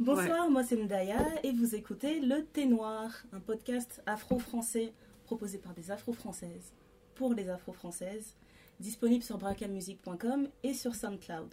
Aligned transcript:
Bonsoir, 0.00 0.48
moi 0.48 0.64
c'est 0.64 0.82
Ndaya 0.82 1.18
et 1.42 1.52
vous 1.52 1.74
écoutez 1.74 2.20
Le 2.20 2.42
Thé 2.42 2.64
Noir, 2.64 3.10
un 3.34 3.38
podcast 3.38 4.02
afro-français 4.06 4.94
proposé 5.26 5.58
par 5.58 5.74
des 5.74 5.90
afro-françaises 5.90 6.72
pour 7.14 7.34
les 7.34 7.50
afro-françaises, 7.50 8.34
disponible 8.80 9.22
sur 9.22 9.36
bracamusic.com 9.36 10.48
et 10.62 10.72
sur 10.72 10.94
SoundCloud. 10.94 11.52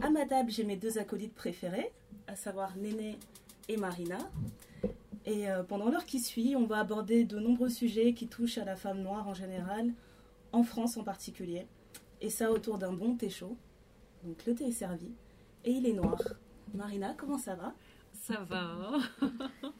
À 0.00 0.10
ma 0.10 0.26
table, 0.26 0.52
j'ai 0.52 0.62
mes 0.62 0.76
deux 0.76 0.98
acolytes 0.98 1.34
préférés, 1.34 1.90
à 2.28 2.36
savoir 2.36 2.76
Néné 2.76 3.18
et 3.68 3.76
Marina. 3.76 4.18
Et 5.26 5.50
euh, 5.50 5.64
pendant 5.64 5.90
l'heure 5.90 6.06
qui 6.06 6.20
suit, 6.20 6.54
on 6.54 6.66
va 6.66 6.78
aborder 6.78 7.24
de 7.24 7.40
nombreux 7.40 7.68
sujets 7.68 8.14
qui 8.14 8.28
touchent 8.28 8.58
à 8.58 8.64
la 8.64 8.76
femme 8.76 9.02
noire 9.02 9.26
en 9.26 9.34
général, 9.34 9.92
en 10.52 10.62
France 10.62 10.96
en 10.96 11.02
particulier. 11.02 11.66
Et 12.20 12.30
ça 12.30 12.52
autour 12.52 12.78
d'un 12.78 12.92
bon 12.92 13.16
thé 13.16 13.28
chaud. 13.28 13.56
Donc 14.22 14.46
le 14.46 14.54
thé 14.54 14.68
est 14.68 14.70
servi 14.70 15.10
et 15.64 15.72
il 15.72 15.84
est 15.84 15.94
noir. 15.94 16.20
Marina, 16.74 17.14
comment 17.14 17.38
ça 17.38 17.54
va? 17.54 17.74
Ça 18.12 18.40
va. 18.40 18.98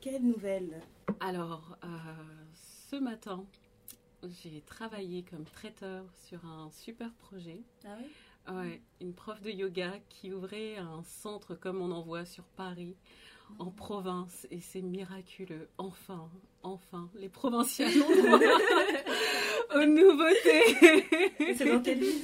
Quelle 0.00 0.22
nouvelle? 0.22 0.82
Alors, 1.20 1.78
euh, 1.84 1.88
ce 2.88 2.96
matin, 2.96 3.44
j'ai 4.24 4.62
travaillé 4.62 5.22
comme 5.22 5.44
traiteur 5.44 6.04
sur 6.26 6.44
un 6.44 6.70
super 6.70 7.12
projet. 7.14 7.62
Ah 7.84 7.96
oui 7.98 8.06
Ouais, 8.52 8.82
une 9.00 9.14
prof 9.14 9.40
de 9.40 9.50
yoga 9.50 9.92
qui 10.10 10.30
ouvrait 10.32 10.76
un 10.76 11.02
centre 11.04 11.54
comme 11.54 11.80
on 11.80 11.90
en 11.92 12.02
voit 12.02 12.26
sur 12.26 12.44
Paris, 12.44 12.94
en 13.58 13.70
province, 13.70 14.46
et 14.50 14.60
c'est 14.60 14.82
miraculeux. 14.82 15.70
Enfin, 15.78 16.28
enfin, 16.62 17.08
les 17.14 17.30
provinciales 17.30 18.02
ont 18.02 18.22
droit 18.22 18.38
aux 19.76 19.86
nouveautés. 19.86 21.54
C'est 21.56 21.72
dans 21.72 21.80
quelle 21.80 22.00
ville? 22.00 22.22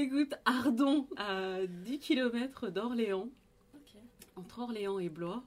Écoute, 0.00 0.34
Ardon, 0.44 1.08
à 1.16 1.66
10 1.66 1.98
km 1.98 2.68
d'Orléans, 2.68 3.28
entre 4.36 4.60
Orléans 4.60 5.00
et 5.00 5.08
Blois. 5.08 5.42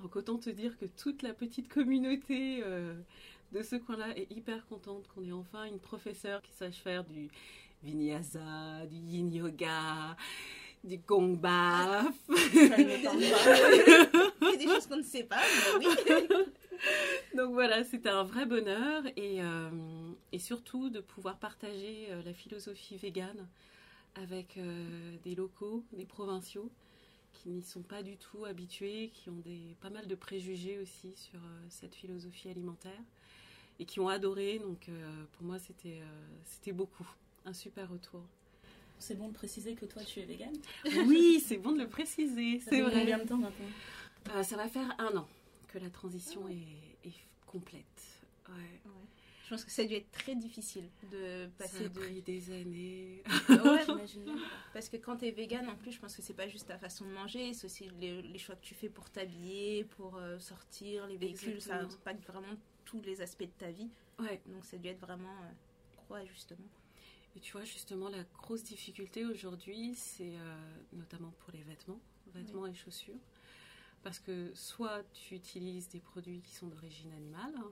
Donc 0.00 0.16
autant 0.16 0.38
te 0.38 0.50
dire 0.50 0.76
que 0.76 0.86
toute 0.86 1.22
la 1.22 1.32
petite 1.32 1.68
communauté 1.68 2.64
euh, 2.64 2.94
de 3.52 3.62
ce 3.62 3.76
coin-là 3.76 4.08
est 4.16 4.28
hyper 4.32 4.66
contente 4.66 5.06
qu'on 5.06 5.22
ait 5.22 5.30
enfin 5.30 5.66
une 5.66 5.78
professeure 5.78 6.42
qui 6.42 6.50
sache 6.50 6.78
faire 6.78 7.04
du 7.04 7.28
vinyasa, 7.84 8.86
du 8.90 8.96
yin 8.96 9.32
yoga, 9.32 10.16
du 10.82 10.98
gong 10.98 11.36
baf. 11.36 12.12
A 12.28 12.76
des 14.58 14.64
choses 14.64 14.88
qu'on 14.88 14.96
ne 14.96 15.02
sait 15.04 15.22
pas, 15.22 15.42
mais 15.78 15.86
oui. 15.86 16.26
Donc 17.36 17.52
voilà, 17.52 17.84
c'était 17.84 18.08
un 18.08 18.24
vrai 18.24 18.46
bonheur 18.46 19.04
et, 19.16 19.40
euh, 19.40 19.70
et 20.32 20.38
surtout 20.38 20.90
de 20.90 21.00
pouvoir 21.00 21.38
partager 21.38 22.06
euh, 22.10 22.22
la 22.22 22.32
philosophie 22.34 22.96
végane 22.96 23.48
avec 24.14 24.56
euh, 24.56 25.16
des 25.24 25.34
locaux, 25.34 25.84
des 25.92 26.04
provinciaux 26.04 26.70
qui 27.32 27.48
n'y 27.48 27.62
sont 27.62 27.82
pas 27.82 28.02
du 28.02 28.16
tout 28.16 28.44
habitués, 28.44 29.10
qui 29.14 29.30
ont 29.30 29.38
des, 29.44 29.76
pas 29.80 29.90
mal 29.90 30.06
de 30.06 30.14
préjugés 30.14 30.78
aussi 30.80 31.12
sur 31.16 31.38
euh, 31.38 31.66
cette 31.68 31.94
philosophie 31.94 32.48
alimentaire 32.48 33.00
et 33.78 33.84
qui 33.86 34.00
ont 34.00 34.08
adoré. 34.08 34.58
Donc 34.58 34.88
euh, 34.88 35.24
pour 35.32 35.44
moi, 35.44 35.58
c'était 35.58 36.00
euh, 36.00 36.36
c'était 36.44 36.72
beaucoup. 36.72 37.08
Un 37.46 37.52
super 37.54 37.88
retour. 37.88 38.22
C'est 38.98 39.14
bon 39.16 39.28
de 39.28 39.32
préciser 39.32 39.74
que 39.74 39.86
toi 39.86 40.04
tu 40.04 40.20
es 40.20 40.24
végane. 40.26 40.56
Oui, 41.06 41.40
c'est 41.40 41.56
bon 41.56 41.72
de 41.72 41.78
le 41.78 41.88
préciser, 41.88 42.58
Ça 42.58 42.66
c'est 42.70 42.76
fait 42.76 42.82
vrai. 42.82 43.00
combien 43.00 43.18
de 43.18 43.24
temps 43.28 43.38
maintenant 43.38 43.70
Euh, 44.34 44.42
ça 44.42 44.56
va 44.56 44.68
faire 44.68 44.94
un 44.98 45.16
an 45.16 45.26
que 45.68 45.78
la 45.78 45.88
transition 45.88 46.46
est, 46.48 47.08
est 47.08 47.14
complète. 47.46 48.20
Ouais. 48.50 48.80
Je 49.50 49.56
pense 49.56 49.64
que 49.64 49.72
ça 49.72 49.82
a 49.82 49.84
dû 49.84 49.94
être 49.94 50.12
très 50.12 50.36
difficile 50.36 50.88
de 51.10 51.48
Ça 51.58 51.64
passer 51.64 51.86
a 51.86 51.88
de. 51.88 51.98
pris 51.98 52.22
des 52.22 52.52
années. 52.52 53.20
Ouais, 53.48 53.82
J'imagine 53.84 54.38
parce 54.72 54.88
que 54.88 54.96
quand 54.96 55.16
tu 55.16 55.26
es 55.26 55.32
vegan, 55.32 55.68
en 55.68 55.74
plus, 55.74 55.90
je 55.90 55.98
pense 55.98 56.14
que 56.14 56.22
c'est 56.22 56.34
pas 56.34 56.46
juste 56.46 56.68
ta 56.68 56.78
façon 56.78 57.04
de 57.04 57.10
manger, 57.10 57.52
c'est 57.52 57.66
aussi 57.66 57.90
les, 57.98 58.22
les 58.22 58.38
choix 58.38 58.54
que 58.54 58.62
tu 58.62 58.76
fais 58.76 58.88
pour 58.88 59.10
t'habiller, 59.10 59.82
pour 59.82 60.18
euh, 60.18 60.38
sortir, 60.38 61.04
les 61.08 61.16
véhicules, 61.16 61.60
ça 61.60 61.80
impacte 61.80 62.24
vraiment 62.28 62.54
tous 62.84 63.02
les 63.02 63.22
aspects 63.22 63.42
de 63.42 63.58
ta 63.58 63.72
vie. 63.72 63.90
Ouais. 64.20 64.40
Donc 64.46 64.64
ça 64.64 64.76
a 64.76 64.78
dû 64.78 64.86
être 64.86 65.00
vraiment 65.00 65.34
euh, 65.42 65.96
gros 66.06 66.14
ajustement. 66.14 66.68
Et 67.34 67.40
tu 67.40 67.50
vois, 67.50 67.64
justement, 67.64 68.08
la 68.08 68.22
grosse 68.40 68.62
difficulté 68.62 69.24
aujourd'hui, 69.24 69.96
c'est 69.96 70.36
euh, 70.36 70.76
notamment 70.92 71.32
pour 71.40 71.52
les 71.52 71.64
vêtements, 71.64 71.98
vêtements 72.34 72.68
et 72.68 72.74
chaussures. 72.74 73.18
Parce 74.02 74.18
que 74.18 74.50
soit 74.54 75.02
tu 75.12 75.34
utilises 75.34 75.88
des 75.90 76.00
produits 76.00 76.40
qui 76.40 76.54
sont 76.54 76.66
d'origine 76.66 77.12
animale, 77.12 77.52
hein, 77.58 77.70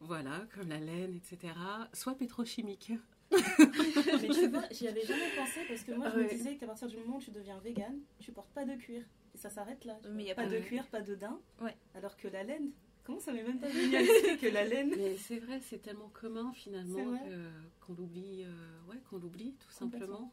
voilà, 0.00 0.46
comme 0.54 0.68
la 0.68 0.80
laine, 0.80 1.14
etc., 1.14 1.54
soit 1.92 2.16
pétrochimiques. 2.16 2.92
Mais 3.30 4.28
tu 4.28 4.48
vois, 4.48 4.64
j'y 4.70 4.88
avais 4.88 5.04
jamais 5.04 5.30
pensé 5.36 5.60
parce 5.68 5.82
que 5.82 5.92
moi 5.92 6.10
je 6.10 6.18
me 6.18 6.28
disais 6.28 6.56
qu'à 6.56 6.66
partir 6.66 6.88
du 6.88 6.96
moment 6.96 7.18
où 7.18 7.20
tu 7.20 7.30
deviens 7.30 7.58
végane, 7.58 7.98
tu 8.18 8.32
portes 8.32 8.50
pas 8.50 8.64
de 8.64 8.74
cuir. 8.74 9.02
Et 9.34 9.38
ça 9.38 9.50
s'arrête 9.50 9.84
là. 9.84 9.98
Mais 10.10 10.24
y 10.24 10.30
a 10.30 10.34
pas 10.34 10.44
pas 10.44 10.48
de 10.48 10.58
cuir, 10.60 10.86
pas 10.88 11.02
de 11.02 11.14
daim. 11.14 11.38
Ouais. 11.60 11.76
Alors 11.94 12.16
que 12.16 12.26
la 12.26 12.42
laine, 12.42 12.70
comment 13.04 13.20
ça 13.20 13.32
m'est 13.32 13.42
même 13.42 13.60
pas 13.60 13.68
venu 13.68 13.94
à 13.96 14.00
l'idée 14.00 14.38
que 14.40 14.52
la 14.52 14.64
laine. 14.64 14.94
Mais 14.96 15.16
c'est 15.18 15.38
vrai, 15.38 15.60
c'est 15.60 15.82
tellement 15.82 16.08
commun 16.08 16.52
finalement 16.54 17.18
qu'on 17.80 17.92
l'oublie, 17.94 18.44
euh, 18.44 18.90
ouais, 18.90 18.96
qu'on 19.10 19.18
l'oublie 19.18 19.54
tout 19.60 19.70
simplement. 19.70 20.32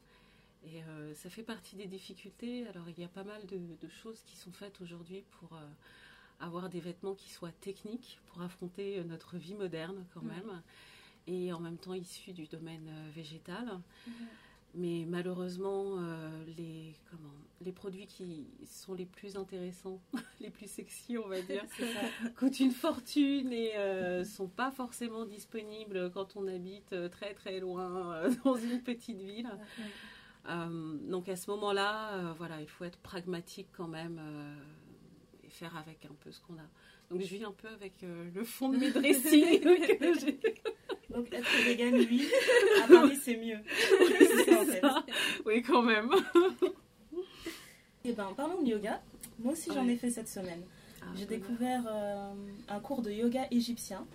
Et 0.65 0.83
euh, 0.83 1.13
ça 1.15 1.29
fait 1.29 1.43
partie 1.43 1.75
des 1.75 1.85
difficultés. 1.85 2.67
Alors 2.67 2.89
il 2.89 2.99
y 2.99 3.03
a 3.03 3.07
pas 3.07 3.23
mal 3.23 3.45
de, 3.45 3.57
de 3.57 3.89
choses 3.89 4.21
qui 4.25 4.35
sont 4.35 4.51
faites 4.51 4.81
aujourd'hui 4.81 5.23
pour 5.39 5.53
euh, 5.53 5.65
avoir 6.39 6.69
des 6.69 6.79
vêtements 6.79 7.13
qui 7.13 7.29
soient 7.29 7.51
techniques 7.61 8.19
pour 8.27 8.41
affronter 8.41 8.99
euh, 8.99 9.03
notre 9.03 9.37
vie 9.37 9.53
moderne 9.53 10.05
quand 10.13 10.23
même, 10.23 10.61
et 11.27 11.53
en 11.53 11.59
même 11.59 11.77
temps 11.77 11.93
issus 11.93 12.33
du 12.33 12.47
domaine 12.47 12.89
végétal. 13.15 13.79
Mais 14.77 15.05
malheureusement, 15.07 15.99
euh, 15.99 16.43
les, 16.57 16.93
comment, 17.09 17.33
les 17.61 17.71
produits 17.71 18.07
qui 18.07 18.45
sont 18.65 18.93
les 18.93 19.05
plus 19.05 19.37
intéressants, 19.37 20.01
les 20.41 20.49
plus 20.49 20.69
sexy, 20.69 21.17
on 21.17 21.29
va 21.29 21.41
dire, 21.41 21.63
coûtent 22.35 22.59
une 22.59 22.71
fortune 22.71 23.53
et 23.53 23.77
euh, 23.77 24.25
sont 24.25 24.47
pas 24.47 24.71
forcément 24.71 25.25
disponibles 25.25 26.11
quand 26.13 26.35
on 26.35 26.47
habite 26.47 26.93
très 27.11 27.33
très 27.33 27.61
loin 27.61 28.15
euh, 28.15 28.31
dans 28.43 28.55
une 28.55 28.81
petite 28.81 29.21
ville. 29.21 29.49
Euh, 30.47 30.97
donc 31.09 31.27
à 31.29 31.35
ce 31.35 31.49
moment-là, 31.51 32.13
euh, 32.13 32.33
voilà, 32.37 32.61
il 32.61 32.67
faut 32.67 32.83
être 32.85 32.99
pragmatique 32.99 33.67
quand 33.75 33.87
même 33.87 34.19
euh, 34.21 34.55
et 35.43 35.49
faire 35.49 35.75
avec 35.77 36.05
un 36.05 36.13
peu 36.23 36.31
ce 36.31 36.39
qu'on 36.41 36.53
a. 36.55 36.67
Donc 37.09 37.21
je 37.21 37.25
vis 37.27 37.43
un 37.43 37.51
peu 37.51 37.67
avec 37.67 37.93
le 38.01 38.43
fond 38.43 38.69
de 38.69 38.77
mes 38.77 38.91
dressings. 38.91 39.61
Donc 41.09 41.31
être 41.33 41.63
végane, 41.63 41.95
oui, 41.95 42.27
à 42.83 42.87
Paris 42.87 43.15
c'est 43.23 43.37
mieux. 43.37 43.59
Ça, 44.81 45.05
oui, 45.45 45.61
quand 45.61 45.81
même. 45.81 46.09
Et 48.03 48.11
ben 48.11 48.33
parlons 48.35 48.61
de 48.61 48.67
yoga. 48.69 49.01
Moi 49.39 49.53
aussi 49.53 49.69
j'en 49.73 49.85
Ouais. 49.85 49.93
ai 49.93 49.97
fait 49.97 50.09
cette 50.09 50.27
semaine. 50.27 50.63
Ah, 51.01 51.05
J'ai 51.15 51.25
découvert 51.25 51.83
euh, 51.87 52.33
un 52.67 52.79
cours 52.79 53.01
de 53.01 53.11
yoga 53.11 53.47
égyptien. 53.51 54.05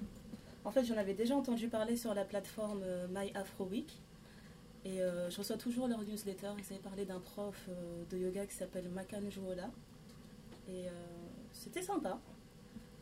En 0.64 0.70
fait, 0.72 0.84
j'en 0.84 0.96
avais 0.96 1.14
déjà 1.14 1.34
entendu 1.36 1.68
parler 1.68 1.96
sur 1.96 2.12
la 2.12 2.24
plateforme 2.24 2.82
My 3.10 3.30
Afro 3.34 3.64
Week. 3.64 3.98
Et 4.84 5.00
euh, 5.00 5.28
je 5.30 5.36
reçois 5.36 5.56
toujours 5.56 5.88
leur 5.88 6.02
newsletter. 6.02 6.52
Ils 6.58 6.72
avaient 6.72 6.82
parlé 6.82 7.04
d'un 7.04 7.20
prof 7.20 7.54
euh, 7.68 8.04
de 8.10 8.16
yoga 8.16 8.46
qui 8.46 8.54
s'appelle 8.54 8.88
Makan 8.88 9.28
Juola. 9.30 9.70
Et 10.68 10.86
euh, 10.86 10.90
c'était 11.52 11.82
sympa. 11.82 12.18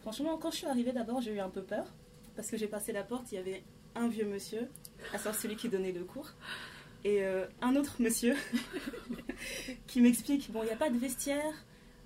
Franchement, 0.00 0.38
quand 0.38 0.50
je 0.50 0.56
suis 0.56 0.66
arrivée 0.66 0.92
d'abord, 0.92 1.20
j'ai 1.20 1.32
eu 1.32 1.40
un 1.40 1.50
peu 1.50 1.62
peur. 1.62 1.86
Parce 2.34 2.50
que 2.50 2.56
j'ai 2.56 2.68
passé 2.68 2.92
la 2.92 3.02
porte, 3.02 3.30
il 3.32 3.36
y 3.36 3.38
avait 3.38 3.62
un 3.94 4.08
vieux 4.08 4.26
monsieur, 4.26 4.68
à 5.12 5.18
savoir 5.18 5.34
celui 5.34 5.56
qui 5.56 5.68
donnait 5.68 5.90
le 5.90 6.04
cours, 6.04 6.30
et 7.04 7.24
un 7.24 7.74
autre 7.74 8.00
monsieur 8.00 8.36
qui 9.88 10.00
m'explique 10.00 10.52
bon, 10.52 10.62
il 10.62 10.66
n'y 10.66 10.72
a 10.72 10.76
pas 10.76 10.88
de 10.88 10.96
vestiaire, 10.96 11.52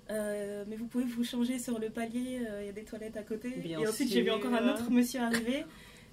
mais 0.09 0.75
vous 0.75 0.87
pouvez 0.87 1.03
vous 1.03 1.23
changer 1.23 1.59
sur 1.59 1.77
le 1.77 1.91
palier, 1.91 2.41
il 2.61 2.65
y 2.65 2.69
a 2.69 2.71
des 2.71 2.83
toilettes 2.83 3.15
à 3.15 3.21
côté. 3.21 3.51
Bien 3.51 3.79
et 3.79 3.87
ensuite, 3.87 4.09
j'ai 4.11 4.23
vu 4.23 4.31
encore 4.31 4.55
un 4.55 4.73
autre 4.73 4.89
monsieur 4.89 5.21
arriver. 5.21 5.65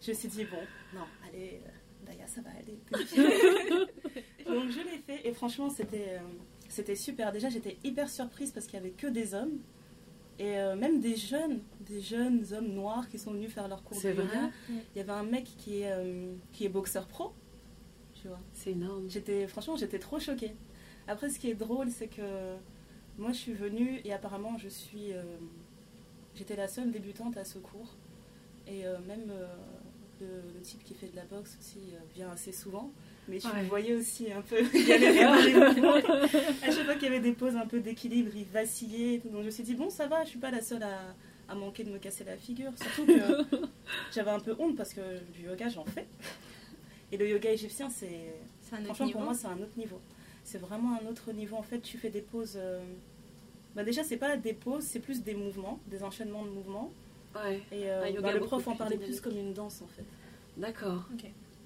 Je 0.03 0.11
me 0.11 0.17
suis 0.17 0.29
dit, 0.29 0.45
bon, 0.45 0.61
non, 0.93 1.07
allez, 1.27 1.63
Daya, 2.11 2.27
ça 2.27 2.41
va 2.41 2.51
aller. 2.51 2.79
Donc, 4.47 4.71
je 4.71 4.81
l'ai 4.81 4.99
fait, 4.99 5.27
et 5.29 5.33
franchement, 5.33 5.71
c'était 5.71 6.17
euh, 6.17 6.21
c'était 6.71 6.97
super. 6.97 7.33
Déjà, 7.33 7.51
j'étais 7.51 7.77
hyper 7.85 8.09
surprise 8.09 8.53
parce 8.53 8.67
qu'il 8.67 8.79
n'y 8.79 8.87
avait 8.87 8.95
que 8.95 9.09
des 9.09 9.35
hommes. 9.35 9.59
Et 10.39 10.59
euh, 10.59 10.75
même 10.75 11.01
des 11.01 11.17
jeunes, 11.17 11.61
des 11.81 12.01
jeunes 12.01 12.47
hommes 12.53 12.69
noirs 12.69 13.09
qui 13.11 13.19
sont 13.19 13.33
venus 13.33 13.53
faire 13.53 13.69
leur 13.69 13.83
cours 13.83 13.97
de 13.97 14.03
C'est 14.03 14.13
vrai 14.13 14.25
yoga. 14.25 14.51
Il 14.71 14.99
y 14.99 15.01
avait 15.01 15.13
un 15.13 15.25
mec 15.25 15.45
qui 15.59 15.83
est, 15.83 15.93
euh, 15.93 16.33
qui 16.53 16.65
est 16.65 16.71
boxeur 16.71 17.07
pro, 17.07 17.35
tu 18.15 18.29
vois. 18.29 18.41
C'est 18.55 18.71
énorme. 18.71 19.11
J'étais, 19.11 19.47
franchement, 19.49 19.77
j'étais 19.77 19.99
trop 19.99 20.19
choquée. 20.19 20.55
Après, 21.07 21.29
ce 21.29 21.39
qui 21.39 21.51
est 21.51 21.55
drôle, 21.55 21.91
c'est 21.91 22.07
que 22.07 22.57
moi, 23.19 23.33
je 23.33 23.39
suis 23.39 23.53
venue 23.53 24.01
et 24.05 24.15
apparemment, 24.15 24.57
je 24.57 24.69
suis, 24.69 25.13
euh, 25.13 25.23
j'étais 26.35 26.57
la 26.57 26.69
seule 26.69 26.91
débutante 26.91 27.37
à 27.37 27.45
ce 27.45 27.59
cours. 27.59 27.97
Et 28.67 28.87
euh, 28.87 28.99
même 29.07 29.31
euh, 30.23 30.41
le, 30.55 30.61
type 30.61 30.83
qui 30.85 30.95
fait 30.95 31.09
de 31.09 31.17
la 31.17 31.25
boxe 31.25 31.57
aussi 31.61 31.79
euh, 31.93 31.99
vient 32.15 32.31
assez 32.31 32.53
souvent. 32.53 32.91
Mais 33.29 33.39
je 33.41 33.47
Ouais. 33.49 33.63
le 33.63 33.69
voyais 33.69 33.95
aussi 33.95 34.33
un 34.33 34.43
peu 34.43 34.57
galérer 34.87 35.25
dans 35.25 35.35
les 35.35 35.55
mouvements. 35.55 36.15
À 36.63 36.71
chaque 36.71 36.85
fois 36.85 36.95
qu'il 36.95 37.05
y 37.05 37.07
avait 37.07 37.21
des 37.21 37.33
pauses 37.33 37.57
un 37.57 37.67
peu 37.67 37.81
d'équilibre, 37.81 38.31
il 38.35 38.45
vacillait. 38.45 39.15
et 39.15 39.21
tout. 39.21 39.29
Donc 39.29 39.41
je 39.43 39.47
me 39.47 39.51
suis 39.51 39.63
dit, 39.63 39.75
bon, 39.75 39.91
ça 39.91 40.07
va, 40.07 40.25
je 40.25 40.31
suis 40.31 40.39
pas 40.39 40.51
la 40.51 40.61
seule 40.63 40.83
à, 40.83 41.15
à 41.49 41.55
manquer 41.55 41.85
de 41.85 41.91
me 41.91 41.99
casser 41.99 42.25
la 42.25 42.37
figure. 42.37 42.73
Surtout 42.81 43.07
que 43.07 43.57
j'avais 44.15 44.31
un 44.31 44.41
peu 44.41 44.55
honte 44.59 44.77
parce 44.77 44.93
que 44.95 45.01
du 45.33 45.43
yoga, 45.47 45.69
j'en 45.69 45.85
fais. 45.85 46.07
Et 47.13 47.17
le 47.17 47.29
yoga 47.29 47.51
égyptien, 47.51 47.89
c'est 47.91 48.35
Franchement, 48.85 49.07
niveau. 49.07 49.19
pour 49.19 49.23
moi, 49.27 49.35
c'est 49.35 49.49
un 49.49 49.59
autre 49.59 49.77
niveau. 49.77 50.01
c'est 50.45 50.59
vraiment 50.59 50.97
un 51.03 51.07
autre 51.09 51.33
niveau. 51.33 51.57
En 51.57 51.63
fait, 51.63 51.81
tu 51.81 51.99
fais 51.99 52.11
des 52.11 52.21
poses. 52.21 52.55
euh, 52.57 52.81
Bah 53.75 53.83
déjà, 53.85 54.03
c'est 54.05 54.17
pas 54.17 54.37
des 54.37 54.53
poses, 54.53 54.85
c'est 54.85 55.01
plus 55.01 55.23
des 55.23 55.35
mouvements, 55.35 55.81
des 55.89 56.03
enchaînements 56.05 56.45
de 56.45 56.51
mouvements. 56.51 56.93
Ouais. 57.35 57.63
Et 57.73 57.91
euh, 57.91 58.09
yoga 58.09 58.21
bah, 58.23 58.33
le 58.33 58.41
prof 58.41 58.67
en 58.69 58.77
parlait 58.77 58.97
plus 58.97 59.21
comme 59.21 59.37
une 59.37 59.53
danse 59.55 59.83
en 59.83 59.87
fait. 59.89 60.05
D'accord. 60.57 61.09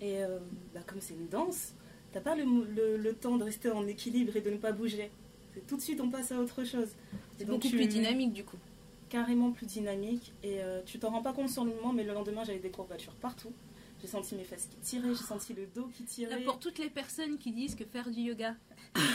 Et 0.01 0.23
euh, 0.23 0.39
bah, 0.75 0.81
comme 0.87 1.01
c'est 1.01 1.15
une 1.15 1.29
danse, 1.29 1.73
t'as 2.13 2.21
pas 2.21 2.35
le, 2.35 2.45
le- 2.45 2.97
le 2.97 3.15
temps 3.15 3.37
de 3.37 3.45
rester 3.45 3.71
en 3.71 3.87
équilibre 3.87 4.37
et 4.37 4.41
de 4.41 4.51
ne 4.51 4.57
pas 4.59 4.73
bouger. 4.73 5.11
Tout 5.67 5.77
de 5.77 5.81
suite 5.83 6.01
on 6.01 6.11
passe 6.11 6.33
à 6.33 6.39
autre 6.41 6.65
chose. 6.65 6.89
C'est 7.39 7.45
beaucoup 7.47 7.69
tu- 7.69 7.77
plus 7.77 7.87
dynamique 7.87 8.33
du 8.33 8.45
coup. 8.45 8.59
Carrément 9.09 9.53
plus 9.53 9.67
dynamique. 9.67 10.33
Et 10.43 10.61
euh, 10.61 10.83
tu 10.85 10.99
t'en 10.99 11.11
rends 11.11 11.23
pas 11.23 11.33
compte 11.33 11.49
sur 11.49 11.65
le 11.65 11.73
moment, 11.75 11.93
mais 11.93 12.03
le 12.05 12.13
lendemain 12.13 12.45
j'avais 12.45 12.59
des 12.59 12.71
courbatures 12.71 13.15
partout. 13.15 13.53
J'ai 14.03 14.09
senti 14.09 14.35
mes 14.35 14.45
fesses 14.45 14.67
qui 14.71 14.77
tiraient, 14.79 15.15
j'ai 15.15 15.23
senti 15.25 15.55
le 15.55 15.67
dos 15.75 15.89
qui 15.97 16.03
tirait. 16.03 16.43
Pour 16.43 16.59
toutes 16.59 16.79
les 16.79 16.91
personnes 16.91 17.39
qui 17.39 17.53
disent 17.53 17.75
que 17.75 17.85
faire 17.85 18.11
du 18.11 18.21
yoga, 18.21 18.55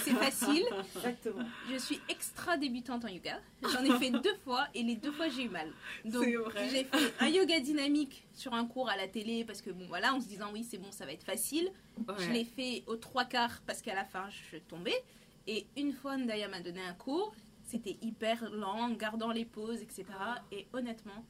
c'est 0.03 0.13
facile, 0.13 0.65
Exactement. 0.95 1.45
je 1.71 1.77
suis 1.77 1.99
extra 2.09 2.57
débutante 2.57 3.05
en 3.05 3.07
yoga. 3.07 3.39
J'en 3.61 3.83
ai 3.83 3.97
fait 3.97 4.11
deux 4.11 4.35
fois 4.43 4.67
et 4.73 4.83
les 4.83 4.95
deux 4.95 5.11
fois 5.11 5.29
j'ai 5.29 5.43
eu 5.43 5.49
mal. 5.49 5.71
Donc 6.05 6.23
C'est 6.25 6.35
vrai. 6.35 6.69
j'ai 6.69 6.83
fait 6.83 7.13
un 7.19 7.27
yoga 7.29 7.59
dynamique 7.59 8.27
sur 8.33 8.53
un 8.53 8.65
cours 8.65 8.89
à 8.89 8.97
la 8.97 9.07
télé 9.07 9.45
parce 9.45 9.61
que 9.61 9.69
bon 9.69 9.85
voilà, 9.87 10.13
en 10.13 10.19
se 10.21 10.27
disant 10.27 10.49
oui 10.51 10.63
c'est 10.69 10.77
bon 10.77 10.91
ça 10.91 11.05
va 11.05 11.13
être 11.13 11.23
facile. 11.23 11.71
Je 12.17 12.29
l'ai 12.29 12.43
fait 12.45 12.83
aux 12.87 12.97
trois 12.97 13.25
quarts 13.25 13.61
parce 13.65 13.81
qu'à 13.81 13.95
la 13.95 14.03
fin 14.05 14.27
je 14.51 14.57
tombais. 14.57 15.01
Et 15.47 15.65
une 15.77 15.93
fois 15.93 16.17
Ndaya 16.17 16.47
m'a 16.47 16.59
donné 16.59 16.81
un 16.81 16.93
cours, 16.93 17.33
c'était 17.63 17.97
hyper 18.01 18.49
lent, 18.51 18.89
gardant 18.91 19.31
les 19.31 19.45
pauses, 19.45 19.81
etc. 19.81 20.05
Et 20.51 20.67
honnêtement, 20.73 21.25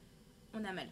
on 0.54 0.64
a 0.66 0.74
mal. 0.74 0.88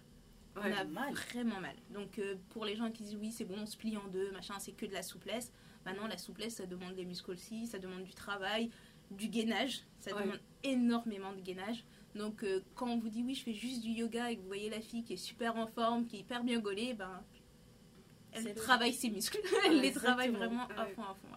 Ouais. 0.56 0.64
on 0.74 0.78
a 0.78 0.84
mal. 0.86 1.14
vraiment 1.14 1.60
mal. 1.60 1.76
Donc 1.92 2.20
euh, 2.20 2.36
pour 2.50 2.66
les 2.66 2.76
gens 2.76 2.90
qui 2.92 3.04
disent 3.04 3.18
oui 3.20 3.32
c'est 3.32 3.46
bon 3.46 3.56
on 3.62 3.66
se 3.66 3.78
plie 3.78 3.98
en 3.98 4.08
deux, 4.08 4.32
machin, 4.32 4.56
c'est 4.60 4.72
que 4.74 4.86
de 4.86 4.94
la 4.94 5.04
souplesse. 5.04 5.52
Maintenant 5.88 6.08
la 6.08 6.18
souplesse 6.18 6.56
ça 6.56 6.66
demande 6.66 6.96
des 6.96 7.06
muscles 7.06 7.32
aussi, 7.32 7.66
ça 7.66 7.80
demande 7.80 8.04
du 8.04 8.14
travail, 8.14 8.70
du 9.10 9.30
gainage, 9.30 9.84
ça 10.02 10.14
Ouais. 10.14 10.22
demande 10.24 10.40
énormément 10.64 11.32
de 11.34 11.40
gainage. 11.40 11.86
Donc 12.14 12.44
euh, 12.44 12.62
quand 12.76 12.88
on 12.90 12.98
vous 13.00 13.08
dit 13.08 13.24
oui 13.24 13.36
je 13.36 13.44
fais 13.44 13.54
juste 13.54 13.82
du 13.82 13.92
yoga 13.92 14.30
et 14.32 14.36
que 14.36 14.42
vous 14.42 14.48
voyez 14.48 14.70
la 14.70 14.82
fille 14.82 15.04
qui 15.06 15.14
est 15.14 15.18
super 15.32 15.56
en 15.56 15.66
forme, 15.68 16.06
qui 16.06 16.18
est 16.18 16.20
hyper 16.20 16.44
bien 16.44 16.60
gaulée, 16.60 16.94
ben 16.94 17.24
elle 18.34 18.44
le- 18.44 18.54
travaille 18.54 18.94
ses 18.94 19.10
muscles, 19.10 19.40
elle 19.66 19.80
les 19.80 19.94
travaille 19.94 20.30
vraiment 20.32 20.68
à 20.68 20.86
fond 20.88 21.04
à 21.04 21.16
fond. 21.16 21.28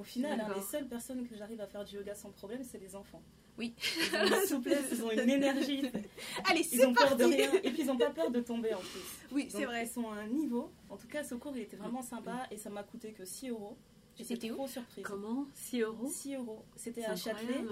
Au 0.00 0.02
final, 0.02 0.40
hein, 0.40 0.52
les 0.54 0.60
seules 0.62 0.88
personnes 0.88 1.26
que 1.28 1.36
j'arrive 1.36 1.60
à 1.60 1.66
faire 1.68 1.84
du 1.84 1.94
yoga 1.96 2.14
sans 2.14 2.30
problème, 2.30 2.62
c'est 2.64 2.78
les 2.78 2.94
enfants. 2.96 3.22
Oui. 3.58 3.74
Ils 4.12 4.16
ont 4.16 4.26
une 4.40 4.46
souplesse, 4.48 4.84
ils 4.92 5.02
ont 5.04 5.10
une 5.10 5.30
énergie. 5.30 5.82
Allez 6.44 6.60
Ils 6.60 6.78
c'est 6.78 6.86
ont 6.86 6.92
peur 6.92 7.16
de 7.16 7.24
rien. 7.24 7.50
Et 7.62 7.70
puis 7.70 7.82
ils 7.82 7.90
ont 7.90 7.96
pas 7.96 8.10
peur 8.10 8.30
de 8.30 8.40
tomber 8.40 8.74
en 8.74 8.80
plus. 8.80 9.00
Oui 9.32 9.48
c'est 9.50 9.64
vrai. 9.64 9.84
Ils 9.86 9.90
sont 9.90 10.08
à 10.10 10.16
un 10.16 10.26
niveau. 10.26 10.70
En 10.90 10.96
tout 10.96 11.08
cas, 11.08 11.24
ce 11.24 11.34
cours, 11.34 11.52
il 11.56 11.62
était 11.62 11.76
vraiment 11.76 12.02
sympa 12.02 12.46
et 12.50 12.56
ça 12.58 12.68
m'a 12.70 12.82
coûté 12.82 13.12
que 13.12 13.24
6 13.24 13.48
euros. 13.50 13.76
J'étais 14.18 14.48
trop 14.48 14.66
surprise. 14.66 15.04
Comment 15.04 15.46
6 15.54 15.80
euros 15.82 16.08
6 16.10 16.34
euros. 16.36 16.62
C'était 16.76 17.04
à 17.04 17.16
Châtelet, 17.16 17.64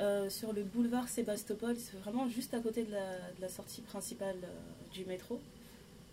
euh, 0.00 0.28
sur 0.28 0.52
le 0.52 0.62
boulevard 0.62 1.08
Sébastopol. 1.08 1.76
C'est 1.78 1.96
vraiment 1.98 2.28
juste 2.28 2.52
à 2.52 2.60
côté 2.60 2.82
de 2.84 2.92
la, 2.92 3.16
de 3.36 3.40
la 3.40 3.48
sortie 3.48 3.80
principale 3.80 4.36
euh, 4.44 4.48
du 4.92 5.06
métro. 5.06 5.40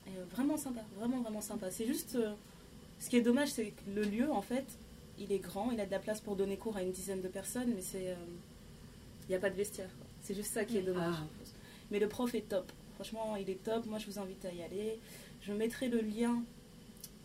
Et, 0.07 0.11
euh, 0.17 0.23
vraiment 0.31 0.55
sympa, 0.55 0.81
vraiment, 0.97 1.19
vraiment 1.19 1.41
sympa. 1.41 1.71
C'est 1.71 1.85
juste. 1.85 2.15
euh, 2.15 2.33
ce 2.99 3.09
qui 3.09 3.17
est 3.17 3.21
dommage, 3.21 3.49
c'est 3.49 3.71
que 3.71 3.81
le 3.93 4.03
lieu, 4.03 4.31
en 4.31 4.41
fait, 4.41 4.65
il 5.19 5.33
est 5.33 5.39
grand. 5.39 5.71
Il 5.71 5.79
a 5.81 5.85
de 5.85 5.91
la 5.91 5.99
place 5.99 6.21
pour 6.21 6.37
donner 6.37 6.55
cours 6.55 6.77
à 6.77 6.81
une 6.83 6.91
dizaine 6.93 7.21
de 7.21 7.27
personnes, 7.27 7.73
mais 7.75 7.81
c'est. 7.81 8.15
Il 9.27 9.31
n'y 9.31 9.35
a 9.35 9.39
pas 9.39 9.49
de 9.49 9.55
vestiaire. 9.55 9.89
C'est 10.21 10.35
juste 10.35 10.53
ça 10.53 10.65
qui 10.65 10.77
est 10.77 10.81
dommage. 10.81 11.15
Ah. 11.17 11.27
Mais 11.91 11.99
le 11.99 12.07
prof 12.07 12.33
est 12.35 12.47
top. 12.49 12.71
Franchement, 12.95 13.35
il 13.35 13.49
est 13.49 13.63
top. 13.63 13.85
Moi, 13.85 13.99
je 13.99 14.07
vous 14.07 14.19
invite 14.19 14.43
à 14.45 14.51
y 14.51 14.61
aller. 14.61 14.99
Je 15.41 15.53
mettrai 15.53 15.87
le 15.87 16.01
lien 16.01 16.43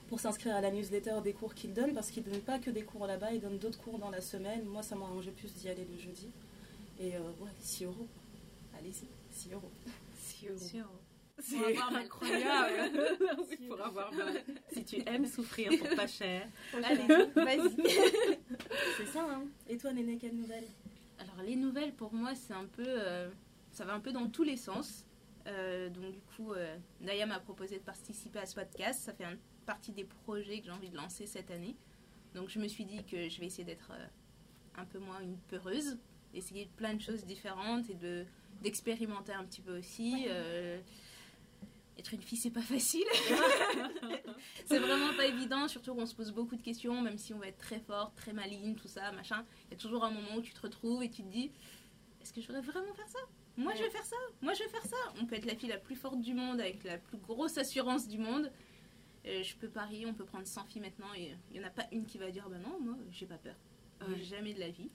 pour 0.09 0.19
s'inscrire 0.19 0.57
à 0.57 0.61
la 0.61 0.71
newsletter 0.73 1.21
des 1.23 1.33
cours 1.33 1.55
qu'il 1.55 1.73
donne, 1.73 1.95
parce 1.95 2.11
qu'il 2.11 2.25
ne 2.25 2.31
donne 2.31 2.41
pas 2.41 2.59
que 2.59 2.71
des 2.71 2.83
cours 2.83 3.07
là-bas, 3.07 3.33
il 3.33 3.41
donne 3.41 3.59
d'autres 3.59 3.79
cours 3.79 3.99
dans 3.99 4.11
la 4.11 4.21
semaine. 4.21 4.65
Moi, 4.65 4.83
ça 4.83 4.97
m'a 4.97 5.05
arrangé 5.05 5.31
plus 5.31 5.55
d'y 5.55 5.69
aller 5.69 5.87
le 5.91 5.99
jeudi. 5.99 6.29
Et 6.99 7.15
euh, 7.15 7.21
ouais, 7.41 7.51
6 7.61 7.85
euros. 7.85 8.09
Allez-y, 8.77 9.07
6 9.31 9.53
euros. 9.53 9.71
6 10.21 10.49
euros. 10.49 10.59
Sûr. 10.59 10.91
C'est 11.39 11.57
Pour 11.57 11.69
avoir 11.69 11.95
incroyable. 11.95 12.93
Oui, 13.51 13.67
pour 13.69 13.81
avoir 13.81 14.13
mal. 14.13 14.43
Si 14.73 14.85
tu 14.85 14.97
aimes 15.07 15.27
souffrir 15.27 15.71
pour 15.79 15.97
pas 15.97 16.07
cher. 16.07 16.47
Allez 16.75 17.07
vas-y. 17.35 17.77
C'est 18.99 19.07
ça, 19.07 19.27
hein. 19.31 19.45
Et 19.69 19.79
toi, 19.79 19.93
Néné, 19.93 20.19
quelle 20.19 20.35
nouvelle? 20.37 20.67
Alors 21.21 21.43
les 21.45 21.57
nouvelles 21.57 21.93
pour 21.95 22.13
moi 22.15 22.35
c'est 22.35 22.55
un 22.55 22.67
peu, 22.67 22.85
euh, 22.87 23.29
ça 23.71 23.85
va 23.85 23.95
un 23.95 24.01
peu 24.01 24.13
dans 24.13 24.29
tous 24.29 24.43
les 24.43 24.57
sens. 24.57 25.07
Euh, 25.47 25.89
donc 25.89 26.13
du 26.13 26.21
coup, 26.37 26.53
euh, 26.53 26.77
Naya 27.01 27.27
m'a 27.27 27.41
proposé 27.41 27.77
de 27.79 27.83
participer 27.83 28.39
à 28.41 28.47
ce 28.47 28.55
podcast. 28.55 29.01
Ça 29.03 29.13
fait 29.13 29.25
un- 29.25 29.39
partie 29.67 29.93
des 29.93 30.05
projets 30.05 30.59
que 30.61 30.67
j'ai 30.67 30.71
envie 30.73 30.91
de 30.91 30.97
lancer 30.97 31.27
cette 31.27 31.51
année. 31.51 31.77
Donc 32.35 32.49
je 32.49 32.59
me 32.59 32.67
suis 32.69 32.85
dit 32.85 33.05
que 33.05 33.29
je 33.29 33.41
vais 33.41 33.47
essayer 33.47 33.65
d'être 33.65 33.93
un 34.77 34.85
peu 34.85 34.99
moins 34.99 35.21
une 35.21 35.37
peureuse, 35.49 35.99
d'essayer 36.33 36.69
plein 36.77 36.95
de 36.95 37.01
choses 37.01 37.25
différentes 37.25 37.89
et 37.91 37.95
de 37.95 38.25
d'expérimenter 38.63 39.33
un 39.33 39.45
petit 39.45 39.61
peu 39.63 39.79
aussi. 39.79 40.27
Être 41.99 42.15
une 42.15 42.23
fille 42.23 42.39
c'est 42.39 42.51
pas 42.51 42.63
facile. 42.63 43.05
c'est 44.67 44.79
vraiment 44.79 45.15
pas 45.15 45.27
évident, 45.27 45.69
surtout 45.69 45.95
qu'on 45.95 46.07
se 46.07 46.15
pose 46.15 46.33
beaucoup 46.33 46.57
de 46.57 46.63
questions, 46.63 47.01
même 47.03 47.19
si 47.19 47.35
on 47.35 47.39
va 47.39 47.49
être 47.49 47.59
très 47.59 47.81
forte, 47.81 48.15
très 48.17 48.33
maligne, 48.33 48.75
tout 48.75 48.89
ça, 48.89 49.13
machin. 49.13 49.45
Il 49.69 49.73
y 49.73 49.75
a 49.75 49.79
toujours 49.79 50.05
un 50.05 50.11
moment 50.11 50.37
où 50.37 50.41
tu 50.43 50.53
te 50.53 50.61
retrouves 50.61 51.03
et 51.03 51.11
tu 51.11 51.23
te 51.23 51.29
dis 51.29 51.51
est-ce 52.23 52.33
que 52.33 52.41
je 52.41 52.47
voudrais 52.47 52.63
vraiment 52.63 52.93
faire 52.95 53.09
ça? 53.09 53.19
Moi 53.57 53.75
je 53.75 53.83
vais 53.83 53.91
faire 53.91 54.05
ça 54.05 54.17
Moi 54.41 54.55
je 54.55 54.63
vais 54.63 54.69
faire 54.69 54.87
ça 54.87 54.97
On 55.21 55.27
peut 55.27 55.35
être 55.35 55.45
la 55.45 55.55
fille 55.55 55.69
la 55.69 55.79
plus 55.79 55.97
forte 55.97 56.21
du 56.21 56.35
monde 56.35 56.61
avec 56.61 56.85
la 56.85 56.99
plus 56.99 57.19
grosse 57.19 57.59
assurance 57.59 58.09
du 58.09 58.19
monde. 58.19 58.51
Euh, 59.27 59.43
je 59.43 59.55
peux 59.57 59.69
parier, 59.69 60.07
on 60.07 60.15
peut 60.15 60.25
prendre 60.25 60.47
100 60.47 60.65
filles 60.65 60.81
maintenant 60.81 61.13
et 61.17 61.35
il 61.51 61.59
n'y 61.59 61.65
en 61.65 61.69
a 61.69 61.71
pas 61.71 61.87
une 61.93 62.07
qui 62.07 62.19
va 62.19 62.31
dire 62.31 62.49
bah 62.49 62.59
non, 62.59 62.81
moi 62.81 62.97
j'ai 63.11 63.27
pas 63.27 63.37
peur. 63.37 63.57
Ouais. 64.01 64.19
Jamais 64.23 64.55
de 64.55 64.61
la 64.61 64.71
vie. 64.71 64.91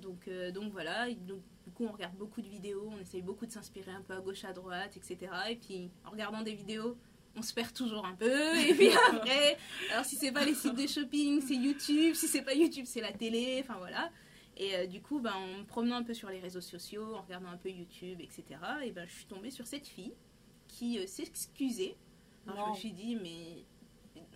Donc, 0.00 0.28
euh, 0.28 0.52
donc 0.52 0.72
voilà, 0.72 1.08
donc, 1.10 1.40
du 1.64 1.72
coup 1.72 1.84
on 1.84 1.92
regarde 1.92 2.14
beaucoup 2.16 2.40
de 2.40 2.48
vidéos, 2.48 2.88
on 2.94 3.00
essaye 3.00 3.22
beaucoup 3.22 3.46
de 3.46 3.50
s'inspirer 3.50 3.90
un 3.90 4.02
peu 4.02 4.12
à 4.12 4.20
gauche, 4.20 4.44
à 4.44 4.52
droite, 4.52 4.96
etc. 4.96 5.32
Et 5.50 5.56
puis 5.56 5.90
en 6.04 6.10
regardant 6.10 6.42
des 6.42 6.54
vidéos, 6.54 6.96
on 7.36 7.42
se 7.42 7.52
perd 7.52 7.72
toujours 7.72 8.06
un 8.06 8.14
peu. 8.14 8.56
Et 8.58 8.74
puis 8.74 8.88
après, 9.10 9.56
alors 9.92 10.04
si 10.04 10.16
c'est 10.16 10.32
pas 10.32 10.44
les 10.44 10.54
sites 10.54 10.76
de 10.76 10.86
shopping, 10.86 11.40
c'est 11.40 11.56
YouTube. 11.56 12.14
Si 12.14 12.28
c'est 12.28 12.42
pas 12.42 12.54
YouTube, 12.54 12.84
c'est 12.86 13.00
la 13.00 13.12
télé. 13.12 13.60
Enfin 13.64 13.76
voilà. 13.78 14.10
Et 14.56 14.76
euh, 14.76 14.86
du 14.86 15.00
coup, 15.00 15.20
ben, 15.20 15.32
en 15.32 15.58
me 15.58 15.64
promenant 15.64 15.96
un 15.96 16.04
peu 16.04 16.14
sur 16.14 16.28
les 16.28 16.38
réseaux 16.38 16.60
sociaux, 16.60 17.14
en 17.14 17.22
regardant 17.22 17.48
un 17.48 17.56
peu 17.56 17.70
YouTube, 17.70 18.20
etc., 18.20 18.44
et 18.84 18.92
ben, 18.92 19.06
je 19.08 19.12
suis 19.12 19.26
tombée 19.26 19.50
sur 19.50 19.66
cette 19.66 19.86
fille 19.86 20.14
qui 20.68 20.98
euh, 20.98 21.06
s'excusait. 21.06 21.96
Alors 22.46 22.66
je 22.66 22.70
me 22.72 22.76
suis 22.76 22.92
dit, 22.92 23.16
mais 23.16 23.64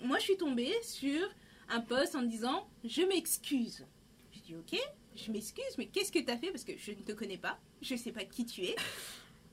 moi 0.02 0.18
je 0.18 0.24
suis 0.24 0.36
tombée 0.36 0.72
sur 0.82 1.28
un 1.68 1.80
post 1.80 2.16
en 2.16 2.22
disant, 2.22 2.66
je 2.84 3.02
m'excuse. 3.02 3.86
Je 4.32 4.40
dis, 4.40 4.56
ok, 4.56 4.76
je 5.18 5.32
m'excuse, 5.32 5.76
mais 5.76 5.86
qu'est-ce 5.86 6.12
que 6.12 6.18
tu 6.18 6.30
as 6.30 6.38
fait? 6.38 6.50
Parce 6.50 6.64
que 6.64 6.76
je 6.76 6.92
ne 6.92 6.96
te 6.96 7.12
connais 7.12 7.38
pas, 7.38 7.58
je 7.82 7.94
ne 7.94 7.98
sais 7.98 8.12
pas 8.12 8.24
qui 8.24 8.46
tu 8.46 8.62
es. 8.64 8.76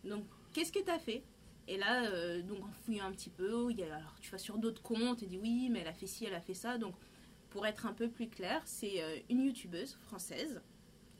Donc, 0.03 0.25
qu'est-ce 0.53 0.71
que 0.71 0.83
tu 0.83 0.89
as 0.89 0.99
fait? 0.99 1.23
Et 1.67 1.77
là, 1.77 2.05
euh, 2.05 2.41
donc 2.43 2.63
en 2.63 2.71
fouillant 2.83 3.05
un 3.05 3.11
petit 3.11 3.29
peu, 3.29 3.71
il 3.71 3.79
y 3.79 3.83
a, 3.83 3.95
alors 3.95 4.15
tu 4.21 4.29
vas 4.29 4.37
sur 4.37 4.57
d'autres 4.57 4.83
comptes 4.83 5.23
et 5.23 5.25
dis 5.25 5.37
oui, 5.37 5.69
mais 5.71 5.79
elle 5.79 5.87
a 5.87 5.93
fait 5.93 6.07
ci, 6.07 6.25
elle 6.25 6.35
a 6.35 6.41
fait 6.41 6.53
ça. 6.53 6.77
Donc, 6.77 6.95
pour 7.49 7.65
être 7.65 7.85
un 7.85 7.93
peu 7.93 8.09
plus 8.09 8.29
clair, 8.29 8.61
c'est 8.65 9.01
euh, 9.01 9.17
une 9.29 9.41
youtubeuse 9.41 9.95
française 9.95 10.61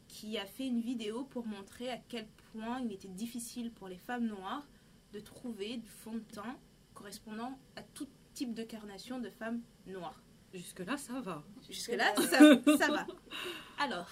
qui 0.07 0.37
a 0.37 0.45
fait 0.45 0.67
une 0.67 0.81
vidéo 0.81 1.23
pour 1.23 1.47
montrer 1.47 1.89
à 1.89 1.97
quel 1.97 2.27
point 2.53 2.79
il 2.81 2.91
était 2.91 3.07
difficile 3.07 3.71
pour 3.71 3.87
les 3.87 3.97
femmes 3.97 4.27
noires 4.27 4.67
de 5.13 5.19
trouver 5.19 5.77
du 5.77 5.89
fond 5.89 6.13
de 6.13 6.19
teint 6.19 6.57
correspondant 6.93 7.57
à 7.75 7.81
tout 7.81 8.07
type 8.33 8.53
de 8.53 8.63
carnation 8.63 9.19
de 9.19 9.29
femmes 9.29 9.61
noires. 9.87 10.21
Jusque-là, 10.53 10.97
ça 10.97 11.19
va. 11.21 11.43
Jusque-là, 11.67 12.15
ça, 12.15 12.77
ça 12.77 12.91
va. 12.91 13.07
Alors, 13.79 14.09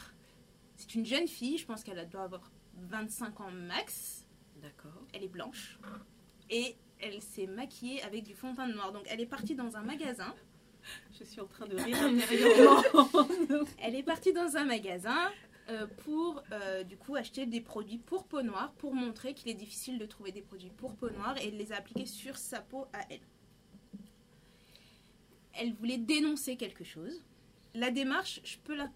c'est 0.84 0.96
une 0.96 1.06
jeune 1.06 1.30
fille, 1.30 1.58
je 1.58 1.66
pense 1.66 1.82
qu'elle 1.82 2.10
doit 2.10 2.24
avoir 2.24 2.52
25 2.76 3.40
ans 3.40 3.52
max. 3.52 4.26
D'accord. 4.62 5.02
Elle 5.14 5.24
est 5.24 5.30
blanche. 5.30 5.80
Et 6.50 6.76
elle 7.00 7.22
s'est 7.22 7.48
maquillée 7.48 8.04
avec 8.04 8.24
du 8.24 8.36
fond 8.36 8.52
de 8.52 8.58
teint 8.58 8.68
noir. 8.68 8.92
Donc, 8.92 9.06
elle 9.10 9.22
est 9.22 9.26
partie 9.26 9.56
dans 9.56 9.78
un 9.78 9.82
magasin. 9.82 10.36
Je 11.18 11.24
suis 11.24 11.40
en 11.40 11.48
train 11.48 11.68
de 11.68 11.78
rire 11.78 12.02
intérieurement. 12.02 13.28
Elle 13.82 13.96
est 13.96 14.04
partie 14.04 14.34
dans 14.34 14.58
un 14.58 14.66
magasin 14.66 15.32
euh, 15.70 15.88
pour, 16.04 16.44
euh, 16.52 16.84
du 16.84 16.98
coup, 16.98 17.16
acheter 17.16 17.46
des 17.46 17.62
produits 17.62 18.00
pour 18.00 18.26
peau 18.26 18.42
noire 18.42 18.74
pour 18.74 18.94
montrer 18.94 19.34
qu'il 19.34 19.50
est 19.50 19.54
difficile 19.54 19.98
de 19.98 20.06
trouver 20.06 20.34
des 20.34 20.42
produits 20.42 20.72
pour 20.72 20.94
peau 20.96 21.10
noire 21.10 21.38
et 21.38 21.48
elle 21.48 21.56
les 21.56 21.72
a 21.72 21.78
appliqués 21.78 22.06
sur 22.06 22.36
sa 22.36 22.60
peau 22.60 22.88
à 22.92 23.00
elle. 23.10 23.22
Elle 25.54 25.74
voulait 25.76 25.98
dénoncer 25.98 26.58
quelque 26.58 26.84
chose. 26.84 27.24
La 27.74 27.90
démarche, 27.90 28.42
je 28.44 28.58
peux 28.58 28.76
la 28.76 28.90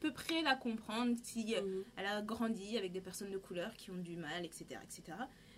peu 0.00 0.12
près 0.12 0.42
la 0.42 0.56
comprendre 0.56 1.16
si 1.22 1.54
euh, 1.54 1.60
Mhm. 1.62 1.84
elle 1.96 2.06
a 2.06 2.22
grandi 2.22 2.76
avec 2.78 2.92
des 2.92 3.00
personnes 3.00 3.30
de 3.30 3.38
couleur 3.38 3.74
qui 3.76 3.90
ont 3.90 3.96
du 3.98 4.16
mal, 4.16 4.44
etc. 4.44 4.80
etc. 4.82 5.02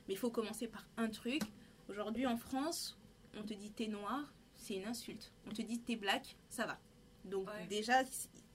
Mais 0.09 0.15
il 0.15 0.19
faut 0.19 0.31
commencer 0.31 0.67
par 0.69 0.87
un 0.97 1.09
truc. 1.09 1.43
Aujourd'hui 1.89 2.27
en 2.27 2.37
France, 2.37 2.99
on 3.37 3.43
te 3.43 3.55
dit 3.55 3.71
t'es 3.71 3.87
noir, 3.87 4.33
c'est 4.57 4.75
une 4.75 4.85
insulte. 4.87 5.33
On 5.47 5.51
te 5.51 5.63
dit 5.63 5.81
t'es 5.81 5.97
black, 5.97 6.37
ça 6.49 6.67
va. 6.67 6.79
Donc 7.25 7.49
Ouais. 7.49 7.67
déjà, 7.69 8.03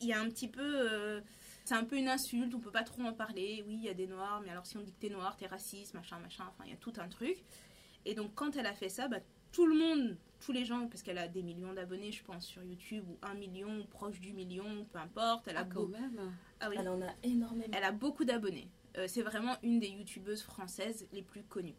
il 0.01 0.07
y 0.07 0.13
a 0.13 0.19
un 0.19 0.29
petit 0.29 0.47
peu... 0.49 0.61
euh, 0.61 1.21
c'est 1.63 1.75
un 1.75 1.83
peu 1.85 1.97
une 1.97 2.07
insulte, 2.09 2.53
on 2.53 2.59
peut 2.59 2.71
pas 2.71 2.83
trop 2.83 3.01
en 3.03 3.13
parler. 3.13 3.63
Oui, 3.67 3.75
il 3.75 3.83
y 3.83 3.89
a 3.89 3.93
des 3.93 4.07
noirs, 4.07 4.41
mais 4.43 4.51
alors 4.51 4.65
si 4.65 4.77
on 4.77 4.81
dit 4.81 4.91
que 4.93 4.99
t'es 4.99 5.09
noir, 5.09 5.35
t'es 5.37 5.47
raciste, 5.47 5.93
machin, 5.93 6.19
machin, 6.19 6.45
enfin, 6.49 6.63
il 6.65 6.71
y 6.71 6.73
a 6.73 6.77
tout 6.77 6.93
un 6.97 7.07
truc. 7.09 7.37
Et 8.05 8.13
donc 8.13 8.33
quand 8.35 8.55
elle 8.57 8.65
a 8.67 8.73
fait 8.73 8.89
ça, 8.89 9.07
bah, 9.07 9.19
tout 9.51 9.65
le 9.65 9.75
monde 9.75 10.17
tous 10.39 10.51
les 10.51 10.65
gens, 10.65 10.87
parce 10.87 11.01
qu'elle 11.01 11.17
a 11.17 11.27
des 11.27 11.41
millions 11.43 11.73
d'abonnés, 11.73 12.11
je 12.11 12.23
pense, 12.23 12.45
sur 12.45 12.63
YouTube, 12.63 13.03
ou 13.09 13.17
un 13.21 13.33
million, 13.33 13.79
ou 13.79 13.85
proche 13.85 14.19
du 14.19 14.33
million, 14.33 14.85
peu 14.91 14.99
importe. 14.99 15.47
Elle 15.47 15.57
a 15.57 15.61
Ah, 15.61 15.65
quand 15.65 15.87
même. 15.87 16.33
Ah 16.59 16.69
oui. 16.69 16.75
Elle 16.79 16.89
en 16.89 17.01
a 17.01 17.11
énormément. 17.23 17.73
Elle 17.73 17.83
a 17.83 17.91
beaucoup 17.91 18.25
d'abonnés. 18.25 18.69
Euh, 18.97 19.05
c'est 19.07 19.21
vraiment 19.21 19.55
une 19.63 19.79
des 19.79 19.89
youtubeuses 19.89 20.41
françaises 20.41 21.07
les 21.11 21.21
plus 21.21 21.43
connues. 21.43 21.75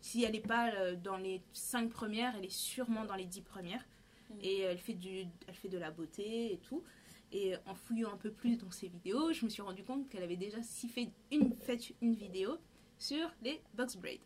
Si 0.00 0.24
elle 0.24 0.32
n'est 0.32 0.40
pas 0.40 0.72
euh, 0.74 0.96
dans 0.96 1.16
les 1.16 1.42
5 1.52 1.90
premières, 1.90 2.34
elle 2.36 2.44
est 2.44 2.52
sûrement 2.52 3.04
dans 3.04 3.14
les 3.14 3.26
10 3.26 3.42
premières. 3.42 3.84
Mhm. 4.30 4.38
Et 4.42 4.60
elle 4.60 4.78
fait, 4.78 4.94
du, 4.94 5.24
elle 5.46 5.54
fait 5.54 5.68
de 5.68 5.78
la 5.78 5.90
beauté 5.90 6.52
et 6.52 6.58
tout. 6.58 6.82
Et 7.30 7.54
en 7.66 7.74
fouillant 7.74 8.12
un 8.12 8.16
peu 8.18 8.30
plus 8.30 8.56
dans 8.58 8.70
ses 8.70 8.88
vidéos, 8.88 9.32
je 9.32 9.44
me 9.44 9.50
suis 9.50 9.62
rendu 9.62 9.84
compte 9.84 10.08
qu'elle 10.10 10.22
avait 10.22 10.36
déjà 10.36 10.62
si 10.62 10.88
fait 10.88 11.10
une, 11.30 11.54
fait 11.56 11.94
une 12.02 12.14
vidéo 12.14 12.58
sur 12.98 13.30
les 13.42 13.60
box 13.74 13.96
braids. 13.96 14.20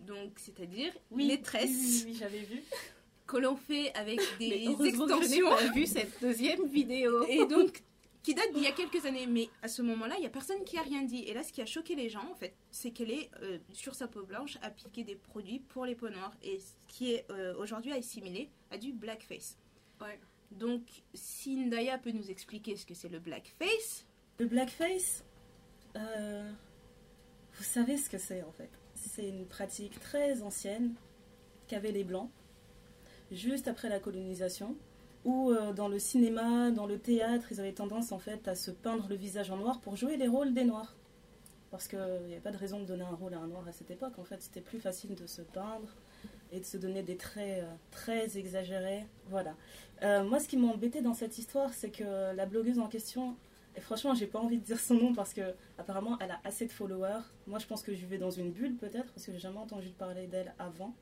Donc, 0.00 0.38
c'est-à-dire 0.38 0.92
les 1.16 1.40
tresses 1.40 1.68
Oui, 1.70 2.02
oui, 2.06 2.12
oui, 2.12 2.14
j'avais 2.18 2.40
vu. 2.42 2.60
que 3.26 3.36
l'on 3.36 3.56
fait 3.56 3.94
avec 3.94 4.20
des 4.38 4.64
que 4.64 4.84
je 4.84 4.88
extensions. 4.88 5.48
pas 5.50 5.72
vu 5.72 5.86
cette 5.86 6.20
deuxième 6.20 6.66
vidéo. 6.66 7.24
Et 7.28 7.46
donc, 7.46 7.82
qui 8.22 8.34
date 8.34 8.52
d'il 8.52 8.62
y 8.62 8.66
a 8.66 8.72
quelques 8.72 9.04
années. 9.04 9.26
Mais 9.26 9.48
à 9.62 9.68
ce 9.68 9.82
moment-là, 9.82 10.14
il 10.16 10.20
n'y 10.20 10.26
a 10.26 10.30
personne 10.30 10.62
qui 10.64 10.78
a 10.78 10.82
rien 10.82 11.02
dit. 11.02 11.24
Et 11.24 11.34
là, 11.34 11.42
ce 11.42 11.52
qui 11.52 11.60
a 11.60 11.66
choqué 11.66 11.94
les 11.94 12.08
gens, 12.08 12.28
en 12.30 12.34
fait, 12.34 12.54
c'est 12.70 12.90
qu'elle 12.90 13.10
est, 13.10 13.30
euh, 13.42 13.58
sur 13.72 13.94
sa 13.94 14.08
peau 14.08 14.22
blanche, 14.22 14.58
appliqué 14.62 15.04
des 15.04 15.16
produits 15.16 15.60
pour 15.60 15.84
les 15.86 15.94
peaux 15.94 16.10
noires. 16.10 16.34
Et 16.42 16.58
ce 16.58 16.72
qui 16.88 17.12
est 17.12 17.26
euh, 17.30 17.54
aujourd'hui 17.58 17.92
assimilé 17.92 18.50
à 18.70 18.78
du 18.78 18.92
blackface. 18.92 19.58
Ouais. 20.00 20.18
Donc, 20.52 20.82
si 21.14 21.56
Ndaya 21.56 21.98
peut 21.98 22.10
nous 22.12 22.30
expliquer 22.30 22.76
ce 22.76 22.86
que 22.86 22.94
c'est 22.94 23.08
le 23.08 23.18
blackface, 23.18 24.06
Le 24.38 24.46
blackface, 24.46 25.24
euh, 25.96 26.50
vous 27.54 27.64
savez 27.64 27.96
ce 27.96 28.10
que 28.10 28.18
c'est 28.18 28.42
en 28.42 28.52
fait. 28.52 28.70
C'est 28.94 29.28
une 29.28 29.46
pratique 29.46 29.98
très 30.00 30.42
ancienne 30.42 30.94
qu'avaient 31.68 31.92
les 31.92 32.04
Blancs, 32.04 32.30
juste 33.32 33.68
après 33.68 33.88
la 33.88 33.98
colonisation, 33.98 34.76
où 35.24 35.50
euh, 35.50 35.72
dans 35.72 35.88
le 35.88 35.98
cinéma, 35.98 36.70
dans 36.70 36.86
le 36.86 36.98
théâtre, 36.98 37.46
ils 37.50 37.60
avaient 37.60 37.72
tendance 37.72 38.12
en 38.12 38.18
fait 38.18 38.48
à 38.48 38.54
se 38.54 38.70
peindre 38.70 39.06
le 39.08 39.16
visage 39.16 39.50
en 39.50 39.56
noir 39.56 39.80
pour 39.80 39.96
jouer 39.96 40.16
les 40.16 40.28
rôles 40.28 40.54
des 40.54 40.64
Noirs. 40.64 40.96
Parce 41.70 41.88
qu'il 41.88 41.98
n'y 41.98 42.32
avait 42.32 42.40
pas 42.40 42.50
de 42.50 42.58
raison 42.58 42.80
de 42.80 42.84
donner 42.84 43.04
un 43.04 43.14
rôle 43.14 43.32
à 43.32 43.38
un 43.38 43.46
Noir 43.46 43.66
à 43.66 43.72
cette 43.72 43.90
époque. 43.90 44.18
En 44.18 44.24
fait, 44.24 44.42
c'était 44.42 44.60
plus 44.60 44.78
facile 44.78 45.14
de 45.14 45.26
se 45.26 45.40
peindre 45.40 45.88
et 46.52 46.60
de 46.60 46.64
se 46.66 46.76
donner 46.76 47.02
des 47.02 47.16
traits 47.16 47.64
euh, 47.64 47.74
très 47.90 48.36
exagérés. 48.36 49.06
Voilà. 49.30 49.54
Euh, 50.02 50.22
moi, 50.22 50.38
ce 50.38 50.48
qui 50.48 50.58
m'a 50.58 50.68
embêté 50.68 51.00
dans 51.00 51.14
cette 51.14 51.38
histoire, 51.38 51.72
c'est 51.72 51.90
que 51.90 52.34
la 52.34 52.44
blogueuse 52.44 52.78
en 52.78 52.88
question, 52.88 53.36
et 53.74 53.80
franchement, 53.80 54.14
j'ai 54.14 54.26
pas 54.26 54.38
envie 54.38 54.58
de 54.58 54.64
dire 54.64 54.78
son 54.78 54.94
nom 54.94 55.14
parce 55.14 55.32
que 55.32 55.54
apparemment, 55.78 56.18
elle 56.20 56.32
a 56.32 56.40
assez 56.44 56.66
de 56.66 56.72
followers. 56.72 57.22
Moi, 57.46 57.58
je 57.58 57.66
pense 57.66 57.82
que 57.82 57.94
je 57.94 58.00
vivais 58.00 58.18
dans 58.18 58.30
une 58.30 58.50
bulle 58.50 58.76
peut-être 58.76 59.10
parce 59.12 59.24
que 59.24 59.32
j'ai 59.32 59.38
jamais 59.38 59.58
entendu 59.58 59.88
parler 59.90 60.26
d'elle 60.26 60.52
avant. 60.58 60.94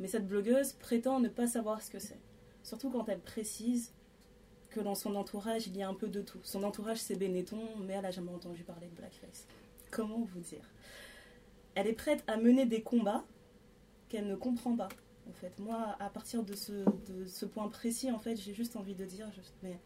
Mais 0.00 0.08
cette 0.08 0.26
blogueuse 0.26 0.72
prétend 0.72 1.20
ne 1.20 1.28
pas 1.28 1.46
savoir 1.46 1.82
ce 1.82 1.90
que 1.90 1.98
c'est. 1.98 2.18
Surtout 2.62 2.90
quand 2.90 3.08
elle 3.08 3.20
précise 3.20 3.92
que 4.70 4.80
dans 4.80 4.94
son 4.94 5.14
entourage, 5.14 5.66
il 5.66 5.76
y 5.76 5.82
a 5.82 5.88
un 5.88 5.94
peu 5.94 6.08
de 6.08 6.22
tout. 6.22 6.40
Son 6.42 6.62
entourage, 6.62 6.98
c'est 6.98 7.16
Benetton, 7.16 7.60
mais 7.86 7.94
elle 7.94 8.06
a 8.06 8.10
jamais 8.10 8.32
entendu 8.32 8.62
parler 8.62 8.86
de 8.86 8.94
blackface. 8.96 9.46
Comment 9.90 10.20
vous 10.32 10.40
dire? 10.40 10.64
Elle 11.74 11.86
est 11.86 11.92
prête 11.92 12.24
à 12.26 12.36
mener 12.36 12.66
des 12.66 12.82
combats 12.82 13.24
qu'elle 14.08 14.26
ne 14.26 14.36
comprend 14.36 14.76
pas. 14.76 14.88
En 15.28 15.32
fait, 15.32 15.58
moi, 15.58 15.96
à 16.00 16.08
partir 16.08 16.42
de 16.42 16.54
ce, 16.54 17.44
point 17.44 17.68
précis, 17.68 18.10
en 18.10 18.18
fait, 18.18 18.36
j'ai 18.36 18.54
juste 18.54 18.76
envie 18.76 18.94
de 18.94 19.04
dire, 19.04 19.28
mais 19.62 19.78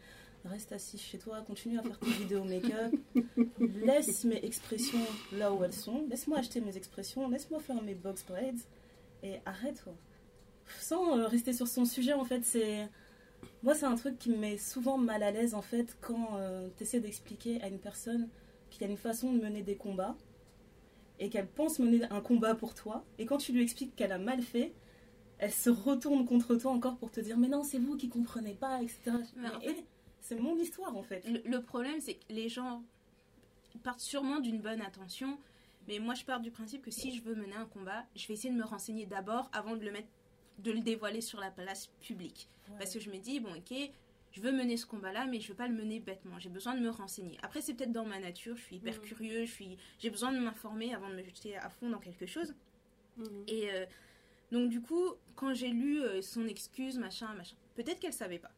reste 0.45 0.71
assis 0.71 0.97
chez 0.97 1.17
toi, 1.17 1.41
continue 1.41 1.77
à 1.79 1.83
faire 1.83 1.99
tes 1.99 2.09
vidéos 2.11 2.43
make-up, 2.43 2.93
laisse 3.59 4.23
mes 4.23 4.43
expressions 4.43 5.05
là 5.33 5.51
où 5.51 5.63
elles 5.63 5.73
sont, 5.73 6.05
laisse-moi 6.09 6.39
acheter 6.39 6.61
mes 6.61 6.77
expressions, 6.77 7.27
laisse-moi 7.29 7.59
faire 7.59 7.81
mes 7.81 7.95
box 7.95 8.23
braids, 8.25 8.53
et 9.25 9.39
arrête-toi. 9.45 9.93
Sans 10.79 11.17
euh, 11.17 11.27
rester 11.27 11.53
sur 11.53 11.67
son 11.67 11.85
sujet, 11.85 12.13
en 12.13 12.25
fait, 12.25 12.43
c'est... 12.43 12.87
Moi, 13.63 13.75
c'est 13.75 13.85
un 13.85 13.95
truc 13.95 14.17
qui 14.17 14.29
me 14.29 14.37
met 14.37 14.57
souvent 14.57 14.97
mal 14.97 15.23
à 15.23 15.31
l'aise, 15.31 15.53
en 15.53 15.61
fait, 15.61 15.97
quand 16.01 16.39
tu 16.77 16.83
essaies 16.83 16.99
d'expliquer 16.99 17.61
à 17.61 17.67
une 17.67 17.79
personne 17.79 18.27
qu'il 18.69 18.81
y 18.81 18.85
a 18.85 18.87
une 18.87 18.97
façon 18.97 19.33
de 19.33 19.39
mener 19.39 19.61
des 19.61 19.75
combats, 19.75 20.15
et 21.19 21.29
qu'elle 21.29 21.47
pense 21.47 21.79
mener 21.79 22.03
un 22.09 22.21
combat 22.21 22.55
pour 22.55 22.73
toi, 22.73 23.05
et 23.19 23.25
quand 23.25 23.37
tu 23.37 23.53
lui 23.53 23.61
expliques 23.61 23.95
qu'elle 23.95 24.11
a 24.11 24.17
mal 24.17 24.41
fait, 24.41 24.73
elle 25.37 25.51
se 25.51 25.69
retourne 25.69 26.25
contre 26.25 26.55
toi 26.55 26.71
encore 26.71 26.97
pour 26.97 27.11
te 27.11 27.19
dire 27.19 27.37
mais 27.37 27.49
non 27.49 27.61
c'est 27.61 27.77
vous 27.77 27.97
qui 27.97 28.07
comprenez 28.07 28.53
pas 28.53 28.81
etc 28.81 29.17
eh, 29.63 29.75
c'est 30.21 30.39
mon 30.39 30.57
histoire 30.57 30.95
en 30.95 31.03
fait 31.03 31.27
le, 31.27 31.41
le 31.43 31.61
problème, 31.61 31.99
c'est 31.99 32.13
que 32.13 32.23
les 32.29 32.47
gens 32.47 32.81
partent 33.79 33.99
sûrement 33.99 34.39
d'une 34.39 34.59
bonne 34.59 34.81
intention. 34.81 35.37
Mais 35.87 35.99
moi, 35.99 36.13
je 36.15 36.23
pars 36.25 36.39
du 36.39 36.51
principe 36.51 36.81
que 36.81 36.91
si 36.91 37.15
je 37.15 37.21
veux 37.23 37.35
mener 37.35 37.55
un 37.55 37.65
combat, 37.65 38.05
je 38.15 38.27
vais 38.27 38.33
essayer 38.33 38.53
de 38.53 38.57
me 38.59 38.63
renseigner 38.65 39.05
d'abord 39.05 39.49
avant 39.53 39.75
de 39.75 39.83
le 39.85 39.91
mettre, 39.91 40.07
de 40.59 40.71
le 40.71 40.79
dévoiler 40.79 41.21
sur 41.21 41.39
la 41.39 41.51
place 41.51 41.87
publique. 42.01 42.47
Parce 42.79 42.93
que 42.93 42.99
je 42.99 43.09
me 43.11 43.17
dis, 43.17 43.39
bon, 43.39 43.53
ok, 43.55 43.73
je 44.31 44.41
veux 44.41 44.51
mener 44.51 44.75
ce 44.77 44.85
combat-là, 44.87 45.25
mais 45.27 45.39
je 45.39 45.49
veux 45.49 45.55
pas 45.55 45.67
le 45.67 45.75
mener 45.75 45.99
bêtement. 45.99 46.39
J'ai 46.39 46.49
besoin 46.49 46.73
de 46.75 46.79
me 46.81 46.89
renseigner. 46.89 47.37
Après, 47.43 47.61
c'est 47.61 47.73
peut-être 47.75 47.91
dans 47.91 48.05
ma 48.05 48.19
nature. 48.19 48.57
Je 48.57 48.63
suis 48.63 48.75
hyper 48.77 48.95
Mhm. 48.95 49.01
curieux. 49.01 49.45
Je 49.45 49.51
suis, 49.51 49.77
j'ai 49.99 50.09
besoin 50.09 50.31
de 50.33 50.39
m'informer 50.39 50.93
avant 50.93 51.09
de 51.09 51.15
me 51.15 51.23
jeter 51.23 51.55
à 51.57 51.69
fond 51.69 51.89
dans 51.89 51.99
quelque 51.99 52.25
chose. 52.25 52.55
Mhm. 53.17 53.43
Et 53.47 53.71
euh, 53.71 53.85
donc, 54.51 54.69
du 54.69 54.81
coup, 54.81 55.13
quand 55.35 55.53
j'ai 55.53 55.69
lu 55.69 56.01
euh, 56.01 56.21
son 56.21 56.47
excuse, 56.47 56.97
machin, 56.97 57.33
machin, 57.35 57.55
peut-être 57.75 57.99
qu'elle 57.99 58.13
savait 58.13 58.39
pas. 58.39 58.51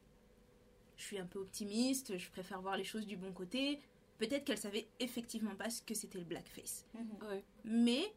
Je 0.96 1.04
suis 1.04 1.20
un 1.20 1.26
peu 1.26 1.40
optimiste. 1.40 2.18
Je 2.18 2.30
préfère 2.32 2.62
voir 2.62 2.78
les 2.78 2.84
choses 2.86 3.06
du 3.06 3.18
bon 3.18 3.32
côté. 3.34 3.80
Peut-être 4.18 4.46
qu'elle 4.46 4.58
savait 4.58 4.88
effectivement 5.00 5.56
pas 5.56 5.70
ce 5.70 5.82
que 5.82 5.94
c'était 5.94 6.18
le 6.20 6.24
blackface 6.26 6.86
Mhm. 6.94 7.28
Ouais. 7.30 7.44
mais 7.64 8.14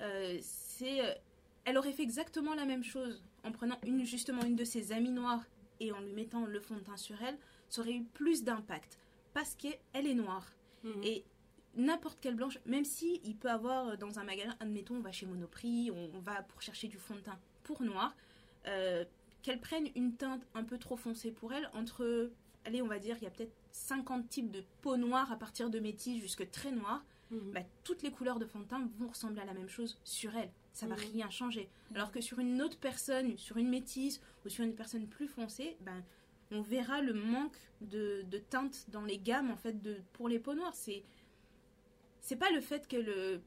euh, 0.00 0.38
c'est 0.42 1.00
euh, 1.04 1.14
elle 1.64 1.78
aurait 1.78 1.92
fait 1.92 2.02
exactement 2.02 2.54
la 2.54 2.64
même 2.64 2.82
chose 2.84 3.22
en 3.44 3.52
prenant 3.52 3.78
une 3.86 4.04
justement 4.04 4.42
une 4.42 4.56
de 4.56 4.64
ses 4.64 4.90
amies 4.92 5.10
noires 5.12 5.44
et 5.80 5.92
en 5.92 6.00
lui 6.00 6.12
mettant 6.12 6.44
le 6.46 6.60
fond 6.60 6.74
de 6.74 6.80
teint 6.80 6.96
sur 6.96 7.20
elle 7.22 7.38
ça 7.68 7.80
aurait 7.82 7.94
eu 7.94 8.02
plus 8.04 8.42
d'impact 8.42 8.98
parce 9.32 9.54
qu'elle 9.54 10.06
est 10.06 10.14
noire 10.14 10.52
Mhm. 10.82 11.02
et 11.04 11.24
n'importe 11.76 12.18
quelle 12.20 12.34
blanche 12.34 12.58
même 12.66 12.84
si 12.84 13.20
il 13.24 13.36
peut 13.36 13.50
avoir 13.50 13.88
euh, 13.88 13.96
dans 13.96 14.18
un 14.18 14.24
magasin 14.24 14.54
admettons 14.60 14.96
on 14.96 15.00
va 15.00 15.12
chez 15.12 15.26
Monoprix 15.26 15.90
on, 15.92 16.10
on 16.14 16.20
va 16.20 16.42
pour 16.42 16.60
chercher 16.62 16.88
du 16.88 16.98
fond 16.98 17.14
de 17.14 17.20
teint 17.20 17.38
pour 17.62 17.82
noir 17.82 18.14
euh, 18.66 19.04
qu'elle 19.42 19.60
prenne 19.60 19.88
une 19.94 20.14
teinte 20.16 20.42
un 20.54 20.64
peu 20.64 20.78
trop 20.78 20.96
foncée 20.96 21.30
pour 21.30 21.52
elle 21.52 21.68
entre 21.74 22.30
allez 22.64 22.82
on 22.82 22.86
va 22.86 22.98
dire 22.98 23.16
il 23.20 23.24
y 23.24 23.26
a 23.26 23.30
peut-être 23.30 23.54
50 23.72 24.28
types 24.28 24.50
de 24.50 24.64
peau 24.82 24.96
noire 24.96 25.30
à 25.32 25.36
partir 25.36 25.70
de 25.70 25.78
métis 25.80 26.20
jusque 26.20 26.50
très 26.50 26.70
noir 26.72 27.04
Mhm. 27.30 27.52
bah, 27.52 27.62
toutes 27.84 28.02
les 28.02 28.10
couleurs 28.10 28.38
de 28.38 28.44
fond 28.44 28.60
de 28.60 28.64
teint 28.66 28.86
vont 28.98 29.08
ressembler 29.08 29.40
à 29.40 29.44
la 29.46 29.54
même 29.54 29.68
chose 29.68 29.98
sur 30.04 30.36
elle. 30.36 30.50
Ça 30.74 30.86
va 30.86 30.94
Mhm. 30.94 31.00
rien 31.12 31.30
changer. 31.30 31.70
Alors 31.94 32.12
que 32.12 32.20
sur 32.20 32.38
une 32.38 32.60
autre 32.60 32.78
personne, 32.78 33.38
sur 33.38 33.56
une 33.56 33.70
métisse 33.70 34.20
ou 34.44 34.50
sur 34.50 34.62
une 34.62 34.74
personne 34.74 35.08
plus 35.08 35.26
foncée, 35.26 35.78
ben, 35.80 36.04
on 36.50 36.60
verra 36.60 37.00
le 37.00 37.14
manque 37.14 37.56
de, 37.80 38.22
de 38.30 38.38
teinte 38.38 38.84
dans 38.90 39.02
les 39.02 39.18
gammes 39.18 39.50
en 39.50 39.56
fait 39.56 39.80
de, 39.80 39.96
pour 40.12 40.28
les 40.28 40.38
peaux 40.38 40.52
noires. 40.54 40.74
C'est 40.74 41.02
c'est 42.20 42.36
pas 42.36 42.50
le 42.50 42.60
fait 42.60 42.86
qu'elle 42.86 43.40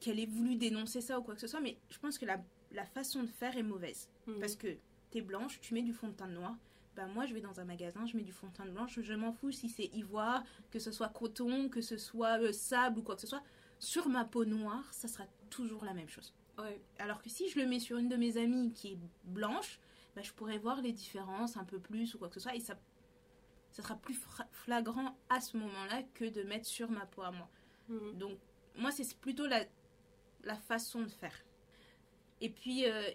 qu'elle 0.00 0.18
ait 0.18 0.26
voulu 0.26 0.56
dénoncer 0.56 1.00
ça 1.00 1.20
ou 1.20 1.22
quoi 1.22 1.34
que 1.34 1.40
ce 1.40 1.46
soit, 1.46 1.60
mais 1.60 1.76
je 1.90 1.98
pense 1.98 2.18
que 2.18 2.24
la, 2.26 2.42
la 2.72 2.84
façon 2.86 3.22
de 3.22 3.28
faire 3.28 3.56
est 3.56 3.62
mauvaise. 3.62 4.08
Mhm. 4.26 4.40
Parce 4.40 4.56
que 4.56 4.68
t'es 5.10 5.20
blanche, 5.20 5.60
tu 5.60 5.74
mets 5.74 5.82
du 5.82 5.92
fond 5.92 6.08
de 6.08 6.14
teint 6.14 6.26
noir. 6.28 6.56
Bah 6.96 7.06
moi, 7.06 7.24
je 7.24 7.32
vais 7.32 7.40
dans 7.40 7.58
un 7.58 7.64
magasin, 7.64 8.04
je 8.06 8.16
mets 8.16 8.22
du 8.22 8.32
fond 8.32 8.48
de 8.48 8.52
teint 8.52 8.66
blanche, 8.66 9.00
je 9.00 9.14
m'en 9.14 9.32
fous 9.32 9.50
si 9.50 9.68
c'est 9.68 9.86
ivoire, 9.94 10.44
que 10.70 10.78
ce 10.78 10.92
soit 10.92 11.08
coton, 11.08 11.68
que 11.68 11.80
ce 11.80 11.96
soit 11.96 12.38
euh, 12.40 12.52
sable 12.52 12.98
ou 12.98 13.02
quoi 13.02 13.14
que 13.14 13.22
ce 13.22 13.26
soit. 13.26 13.42
Sur 13.78 14.08
ma 14.08 14.24
peau 14.24 14.44
noire, 14.44 14.92
ça 14.92 15.08
sera 15.08 15.24
toujours 15.48 15.84
la 15.84 15.94
même 15.94 16.08
chose. 16.08 16.34
Ouais. 16.58 16.80
Alors 16.98 17.22
que 17.22 17.30
si 17.30 17.48
je 17.48 17.58
le 17.58 17.66
mets 17.66 17.80
sur 17.80 17.96
une 17.96 18.08
de 18.08 18.16
mes 18.16 18.36
amies 18.36 18.72
qui 18.72 18.92
est 18.92 18.98
blanche, 19.24 19.80
bah, 20.14 20.22
je 20.22 20.32
pourrais 20.32 20.58
voir 20.58 20.82
les 20.82 20.92
différences 20.92 21.56
un 21.56 21.64
peu 21.64 21.78
plus 21.78 22.14
ou 22.14 22.18
quoi 22.18 22.28
que 22.28 22.34
ce 22.34 22.40
soit 22.40 22.54
et 22.54 22.60
ça, 22.60 22.74
ça 23.70 23.82
sera 23.82 23.96
plus 23.96 24.18
flagrant 24.50 25.16
à 25.30 25.40
ce 25.40 25.56
moment-là 25.56 26.02
que 26.14 26.26
de 26.26 26.42
mettre 26.42 26.66
sur 26.66 26.90
ma 26.90 27.06
peau 27.06 27.22
à 27.22 27.30
moi. 27.30 27.48
Mhm. 27.88 28.18
Donc, 28.18 28.38
moi, 28.76 28.90
c'est 28.92 29.16
plutôt 29.18 29.46
la, 29.46 29.64
la 30.44 30.56
façon 30.56 31.02
de 31.02 31.08
faire. 31.08 31.42
Et 32.40 32.50
puis, 32.50 32.86
euh, 32.86 33.10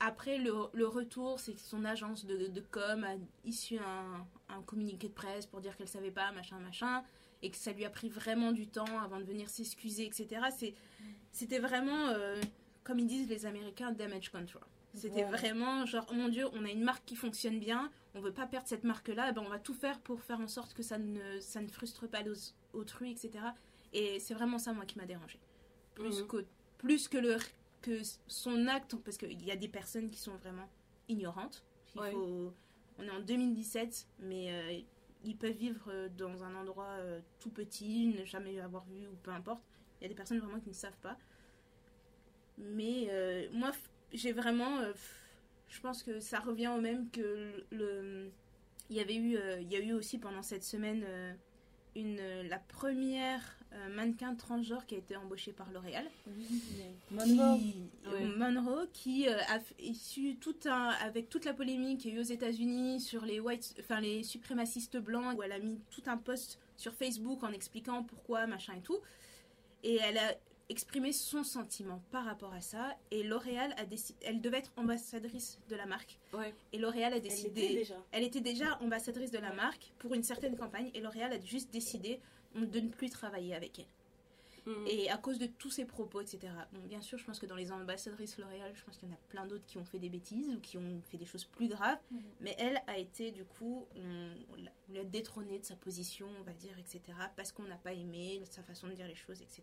après, 0.00 0.38
le, 0.38 0.52
le 0.72 0.86
retour, 0.86 1.40
c'est 1.40 1.54
que 1.54 1.60
son 1.60 1.84
agence 1.84 2.24
de, 2.26 2.46
de 2.48 2.60
com 2.60 3.04
a 3.04 3.14
issu 3.44 3.78
un, 3.78 4.26
un 4.54 4.62
communiqué 4.62 5.08
de 5.08 5.12
presse 5.14 5.46
pour 5.46 5.60
dire 5.60 5.76
qu'elle 5.76 5.88
savait 5.88 6.10
pas, 6.10 6.32
machin, 6.32 6.58
machin, 6.58 7.02
et 7.42 7.50
que 7.50 7.56
ça 7.56 7.72
lui 7.72 7.84
a 7.84 7.90
pris 7.90 8.08
vraiment 8.08 8.52
du 8.52 8.66
temps 8.66 8.98
avant 9.02 9.18
de 9.18 9.24
venir 9.24 9.48
s'excuser, 9.48 10.06
etc. 10.06 10.40
C'était 11.32 11.58
vraiment, 11.58 12.08
euh, 12.08 12.40
comme 12.84 12.98
ils 12.98 13.06
disent 13.06 13.28
les 13.28 13.46
Américains, 13.46 13.92
damage 13.92 14.30
control. 14.30 14.62
C'était 14.94 15.24
vraiment 15.24 15.84
genre, 15.84 16.06
oh 16.10 16.14
mon 16.14 16.28
Dieu, 16.28 16.46
on 16.54 16.64
a 16.64 16.70
une 16.70 16.82
marque 16.82 17.04
qui 17.04 17.16
fonctionne 17.16 17.58
bien, 17.58 17.90
on 18.14 18.20
veut 18.20 18.32
pas 18.32 18.46
perdre 18.46 18.66
cette 18.66 18.84
marque-là, 18.84 19.26
eh 19.28 19.32
ben 19.34 19.42
on 19.44 19.50
va 19.50 19.58
tout 19.58 19.74
faire 19.74 20.00
pour 20.00 20.22
faire 20.22 20.40
en 20.40 20.48
sorte 20.48 20.72
que 20.72 20.82
ça 20.82 20.96
ne, 20.96 21.38
ça 21.40 21.60
ne 21.60 21.68
frustre 21.68 22.06
pas 22.08 22.20
autrui, 22.72 23.10
etc. 23.10 23.30
Et 23.92 24.18
c'est 24.20 24.32
vraiment 24.32 24.58
ça, 24.58 24.72
moi, 24.72 24.86
qui 24.86 24.96
m'a 24.98 25.04
dérangé. 25.04 25.38
Plus, 25.94 26.20
Mhm. 26.22 26.26
que, 26.28 26.44
plus 26.78 27.08
que, 27.08 27.18
le, 27.18 27.36
que 27.86 28.02
son 28.26 28.66
acte, 28.68 28.96
parce 29.04 29.16
qu'il 29.16 29.42
y 29.44 29.50
a 29.52 29.56
des 29.56 29.68
personnes 29.68 30.10
qui 30.10 30.18
sont 30.18 30.36
vraiment 30.36 30.68
ignorantes. 31.08 31.64
Il 31.94 32.00
Ouais. 32.00 32.10
faut, 32.10 32.52
on 32.98 33.04
est 33.04 33.10
en 33.10 33.20
2017, 33.20 34.06
mais 34.20 34.52
euh, 34.52 34.80
ils 35.24 35.36
peuvent 35.36 35.52
vivre 35.56 35.86
euh, 35.90 36.08
dans 36.08 36.42
un 36.44 36.54
endroit 36.54 36.90
euh, 36.98 37.20
tout 37.40 37.50
petit, 37.50 38.08
ne 38.08 38.24
jamais 38.24 38.58
avoir 38.60 38.84
vu, 38.86 39.06
ou 39.08 39.16
peu 39.22 39.30
importe. 39.30 39.62
Il 40.00 40.04
y 40.04 40.06
a 40.06 40.08
des 40.08 40.14
personnes 40.14 40.38
vraiment 40.38 40.60
qui 40.60 40.68
ne 40.70 40.74
savent 40.74 40.98
pas. 41.02 41.18
Mais 42.58 43.08
euh, 43.10 43.48
moi, 43.52 43.72
j'ai 44.12 44.32
vraiment... 44.32 44.80
je 45.68 45.80
pense 45.80 46.02
que 46.02 46.20
ça 46.20 46.40
revient 46.40 46.68
au 46.68 46.80
même 46.80 47.10
que 47.10 47.64
le, 47.70 48.30
il 48.90 48.96
y 48.96 49.00
avait 49.00 49.16
eu 49.16 49.38
il 49.60 49.70
y 49.72 49.76
a 49.76 49.80
eu 49.80 49.92
aussi 49.92 50.18
pendant 50.18 50.42
cette 50.42 50.64
semaine 50.64 51.04
une 51.96 52.20
la 52.48 52.58
première 52.58 53.55
euh, 53.72 53.88
mannequin 53.94 54.34
transgenre 54.34 54.86
qui 54.86 54.94
a 54.94 54.98
été 54.98 55.16
embauchée 55.16 55.52
par 55.52 55.70
L'Oréal 55.70 56.06
Monroe. 57.10 57.58
qui, 57.58 57.74
Ouais. 58.10 58.24
Monroe, 58.36 58.86
qui 58.92 59.28
euh, 59.28 59.36
a 59.48 59.58
f- 59.58 59.74
issu 59.78 60.36
tout 60.36 60.56
un, 60.66 60.88
avec 61.02 61.28
toute 61.28 61.44
la 61.44 61.54
polémique 61.54 62.00
qu'il 62.00 62.10
y 62.12 62.14
a 62.14 62.16
eu 62.16 62.20
aux 62.20 62.24
États-Unis 62.24 63.00
sur 63.00 63.24
les 63.24 63.40
enfin 63.80 64.00
les 64.00 64.22
suprémacistes 64.22 64.96
blancs, 64.96 65.36
où 65.36 65.42
elle 65.42 65.52
a 65.52 65.58
mis 65.58 65.78
tout 65.90 66.02
un 66.06 66.16
post 66.16 66.58
sur 66.76 66.92
Facebook 66.94 67.42
en 67.42 67.52
expliquant 67.52 68.02
pourquoi, 68.02 68.46
machin 68.46 68.74
et 68.76 68.80
tout. 68.82 68.98
Et 69.82 69.96
elle 69.96 70.18
a 70.18 70.34
exprimé 70.68 71.12
son 71.12 71.44
sentiment 71.44 72.02
par 72.10 72.24
rapport 72.24 72.52
à 72.52 72.60
ça. 72.60 72.96
Et 73.12 73.22
L'Oréal 73.22 73.72
a 73.78 73.84
décidé, 73.84 74.18
elle 74.26 74.40
devait 74.40 74.58
être 74.58 74.72
ambassadrice 74.76 75.60
de 75.68 75.76
la 75.76 75.86
marque. 75.86 76.18
Ouais. 76.32 76.52
Et 76.72 76.78
L'Oréal 76.78 77.12
a 77.12 77.16
Elle 77.16 77.22
décidé. 77.22 77.68
déjà. 77.74 77.94
Elle 78.10 78.24
était 78.24 78.40
déjà 78.40 78.76
ambassadrice 78.80 79.30
de 79.30 79.38
la 79.38 79.50
Ouais. 79.50 79.56
marque 79.56 79.92
pour 79.98 80.12
une 80.14 80.24
certaine 80.24 80.56
campagne 80.56 80.90
et 80.94 81.00
L'Oréal 81.00 81.32
a 81.32 81.40
juste 81.40 81.72
décidé 81.72 82.20
de 82.64 82.80
ne 82.80 82.88
plus 82.88 83.10
travailler 83.10 83.54
avec 83.54 83.78
elle. 83.78 83.86
Mhm. 84.66 84.84
Et 84.88 85.08
à 85.10 85.16
cause 85.16 85.38
de 85.38 85.46
tous 85.46 85.70
ces 85.70 85.84
propos, 85.84 86.20
etc. 86.20 86.52
Bon, 86.72 86.80
bien 86.86 87.00
sûr, 87.00 87.18
je 87.18 87.24
pense 87.24 87.38
que 87.38 87.46
dans 87.46 87.54
les 87.54 87.70
ambassadrices 87.70 88.36
L'Oréal, 88.36 88.72
je 88.74 88.82
pense 88.82 88.96
qu'il 88.98 89.08
y 89.08 89.12
en 89.12 89.14
a 89.14 89.18
plein 89.28 89.46
d'autres 89.46 89.64
qui 89.64 89.78
ont 89.78 89.84
fait 89.84 90.00
des 90.00 90.08
bêtises 90.08 90.48
ou 90.48 90.58
qui 90.58 90.76
ont 90.76 91.00
fait 91.08 91.18
des 91.18 91.24
choses 91.24 91.44
plus 91.44 91.68
graves. 91.68 92.00
Mhm. 92.10 92.20
Mais 92.40 92.56
elle 92.58 92.82
a 92.88 92.98
été, 92.98 93.30
du 93.30 93.44
coup, 93.44 93.86
on, 93.94 94.30
on 94.52 94.56
l'a- 94.92 95.04
détrônée 95.04 95.60
de 95.60 95.64
sa 95.64 95.76
position, 95.76 96.26
on 96.40 96.42
va 96.42 96.52
dire, 96.52 96.76
etc. 96.80 97.00
Parce 97.36 97.52
qu'on 97.52 97.62
n'a 97.62 97.76
pas 97.76 97.92
aimé 97.92 98.42
sa 98.50 98.62
façon 98.64 98.88
de 98.88 98.94
dire 98.94 99.06
les 99.06 99.14
choses, 99.14 99.40
etc. 99.40 99.62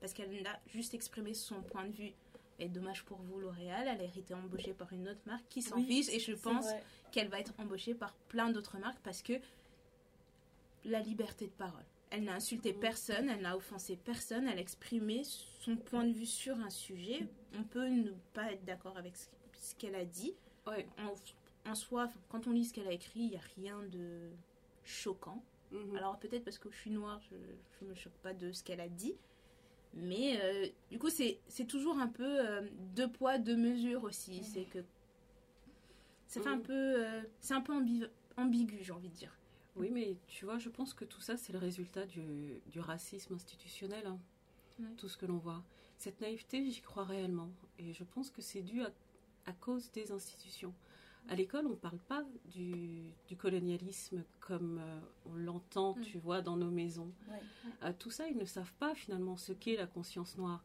Parce 0.00 0.12
qu'elle 0.12 0.46
a 0.46 0.60
juste 0.68 0.94
exprimé 0.94 1.34
son 1.34 1.60
point 1.62 1.84
de 1.86 1.92
vue. 1.92 2.12
Et 2.60 2.68
dommage 2.68 3.04
pour 3.04 3.18
vous, 3.18 3.38
L'Oréal, 3.40 3.86
elle 3.88 4.00
a 4.00 4.04
été 4.04 4.32
embauchée 4.32 4.72
par 4.74 4.90
une 4.92 5.08
autre 5.08 5.20
marque 5.26 5.44
qui 5.48 5.60
s'en 5.60 5.76
Oui, 5.76 5.86
fiche. 6.04 6.08
Et 6.14 6.20
je 6.20 6.32
pense 6.32 6.66
qu'elle 7.10 7.28
va 7.28 7.40
être 7.40 7.52
embauchée 7.58 7.94
par 7.94 8.14
plein 8.28 8.48
d'autres 8.50 8.78
marques 8.78 9.00
parce 9.02 9.22
que 9.22 9.34
la 10.84 11.00
liberté 11.00 11.46
de 11.46 11.52
parole. 11.52 11.84
Elle 12.10 12.24
n'a 12.24 12.34
insulté 12.34 12.72
personne, 12.72 13.28
elle 13.28 13.40
n'a 13.42 13.56
offensé 13.56 13.96
personne, 13.96 14.46
elle 14.46 14.58
a 14.58 14.60
exprimé 14.60 15.22
son 15.24 15.76
point 15.76 16.04
de 16.04 16.12
vue 16.12 16.26
sur 16.26 16.56
un 16.60 16.70
sujet. 16.70 17.26
On 17.58 17.64
peut 17.64 17.88
ne 17.88 18.12
pas 18.32 18.52
être 18.52 18.64
d'accord 18.64 18.96
avec 18.96 19.14
ce, 19.16 19.74
qu'elle 19.74 19.96
a 19.96 20.04
dit. 20.04 20.34
Ouais. 20.66 20.86
En, 20.98 21.70
en 21.70 21.74
soi, 21.74 22.08
quand 22.28 22.46
on 22.46 22.52
lit 22.52 22.64
ce 22.64 22.72
qu'elle 22.74 22.86
a 22.86 22.92
écrit, 22.92 23.20
il 23.20 23.30
n'y 23.30 23.36
a 23.36 23.40
rien 23.56 23.82
de 23.82 24.30
choquant. 24.84 25.42
Mhm. 25.72 25.96
Alors 25.96 26.16
peut-être 26.20 26.44
parce 26.44 26.58
que 26.58 26.70
je 26.70 26.76
suis 26.76 26.90
noire, 26.90 27.20
je 27.28 27.84
ne 27.84 27.90
me 27.90 27.94
choque 27.96 28.16
pas 28.22 28.32
de 28.32 28.52
ce 28.52 28.62
qu'elle 28.62 28.80
a 28.80 28.88
dit. 28.88 29.16
Mais 29.94 30.38
euh, 30.40 30.68
du 30.90 30.98
coup, 30.98 31.08
c'est 31.10 31.40
toujours 31.66 31.98
un 31.98 32.08
peu 32.08 32.46
euh, 32.46 32.68
deux 32.94 33.10
poids, 33.10 33.38
deux 33.38 33.56
mesures 33.56 34.04
aussi. 34.04 34.38
Mhm. 34.38 34.42
C'est 34.44 34.64
que 34.64 34.84
ça 36.28 36.40
fait 36.40 36.48
un 36.48 36.56
Mhm. 36.56 36.62
peu, 36.62 36.72
euh, 37.04 37.22
c'est 37.40 37.54
un 37.54 37.62
peu 37.62 37.72
ambi- 37.72 38.08
ambigu, 38.36 38.78
j'ai 38.82 38.92
envie 38.92 39.08
de 39.08 39.14
dire. 39.14 39.36
Oui, 39.76 39.90
mais 39.90 40.16
tu 40.26 40.44
vois, 40.44 40.58
je 40.58 40.68
pense 40.68 40.94
que 40.94 41.04
tout 41.04 41.20
ça, 41.20 41.36
c'est 41.36 41.52
le 41.52 41.58
résultat 41.58 42.06
du, 42.06 42.60
du 42.66 42.80
racisme 42.80 43.34
institutionnel. 43.34 44.06
hein. 44.06 44.18
Ouais. 44.78 44.86
Tout 44.98 45.08
ce 45.08 45.16
que 45.16 45.26
l'on 45.26 45.38
voit. 45.38 45.62
Cette 45.98 46.20
naïveté, 46.20 46.70
j'y 46.70 46.80
crois 46.82 47.04
réellement. 47.04 47.50
Et 47.78 47.92
je 47.94 48.04
pense 48.04 48.30
que 48.30 48.42
c'est 48.42 48.62
dû 48.62 48.82
à, 48.82 48.90
à 49.46 49.52
cause 49.52 49.90
des 49.92 50.12
institutions. 50.12 50.74
À 51.28 51.34
l'école, 51.34 51.66
on 51.66 51.70
ne 51.70 51.74
parle 51.74 51.98
pas 51.98 52.24
du, 52.54 53.02
du 53.26 53.36
colonialisme 53.36 54.22
comme 54.40 54.78
euh, 54.78 55.00
on 55.24 55.34
l'entend, 55.34 55.94
Mm. 55.96 56.02
tu 56.02 56.18
vois, 56.18 56.40
dans 56.42 56.56
nos 56.56 56.70
maisons. 56.70 57.10
Ouais. 57.28 57.40
Euh, 57.82 57.92
tout 57.98 58.10
ça, 58.10 58.28
ils 58.28 58.36
ne 58.36 58.44
savent 58.44 58.72
pas 58.74 58.94
finalement 58.94 59.36
ce 59.36 59.52
qu'est 59.52 59.76
la 59.76 59.86
conscience 59.86 60.36
noire. 60.36 60.62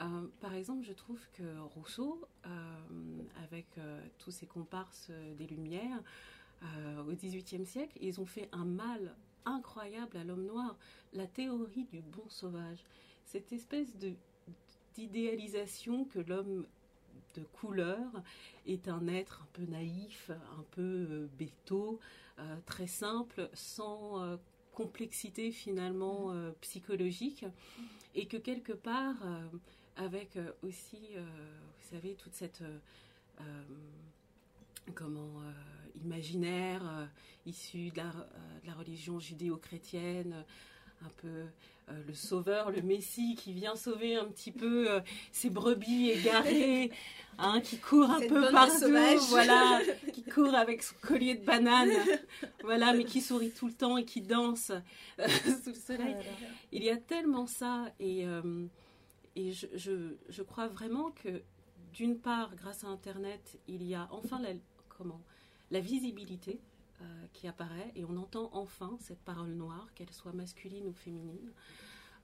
Euh, 0.00 0.26
par 0.40 0.54
exemple, 0.54 0.82
je 0.84 0.94
trouve 0.94 1.20
que 1.34 1.58
Rousseau, 1.60 2.26
avec 3.44 3.66
tous 4.18 4.30
ses 4.30 4.46
comparses 4.46 5.10
des 5.36 5.46
Lumières, 5.46 6.02
euh, 6.62 7.02
au 7.04 7.12
XVIIIe 7.12 7.66
siècle, 7.66 7.96
ils 8.00 8.20
ont 8.20 8.26
fait 8.26 8.48
un 8.52 8.64
mal 8.64 9.14
incroyable 9.44 10.16
à 10.16 10.24
l'homme 10.24 10.44
noir. 10.44 10.76
La 11.12 11.26
théorie 11.26 11.84
du 11.84 12.00
bon 12.00 12.28
sauvage, 12.28 12.84
cette 13.24 13.52
espèce 13.52 13.96
de 13.96 14.14
d'idéalisation 14.96 16.04
que 16.04 16.18
l'homme 16.18 16.66
de 17.36 17.44
couleur 17.44 18.22
est 18.66 18.88
un 18.88 19.06
être 19.06 19.42
un 19.42 19.48
peu 19.52 19.62
naïf, 19.62 20.30
un 20.30 20.64
peu 20.72 21.06
euh, 21.08 21.28
béto, 21.38 22.00
euh, 22.40 22.56
très 22.64 22.86
simple, 22.86 23.50
sans 23.52 24.22
euh, 24.22 24.36
complexité 24.72 25.52
finalement 25.52 26.32
euh, 26.32 26.52
psychologique, 26.62 27.44
et 28.14 28.26
que 28.26 28.38
quelque 28.38 28.72
part, 28.72 29.16
avec 29.96 30.36
aussi, 30.62 30.98
vous 31.14 31.90
savez, 31.92 32.14
toute 32.16 32.34
cette 32.34 32.64
comment 34.96 35.30
imaginaire 36.04 36.82
euh, 36.84 37.06
issu 37.46 37.90
de 37.90 37.96
la, 37.98 38.04
euh, 38.04 38.60
de 38.62 38.66
la 38.66 38.74
religion 38.74 39.18
judéo-chrétienne, 39.18 40.44
un 41.04 41.10
peu 41.16 41.46
euh, 41.90 42.02
le 42.06 42.14
sauveur, 42.14 42.70
le 42.70 42.82
messie 42.82 43.34
qui 43.34 43.52
vient 43.52 43.74
sauver 43.74 44.16
un 44.16 44.26
petit 44.26 44.52
peu 44.52 44.90
euh, 44.90 45.00
ses 45.32 45.50
brebis 45.50 46.10
égarées, 46.10 46.90
hein, 47.38 47.60
qui 47.60 47.78
court 47.78 48.10
un 48.10 48.20
Cette 48.20 48.28
peu 48.28 48.50
partout, 48.50 49.26
voilà, 49.28 49.80
qui 50.12 50.22
court 50.22 50.54
avec 50.54 50.82
son 50.82 50.94
collier 51.00 51.34
de 51.34 51.44
banane, 51.44 51.90
voilà, 52.62 52.92
mais 52.92 53.04
qui 53.04 53.20
sourit 53.20 53.50
tout 53.50 53.66
le 53.66 53.72
temps 53.72 53.96
et 53.96 54.04
qui 54.04 54.20
danse 54.20 54.70
euh, 54.70 55.28
sous 55.64 55.70
le 55.70 55.74
soleil. 55.74 56.16
Ah. 56.18 56.46
Il 56.72 56.84
y 56.84 56.90
a 56.90 56.96
tellement 56.96 57.46
ça 57.46 57.92
et, 57.98 58.26
euh, 58.26 58.66
et 59.36 59.52
je, 59.52 59.66
je, 59.74 60.14
je 60.28 60.42
crois 60.42 60.68
vraiment 60.68 61.10
que 61.10 61.42
d'une 61.92 62.18
part, 62.18 62.54
grâce 62.54 62.84
à 62.84 62.88
Internet, 62.88 63.58
il 63.66 63.82
y 63.82 63.94
a 63.94 64.06
enfin 64.12 64.38
la, 64.40 64.50
comment, 64.88 65.20
la 65.70 65.80
visibilité 65.80 66.60
euh, 67.00 67.04
qui 67.32 67.48
apparaît 67.48 67.92
et 67.94 68.04
on 68.04 68.16
entend 68.16 68.50
enfin 68.52 68.96
cette 69.00 69.20
parole 69.20 69.50
noire, 69.50 69.88
qu'elle 69.94 70.12
soit 70.12 70.32
masculine 70.32 70.86
ou 70.86 70.92
féminine. 70.92 71.52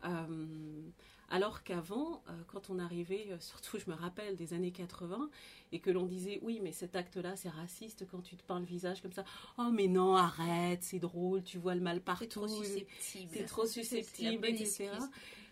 Euh, 0.04 0.82
alors 1.30 1.62
qu'avant, 1.62 2.22
euh, 2.28 2.32
quand 2.46 2.70
on 2.70 2.78
arrivait, 2.78 3.28
surtout 3.40 3.78
je 3.78 3.90
me 3.90 3.96
rappelle 3.96 4.36
des 4.36 4.52
années 4.52 4.70
80, 4.70 5.30
et 5.72 5.80
que 5.80 5.90
l'on 5.90 6.04
disait 6.04 6.38
oui, 6.42 6.60
mais 6.62 6.72
cet 6.72 6.94
acte-là 6.94 7.36
c'est 7.36 7.48
raciste 7.48 8.06
quand 8.10 8.20
tu 8.20 8.36
te 8.36 8.42
peins 8.42 8.60
le 8.60 8.66
visage 8.66 9.00
comme 9.00 9.12
ça. 9.12 9.24
Oh, 9.58 9.70
mais 9.72 9.88
non, 9.88 10.14
arrête, 10.14 10.82
c'est 10.82 10.98
drôle, 10.98 11.42
tu 11.42 11.58
vois 11.58 11.74
le 11.74 11.80
mal 11.80 12.00
partout. 12.00 12.24
C'est 12.24 12.28
trop 12.28 12.48
susceptible. 12.48 13.44
Trop 13.46 13.66
susceptible, 13.66 14.46
etc. 14.46 14.90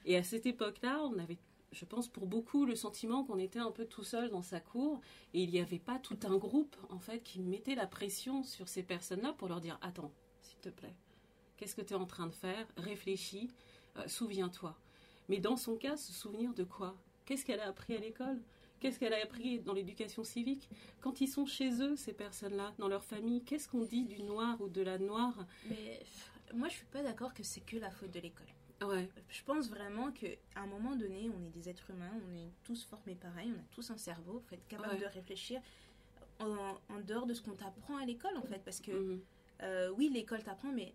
Et 0.04 0.16
à 0.16 0.22
cette 0.22 0.46
époque-là, 0.46 1.00
on 1.02 1.18
avait, 1.18 1.38
je 1.74 1.84
pense, 1.84 2.08
pour 2.08 2.26
beaucoup, 2.26 2.64
le 2.64 2.76
sentiment 2.76 3.24
qu'on 3.24 3.38
était 3.38 3.58
un 3.58 3.70
peu 3.70 3.84
tout 3.84 4.04
seul 4.04 4.30
dans 4.30 4.42
sa 4.42 4.60
cour. 4.60 5.00
Et 5.34 5.42
il 5.42 5.50
n'y 5.50 5.60
avait 5.60 5.78
pas 5.78 5.98
tout 5.98 6.18
un 6.24 6.37
groupe, 6.37 6.76
en 6.90 6.98
fait, 6.98 7.20
qui 7.20 7.40
mettait 7.40 7.74
la 7.74 7.87
pression 7.87 8.42
sur 8.42 8.68
ces 8.68 8.82
personnes-là 8.82 9.34
pour 9.34 9.48
leur 9.48 9.60
dire 9.60 9.78
Attends, 9.82 10.12
s'il 10.40 10.58
te 10.58 10.68
plaît, 10.68 10.94
qu'est-ce 11.56 11.74
que 11.74 11.82
tu 11.82 11.92
es 11.92 11.96
en 11.96 12.06
train 12.06 12.26
de 12.26 12.34
faire? 12.34 12.66
Réfléchis, 12.76 13.50
euh, 13.98 14.06
souviens-toi. 14.06 14.76
Mais 15.28 15.38
dans 15.38 15.56
son 15.56 15.76
cas, 15.76 15.96
se 15.96 16.12
souvenir 16.12 16.54
de 16.54 16.64
quoi? 16.64 16.94
Qu'est-ce 17.24 17.44
qu'elle 17.44 17.60
a 17.60 17.68
appris 17.68 17.96
à 17.96 17.98
l'école? 17.98 18.40
Qu'est-ce 18.80 18.98
qu'elle 18.98 19.14
a 19.14 19.22
appris 19.22 19.60
dans 19.60 19.72
l'éducation 19.72 20.24
civique? 20.24 20.68
Quand 21.00 21.20
ils 21.20 21.28
sont 21.28 21.46
chez 21.46 21.80
eux, 21.80 21.96
ces 21.96 22.12
personnes-là, 22.12 22.74
dans 22.78 22.88
leur 22.88 23.04
famille, 23.04 23.42
qu'est-ce 23.42 23.68
qu'on 23.68 23.84
dit 23.84 24.04
du 24.04 24.22
noir 24.22 24.60
ou 24.60 24.68
de 24.68 24.82
la 24.82 24.98
noire? 24.98 25.46
Mais 25.70 26.00
moi, 26.52 26.68
je 26.68 26.74
suis 26.74 26.87
pas 26.87 27.02
d'accord 27.02 27.32
que 27.32 27.42
c'est 27.42 27.62
que 27.62 27.78
la 27.78 27.90
faute 27.90 28.10
de 28.10 28.20
l'école. 28.20 28.46
Ouais, 28.82 29.08
Je 29.28 29.42
pense 29.44 29.68
vraiment 29.70 30.10
qu'à 30.12 30.26
un 30.56 30.66
moment 30.66 30.94
donné, 30.96 31.30
on 31.34 31.42
est 31.46 31.50
des 31.50 31.68
êtres 31.68 31.88
humains, 31.90 32.10
on 32.28 32.34
est 32.37 32.50
tous 32.64 32.84
formés 32.84 33.14
pareil, 33.14 33.50
on 33.56 33.58
a 33.58 33.64
tous 33.70 33.90
un 33.90 33.96
cerveau, 33.96 34.42
faut 34.48 34.54
être 34.54 34.66
capable 34.68 34.94
Ouais. 34.94 35.00
de 35.00 35.06
réfléchir 35.06 35.60
en, 36.40 36.76
en 36.90 37.00
dehors 37.00 37.26
de 37.26 37.32
ce 37.34 37.40
qu'on 37.42 37.54
t'apprend 37.54 37.96
à 37.96 38.04
l'école, 38.04 38.37
en 38.37 38.42
fait. 38.42 38.58
Parce 38.64 38.80
que, 38.80 38.90
mhm, 38.92 39.20
euh, 39.62 39.90
oui, 39.96 40.10
l'école 40.12 40.42
t'apprend, 40.42 40.72
mais 40.72 40.92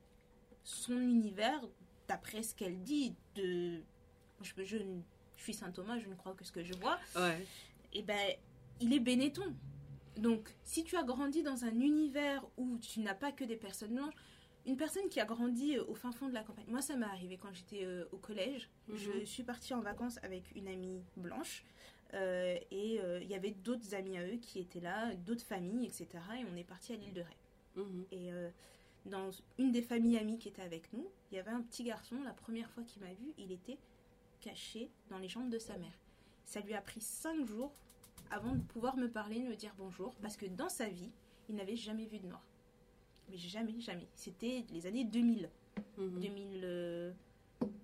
son 0.64 1.00
univers, 1.00 1.62
d'après 2.08 2.44
ce 2.44 2.54
qu'elle 2.54 2.82
dit, 2.84 3.16
de. 3.36 3.82
Je, 4.42 4.52
je, 4.58 4.78
je 5.38 5.42
suis 5.44 5.54
Saint 5.54 5.72
Thomas, 5.72 5.98
je 6.00 6.08
ne 6.10 6.16
crois 6.16 6.34
que 6.34 6.44
ce 6.46 6.52
que 6.52 6.64
je 6.64 6.74
vois, 6.76 7.00
ouais, 7.16 7.46
et 7.94 8.04
ben, 8.04 8.34
il 8.82 8.94
est 8.94 9.00
Benetton. 9.00 9.56
Donc, 10.18 10.54
si 10.64 10.84
tu 10.84 10.96
as 10.98 11.04
grandi 11.04 11.44
dans 11.44 11.64
un 11.64 11.80
univers 11.80 12.46
où 12.58 12.78
tu 12.78 13.00
n'as 13.00 13.14
pas 13.16 13.32
que 13.32 13.46
des 13.46 13.56
personnes 13.56 13.96
blanches, 13.96 14.14
une 14.70 14.78
personne 14.78 15.10
qui 15.10 15.20
a 15.20 15.26
grandi 15.26 15.78
euh, 15.78 15.84
au 15.88 15.96
fin 15.96 16.12
fond 16.12 16.28
de 16.30 16.34
la 16.34 16.44
campagne, 16.44 16.66
moi 16.68 16.82
ça 16.82 16.96
m'est 16.96 17.06
arrivé 17.06 17.38
quand 17.38 17.54
j'étais 17.54 17.84
euh, 17.86 18.06
au 18.12 18.18
collège, 18.18 18.70
Mhm. 18.88 18.98
je 18.98 19.26
suis 19.26 19.44
partie 19.44 19.74
en 19.74 19.82
vacances 19.82 20.18
avec 20.24 20.44
une 20.56 20.68
amie 20.68 21.02
blanche 21.18 21.64
euh, 22.14 22.58
et 22.72 23.00
euh, 23.02 23.20
il 23.22 23.28
y 23.30 23.36
avait 23.36 23.52
d'autres 23.52 23.94
amis 23.96 24.18
à 24.18 24.26
eux 24.26 24.38
qui 24.38 24.60
étaient 24.60 24.80
là, 24.80 25.14
d'autres 25.16 25.46
familles, 25.46 25.86
etc. 25.86 26.08
Et 26.40 26.46
on 26.52 26.56
est 26.56 26.64
parti 26.64 26.94
à 26.94 26.96
l'île 26.96 27.14
de 27.14 27.22
Ré. 27.22 27.38
mhm. 27.76 28.06
Et 28.12 28.32
euh, 28.32 28.50
dans 29.06 29.30
une 29.58 29.72
des 29.72 29.82
familles 29.82 30.18
amies 30.18 30.38
qui 30.38 30.48
était 30.50 30.62
avec 30.62 30.92
nous, 30.94 31.08
il 31.32 31.36
y 31.36 31.40
avait 31.40 31.52
un 31.52 31.62
petit 31.62 31.84
garçon, 31.84 32.22
la 32.24 32.34
première 32.34 32.70
fois 32.72 32.84
qu'il 32.84 33.02
m'a 33.02 33.14
vu, 33.14 33.34
il 33.38 33.52
était 33.52 33.78
caché 34.42 34.90
dans 35.10 35.18
les 35.20 35.30
jambes 35.30 35.50
de 35.50 35.60
sa 35.60 35.78
mère. 35.78 35.98
Ça 36.46 36.60
lui 36.62 36.74
a 36.74 36.82
pris 36.82 37.02
cinq 37.02 37.46
jours 37.46 37.72
avant 38.32 38.54
de 38.54 38.62
pouvoir 38.62 38.98
me 38.98 39.08
parler, 39.10 39.40
de 39.42 39.48
me 39.50 39.56
dire 39.56 39.74
bonjour, 39.78 40.14
parce 40.22 40.38
que 40.38 40.46
dans 40.46 40.70
sa 40.70 40.88
vie, 40.90 41.12
il 41.50 41.56
n'avait 41.56 41.76
jamais 41.76 42.06
vu 42.06 42.20
de 42.20 42.28
noir. 42.28 42.44
Mais 43.30 43.38
jamais, 43.38 43.80
jamais. 43.80 44.08
C'était 44.16 44.66
les 44.72 44.86
années 44.88 45.04
2000, 45.06 45.50
Mhm. 45.98 46.20
2000, 46.20 46.62
euh, 46.64 47.12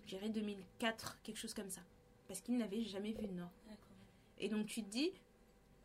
je 0.05 0.09
dirais 0.09 0.29
2004, 0.29 1.19
quelque 1.23 1.37
chose 1.37 1.53
comme 1.53 1.69
ça. 1.69 1.81
Parce 2.27 2.41
qu'il 2.41 2.57
n'avait 2.57 2.81
jamais 2.81 3.11
vu 3.13 3.27
de 3.27 3.33
noir. 3.33 3.51
Et 4.39 4.49
donc 4.49 4.65
tu 4.67 4.83
te 4.83 4.89
dis, 4.89 5.11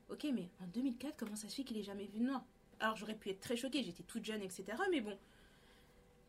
Ok, 0.08 0.26
mais 0.34 0.48
en 0.60 0.66
2004, 0.66 1.16
comment 1.16 1.36
ça 1.36 1.48
se 1.48 1.54
fait 1.54 1.62
qu'il 1.62 1.76
ait 1.78 1.84
jamais 1.84 2.06
vu 2.06 2.18
de 2.18 2.24
noir 2.24 2.44
Alors 2.80 2.96
j'aurais 2.96 3.14
pu 3.14 3.28
être 3.30 3.38
très 3.40 3.56
choquée, 3.56 3.84
j'étais 3.84 4.02
toute 4.02 4.24
jeune, 4.24 4.42
etc. 4.42 4.64
Mais 4.90 5.00
bon, 5.00 5.16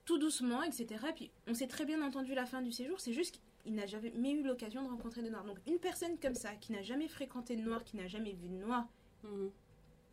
tout 0.05 0.17
doucement, 0.19 0.61
etc. 0.61 1.03
Puis 1.15 1.31
on 1.47 1.53
s'est 1.55 1.67
très 1.67 1.85
bien 1.85 2.01
entendu 2.03 2.35
la 2.35 2.45
fin 2.45 2.61
du 2.61 2.71
séjour, 2.71 2.99
c'est 2.99 3.13
juste 3.13 3.41
qu'il 3.63 3.73
n'a 3.73 3.87
jamais 3.87 4.31
eu 4.33 4.43
l'occasion 4.43 4.83
de 4.83 4.89
rencontrer 4.89 5.23
de 5.23 5.29
noirs. 5.29 5.45
Donc 5.45 5.57
une 5.65 5.79
personne 5.79 6.17
comme 6.19 6.35
ça, 6.35 6.53
qui 6.55 6.73
n'a 6.73 6.83
jamais 6.83 7.07
fréquenté 7.07 7.55
de 7.55 7.61
noir, 7.61 7.83
qui 7.83 7.97
n'a 7.97 8.07
jamais 8.07 8.33
vu 8.33 8.49
de 8.49 8.55
noir, 8.55 8.87
Mhm. 9.23 9.51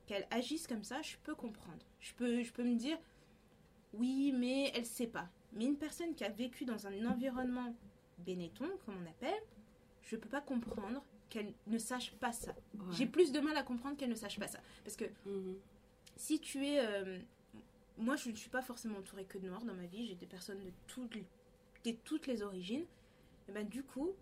Qu'elle 0.08 0.26
agisse 0.30 0.66
comme 0.66 0.82
ça, 0.84 1.00
je 1.02 1.16
peux 1.22 1.34
comprendre. 1.34 1.84
Je 2.00 2.12
peux, 2.14 2.42
je 2.42 2.52
peux 2.52 2.64
me 2.64 2.74
dire, 2.76 2.98
oui, 3.92 4.32
mais 4.32 4.72
elle 4.74 4.86
sait 4.86 5.06
pas. 5.06 5.28
Mais 5.52 5.66
une 5.66 5.76
personne 5.76 6.14
qui 6.14 6.24
a 6.24 6.28
vécu 6.30 6.64
dans 6.64 6.86
un 6.86 7.04
environnement 7.06 7.74
bénéton, 8.18 8.66
comme 8.84 8.96
on 9.02 9.08
appelle, 9.08 9.40
je 10.02 10.16
peux 10.16 10.28
pas 10.28 10.40
comprendre 10.40 11.04
qu'elle 11.28 11.52
ne 11.66 11.78
sache 11.78 12.12
pas 12.12 12.32
ça. 12.32 12.52
Ouais. 12.74 12.80
J'ai 12.92 13.06
plus 13.06 13.32
de 13.32 13.40
mal 13.40 13.56
à 13.56 13.62
comprendre 13.62 13.96
qu'elle 13.96 14.08
ne 14.08 14.14
sache 14.14 14.38
pas 14.38 14.48
ça. 14.48 14.60
Parce 14.82 14.96
que 14.96 15.04
Mhm. 15.26 15.56
si 16.16 16.40
tu 16.40 16.66
es... 16.66 16.80
euh, 16.80 17.18
moi, 17.98 18.16
je 18.16 18.30
ne 18.30 18.36
suis 18.36 18.48
pas 18.50 18.62
forcément 18.62 18.98
entourée 18.98 19.24
que 19.24 19.36
de 19.38 19.46
noirs 19.48 19.64
dans 19.64 19.74
ma 19.74 19.86
vie. 19.86 20.06
J'ai 20.06 20.14
des 20.14 20.26
personnes 20.26 20.62
de 20.64 20.72
toutes, 20.86 21.14
les- 21.14 21.26
de 21.92 21.98
toutes 22.04 22.26
les 22.26 22.42
origines. 22.42 22.86
Et 23.48 23.52
ben 23.52 23.66
du 23.66 23.82
coup, 23.82 24.12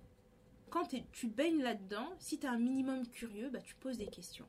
quand 0.71 0.89
tu 1.13 1.29
baignes 1.29 1.63
là-dedans, 1.63 2.09
si 2.19 2.39
tu 2.39 2.47
es 2.47 2.49
un 2.49 2.59
minimum 2.59 3.07
curieux, 3.09 3.51
bah, 3.51 3.61
tu 3.61 3.75
poses 3.77 3.99
des 3.99 4.07
questions. 4.09 4.47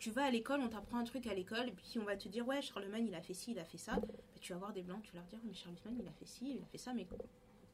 Tu 0.00 0.10
vas 0.10 0.24
à 0.24 0.30
l'école, 0.30 0.60
on 0.62 0.68
t'apprend 0.68 0.98
un 0.98 1.04
truc 1.04 1.26
à 1.26 1.34
l'école, 1.34 1.68
et 1.68 1.72
puis 1.72 1.98
on 1.98 2.04
va 2.04 2.16
te 2.16 2.26
dire, 2.26 2.46
ouais, 2.48 2.62
Charlemagne, 2.62 3.06
il 3.06 3.14
a 3.14 3.20
fait 3.20 3.34
ci, 3.34 3.52
il 3.52 3.58
a 3.58 3.64
fait 3.66 3.78
ça. 3.78 3.96
Bah, 3.96 4.40
tu 4.40 4.52
vas 4.52 4.58
voir 4.58 4.72
des 4.72 4.82
blancs, 4.82 5.02
tu 5.02 5.12
vas 5.12 5.18
leur 5.20 5.28
dire, 5.28 5.40
mais 5.44 5.52
Charlemagne, 5.54 5.98
il 6.00 6.08
a 6.08 6.12
fait 6.12 6.24
ci, 6.26 6.52
il 6.56 6.62
a 6.62 6.66
fait 6.66 6.78
ça, 6.78 6.94
mais 6.94 7.06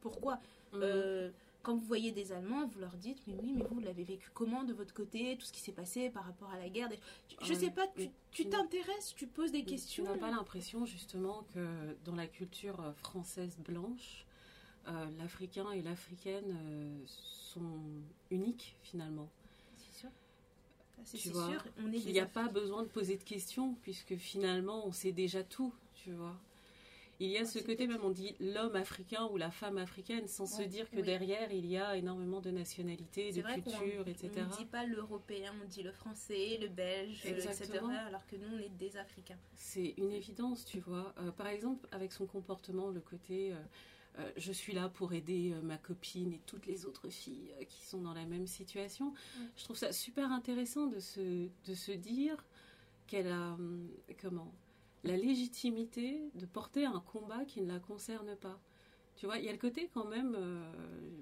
pourquoi? 0.00 0.40
Mhm. 0.72 0.82
euh, 0.82 1.30
quand 1.62 1.74
vous 1.76 1.84
voyez 1.86 2.12
des 2.12 2.32
Allemands, 2.32 2.66
vous 2.66 2.80
leur 2.80 2.96
dites, 2.96 3.22
mais 3.26 3.34
oui, 3.34 3.52
mais 3.52 3.62
vous 3.62 3.78
l'avez 3.80 4.04
vécu 4.04 4.30
comment 4.34 4.64
de 4.64 4.72
votre 4.72 4.94
côté, 4.94 5.36
tout 5.38 5.46
ce 5.46 5.52
qui 5.52 5.60
s'est 5.60 5.72
passé 5.72 6.10
par 6.10 6.24
rapport 6.24 6.50
à 6.50 6.58
la 6.58 6.68
guerre. 6.68 6.88
des- 6.88 6.98
tu- 7.28 7.36
Je 7.42 7.54
Ouais, 7.54 7.58
sais 7.60 7.70
pas, 7.70 7.86
tu 7.96 8.10
tu 8.32 8.42
tu- 8.42 8.48
t'intéresses, 8.48 9.14
tu 9.16 9.26
poses 9.28 9.52
des 9.52 9.60
Tu 9.60 9.70
questions. 9.70 10.04
n'as 10.04 10.16
pas 10.16 10.30
l'impression 10.30 10.84
justement 10.84 11.44
que 11.54 11.96
dans 12.04 12.14
la 12.16 12.26
culture 12.26 12.80
euh, 12.80 12.92
française 12.94 13.56
blanche, 13.58 14.26
euh, 14.88 15.10
l'Africain 15.18 15.70
et 15.72 15.82
l'Africaine 15.82 16.56
euh, 16.56 17.02
sont 17.06 17.80
uniques 18.30 18.76
finalement? 18.82 19.28
C'est 21.04 21.18
sûr. 21.18 21.64
On 21.78 21.92
est 21.92 21.98
Il 21.98 22.12
n'y 22.12 22.20
a 22.20 22.26
pas 22.26 22.48
besoin 22.48 22.82
de 22.82 22.88
poser 22.88 23.16
de 23.16 23.22
questions 23.22 23.74
puisque 23.82 24.16
finalement 24.16 24.86
on 24.86 24.92
sait 24.92 25.12
déjà 25.12 25.42
tout, 25.42 25.72
tu 25.94 26.12
vois. 26.12 26.36
Il 27.18 27.30
y 27.30 27.38
a 27.38 27.46
ce 27.46 27.58
côté 27.58 27.86
même, 27.86 28.00
on 28.02 28.10
dit 28.10 28.34
l'homme 28.40 28.76
africain 28.76 29.26
ou 29.32 29.38
la 29.38 29.50
femme 29.50 29.78
africaine, 29.78 30.28
sans 30.28 30.44
se 30.44 30.62
dire 30.62 30.90
que 30.90 30.96
oui. 30.96 31.02
derrière 31.02 31.50
il 31.50 31.64
y 31.64 31.78
a 31.78 31.96
énormément 31.96 32.40
de 32.40 32.50
nationalités, 32.50 33.32
de 33.32 33.40
cultures, 33.40 34.06
etc. 34.06 34.30
on 34.36 34.52
ne 34.52 34.56
dit 34.58 34.66
pas 34.66 34.84
l'européen, 34.84 35.54
on 35.64 35.66
dit 35.66 35.82
le 35.82 35.92
français, 35.92 36.58
le 36.60 36.68
belge, 36.68 37.24
etc. 37.24 37.80
Alors 38.06 38.26
que 38.26 38.36
nous, 38.36 38.48
on 38.54 38.58
est 38.58 38.68
des 38.68 38.98
Africains. 38.98 39.38
C'est 39.54 39.94
une 39.96 40.12
évidence, 40.12 40.66
tu 40.66 40.78
vois. 40.80 41.14
Euh, 41.18 41.30
par 41.30 41.46
exemple, 41.46 41.88
avec 41.90 42.12
son 42.12 42.26
comportement, 42.26 42.90
le 42.90 43.00
côté 43.00 43.52
euh, 43.52 43.56
euh, 44.18 44.30
je 44.36 44.52
suis 44.52 44.72
là 44.72 44.88
pour 44.88 45.12
aider 45.12 45.52
euh, 45.52 45.60
ma 45.62 45.76
copine 45.78 46.32
et 46.32 46.40
toutes 46.46 46.66
les 46.66 46.86
autres 46.86 47.08
filles 47.08 47.50
euh, 47.60 47.64
qui 47.64 47.84
sont 47.84 48.00
dans 48.00 48.14
la 48.14 48.24
même 48.24 48.46
situation. 48.46 49.12
Je 49.56 49.64
trouve 49.64 49.76
ça 49.76 49.92
super 49.92 50.32
intéressant 50.32 50.86
de 50.86 50.98
se, 51.00 51.48
de 51.66 51.74
se 51.74 51.92
dire 51.92 52.44
qu'elle 53.06 53.28
a 53.28 53.52
hum, 53.54 53.88
comment 54.20 54.52
la 55.04 55.16
légitimité 55.16 56.20
de 56.34 56.46
porter 56.46 56.84
un 56.84 57.00
combat 57.00 57.44
qui 57.44 57.60
ne 57.60 57.68
la 57.72 57.78
concerne 57.78 58.34
pas. 58.36 58.58
Tu 59.16 59.24
vois, 59.26 59.38
il 59.38 59.44
y 59.44 59.48
a 59.48 59.52
le 59.52 59.58
côté 59.58 59.88
quand 59.94 60.04
même 60.04 60.34
euh, 60.36 60.70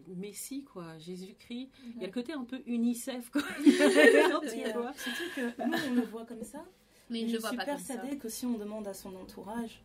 Messie, 0.09 0.65
quoi, 0.65 0.99
Jésus-Christ. 0.99 1.69
Il 1.95 2.01
y 2.01 2.05
a 2.05 2.07
le 2.07 2.13
côté 2.13 2.33
un 2.33 2.45
peu 2.45 2.61
UNICEF, 2.67 3.31
quoi. 3.31 3.43
surtout 4.97 5.31
que 5.37 5.63
nous, 5.65 5.79
on 5.91 5.95
le 5.95 6.03
voit 6.07 6.25
comme 6.25 6.43
ça. 6.43 6.65
Mais 7.11 7.23
Mais 7.23 7.29
je 7.29 7.35
je 7.35 7.41
vois 7.41 7.51
suis 7.51 7.59
pas 7.59 7.67
comme 7.67 7.79
ça. 7.79 7.95
persuadée 7.95 8.19
que 8.19 8.29
si 8.29 8.47
on 8.47 8.59
demande 8.59 8.89
à 8.89 8.95
son 8.95 9.15
entourage, 9.15 9.81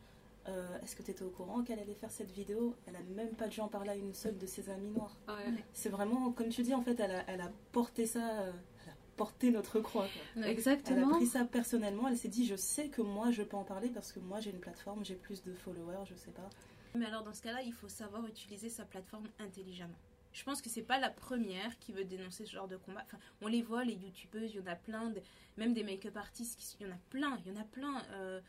euh, 0.49 0.79
est-ce 0.83 0.95
que 0.95 1.03
tu 1.03 1.11
étais 1.11 1.23
au 1.23 1.29
courant 1.29 1.63
qu'elle 1.63 1.79
allait 1.79 1.93
faire 1.93 2.11
cette 2.11 2.31
vidéo? 2.31 2.75
Elle 2.87 2.95
a 2.95 3.01
même 3.15 3.31
pas 3.35 3.47
dû 3.47 3.61
en 3.61 3.67
parler 3.67 3.91
à 3.91 3.95
une 3.95 4.13
seule 4.13 4.37
de 4.37 4.45
ses 4.45 4.69
amies 4.69 4.89
noires. 4.89 5.15
Ouais. 5.27 5.63
C'est 5.73 5.89
vraiment, 5.89 6.31
comme 6.31 6.49
tu 6.49 6.63
dis, 6.63 6.73
en 6.73 6.81
fait, 6.81 6.99
elle 6.99 7.11
a, 7.11 7.23
elle 7.27 7.41
a 7.41 7.51
porté 7.71 8.05
ça, 8.05 8.41
euh, 8.41 8.51
elle 8.85 8.91
a 8.91 8.95
porté 9.15 9.51
notre 9.51 9.79
croix. 9.79 10.03
quoi. 10.07 10.11
Ouais. 10.11 10.21
Elle 10.37 10.43
a 10.43 10.49
Exactement. 10.51 11.15
pris 11.15 11.27
ça 11.27 11.45
personnellement, 11.45 12.07
elle 12.07 12.17
s'est 12.17 12.27
dit, 12.27 12.45
je 12.45 12.55
sais 12.55 12.89
que 12.89 13.01
moi, 13.01 13.31
je 13.31 13.43
peux 13.43 13.57
en 13.57 13.63
parler 13.63 13.89
parce 13.89 14.11
que 14.11 14.19
moi, 14.19 14.39
j'ai 14.41 14.49
une 14.51 14.59
plateforme, 14.59 15.05
j'ai 15.05 15.15
plus 15.15 15.43
de 15.43 15.53
followers, 15.53 16.05
je 16.09 16.15
sais 16.15 16.31
pas. 16.31 16.49
Mais 16.95 17.05
alors, 17.05 17.23
dans 17.23 17.33
ce 17.33 17.41
cas-là, 17.43 17.61
il 17.61 17.73
faut 17.73 17.87
savoir 17.89 18.25
utiliser 18.25 18.69
sa 18.69 18.83
plateforme 18.85 19.27
intelligemment. 19.39 19.93
Je 20.33 20.43
pense 20.43 20.61
que 20.61 20.69
c'est 20.69 20.83
pas 20.83 20.99
la 20.99 21.09
première 21.09 21.77
qui 21.79 21.91
veut 21.91 22.03
dénoncer 22.05 22.45
ce 22.45 22.51
genre 22.51 22.67
de 22.67 22.77
combat. 22.77 23.01
Enfin, 23.05 23.17
on 23.41 23.47
les 23.47 23.61
voit, 23.63 23.83
les 23.83 23.93
youtubeuses, 23.95 24.51
il 24.53 24.57
y 24.57 24.59
en 24.59 24.67
a 24.71 24.75
plein, 24.75 25.09
de- 25.09 25.21
même 25.57 25.73
des 25.73 25.83
make-up 25.83 26.15
artistes, 26.17 26.77
il 26.79 26.85
y 26.87 26.89
en 26.89 26.93
a 26.93 26.97
plein, 27.09 27.37
il 27.45 27.51
y 27.51 27.57
en 27.57 27.59
a 27.59 27.63
plein. 27.65 28.03
euh, 28.13 28.39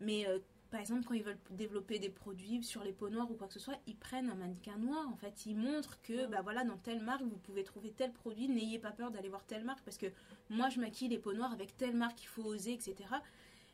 mais 0.00 0.26
euh, 0.28 0.38
par 0.70 0.80
exemple, 0.80 1.04
quand 1.04 1.14
ils 1.14 1.22
veulent 1.22 1.38
développer 1.50 1.98
des 1.98 2.08
produits 2.10 2.62
sur 2.62 2.84
les 2.84 2.92
peaux 2.92 3.08
noires 3.10 3.30
ou 3.30 3.34
quoi 3.34 3.48
que 3.48 3.54
ce 3.54 3.58
soit, 3.60 3.78
ils 3.86 3.96
prennent 3.96 4.30
un 4.30 4.34
mannequin 4.34 4.76
noir. 4.76 5.08
En 5.08 5.16
fait, 5.16 5.44
ils 5.46 5.56
montrent 5.56 6.00
que, 6.02 6.26
bah 6.26 6.42
voilà, 6.42 6.64
dans 6.64 6.76
telle 6.76 7.00
marque, 7.02 7.22
vous 7.22 7.38
pouvez 7.38 7.64
trouver 7.64 7.90
tel 7.90 8.12
produit. 8.12 8.48
N'ayez 8.48 8.78
pas 8.78 8.92
peur 8.92 9.10
d'aller 9.10 9.28
voir 9.28 9.44
telle 9.44 9.64
marque 9.64 9.82
parce 9.84 9.98
que 9.98 10.06
moi, 10.48 10.68
je 10.68 10.80
maquille 10.80 11.08
les 11.08 11.18
peaux 11.18 11.32
noires 11.32 11.52
avec 11.52 11.76
telle 11.76 11.96
marque, 11.96 12.22
il 12.22 12.26
faut 12.28 12.44
oser, 12.44 12.72
etc. 12.72 12.94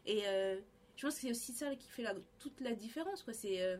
Et 0.06 0.22
euh, 0.26 0.59
je 0.96 1.02
pense 1.06 1.14
que 1.16 1.20
c'est 1.22 1.30
aussi 1.30 1.52
ça 1.52 1.74
qui 1.76 1.88
fait 1.90 2.02
la- 2.02 2.14
toute 2.38 2.61
la 2.61 2.72
différence, 2.74 3.22
quoi. 3.22 3.35
C'est 3.35 3.61
euh, 3.62 3.76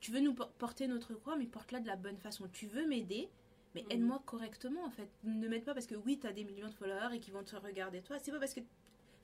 tu 0.00 0.10
veux 0.10 0.20
nous 0.20 0.34
por- 0.34 0.50
porter 0.52 0.86
notre 0.88 1.14
croix, 1.14 1.36
mais 1.36 1.46
porte-la 1.46 1.80
de 1.80 1.86
la 1.86 1.96
bonne 1.96 2.18
façon. 2.18 2.48
Tu 2.52 2.66
veux 2.66 2.86
m'aider, 2.86 3.28
mais 3.74 3.82
Mhm. 3.82 3.90
aide-moi 3.92 4.22
correctement, 4.26 4.84
en 4.84 4.90
fait. 4.90 5.08
Ne 5.22 5.48
m'aide 5.48 5.64
pas 5.64 5.72
parce 5.74 5.86
que 5.86 5.94
oui, 5.94 6.18
t'as 6.20 6.32
des 6.32 6.44
millions 6.44 6.68
de 6.68 6.74
followers 6.74 7.14
et 7.14 7.20
qui 7.20 7.30
vont 7.30 7.44
te 7.44 7.54
regarder 7.56 8.02
toi. 8.02 8.18
C'est 8.18 8.32
pas 8.32 8.40
parce 8.40 8.54
que. 8.54 8.60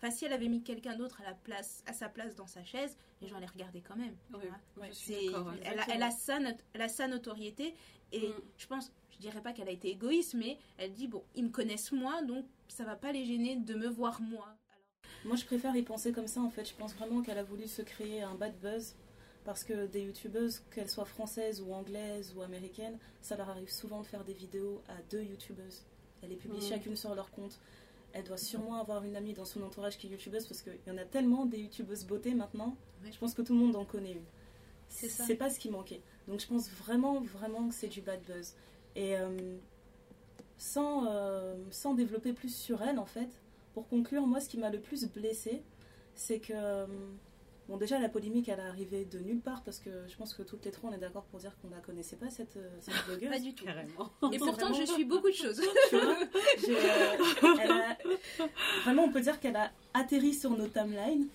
Enfin, 0.02 0.10
si 0.10 0.24
elle 0.24 0.32
avait 0.32 0.48
mis 0.48 0.62
quelqu'un 0.62 0.96
d'autre 0.96 1.20
à, 1.20 1.24
la 1.24 1.34
place, 1.34 1.82
à 1.86 1.92
sa 1.92 2.08
place 2.08 2.34
dans 2.34 2.46
sa 2.46 2.64
chaise, 2.64 2.96
les 3.20 3.28
gens 3.28 3.36
allaient 3.36 3.44
regarder 3.46 3.82
quand 3.82 3.96
même. 3.96 4.16
elle, 5.62 5.78
a, 5.78 5.84
elle, 5.94 6.02
a 6.02 6.10
sa 6.10 6.38
not- 6.40 6.56
elle 6.72 6.82
a 6.82 6.88
sa 6.88 7.06
notoriété 7.06 7.74
et 8.12 8.28
Mm. 8.28 8.32
je 8.56 8.66
pense, 8.66 8.92
je 9.10 9.18
dirais 9.18 9.42
pas 9.42 9.52
qu'elle 9.52 9.68
a 9.68 9.72
été 9.72 9.90
égoïste, 9.90 10.34
mais 10.34 10.58
elle 10.78 10.92
dit 10.94 11.06
bon, 11.06 11.22
ils 11.34 11.44
me 11.44 11.50
connaissent 11.50 11.92
moi, 11.92 12.22
donc 12.22 12.46
ça 12.68 12.84
va 12.84 12.96
pas 12.96 13.12
les 13.12 13.26
gêner 13.26 13.56
de 13.56 13.74
me 13.74 13.88
voir 13.88 14.22
moi. 14.22 14.46
Alors, 14.46 15.10
Moi, 15.26 15.36
je 15.36 15.44
préfère 15.44 15.76
y 15.76 15.82
penser 15.82 16.12
comme 16.12 16.26
ça, 16.28 16.40
en 16.40 16.48
fait. 16.50 16.64
Je 16.66 16.74
pense 16.74 16.94
vraiment 16.94 17.20
qu'elle 17.20 17.38
a 17.38 17.42
voulu 17.42 17.66
se 17.68 17.82
créer 17.82 18.22
un 18.22 18.34
bad 18.34 18.58
buzz. 18.60 18.94
Parce 19.44 19.64
que 19.64 19.86
des 19.86 20.02
youtubeuses, 20.02 20.60
qu'elles 20.70 20.90
soient 20.90 21.06
françaises 21.06 21.62
ou 21.62 21.72
anglaises 21.72 22.34
ou 22.36 22.42
américaines, 22.42 22.98
ça 23.22 23.36
leur 23.36 23.48
arrive 23.48 23.70
souvent 23.70 24.00
de 24.02 24.06
faire 24.06 24.22
des 24.22 24.34
vidéos 24.34 24.82
à 24.88 25.00
deux 25.10 25.22
youtubeuses. 25.22 25.82
Elles 26.22 26.28
les 26.28 26.36
publient 26.36 26.58
Mhm. 26.62 26.68
chacune 26.68 26.96
sur 26.96 27.14
leur 27.14 27.30
compte. 27.30 27.58
Elle 28.12 28.24
doit 28.24 28.36
sûrement 28.36 28.80
avoir 28.80 29.04
une 29.04 29.16
amie 29.16 29.34
dans 29.34 29.44
son 29.44 29.62
entourage 29.62 29.96
qui 29.98 30.06
est 30.06 30.10
youtubeuse 30.10 30.46
parce 30.46 30.62
qu'il 30.62 30.78
y 30.86 30.90
en 30.90 30.98
a 30.98 31.04
tellement 31.04 31.46
des 31.46 31.58
youtubeuses 31.58 32.04
beauté 32.04 32.34
maintenant. 32.34 32.76
Ouais. 33.04 33.12
Je 33.12 33.18
pense 33.18 33.34
que 33.34 33.42
tout 33.42 33.52
le 33.52 33.60
monde 33.60 33.76
en 33.76 33.84
connaît 33.84 34.12
une. 34.12 34.24
C'est 34.88 35.08
ça. 35.08 35.24
C'est 35.24 35.36
pas 35.36 35.50
ce 35.50 35.60
qui 35.60 35.70
manquait. 35.70 36.02
Donc 36.26 36.40
je 36.40 36.46
pense 36.46 36.68
vraiment, 36.70 37.20
vraiment 37.20 37.68
que 37.68 37.74
c'est 37.74 37.88
du 37.88 38.00
bad 38.00 38.20
buzz. 38.24 38.54
Et 38.96 39.16
euh, 39.16 39.56
sans, 40.58 41.06
euh, 41.06 41.56
sans 41.70 41.94
développer 41.94 42.32
plus 42.32 42.54
sur 42.54 42.82
elle, 42.82 42.98
en 42.98 43.06
fait, 43.06 43.28
pour 43.74 43.88
conclure, 43.88 44.26
moi, 44.26 44.40
ce 44.40 44.48
qui 44.48 44.58
m'a 44.58 44.70
le 44.70 44.80
plus 44.80 45.06
blessée, 45.06 45.62
c'est 46.14 46.40
que. 46.40 46.86
Bon, 47.70 47.76
déjà, 47.76 48.00
la 48.00 48.08
polémique, 48.08 48.48
elle 48.48 48.58
est 48.58 48.62
arrivée 48.62 49.04
de 49.04 49.20
nulle 49.20 49.40
part 49.40 49.62
parce 49.62 49.78
que 49.78 49.90
je 50.08 50.16
pense 50.16 50.34
que 50.34 50.42
toutes 50.42 50.64
les 50.64 50.72
trois, 50.72 50.90
on 50.90 50.92
est 50.92 50.98
d'accord 50.98 51.22
pour 51.26 51.38
dire 51.38 51.56
qu'on 51.62 51.68
ne 51.68 51.74
la 51.76 51.80
connaissait 51.80 52.16
pas, 52.16 52.28
cette, 52.28 52.56
euh, 52.56 52.68
cette 52.80 52.94
blogueuse. 53.06 53.30
pas 53.30 53.38
du 53.38 53.54
tout. 53.54 53.64
Carrément. 53.64 54.10
Et 54.32 54.38
pourtant, 54.38 54.70
vraiment- 54.70 54.74
je 54.74 54.84
suis 54.92 55.04
beaucoup 55.04 55.28
de 55.28 55.34
choses. 55.34 55.60
Tu 55.88 55.96
vois, 55.96 56.16
j'ai, 56.58 56.76
euh, 56.76 57.56
elle 57.62 57.70
a- 57.70 57.96
vraiment, 58.82 59.04
on 59.04 59.12
peut 59.12 59.20
dire 59.20 59.38
qu'elle 59.38 59.54
a 59.54 59.70
atterri 59.94 60.34
sur 60.34 60.50
nos 60.50 60.66
timelines. 60.66 61.28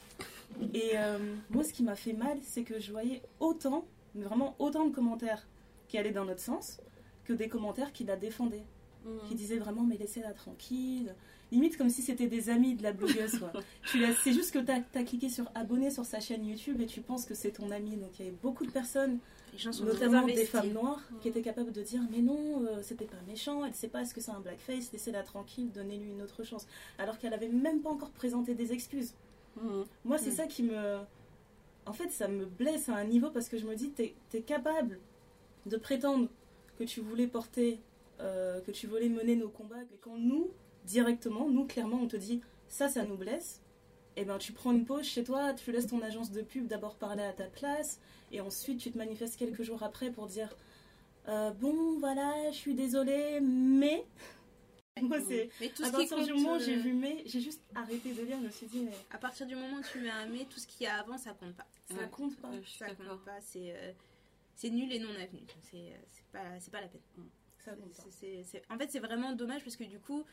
Et 0.74 0.92
euh, 0.98 1.18
moi, 1.50 1.64
ce 1.64 1.72
qui 1.72 1.84
m'a 1.84 1.96
fait 1.96 2.12
mal, 2.14 2.38
c'est 2.44 2.64
que 2.64 2.80
je 2.82 2.92
voyais 2.92 3.22
autant, 3.40 3.86
mais 4.14 4.26
vraiment 4.26 4.56
autant 4.60 4.86
de 4.86 4.94
commentaires 4.94 5.48
qui 5.88 5.98
allaient 5.98 6.12
dans 6.12 6.26
notre 6.26 6.42
sens 6.42 6.82
que 7.24 7.32
des 7.32 7.48
commentaires 7.48 7.94
qui 7.94 8.04
la 8.04 8.18
défendaient, 8.18 8.66
Mhm. 9.06 9.20
qui 9.30 9.36
disaient 9.36 9.58
vraiment, 9.58 9.84
mais 9.84 9.96
laissez-la 9.98 10.34
tranquille. 10.34 11.16
Limite 11.52 11.78
comme 11.78 11.90
si 11.90 12.02
c'était 12.02 12.28
des 12.28 12.50
amis 12.50 12.76
de 12.76 12.84
la 12.84 12.92
blogueuse. 12.92 13.38
quoi. 13.40 13.52
Tu 13.92 14.04
c'est 14.24 14.34
juste 14.34 14.52
que 14.52 14.60
tu 14.60 14.72
as, 14.72 15.04
cliqué 15.04 15.30
sur 15.30 15.50
abonner 15.56 15.92
sur 15.92 16.06
sa 16.06 16.20
chaîne 16.20 16.46
YouTube 16.46 16.82
et 16.82 16.86
tu 16.88 17.02
penses 17.02 17.26
que 17.26 17.36
c'est 17.36 17.52
ton 17.52 17.70
ami. 17.72 17.98
Donc 17.98 18.18
il 18.20 18.26
y 18.26 18.28
avait 18.28 18.38
beaucoup 18.42 18.66
de 18.66 18.72
personnes 18.72 19.20
Les 19.54 19.60
gens 19.60 19.72
sont 19.72 19.86
très 19.86 19.94
notamment 20.08 20.26
des 20.26 20.46
femmes 20.46 20.72
noires 20.74 21.02
qui 21.22 21.28
étaient 21.30 21.42
capables 21.44 21.72
de 21.72 21.82
dire 21.84 22.02
mais 22.12 22.22
non 22.22 22.64
euh, 22.66 22.82
c'était 22.82 23.06
pas 23.06 23.22
méchant 23.28 23.64
elle 23.64 23.74
sait 23.76 23.88
pas 23.88 24.02
est-ce 24.02 24.14
que 24.14 24.22
c'est 24.22 24.32
un 24.32 24.40
blackface 24.42 24.92
laissez-la 24.92 25.24
tranquille 25.24 25.72
donnez-lui 25.72 26.10
une 26.12 26.22
autre 26.22 26.44
chance 26.44 26.68
alors 26.98 27.18
qu'elle 27.20 27.34
avait 27.34 27.48
même 27.48 27.82
pas 27.82 27.90
encore 27.90 28.10
présenté 28.12 28.54
des 28.56 28.74
excuses 28.74 29.14
Mhm. 29.62 29.86
moi 30.04 30.18
c'est 30.18 30.32
Mm. 30.32 30.36
ça 30.36 30.48
qui 30.48 30.64
me 30.64 30.98
en 31.86 31.94
fait 31.94 32.12
ça 32.12 32.28
me 32.28 32.46
blesse 32.46 32.90
à 32.90 32.96
un 32.96 33.06
niveau 33.06 33.30
parce 33.30 33.48
que 33.48 33.58
je 33.58 33.66
me 33.66 33.76
dis 33.76 33.92
t'es 33.92 34.14
es 34.34 34.42
capable 34.42 35.00
de 35.68 35.78
prétendre 35.78 36.28
que 36.78 36.84
tu 36.84 37.00
voulais 37.00 37.28
porter 37.28 37.80
euh, 38.20 38.60
que 38.62 38.72
tu 38.72 38.88
voulais 38.88 39.08
mener 39.10 39.36
nos 39.38 39.48
combats 39.50 39.84
quand 40.02 40.18
nous 40.18 40.50
directement 40.86 41.50
nous 41.50 41.66
clairement 41.66 42.00
on 42.02 42.08
te 42.08 42.18
dit 42.18 42.42
ça 42.68 42.90
ça 42.90 43.04
nous 43.04 43.18
blesse 43.18 43.62
et 44.18 44.24
ben 44.24 44.38
tu 44.38 44.54
prends 44.54 44.72
une 44.72 44.86
pause 44.86 45.04
chez 45.06 45.26
toi, 45.26 45.54
tu 45.54 45.74
laisses 45.74 45.88
ton 45.88 46.02
agence 46.02 46.32
de 46.32 46.42
pub 46.42 46.68
d'abord 46.68 46.96
parler 46.96 47.24
à 47.24 47.34
ta 47.34 47.48
place, 47.48 48.00
et 48.32 48.40
ensuite 48.40 48.80
tu 48.80 48.90
te 48.90 48.98
manifestes 48.98 49.36
quelques 49.36 49.62
jours 49.64 49.84
après 49.84 50.10
pour 50.10 50.28
dire 50.28 50.56
euh, 51.28 51.52
bon 51.52 52.00
voilà, 52.00 52.50
je 52.52 52.56
suis 52.56 52.76
désolée, 52.76 53.42
mais 53.42 54.06
Moi, 55.02 55.18
c'est. 55.28 55.50
Mais 55.60 55.68
tout 55.70 55.84
À 55.84 55.92
partir 55.92 56.16
compte, 56.16 56.26
du 56.26 56.34
moment 56.34 56.56
où 56.56 56.60
j'ai 56.60 56.78
euh, 56.78 56.80
vu 56.80 56.94
mais, 56.94 57.24
j'ai 57.26 57.42
juste 57.42 57.62
arrêté 57.76 58.14
de 58.14 58.22
lire. 58.22 58.38
Je 58.40 58.46
me 58.46 58.50
suis 58.50 58.66
dit, 58.68 58.80
mais 58.80 58.94
À 59.12 59.18
partir 59.18 59.46
du 59.46 59.54
moment 59.54 59.78
où 59.78 59.84
tu 59.92 60.00
mets 60.00 60.10
un 60.10 60.26
mais, 60.28 60.46
tout 60.46 60.58
ce 60.58 60.66
qu'il 60.68 60.86
y 60.86 60.88
a 60.88 60.96
avant, 60.96 61.18
ça 61.18 61.34
compte 61.34 61.54
pas. 61.54 61.68
ça 61.90 61.96
Ouais. 61.96 62.10
compte 62.10 62.38
pas. 62.38 62.50
Suis 62.64 62.78
Ça 62.78 62.88
compte 62.96 63.26
pas. 63.26 63.42
C'est 63.42 63.76
euh, 63.76 63.92
c'est 64.56 64.70
nul 64.70 64.92
et 64.94 65.00
non 65.00 65.10
avenu. 65.10 65.42
C'est 65.70 65.78
euh, 65.78 65.98
c'est 66.08 66.26
pas, 66.32 66.60
c'est 66.62 66.72
pas 66.72 66.80
la 66.80 66.88
peine. 66.88 67.02
Ça 67.60 67.72
compte 67.74 67.92
pas. 67.94 68.74
En 68.74 68.78
fait, 68.78 68.90
c'est 68.90 69.00
vraiment 69.00 69.34
dommage 69.34 69.64
parce 69.64 69.76
que 69.76 69.84
du 69.84 70.00
coup, 70.00 70.24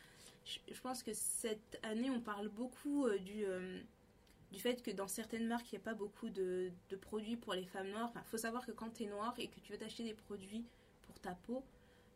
je, 0.45 0.59
je 0.73 0.81
pense 0.81 1.03
que 1.03 1.11
cette 1.13 1.79
année, 1.83 2.09
on 2.09 2.19
parle 2.21 2.49
beaucoup 2.49 3.05
euh, 3.05 3.17
du, 3.19 3.45
euh, 3.45 3.79
du 4.51 4.59
fait 4.59 4.81
que 4.83 4.91
dans 4.91 5.07
certaines 5.07 5.47
marques, 5.47 5.71
il 5.71 5.75
n'y 5.75 5.81
a 5.81 5.85
pas 5.85 5.93
beaucoup 5.93 6.29
de, 6.29 6.71
de 6.89 6.95
produits 6.95 7.37
pour 7.37 7.53
les 7.53 7.65
femmes 7.65 7.89
noires. 7.89 8.11
Il 8.15 8.21
faut 8.29 8.37
savoir 8.37 8.65
que 8.65 8.71
quand 8.71 8.89
tu 8.93 9.03
es 9.03 9.07
noire 9.07 9.33
et 9.37 9.47
que 9.47 9.59
tu 9.61 9.71
veux 9.71 9.77
t'acheter 9.77 10.03
des 10.03 10.13
produits 10.13 10.65
pour 11.03 11.19
ta 11.19 11.35
peau, 11.35 11.63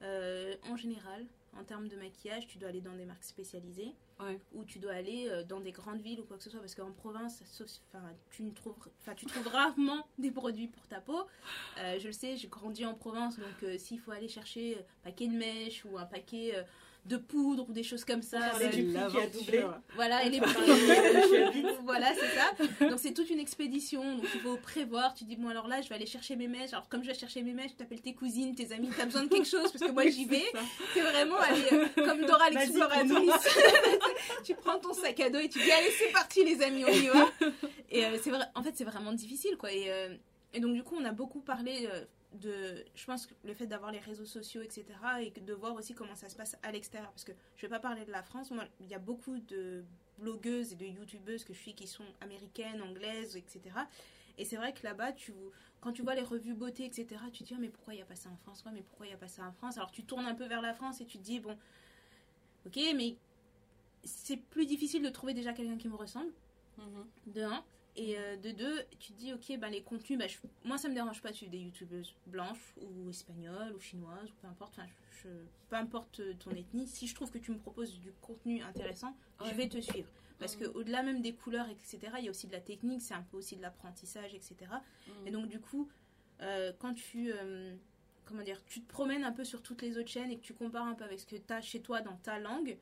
euh, 0.04 0.56
en 0.70 0.76
général, 0.76 1.26
en 1.58 1.64
termes 1.64 1.88
de 1.88 1.96
maquillage, 1.96 2.46
tu 2.48 2.58
dois 2.60 2.70
aller 2.70 2.82
dans 2.82 2.96
des 2.96 3.06
marques 3.06 3.24
spécialisées 3.24 3.94
Ouais. 4.20 4.40
ou 4.56 4.64
tu 4.66 4.80
dois 4.80 4.94
aller 4.94 5.30
dans 5.48 5.60
des 5.60 5.72
grandes 5.72 6.02
villes 6.02 6.20
ou 6.20 6.24
quoi 6.24 6.38
que 6.38 6.44
ce 6.44 6.50
soit 6.50 6.60
parce 6.60 6.74
qu'en 6.74 6.92
province 6.92 7.44
sauf- 7.46 7.80
tu 8.32 8.42
ne 8.42 8.50
tu 8.50 9.26
trouves 9.28 9.48
rarement 9.48 10.08
des 10.18 10.32
produits 10.32 10.68
pour 10.68 10.88
ta 10.88 11.00
peau 11.02 11.28
Euh, 11.78 12.00
je 12.00 12.08
le 12.08 12.14
sais 12.14 12.36
j'ai 12.36 12.48
grandi 12.48 12.84
en 12.84 12.96
province 12.96 13.38
donc 13.38 13.62
euh, 13.62 13.78
s'il 13.78 14.00
faut 14.00 14.10
aller 14.10 14.28
chercher 14.28 14.80
un 14.80 14.84
paquet 15.04 15.28
de 15.28 15.34
mèches 15.36 15.86
ou 15.86 16.00
un 16.00 16.06
paquet 16.08 16.56
de 17.08 17.18
poudre 17.18 17.70
ou 17.70 17.74
des 17.74 17.84
choses 17.84 18.04
comme 18.06 18.22
ça 18.22 18.54
euh, 18.60 18.68
du 18.70 18.84
prix 18.86 19.08
qui 19.12 19.18
a 19.18 19.28
doublé. 19.28 19.66
voilà 19.96 20.26
et 20.26 20.30
les 20.30 20.40
prix 20.42 20.54
voilà, 21.84 22.08
c'est 22.14 22.36
ça. 22.36 22.90
Donc 22.90 23.00
c'est 23.00 23.14
toute 23.14 23.30
une 23.30 23.40
expédition. 23.40 24.16
Donc 24.18 24.26
il 24.34 24.40
faut 24.42 24.58
prévoir. 24.58 25.14
Tu 25.14 25.24
dis 25.24 25.36
bon 25.36 25.48
alors 25.50 25.68
là 25.68 25.82
je 25.82 25.90
vais 25.90 25.96
aller 25.96 26.06
chercher 26.06 26.36
mes 26.36 26.48
mèches. 26.48 26.74
Alors 26.74 26.90
comme 26.90 27.04
je 27.04 27.08
vais 27.08 27.14
chercher 27.14 27.42
mes 27.44 27.54
mèches, 27.54 27.72
tu 27.72 27.78
t'appelles 27.78 28.02
tes 28.02 28.14
cousines, 28.14 28.54
tes 28.56 28.72
amis, 28.74 28.90
t'as 28.96 29.06
besoin 29.06 29.24
de 29.24 29.30
quelque 29.30 29.48
chose 29.48 29.72
parce 29.72 29.84
que 29.86 29.92
moi 29.92 30.08
j'y 30.08 30.26
vais. 30.26 30.44
C'est 30.94 31.02
vraiment 31.02 31.38
aller 31.38 31.64
euh, 31.72 32.06
comme 32.06 32.26
Dora 32.26 32.50
l'exploratrice. 32.50 33.48
tu 34.44 34.54
prends 34.56 34.80
ton 34.80 34.94
sac 34.94 35.20
à 35.20 35.30
dos 35.30 35.40
et 35.40 35.50
tu 35.50 35.60
dis 35.60 35.72
allez 35.72 35.92
c'est 35.98 36.12
parti 36.12 36.44
les 36.44 36.62
amis 36.62 36.84
on 36.86 36.92
y 36.92 37.08
va. 37.08 37.26
Et 37.90 38.06
euh, 38.06 38.18
c'est 38.22 38.30
vrai. 38.30 38.46
En 38.56 38.64
fait 38.64 38.74
c'est 38.76 38.84
vraiment 38.86 39.14
difficile 39.14 39.56
quoi. 39.58 39.72
Et, 39.72 39.86
euh, 39.90 40.10
et 40.54 40.60
donc 40.60 40.74
du 40.74 40.84
coup 40.84 40.96
on 41.00 41.06
a 41.06 41.12
beaucoup 41.12 41.40
parlé. 41.40 41.88
euh, 41.92 42.04
de, 42.38 42.86
je 42.96 43.06
pense 43.06 43.26
que 43.28 43.34
le 43.44 43.54
fait 43.54 43.68
d'avoir 43.68 43.92
les 43.92 44.00
réseaux 44.00 44.26
sociaux, 44.26 44.62
etc., 44.62 44.86
et 45.22 45.32
de 45.32 45.54
voir 45.54 45.74
aussi 45.76 45.94
comment 45.94 46.16
ça 46.16 46.30
se 46.30 46.36
passe 46.36 46.56
à 46.64 46.72
l'extérieur. 46.72 47.12
Parce 47.12 47.24
que 47.24 47.34
je 47.56 47.62
vais 47.62 47.70
pas 47.70 47.80
parler 47.80 48.06
de 48.06 48.12
la 48.12 48.24
France, 48.24 48.52
moi, 48.52 48.66
il 48.80 48.88
y 48.88 48.96
a 48.96 49.00
beaucoup 49.00 49.40
de 49.40 49.84
blogueuses 50.18 50.74
et 50.74 50.76
de 50.76 50.86
youtubeuses 50.86 51.44
que 51.44 51.54
je 51.54 51.60
suis 51.60 51.74
qui 51.76 51.88
sont 51.88 52.06
américaines, 52.22 52.82
anglaises, 52.82 53.36
etc. 53.36 53.88
Et 54.38 54.46
c'est 54.46 54.56
vrai 54.56 54.74
que 54.74 54.84
là-bas, 54.84 55.14
tu, 55.14 55.34
quand 55.82 55.92
tu 55.94 56.02
vois 56.02 56.16
les 56.16 56.22
revues 56.24 56.54
beauté, 56.54 56.86
etc., 56.86 57.22
tu 57.32 57.44
te 57.44 57.50
dis, 57.50 57.54
Ah, 57.56 57.60
mais 57.60 57.70
pourquoi 57.70 57.94
il 57.94 57.98
n'y 57.98 58.04
a 58.04 58.06
pas 58.06 58.16
ça 58.16 58.30
en 58.30 58.38
France? 58.38 58.64
Ouais, 58.66 58.72
mais 58.74 58.82
pourquoi 58.82 59.06
il 59.06 59.10
n'y 59.10 59.16
a 59.16 59.20
pas 59.20 59.28
ça 59.28 59.44
en 59.46 59.52
France? 59.54 59.78
Alors 59.78 59.92
tu 59.92 60.04
tournes 60.04 60.26
un 60.26 60.36
peu 60.36 60.46
vers 60.46 60.62
la 60.62 60.74
France 60.74 61.02
et 61.02 61.06
tu 61.06 61.18
te 61.18 61.24
dis, 61.24 61.40
bon, 61.40 61.58
ok, 62.66 62.80
mais 62.96 63.16
c'est 64.04 64.38
plus 64.38 64.66
difficile 64.66 65.04
de 65.04 65.10
trouver 65.10 65.34
déjà 65.34 65.54
quelqu'un 65.54 65.78
qui 65.78 65.88
me 65.88 65.96
ressemble, 65.96 66.32
Mhm. 66.78 67.34
de 67.34 67.42
un. 67.42 67.64
Et 68.00 68.16
euh, 68.18 68.38
de 68.38 68.52
deux, 68.52 68.84
tu 69.00 69.12
te 69.12 69.18
dis, 69.18 69.34
ok, 69.34 69.58
ben, 69.60 69.70
les 69.70 69.82
contenus, 69.82 70.20
ben, 70.20 70.30
je- 70.30 70.38
moi 70.64 70.78
ça 70.78 70.88
me 70.88 70.94
dérange 70.94 71.20
pas 71.22 71.32
de 71.32 71.36
suivre 71.36 71.52
des 71.52 71.58
youtubeuses 71.58 72.14
blanches 72.28 72.76
ou 72.80 73.10
espagnoles 73.10 73.74
ou 73.74 73.80
chinoises 73.80 74.30
ou 74.30 74.34
peu 74.40 74.48
importe, 74.48 74.74
enfin, 74.78 74.88
je, 75.12 75.30
je- 75.30 75.46
peu 75.70 75.76
importe 75.78 76.22
ton 76.40 76.52
ethnie, 76.52 76.88
si 76.88 77.08
je 77.08 77.16
trouve 77.16 77.32
que 77.32 77.40
tu 77.40 77.52
me 77.52 77.58
proposes 77.58 77.98
du 78.00 78.12
contenu 78.22 78.62
intéressant, 78.62 79.18
je 79.44 79.54
vais 79.56 79.68
te 79.68 79.80
suivre. 79.82 80.08
Parce 80.40 80.56
que 80.56 80.66
au-delà 80.66 81.02
même 81.02 81.24
des 81.24 81.34
couleurs, 81.34 81.68
etc., 81.70 81.98
il 82.20 82.26
y 82.26 82.28
a 82.28 82.30
aussi 82.30 82.46
de 82.46 82.52
la 82.52 82.62
technique, 82.62 83.02
c'est 83.02 83.16
un 83.16 83.24
peu 83.24 83.38
aussi 83.38 83.56
de 83.58 83.64
l'apprentissage, 83.64 84.36
etc. 84.36 84.56
Mhm. 85.08 85.28
Et 85.28 85.32
donc 85.32 85.48
du 85.48 85.60
coup, 85.60 85.90
euh, 86.42 86.72
quand 86.78 86.94
tu, 86.94 87.32
euh, 87.34 87.76
comment 88.26 88.44
dire, 88.44 88.64
tu 88.68 88.82
te 88.84 88.88
promènes 88.88 89.24
un 89.24 89.32
peu 89.32 89.44
sur 89.44 89.64
toutes 89.64 89.82
les 89.82 89.98
autres 89.98 90.10
chaînes 90.10 90.30
et 90.30 90.38
que 90.38 90.44
tu 90.44 90.54
compares 90.54 90.86
un 90.86 90.94
peu 90.94 91.04
avec 91.06 91.20
ce 91.20 91.26
que 91.26 91.36
tu 91.36 91.52
as 91.52 91.62
chez 91.62 91.82
toi 91.82 92.02
dans 92.02 92.18
ta 92.18 92.38
langue, 92.38 92.78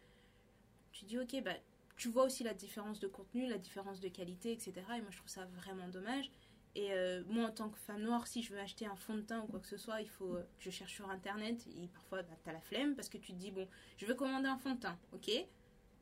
tu 0.91 1.06
dis 1.06 1.17
ok, 1.17 1.41
bah, 1.41 1.54
tu 1.95 2.10
vois 2.10 2.23
aussi 2.25 2.43
la 2.43 2.53
différence 2.53 2.99
de 2.99 3.08
contenu, 3.08 3.47
la 3.47 3.58
différence 3.58 3.99
de 4.01 4.08
qualité, 4.10 4.51
etc. 4.51 4.73
Et 4.97 5.01
moi 5.01 5.10
je 5.12 5.17
trouve 5.17 5.29
ça 5.29 5.45
vraiment 5.45 5.88
dommage. 5.88 6.29
Et 6.77 6.91
euh, 6.91 7.23
moi 7.27 7.45
en 7.45 7.51
tant 7.51 7.69
que 7.69 7.77
femme 7.79 8.01
noire, 8.01 8.27
si 8.27 8.41
je 8.43 8.51
veux 8.53 8.60
acheter 8.60 8.86
un 8.86 8.95
fond 8.97 9.15
de 9.15 9.21
teint 9.21 9.41
ou 9.41 9.47
quoi 9.47 9.60
que 9.60 9.67
ce 9.67 9.77
soit, 9.77 10.01
il 10.01 10.10
faut 10.10 10.36
euh, 10.36 10.41
que 10.58 10.63
je 10.65 10.69
cherche 10.71 10.93
sur 10.93 11.10
internet. 11.10 11.65
Et 11.81 11.88
parfois 11.88 12.21
bah, 12.23 12.36
tu 12.43 12.49
as 12.49 12.53
la 12.53 12.60
flemme 12.62 12.95
parce 12.95 13.08
que 13.08 13.17
tu 13.17 13.31
te 13.31 13.38
dis 13.38 13.51
bon, 13.51 13.67
je 13.97 14.05
veux 14.05 14.13
commander 14.15 14.47
un 14.49 14.58
fond 14.58 14.71
de 14.73 14.79
teint, 14.79 14.97
ok, 15.13 15.31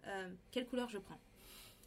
euh, 0.08 0.30
quelle 0.52 0.66
couleur 0.66 0.90
je 0.90 0.98
prends? 0.98 1.20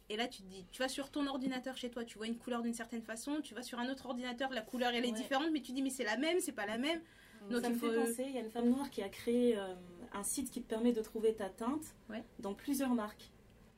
Et 0.09 0.15
là, 0.15 0.25
tu 0.29 0.41
te 0.41 0.47
dis, 0.47 0.65
tu 0.71 0.79
vas 0.81 0.87
sur 0.87 1.11
ton 1.11 1.27
ordinateur 1.27 1.75
chez 1.75 1.89
toi, 1.89 2.05
tu 2.05 2.17
vois 2.17 2.27
une 2.27 2.37
couleur 2.37 2.61
d'une 2.61 2.73
certaine 2.73 3.01
façon, 3.01 3.41
tu 3.41 3.53
vas 3.53 3.61
sur 3.61 3.77
un 3.77 3.89
autre 3.91 4.05
ordinateur, 4.05 4.49
la 4.51 4.61
couleur 4.61 4.93
elle 4.93 5.03
est 5.03 5.11
Ouais. 5.11 5.17
différente, 5.17 5.49
mais 5.51 5.59
tu 5.59 5.73
dis, 5.73 5.81
mais 5.81 5.89
c'est 5.89 6.05
la 6.05 6.15
même, 6.15 6.39
c'est 6.39 6.53
pas 6.53 6.65
la 6.65 6.77
même. 6.77 7.01
Donc 7.49 7.59
ça 7.59 7.67
il 7.67 7.73
me 7.73 7.77
faut- 7.77 7.89
fait 7.91 7.95
penser, 7.97 8.23
il 8.25 8.31
y 8.31 8.37
a 8.37 8.39
une 8.39 8.49
femme 8.49 8.69
noire 8.69 8.89
qui 8.89 9.03
a 9.03 9.09
créé 9.09 9.57
euh, 9.57 9.75
un 10.13 10.23
site 10.23 10.49
qui 10.49 10.61
te 10.61 10.67
permet 10.69 10.93
de 10.93 11.01
trouver 11.01 11.35
ta 11.35 11.49
teinte 11.49 11.93
Ouais. 12.09 12.23
dans 12.39 12.53
plusieurs 12.53 12.93
marques. 12.95 13.29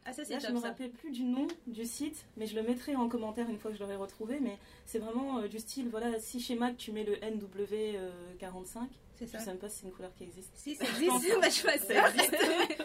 Ah, 0.09 0.13
ça 0.13 0.23
Là, 0.33 0.39
je 0.39 0.45
top 0.47 0.55
me 0.55 0.61
ça. 0.61 0.67
rappelle 0.69 0.89
plus 0.91 1.11
du 1.11 1.23
nom 1.23 1.47
du 1.67 1.85
site, 1.85 2.25
mais 2.37 2.45
je 2.47 2.55
le 2.55 2.63
mettrai 2.63 2.95
en 2.95 3.07
commentaire 3.07 3.47
une 3.49 3.57
fois 3.59 3.69
que 3.71 3.77
je 3.77 3.81
l'aurai 3.83 3.95
retrouvé. 3.95 4.39
Mais 4.41 4.57
c'est 4.85 4.99
vraiment 4.99 5.39
euh, 5.39 5.47
du 5.47 5.59
style, 5.59 5.87
voilà, 5.89 6.19
si 6.19 6.39
chez 6.39 6.55
Mac 6.55 6.77
tu 6.77 6.91
mets 6.91 7.03
le 7.03 7.15
NW45, 7.17 8.79
C'est 9.17 9.25
je 9.27 9.31
ça. 9.31 9.39
sais 9.39 9.45
même 9.47 9.57
pas 9.59 9.69
si 9.69 9.79
c'est 9.81 9.85
une 9.87 9.91
couleur 9.93 10.11
qui 10.17 10.23
existe. 10.23 10.51
Si, 10.55 10.75
ça 10.75 10.85
Je 10.99 11.05
pense 11.05 11.23
existe, 11.23 11.39
bah, 11.41 11.49
je 11.49 11.53
Ça 11.53 11.77
ça. 11.77 12.03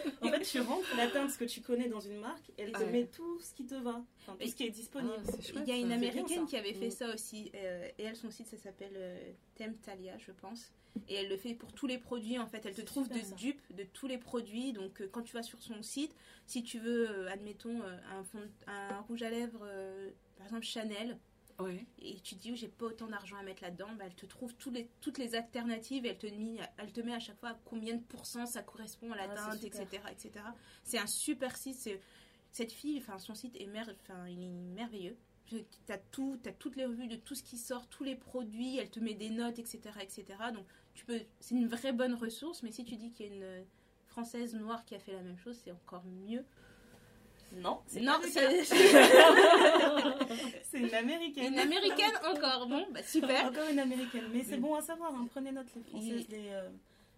Tu 0.51 0.59
rentres 0.61 0.95
la 0.97 1.07
teinte 1.07 1.31
ce 1.31 1.37
que 1.37 1.45
tu 1.45 1.61
connais 1.61 1.87
dans 1.87 1.99
une 1.99 2.17
marque, 2.19 2.51
elle 2.57 2.71
te 2.71 2.77
Ouais. 2.79 2.91
met 2.91 3.05
tout 3.07 3.39
ce 3.39 3.53
qui 3.53 3.65
te 3.65 3.75
va, 3.75 4.03
enfin, 4.21 4.33
tout 4.33 4.41
Et- 4.41 4.47
ce 4.49 4.55
qui 4.55 4.63
est 4.65 4.69
disponible. 4.69 5.13
Ah, 5.17 5.31
chouette, 5.41 5.63
Il 5.65 5.69
y 5.69 5.71
a 5.71 5.77
une 5.77 5.89
ça. 5.89 5.95
américaine 5.95 6.25
bien, 6.25 6.45
qui 6.45 6.55
avait 6.57 6.73
fait 6.73 6.87
Mm. 6.87 6.91
ça 6.91 7.13
aussi, 7.13 7.51
euh, 7.55 7.87
et 7.97 8.03
elle, 8.03 8.15
son 8.15 8.29
site, 8.29 8.47
ça 8.47 8.57
s'appelle 8.57 8.93
euh, 8.95 9.31
Temptalia, 9.57 10.17
je 10.17 10.31
pense. 10.31 10.71
Et 11.09 11.15
elle 11.15 11.27
le 11.29 11.35
fait 11.37 11.53
pour 11.55 11.73
tous 11.73 11.87
les 11.87 11.97
produits, 11.97 12.39
en 12.39 12.47
fait. 12.47 12.65
Elle 12.65 12.73
te 12.73 12.81
trouve 12.81 13.09
de 13.09 13.19
ça. 13.19 13.35
dupes 13.35 13.61
de 13.75 13.83
tous 13.83 14.07
les 14.07 14.17
produits. 14.17 14.71
Donc, 14.71 15.01
euh, 15.01 15.09
quand 15.11 15.23
tu 15.23 15.33
vas 15.33 15.43
sur 15.43 15.61
son 15.61 15.81
site, 15.83 16.15
si 16.45 16.63
tu 16.63 16.79
veux, 16.79 17.09
euh, 17.09 17.29
admettons, 17.31 17.81
euh, 17.81 17.97
un, 18.17 18.23
fond 18.23 18.39
de- 18.39 18.47
un 18.71 18.99
rouge 19.01 19.21
à 19.23 19.29
lèvres, 19.29 19.59
euh, 19.63 20.09
par 20.37 20.45
exemple 20.47 20.63
Chanel, 20.65 21.17
Ouais. 21.59 21.85
et 21.99 22.19
tu 22.19 22.35
te 22.35 22.41
dis, 22.41 22.51
oh, 22.51 22.55
j'ai 22.55 22.67
pas 22.67 22.85
autant 22.87 23.07
d'argent 23.07 23.37
à 23.37 23.43
mettre 23.43 23.63
là-dedans, 23.63 23.87
bah, 23.97 24.03
elle 24.07 24.15
te 24.15 24.25
trouve 24.25 24.53
tous 24.55 24.71
les, 24.71 24.89
toutes 24.99 25.17
les 25.17 25.35
alternatives 25.35 26.05
et 26.05 26.09
elle 26.09 26.17
te, 26.17 26.27
met, 26.27 26.59
elle 26.77 26.91
te 26.91 26.99
met 27.01 27.13
à 27.13 27.19
chaque 27.19 27.39
fois 27.39 27.49
à 27.49 27.59
combien 27.65 27.95
de 27.95 28.01
pourcents 28.03 28.45
ça 28.45 28.61
correspond 28.61 29.11
à 29.11 29.15
la 29.15 29.23
Ah, 29.23 29.35
c'est 29.51 29.69
teinte, 29.69 29.73
super. 29.73 29.81
etc., 29.81 30.03
etc. 30.11 30.45
C'est 30.83 30.97
un 30.99 31.07
super 31.07 31.55
site. 31.55 31.89
Cette 32.51 32.71
fille, 32.71 32.97
enfin, 32.99 33.19
son 33.19 33.35
site 33.35 33.55
est, 33.59 33.67
mer- 33.67 33.93
enfin, 34.01 34.27
il 34.27 34.41
est 34.43 34.49
merveilleux. 34.49 35.15
Tu 35.47 35.63
as 35.89 35.97
tout, 35.97 36.39
t'as 36.41 36.51
toutes 36.53 36.75
les 36.75 36.85
revues 36.85 37.07
de 37.07 37.15
tout 37.17 37.35
ce 37.35 37.43
qui 37.43 37.57
sort, 37.57 37.87
tous 37.87 38.03
les 38.03 38.15
produits, 38.15 38.77
elle 38.77 38.89
te 38.89 38.99
met 38.99 39.13
des 39.13 39.29
notes, 39.29 39.59
etc., 39.59 39.79
etc. 40.01 40.25
Donc, 40.53 40.65
tu 40.93 41.05
peux, 41.05 41.19
c'est 41.39 41.55
une 41.55 41.67
vraie 41.67 41.93
bonne 41.93 42.15
ressource, 42.15 42.63
mais 42.63 42.71
si 42.71 42.83
tu 42.83 42.95
dis 42.95 43.11
qu'il 43.11 43.27
y 43.27 43.29
a 43.29 43.33
une 43.59 43.65
française 44.07 44.55
noire 44.55 44.83
qui 44.85 44.95
a 44.95 44.99
fait 44.99 45.13
la 45.13 45.21
même 45.21 45.37
chose, 45.37 45.57
c'est 45.63 45.71
encore 45.71 46.03
mieux. 46.05 46.43
Non, 47.55 47.79
c'est 47.87 48.01
Non, 48.01 48.13
c'est 48.23 48.63
c'est 50.63 50.79
une 50.79 50.93
américaine. 50.93 51.53
une 51.53 51.59
américaine 51.59 52.11
encore. 52.29 52.67
Bon, 52.67 52.85
bah 52.91 53.01
super. 53.03 53.45
Encore 53.45 53.69
une 53.71 53.79
américaine. 53.79 54.25
Mais 54.33 54.43
c'est 54.43 54.57
bon 54.57 54.75
à 54.75 54.81
savoir, 54.81 55.13
hein, 55.13 55.27
prenez 55.31 55.51
note 55.51 55.67
les 55.75 55.81
françaises, 55.83 56.25
Il- 56.29 56.35
les, 56.35 56.49
euh, 56.49 56.69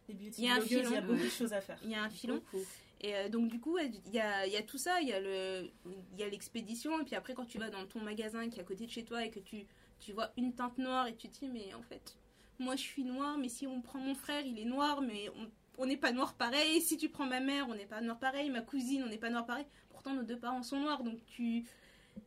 les 0.08 0.13
beauty 0.13 0.41
Il 0.41 0.45
y 0.45 0.50
a 0.50 0.54
un 0.54 0.58
blogueuses, 0.60 0.88
il 0.89 0.93
y 0.93 0.97
a 0.97 1.02
beaucoup 1.02 1.23
de 1.23 1.30
choses 1.30 1.54
à 1.54 1.62
faire. 1.62 1.80
Il 1.84 1.89
y 1.91 1.95
a 1.95 2.04
un 2.04 2.10
filon. 2.10 2.36
Beaucoup. 2.36 2.63
Et 3.02 3.15
euh, 3.15 3.30
donc 3.30 3.50
du 3.50 3.60
coup, 3.60 3.78
il 3.80 4.00
y 4.13 4.19
a, 4.19 4.47
y 4.47 4.56
a 4.56 4.62
tout 4.63 4.78
ça, 4.80 5.02
il 5.02 5.08
y 5.08 5.13
a 5.13 5.19
le, 5.19 5.69
il 6.13 6.19
y 6.19 6.23
a 6.23 6.30
l'expédition, 6.30 7.00
et 7.00 7.04
puis 7.04 7.15
après 7.15 7.34
quand 7.36 7.45
tu 7.45 7.60
vas 7.60 7.69
dans 7.69 7.86
ton 7.86 8.00
magasin 8.02 8.50
qui 8.50 8.58
est 8.60 8.62
à 8.62 8.65
côté 8.65 8.86
de 8.88 8.91
chez 8.91 9.04
toi 9.04 9.23
et 9.23 9.30
que 9.30 9.39
tu, 9.39 9.65
tu 10.00 10.13
vois 10.13 10.32
une 10.38 10.54
teinte 10.54 10.78
noire 10.80 11.06
et 11.08 11.15
tu 11.15 11.30
te 11.30 11.39
dis 11.39 11.47
mais 11.47 11.73
en 11.76 11.84
fait, 11.84 12.15
moi 12.60 12.76
je 12.76 12.82
suis 12.82 13.04
noire, 13.04 13.38
mais 13.38 13.50
si 13.50 13.67
on 13.67 13.82
prend 13.82 14.00
mon 14.00 14.15
frère, 14.15 14.43
il 14.45 14.60
est 14.60 14.65
noir, 14.65 15.02
mais 15.02 15.30
on 15.30 15.47
on 15.80 15.86
n'est 15.86 15.95
pas 15.95 16.12
noir 16.12 16.34
pareil. 16.34 16.82
Si 16.82 16.97
tu 16.97 17.08
prends 17.08 17.28
ma 17.28 17.39
mère, 17.39 17.67
on 17.69 17.76
n'est 17.76 17.86
pas 17.86 18.02
noir 18.02 18.17
pareil. 18.17 18.50
Ma 18.50 18.62
cousine, 18.62 19.04
on 19.04 19.10
n'est 19.10 19.19
pas 19.19 19.30
noir 19.30 19.45
pareil. 19.45 19.67
Pourtant 19.97 20.13
nos 20.13 20.21
deux 20.23 20.38
parents 20.38 20.62
sont 20.62 20.79
noirs, 20.79 21.01
donc 21.03 21.25
tu 21.25 21.65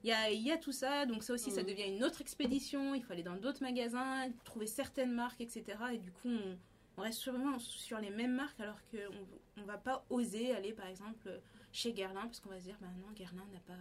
il 0.02 0.09
y 0.09 0.12
a, 0.12 0.28
il 0.30 0.42
y 0.42 0.50
a 0.50 0.56
tout 0.56 0.72
ça, 0.72 1.06
donc 1.06 1.22
ça 1.22 1.33
aussi, 1.33 1.50
ça 1.52 1.62
Mhm. 1.62 1.68
devient 1.68 1.96
une 1.96 2.02
autre 2.04 2.20
expédition. 2.20 2.94
Il 2.96 3.02
faut 3.04 3.12
aller 3.12 3.22
dans 3.22 3.37
d'autres 3.37 3.62
magasins, 3.62 4.28
trouver 4.44 4.66
certaines 4.66 5.12
marques, 5.12 5.40
etc. 5.40 5.64
Et 5.92 5.98
du 5.98 6.11
coup, 6.11 6.28
on, 6.28 6.59
on 6.96 7.02
reste 7.02 7.20
sûrement 7.20 7.59
sur 7.61 7.98
les 8.00 8.11
mêmes 8.11 8.35
marques 8.35 8.59
alors 8.61 8.78
qu'on 8.90 9.61
ne 9.61 9.66
va 9.66 9.78
pas 9.78 10.04
oser 10.11 10.52
aller 10.54 10.72
par 10.72 10.87
exemple 10.88 11.30
chez 11.72 11.92
Guerlain 11.92 12.22
parce 12.22 12.40
qu'on 12.40 12.50
va 12.50 12.59
se 12.59 12.64
dire 12.64 12.76
bah 12.80 12.88
non 12.98 13.12
Guerlain 13.14 13.46
n'a 13.52 13.61
pas 13.61 13.80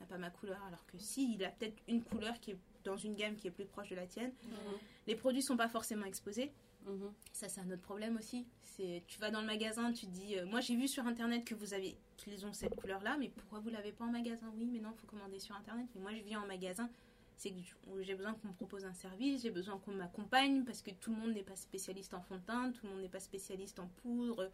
n'a 0.00 0.06
pas 0.06 0.18
ma 0.18 0.30
couleur 0.30 0.62
alors 0.68 0.84
que 0.86 0.98
si 0.98 1.34
il 1.34 1.44
a 1.44 1.48
peut-être 1.50 1.76
une 1.88 2.02
couleur 2.02 2.38
qui 2.40 2.50
est 2.52 2.58
dans 2.84 2.96
une 2.98 3.14
gamme 3.14 3.36
qui 3.36 3.46
est 3.48 3.50
plus 3.50 3.64
proche 3.64 3.88
de 3.88 3.94
la 3.96 4.06
tienne 4.06 4.32
Mhm. 4.44 4.78
les 5.06 5.14
produits 5.16 5.42
sont 5.42 5.56
pas 5.56 5.68
forcément 5.68 6.04
exposés 6.04 6.52
Mhm. 6.86 7.12
ça 7.32 7.48
c'est 7.48 7.60
un 7.60 7.70
autre 7.70 7.82
problème 7.82 8.16
aussi 8.16 8.44
c'est 8.62 9.02
tu 9.06 9.20
vas 9.20 9.30
dans 9.30 9.40
le 9.40 9.46
magasin 9.46 9.92
tu 9.92 10.06
te 10.06 10.10
dis 10.10 10.36
euh, 10.36 10.46
moi 10.46 10.60
j'ai 10.60 10.74
vu 10.74 10.88
sur 10.88 11.06
internet 11.06 11.44
que 11.44 11.54
vous 11.54 11.74
avez 11.74 11.96
qu'ils 12.16 12.44
ont 12.44 12.52
cette 12.52 12.74
couleur 12.74 13.00
là 13.02 13.16
mais 13.18 13.28
pourquoi 13.28 13.60
vous 13.60 13.70
l'avez 13.70 13.92
pas 13.92 14.04
en 14.04 14.10
magasin? 14.10 14.52
Oui 14.56 14.68
mais 14.72 14.80
non 14.80 14.92
faut 14.96 15.06
commander 15.06 15.38
sur 15.38 15.54
internet 15.54 15.86
mais 15.94 16.00
moi 16.00 16.12
je 16.12 16.22
viens 16.22 16.40
en 16.42 16.46
magasin 16.46 16.90
c'est 17.36 17.50
que 17.50 17.56
j'ai 18.02 18.14
besoin 18.14 18.34
qu'on 18.34 18.48
me 18.48 18.52
propose 18.52 18.84
un 18.84 18.92
service, 18.94 19.42
j'ai 19.42 19.50
besoin 19.50 19.78
qu'on 19.78 19.92
m'accompagne 19.92 20.64
parce 20.64 20.80
que 20.82 20.90
tout 20.92 21.10
le 21.12 21.16
monde 21.16 21.32
n'est 21.34 21.42
pas 21.42 21.56
spécialiste 21.56 22.14
en 22.14 22.20
fond 22.20 22.36
de 22.36 22.40
teint, 22.42 22.70
tout 22.70 22.86
le 22.86 22.92
monde 22.92 23.00
n'est 23.02 23.08
pas 23.08 23.18
spécialiste 23.20 23.80
en 23.80 23.88
poudre. 24.02 24.48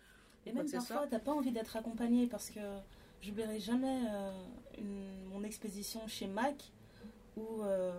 Et 0.47 0.53
même 0.53 0.71
parfois, 0.71 1.07
t'as 1.07 1.19
pas 1.19 1.33
envie 1.33 1.51
d'être 1.53 1.77
accompagné 1.77 2.27
parce 2.27 2.49
que 2.51 2.61
j'oublierai 3.21 3.61
jamais 3.61 4.05
euh, 4.11 4.33
une- 4.79 5.25
mon 5.27 5.43
expédition 5.45 6.07
chez 6.09 6.27
Mac 6.29 6.71
où 7.37 7.62
euh, 7.62 7.93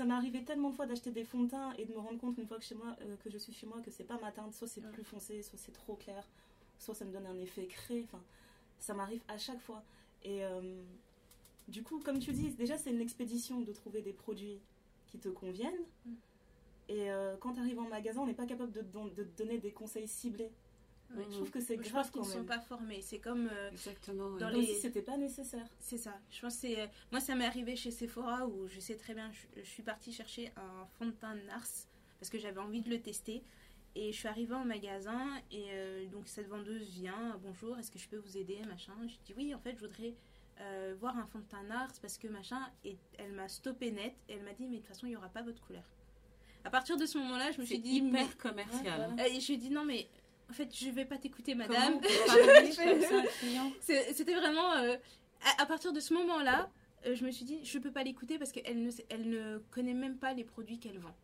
ça 0.00 0.06
m'est 0.06 0.14
arrivé 0.14 0.42
tellement 0.42 0.70
de 0.70 0.74
fois 0.74 0.86
d'acheter 0.86 1.10
des 1.10 1.24
fonds 1.24 1.42
de 1.42 1.50
teint 1.50 1.74
et 1.76 1.84
de 1.84 1.92
me 1.92 1.98
rendre 1.98 2.18
compte 2.18 2.38
une 2.38 2.46
fois 2.46 2.56
que, 2.56 2.64
chez 2.64 2.74
moi, 2.74 2.96
euh, 3.02 3.16
que 3.22 3.28
je 3.28 3.36
suis 3.36 3.52
chez 3.52 3.66
moi 3.66 3.82
que 3.82 3.90
c'est 3.90 4.04
pas 4.04 4.18
ma 4.18 4.32
teinte, 4.32 4.54
soit 4.54 4.66
c'est 4.66 4.80
Ouais. 4.82 4.90
plus 4.92 5.04
foncé, 5.04 5.42
soit 5.42 5.58
c'est 5.58 5.72
trop 5.72 5.94
clair, 5.94 6.26
soit 6.78 6.94
ça 6.94 7.04
me 7.04 7.12
donne 7.12 7.26
un 7.26 7.38
effet 7.38 7.66
créé. 7.66 8.04
Enfin, 8.04 8.22
ça 8.78 8.94
m'arrive 8.94 9.20
à 9.28 9.36
chaque 9.36 9.60
fois. 9.60 9.82
Et 10.24 10.42
euh, 10.42 10.80
du 11.68 11.82
coup, 11.82 12.00
comme 12.00 12.18
tu 12.18 12.32
dis, 12.32 12.48
déjà 12.52 12.78
c'est 12.78 12.88
une 12.88 13.02
expédition 13.02 13.60
de 13.60 13.70
trouver 13.74 14.00
des 14.00 14.14
produits 14.14 14.58
qui 15.08 15.18
te 15.18 15.28
conviennent. 15.28 15.84
Mm. 16.06 16.12
Et 16.88 17.10
euh, 17.10 17.36
quand 17.38 17.52
tu 17.52 17.60
arrives 17.60 17.78
en 17.78 17.88
magasin, 17.88 18.22
on 18.22 18.26
n'est 18.26 18.32
pas 18.32 18.46
capable 18.46 18.72
de, 18.72 18.80
de 18.80 19.24
te 19.24 19.42
donner 19.42 19.58
des 19.58 19.70
conseils 19.70 20.08
ciblés. 20.08 20.50
Ouais. 21.16 21.24
Je 21.28 21.34
trouve 21.34 21.50
que 21.50 21.60
c'est 21.60 21.74
Je 21.74 21.80
pense 21.82 21.90
grave 21.90 22.10
qu'ils 22.12 22.20
ne 22.22 22.26
sont 22.26 22.44
pas 22.44 22.60
formés. 22.60 23.00
C'est 23.02 23.18
comme. 23.18 23.48
euh, 23.52 23.70
Exactement. 23.70 24.30
Dans 24.36 24.48
les- 24.48 24.74
c'était 24.74 25.02
pas 25.02 25.16
nécessaire. 25.16 25.66
C'est 25.80 25.98
ça. 25.98 26.14
Je 26.30 26.40
pense 26.40 26.54
que 26.54 26.60
c'est. 26.60 26.80
euh, 26.80 26.86
Moi, 27.10 27.20
ça 27.20 27.34
m'est 27.34 27.46
arrivé 27.46 27.74
chez 27.76 27.90
Sephora 27.90 28.46
où 28.46 28.66
je 28.68 28.78
sais 28.80 28.96
très 28.96 29.14
bien, 29.14 29.30
je, 29.32 29.60
je 29.62 29.66
suis 29.68 29.82
partie 29.82 30.12
chercher 30.12 30.52
un 30.56 30.86
fond 30.98 31.06
de 31.06 31.10
teint 31.12 31.34
Nars 31.46 31.66
parce 32.20 32.30
que 32.30 32.38
j'avais 32.38 32.60
envie 32.60 32.80
de 32.82 32.90
le 32.90 33.00
tester. 33.00 33.42
Et 33.96 34.12
je 34.12 34.18
suis 34.18 34.28
arrivée 34.28 34.54
en 34.54 34.64
magasin 34.64 35.20
et 35.50 35.64
euh, 35.70 36.06
donc 36.06 36.28
cette 36.28 36.46
vendeuse 36.48 36.88
vient. 36.90 37.36
Bonjour, 37.42 37.76
est-ce 37.78 37.90
que 37.90 37.98
je 37.98 38.08
peux 38.08 38.18
vous 38.18 38.36
aider? 38.36 38.58
Machin. 38.68 38.92
Je 39.08 39.16
dis 39.24 39.34
oui, 39.36 39.52
en 39.52 39.58
fait, 39.58 39.74
je 39.74 39.80
voudrais 39.84 40.14
euh, 40.60 40.94
voir 41.00 41.18
un 41.18 41.26
fond 41.26 41.40
de 41.40 41.44
teint 41.44 41.64
Nars 41.64 41.90
parce 42.00 42.16
que 42.16 42.28
machin. 42.28 42.60
Et 42.84 42.96
elle 43.18 43.32
m'a 43.32 43.48
stoppé 43.48 43.90
net 43.90 44.14
et 44.28 44.34
elle 44.34 44.44
m'a 44.44 44.52
dit, 44.52 44.66
mais 44.68 44.76
de 44.76 44.82
toute 44.82 44.86
façon, 44.86 45.06
il 45.06 45.10
n'y 45.10 45.16
aura 45.16 45.28
pas 45.28 45.42
votre 45.42 45.60
couleur. 45.66 45.82
À 46.62 46.70
partir 46.70 46.96
de 46.98 47.04
ce 47.06 47.18
moment-là, 47.18 47.50
je 47.50 47.60
me 47.60 47.66
suis 47.66 47.78
dit, 47.80 48.00
mais. 48.02 48.20
hyper 48.22 48.36
commercial. 48.36 49.00
Ouais, 49.00 49.06
voilà. 49.16 49.28
Et 49.28 49.40
je 49.40 49.46
lui 49.48 49.54
ai 49.54 49.56
dit, 49.56 49.70
non, 49.70 49.84
mais 49.84 50.08
en 50.50 50.52
fait, 50.52 50.74
je 50.74 50.90
vais 50.90 51.04
pas 51.04 51.16
t'écouter, 51.16 51.54
madame. 51.54 52.00
C'était 53.80 54.34
vraiment. 54.34 54.72
euh, 54.72 54.96
à, 55.42 55.62
à 55.62 55.66
partir 55.66 55.92
de 55.92 56.00
ce 56.00 56.12
moment-là, 56.14 56.68
euh, 57.06 57.14
je 57.14 57.24
me 57.24 57.30
suis 57.30 57.44
dit, 57.44 57.64
je 57.64 57.78
peux 57.78 57.92
pas 57.92 58.02
l'écouter 58.02 58.38
parce 58.38 58.52
qu'elle 58.52 58.82
ne, 58.82 58.90
elle 59.08 59.28
ne 59.28 59.58
connaît 59.70 59.94
même 59.94 60.16
pas 60.18 60.34
les 60.34 60.44
produits 60.44 60.78
qu'elle 60.78 60.98
vend. 60.98 61.14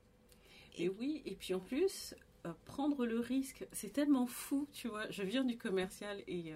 Et 0.79 0.89
oui, 0.89 1.23
et 1.27 1.35
puis 1.35 1.55
en 1.55 1.61
plus, 1.61 2.15
euh, 2.47 2.53
prendre 2.65 3.05
le 3.05 3.19
risque, 3.19 3.67
c'est 3.73 3.93
tellement 3.93 4.27
fou, 4.27 4.69
tu 4.73 4.89
vois. 4.89 5.11
Je 5.11 5.23
viens 5.23 5.45
du 5.45 5.59
commercial 5.59 6.23
et 6.29 6.53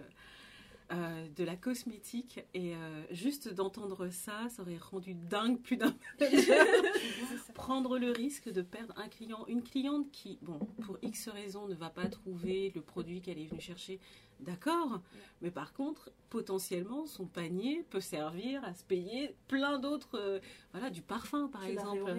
euh, 0.93 1.29
de 1.37 1.45
la 1.45 1.57
cosmétique, 1.57 2.41
et 2.55 2.75
euh, 2.75 3.03
juste 3.11 3.53
d'entendre 3.53 4.09
ça, 4.09 4.49
ça 4.49 4.63
aurait 4.63 4.79
rendu 4.79 5.15
dingue 5.15 5.61
plus 5.61 5.77
d'un. 5.77 5.95
Prendre 7.55 7.99
le 7.99 8.11
risque 8.11 8.51
de 8.51 8.63
perdre 8.63 8.95
un 8.97 9.09
client, 9.09 9.45
une 9.47 9.63
cliente 9.63 10.11
qui, 10.11 10.39
bon, 10.43 10.59
pour 10.83 10.99
X 11.03 11.29
raisons, 11.29 11.69
ne 11.69 11.75
va 11.75 11.91
pas 11.91 12.09
trouver 12.09 12.73
le 12.75 12.81
produit 12.81 13.21
qu'elle 13.21 13.39
est 13.39 13.47
venue 13.47 13.61
chercher, 13.61 14.01
d'accord, 14.41 15.01
mais 15.43 15.51
par 15.51 15.73
contre, 15.73 16.11
potentiellement, 16.29 17.07
son 17.07 17.27
panier 17.27 17.85
peut 17.91 18.01
servir 18.01 18.65
à 18.65 18.75
se 18.75 18.85
payer 18.85 19.35
plein 19.49 19.79
d'autres, 19.79 20.19
euh, 20.19 20.41
voilà, 20.73 20.91
du 20.91 21.03
parfum 21.03 21.49
par 21.49 21.65
exemple. 21.65 22.17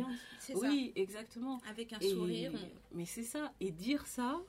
Oui, 0.56 0.92
exactement. 0.96 1.60
Avec 1.70 1.94
un 1.94 2.00
Et- 2.00 2.10
sourire. 2.14 2.52
Mais 2.94 3.06
c'est 3.06 3.24
ça. 3.24 3.52
Et 3.60 3.72
dire 3.72 4.06
ça, 4.08 4.40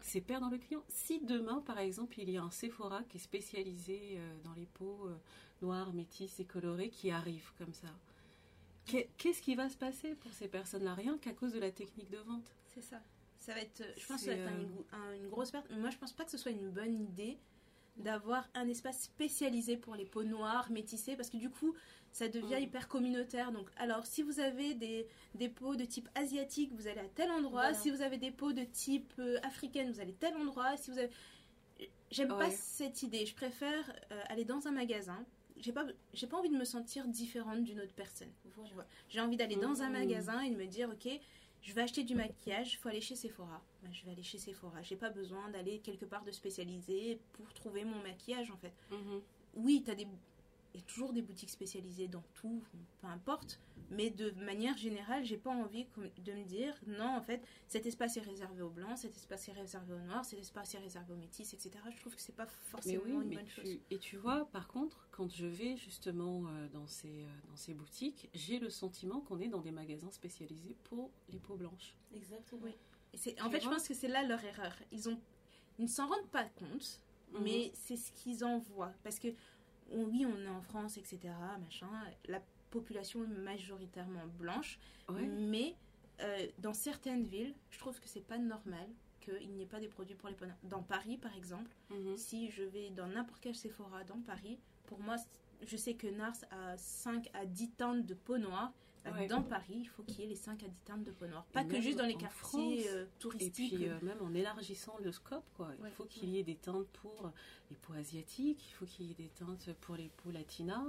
c'est 0.00 0.20
perdre 0.20 0.48
le 0.50 0.58
client. 0.58 0.82
Si 0.88 1.20
demain, 1.20 1.60
par 1.60 1.78
exemple, 1.78 2.18
il 2.20 2.30
y 2.30 2.36
a 2.36 2.42
un 2.42 2.50
Sephora 2.50 3.02
qui 3.04 3.16
est 3.16 3.20
spécialisé 3.20 4.14
euh, 4.16 4.36
dans 4.44 4.52
les 4.54 4.66
peaux 4.66 5.06
euh, 5.06 5.16
noires, 5.62 5.92
métisses 5.92 6.38
et 6.40 6.44
colorées 6.44 6.90
qui 6.90 7.10
arrive 7.10 7.50
comme 7.58 7.72
ça, 7.74 7.88
qu'est- 8.84 9.08
qu'est-ce 9.18 9.42
qui 9.42 9.54
va 9.54 9.68
se 9.68 9.76
passer 9.76 10.14
pour 10.14 10.32
ces 10.32 10.48
personnes-là? 10.48 10.94
Rien 10.94 11.18
qu'à 11.18 11.32
cause 11.32 11.52
de 11.52 11.58
la 11.58 11.70
technique 11.70 12.10
de 12.10 12.18
vente. 12.18 12.54
C'est 12.74 12.82
ça. 12.82 13.00
Ça 13.38 13.54
va 13.54 13.60
être, 13.60 13.82
je 13.96 14.06
pense 14.06 14.18
que 14.18 14.24
ça 14.26 14.34
va 14.34 14.42
être 14.42 14.48
un- 14.48 14.56
euh, 14.56 14.62
une, 14.62 14.84
un- 14.92 15.14
une 15.14 15.28
grosse 15.28 15.50
perte. 15.50 15.70
Moi, 15.70 15.90
je 15.90 15.98
pense 15.98 16.12
pas 16.12 16.24
que 16.24 16.30
ce 16.30 16.38
soit 16.38 16.52
une 16.52 16.70
bonne 16.70 16.94
idée 16.94 17.38
d'avoir 17.96 18.46
un 18.54 18.68
espace 18.68 19.02
spécialisé 19.04 19.76
pour 19.76 19.94
les 19.94 20.04
peaux 20.04 20.24
noires, 20.24 20.70
métissées, 20.70 21.16
parce 21.16 21.30
que 21.30 21.38
du 21.38 21.48
coup, 21.48 21.74
ça 22.16 22.28
devient 22.28 22.54
Mm. 22.60 22.62
hyper 22.62 22.88
communautaire. 22.88 23.52
Donc, 23.52 23.68
alors, 23.76 24.06
si 24.06 24.22
vous 24.22 24.40
avez 24.40 24.72
des, 24.74 25.06
des 25.34 25.50
peaux 25.50 25.76
de 25.76 25.84
type 25.84 26.08
asiatique, 26.14 26.72
vous 26.72 26.86
allez 26.86 27.00
à 27.00 27.08
tel 27.14 27.30
endroit. 27.30 27.60
Voilà. 27.68 27.74
Si 27.74 27.90
vous 27.90 28.00
avez 28.00 28.16
des 28.16 28.30
peaux 28.30 28.54
de 28.54 28.64
type 28.64 29.12
euh, 29.18 29.38
africaine, 29.42 29.90
vous 29.92 30.00
allez 30.00 30.14
tel 30.14 30.34
endroit. 30.36 30.76
Si 30.78 30.90
vous 30.90 30.98
avez... 30.98 31.10
J'aime 32.10 32.28
pas 32.28 32.50
cette 32.50 33.02
idée. 33.02 33.26
Je 33.26 33.34
préfère 33.34 33.84
euh, 34.12 34.22
aller 34.28 34.46
dans 34.46 34.66
un 34.66 34.70
magasin. 34.70 35.22
J'ai 35.58 35.72
pas, 35.72 35.84
j'ai 36.14 36.26
pas 36.26 36.38
envie 36.38 36.48
de 36.48 36.56
me 36.56 36.64
sentir 36.64 37.06
différente 37.06 37.62
d'une 37.64 37.80
autre 37.80 37.92
personne. 37.94 38.32
Voilà. 38.54 38.70
Tu. 38.84 39.14
J'ai 39.14 39.20
envie 39.20 39.36
d'aller 39.36 39.56
dans 39.56 39.82
un 39.82 39.88
Mhm. 39.88 39.92
magasin 39.98 40.40
et 40.40 40.50
de 40.50 40.56
me 40.56 40.66
dire, 40.66 40.88
ok, 40.88 41.08
je 41.60 41.72
vais 41.74 41.82
acheter 41.82 42.02
du 42.02 42.14
maquillage, 42.14 42.72
il 42.72 42.76
faut 42.76 42.88
aller 42.88 43.00
chez 43.02 43.16
Sephora. 43.16 43.60
Ben, 43.82 43.92
je 43.92 44.04
vais 44.06 44.12
aller 44.12 44.22
chez 44.22 44.38
Sephora. 44.38 44.80
J'ai 44.82 44.96
pas 44.96 45.10
besoin 45.10 45.50
d'aller 45.50 45.80
quelque 45.80 46.06
part 46.06 46.24
de 46.24 46.30
spécialisé 46.30 47.18
pour 47.34 47.52
trouver 47.52 47.84
mon 47.84 48.00
maquillage 48.02 48.50
en 48.50 48.56
fait. 48.56 48.72
Oui, 49.54 49.82
t'as 49.84 49.94
des... 49.94 50.06
il 50.76 50.80
y 50.80 50.82
a 50.82 50.86
toujours 50.86 51.14
des 51.14 51.22
boutiques 51.22 51.48
spécialisées 51.48 52.06
dans 52.06 52.22
tout, 52.34 52.62
peu 53.00 53.06
importe. 53.06 53.58
Mais 53.90 54.10
de 54.10 54.30
manière 54.32 54.76
générale, 54.76 55.24
j'ai 55.24 55.38
pas 55.38 55.50
envie 55.50 55.86
de 56.18 56.32
me 56.32 56.44
dire, 56.44 56.74
non, 56.86 57.16
en 57.16 57.22
fait, 57.22 57.40
cet 57.66 57.86
espace 57.86 58.16
est 58.18 58.20
réservé 58.20 58.60
aux 58.60 58.68
blancs, 58.68 58.98
cet 58.98 59.16
espace 59.16 59.48
est 59.48 59.52
réservé 59.52 59.94
aux 59.94 60.00
noirs, 60.00 60.24
cet 60.24 60.38
espace 60.40 60.74
est 60.74 60.78
réservé 60.78 61.14
aux 61.14 61.16
métis, 61.16 61.54
etc. 61.54 61.70
Je 61.94 62.00
trouve 62.00 62.14
que 62.14 62.20
c'est 62.20 62.34
pas 62.36 62.44
Mais 62.44 62.50
forcément 62.70 63.02
oui, 63.04 63.12
une 63.12 63.28
mais 63.28 63.36
bonne 63.36 63.48
chose. 63.48 63.78
et 63.90 63.98
tu 63.98 64.16
vois, 64.18 64.44
par 64.52 64.68
contre, 64.68 65.06
quand 65.12 65.30
je 65.32 65.46
vais 65.46 65.76
justement 65.78 66.46
euh, 66.48 66.68
dans, 66.74 66.86
ces, 66.86 67.08
euh, 67.24 67.28
dans 67.48 67.56
ces 67.56 67.72
boutiques, 67.72 68.28
j'ai 68.34 68.58
le 68.58 68.68
sentiment 68.68 69.20
qu'on 69.20 69.40
est 69.40 69.48
dans 69.48 69.62
des 69.62 69.72
magasins 69.72 70.10
spécialisés 70.10 70.76
pour 70.84 71.10
les 71.30 71.38
peaux 71.38 71.56
blanches. 71.56 71.94
Exactement. 72.14 72.60
Oui. 72.64 72.74
Et 73.14 73.16
c'est- 73.16 73.40
en 73.40 73.46
Tu 73.46 73.52
fait, 73.52 73.60
je 73.62 73.68
pense 73.70 73.88
que 73.88 73.94
c'est 73.94 74.08
là 74.08 74.24
leur 74.24 74.44
erreur. 74.44 74.76
Ils 74.92 75.08
ont, 75.08 75.18
ils 75.78 75.84
ne 75.84 75.90
s'en 75.90 76.06
rendent 76.06 76.28
pas 76.30 76.44
compte, 76.44 77.00
Mhm. 77.32 77.40
mais 77.44 77.70
c'est 77.74 77.96
ce 77.96 78.10
qu'ils 78.12 78.44
en 78.44 78.58
voient. 78.58 78.92
Parce 79.04 79.18
que 79.20 79.28
oui, 79.92 80.26
on 80.26 80.44
est 80.44 80.48
en 80.48 80.62
France, 80.62 80.96
etc. 80.98 81.18
Machin. 81.62 81.88
La 82.28 82.40
population 82.70 83.22
est 83.24 83.28
majoritairement 83.28 84.26
blanche, 84.38 84.78
Ouais. 85.08 85.26
mais 85.26 85.74
euh, 86.20 86.46
dans 86.58 86.72
certaines 86.74 87.24
villes, 87.24 87.54
je 87.70 87.78
trouve 87.78 87.98
que 88.00 88.08
c'est 88.08 88.26
pas 88.26 88.38
normal 88.38 88.88
qu'il 89.20 89.50
n'y 89.52 89.62
ait 89.62 89.66
pas 89.66 89.80
des 89.80 89.88
produits 89.88 90.14
pour 90.14 90.28
les. 90.28 90.36
Dans 90.64 90.82
Paris, 90.82 91.16
par 91.16 91.34
exemple, 91.36 91.70
Mhm. 91.90 92.16
si 92.16 92.50
je 92.50 92.62
vais 92.62 92.90
dans 92.90 93.06
n'importe 93.06 93.40
quel 93.40 93.54
Sephora 93.54 94.04
dans 94.04 94.20
Paris, 94.20 94.58
pour 94.86 94.98
moi, 95.00 95.16
je 95.66 95.76
sais 95.76 95.94
que 95.94 96.06
Nars 96.08 96.36
a 96.50 96.76
5 96.76 97.30
à 97.34 97.46
10 97.46 97.70
teintes 97.72 98.06
de 98.06 98.14
peau 98.14 98.38
noire. 98.38 98.72
Bah, 99.04 99.12
Ouais. 99.12 99.28
Dans 99.28 99.40
Paris, 99.42 99.76
il 99.82 99.84
faut 99.88 100.02
qu'il 100.02 100.18
y 100.18 100.24
ait 100.24 100.26
les 100.26 100.34
5 100.34 100.64
à 100.64 100.66
10 100.66 100.80
teintes 100.84 101.04
de 101.04 101.12
peau 101.12 101.26
noire. 101.28 101.44
Pas 101.52 101.62
que 101.62 101.80
juste 101.80 101.96
dans 101.96 102.06
les 102.06 102.14
quartiers 102.16 102.28
France. 102.40 102.62
euh, 102.88 103.04
Et 103.04 103.18
touristiques. 103.20 103.74
puis 103.76 103.88
euh, 103.88 103.96
même 104.02 104.18
en 104.20 104.34
élargissant 104.34 104.96
le 105.00 105.12
scope, 105.12 105.44
quoi. 105.56 105.70
Il 105.78 105.84
Ouais. 105.84 105.90
faut 105.90 106.04
qu'il 106.06 106.28
y 106.30 106.40
ait 106.40 106.42
des 106.42 106.56
teintes 106.56 106.88
pour 106.88 107.30
les 107.70 107.76
peaux 107.76 107.92
asiatiques, 107.92 108.68
il 108.68 108.72
faut 108.72 108.84
qu'il 108.84 109.06
y 109.06 109.12
ait 109.12 109.14
des 109.14 109.28
teintes 109.28 109.72
pour 109.80 109.94
les 109.94 110.08
peaux 110.08 110.32
latinas, 110.32 110.82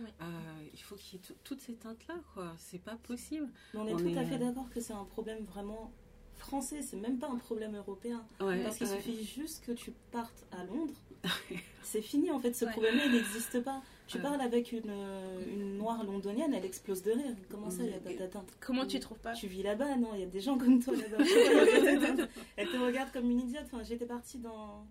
Ouais. 0.00 0.08
euh, 0.22 0.24
il 0.72 0.80
faut 0.80 0.96
qu'il 0.96 1.18
y 1.18 1.22
ait 1.22 1.26
tout- 1.26 1.36
toutes 1.44 1.60
ces 1.60 1.74
teintes-là, 1.74 2.14
quoi. 2.32 2.54
C'est 2.56 2.80
pas 2.82 2.96
possible. 2.96 3.50
Mais 3.74 3.80
on 3.80 3.86
est 3.86 3.92
On 3.92 3.98
tout 3.98 4.06
est, 4.08 4.16
à 4.16 4.24
fait 4.24 4.38
d'accord 4.38 4.70
que 4.70 4.80
c'est 4.80 4.94
un 4.94 5.04
problème 5.04 5.44
vraiment 5.44 5.92
français, 6.36 6.80
c'est 6.80 6.96
même 6.96 7.18
pas 7.18 7.28
un 7.28 7.36
problème 7.36 7.76
européen. 7.76 8.24
Ouais, 8.40 8.62
Parce 8.62 8.78
qu'il 8.78 8.86
ouais. 8.86 8.96
suffit 8.96 9.24
juste 9.26 9.62
que 9.66 9.72
tu 9.72 9.92
partes 10.10 10.46
à 10.52 10.64
Londres, 10.64 10.94
c'est 11.82 12.00
fini 12.00 12.30
en 12.30 12.38
fait, 12.38 12.54
ce 12.54 12.64
Ouais. 12.64 12.70
problème-là 12.72 13.04
il 13.06 13.12
n'existe 13.12 13.62
pas. 13.62 13.82
Tu 14.08 14.16
Ouais. 14.16 14.22
parles 14.22 14.40
avec 14.40 14.72
une, 14.72 14.88
euh, 14.88 15.40
une 15.48 15.76
noire 15.78 16.02
londonienne, 16.02 16.52
elle 16.54 16.64
explose 16.64 17.02
de 17.02 17.12
rire. 17.12 17.34
Comment 17.50 17.70
ça, 17.70 17.82
il 17.82 17.90
n'y 17.90 17.94
a 17.94 17.98
pas 17.98 18.12
d'atteinte 18.14 18.48
Comment 18.58 18.86
tu 18.86 18.98
trouves 19.00 19.18
pas 19.18 19.34
Tu 19.34 19.46
vis 19.46 19.62
là-bas, 19.62 19.96
non? 19.96 20.10
Il 20.14 20.20
y 20.20 20.22
a 20.24 20.26
des 20.26 20.40
gens 20.40 20.56
comme 20.58 20.82
toi 20.82 20.94
là-bas. 20.96 21.18
Elle 22.56 22.68
te 22.68 22.76
regarde 22.78 23.12
comme 23.12 23.30
une 23.30 23.40
idiote. 23.40 23.64
Enfin, 23.66 23.82
j'étais 23.84 24.06
partie 24.06 24.38
dans 24.38 24.84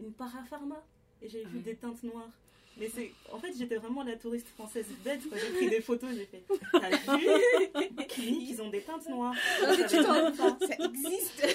une 0.00 0.12
parapharma 0.12 0.82
et 1.20 1.28
j'ai 1.28 1.44
vu 1.44 1.58
des 1.60 1.74
teintes 1.74 2.02
noires. 2.04 2.30
Mais 2.76 2.88
c'est, 2.88 3.12
en 3.32 3.38
fait, 3.38 3.52
j'étais 3.56 3.76
vraiment 3.76 4.02
la 4.02 4.16
touriste 4.16 4.48
française 4.48 4.86
bête. 5.04 5.20
J'ai 5.32 5.50
pris 5.56 5.68
des 5.70 5.80
photos, 5.80 6.10
j'ai 6.12 6.26
fait. 6.26 6.44
T'as 6.72 7.16
vu? 7.16 7.26
Clinique, 8.08 8.50
ils 8.50 8.60
ont 8.62 8.68
des 8.68 8.80
teintes 8.80 9.08
noires? 9.08 9.34
Non, 9.62 9.74
J'avais 9.88 10.36
pas. 10.36 10.58
ça 10.60 10.84
existe. 10.84 11.46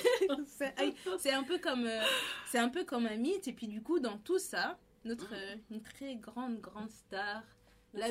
C'est 1.20 1.32
un 1.34 1.44
peu 1.44 1.58
comme 1.58 1.86
euh, 1.86 2.02
c'est 2.50 2.60
un 2.60 2.70
peu 2.70 2.86
comme 2.86 3.06
un 3.06 3.18
mythe 3.18 3.48
et 3.50 3.54
puis 3.54 3.68
du 3.68 3.82
coup 3.82 4.00
dans 4.00 4.18
tout 4.20 4.40
ça, 4.40 4.78
notre 5.10 5.34
euh, 5.34 5.56
une 5.72 5.82
très 5.82 6.16
grande 6.16 6.60
grande 6.62 6.90
star, 6.92 7.44
la 7.94 8.08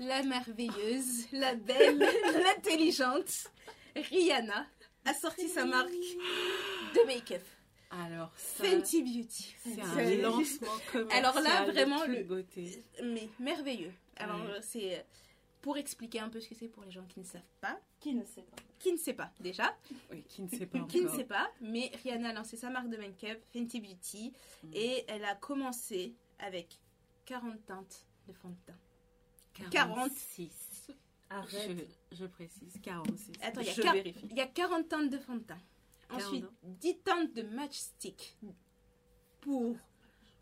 la 0.00 0.22
merveilleuse, 0.22 1.26
la 1.32 1.54
belle, 1.54 1.98
l'intelligente 2.44 3.48
Rihanna 3.94 4.66
a 5.04 5.14
sorti 5.14 5.48
sa 5.48 5.64
marque 5.64 5.90
de 5.90 7.06
make-up, 7.06 7.42
Alors, 7.90 8.30
ça, 8.36 8.64
Fenty 8.64 9.02
Beauty. 9.02 9.54
c'est 9.62 9.74
C'est- 9.74 9.80
un 9.82 10.22
lancement 10.22 10.68
commercial. 10.92 11.24
Alors 11.24 11.40
là, 11.40 11.64
de 11.66 11.70
vraiment, 11.72 12.04
le- 12.04 12.22
beauté. 12.24 12.82
Mais 13.02 13.28
merveilleux. 13.38 13.92
Alors 14.16 14.40
Ouais. 14.42 14.50
euh, 14.52 14.60
c'est 14.62 15.04
pour 15.60 15.76
expliquer 15.76 16.20
un 16.20 16.28
peu 16.28 16.40
ce 16.40 16.48
que 16.48 16.54
c'est 16.54 16.68
pour 16.68 16.84
les 16.84 16.90
gens 16.90 17.04
qui 17.08 17.20
ne 17.20 17.24
savent 17.24 17.40
pas, 17.60 17.78
Qui 18.00 18.14
ne 18.14 18.24
sait 18.24 18.42
pas 18.42 18.56
qui 18.78 18.92
ne 18.92 18.96
sait 18.96 19.12
pas 19.14 19.32
déjà, 19.40 19.76
Oui, 20.12 20.22
qui 20.28 20.40
ne 20.40 20.48
sait 20.48 20.64
pas 20.66 20.78
qui 20.88 21.00
ne 21.00 21.08
sait 21.08 21.24
pas, 21.24 21.50
mais 21.60 21.90
Rihanna 22.04 22.28
a 22.28 22.32
lancé 22.32 22.56
sa 22.56 22.70
marque 22.70 22.88
de 22.88 22.96
make-up, 22.96 23.42
Fenty 23.52 23.80
Beauty, 23.80 24.32
Mm. 24.62 24.70
et 24.72 25.04
elle 25.08 25.24
a 25.24 25.34
commencé 25.34 26.14
avec 26.38 26.78
40 27.26 27.66
teintes 27.66 28.06
de 28.28 28.32
fond 28.32 28.50
de 28.50 28.56
teint. 28.66 28.78
46. 29.72 30.92
Arrête. 31.30 31.88
Je, 32.12 32.16
je 32.18 32.26
précise, 32.26 32.78
46. 32.82 33.32
Attends, 33.42 33.60
il 33.62 33.66
y 33.66 33.70
a 33.70 33.72
je 33.72 33.82
quar- 33.82 33.92
vérifie. 33.94 34.28
Il 34.30 34.36
y 34.36 34.40
a 34.40 34.46
40 34.46 34.88
teintes 34.88 35.10
de 35.10 35.18
fond 35.18 35.34
de 35.34 35.40
teint. 35.42 35.58
Ensuite, 36.10 36.44
40. 36.44 36.78
10 36.78 36.98
teintes 37.00 37.32
de 37.34 37.42
matchstick 37.42 38.36
pour 39.40 39.74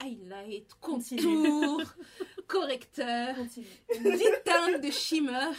highlight, 0.00 0.74
Continue. 0.80 1.22
contour, 1.22 1.82
correcteur, 2.46 3.34
Continue. 3.34 3.66
10 4.02 4.24
teintes 4.44 4.80
de 4.82 4.90
shimmer, 4.90 5.50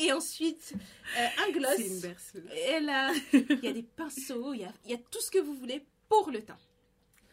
et 0.00 0.12
ensuite 0.12 0.74
euh, 1.18 1.26
un 1.46 1.50
gloss. 1.50 1.76
C'est 1.76 1.86
une 1.86 2.00
berceuse. 2.00 2.44
Et 2.68 2.80
là, 2.80 3.12
il 3.32 3.60
y 3.62 3.68
a 3.68 3.72
des 3.72 3.82
pinceaux, 3.82 4.54
il 4.54 4.60
y 4.60 4.64
a, 4.64 4.72
il 4.84 4.90
y 4.90 4.94
a 4.94 4.98
tout 4.98 5.20
ce 5.20 5.30
que 5.30 5.38
vous 5.38 5.54
voulez 5.54 5.84
pour 6.08 6.30
le 6.30 6.42
teint. 6.42 6.58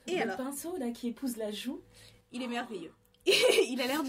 Et 0.07 0.15
le 0.15 0.21
alors 0.21 0.37
pinceau 0.37 0.77
là 0.77 0.91
qui 0.91 1.09
épouse 1.09 1.37
la 1.37 1.51
joue. 1.51 1.81
Il 2.31 2.41
est 2.41 2.47
merveilleux. 2.47 2.93
il 3.25 3.81
a 3.81 3.87
l'air 3.87 4.03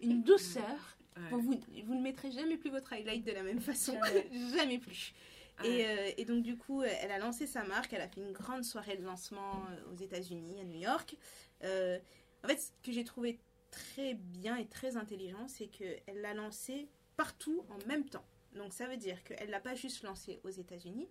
d'une 0.00 0.22
douceur. 0.22 0.96
Ouais. 1.16 1.22
Bon, 1.30 1.38
vous, 1.38 1.60
vous 1.84 1.94
ne 1.94 2.02
mettrez 2.02 2.30
jamais 2.30 2.56
plus 2.56 2.70
votre 2.70 2.92
highlight 2.92 3.24
de 3.24 3.32
la 3.32 3.42
même 3.42 3.60
façon. 3.60 3.98
Jamais. 4.04 4.28
jamais 4.56 4.78
plus. 4.78 5.14
Ouais. 5.60 5.68
Et, 5.68 5.86
euh, 5.86 6.10
et 6.16 6.24
donc 6.24 6.42
du 6.42 6.56
coup, 6.56 6.82
elle 6.82 7.10
a 7.10 7.18
lancé 7.18 7.46
sa 7.46 7.64
marque, 7.64 7.92
elle 7.92 8.02
a 8.02 8.08
fait 8.08 8.20
une 8.20 8.32
grande 8.32 8.64
soirée 8.64 8.96
de 8.96 9.04
lancement 9.04 9.64
euh, 9.70 9.92
aux 9.92 9.96
États-Unis, 9.96 10.60
à 10.60 10.64
New 10.64 10.78
York. 10.78 11.16
Euh, 11.64 11.98
en 12.44 12.48
fait, 12.48 12.58
ce 12.58 12.70
que 12.82 12.92
j'ai 12.92 13.04
trouvé 13.04 13.38
très 13.70 14.14
bien 14.14 14.56
et 14.56 14.66
très 14.66 14.96
intelligent, 14.96 15.48
c'est 15.48 15.66
qu'elle 15.66 16.20
l'a 16.20 16.34
lancé 16.34 16.88
partout 17.16 17.64
en 17.70 17.86
même 17.88 18.04
temps. 18.08 18.24
Donc 18.54 18.72
ça 18.72 18.86
veut 18.86 18.96
dire 18.96 19.22
qu'elle 19.24 19.50
l'a 19.50 19.60
pas 19.60 19.74
juste 19.74 20.02
lancé 20.02 20.40
aux 20.44 20.50
États-Unis. 20.50 21.08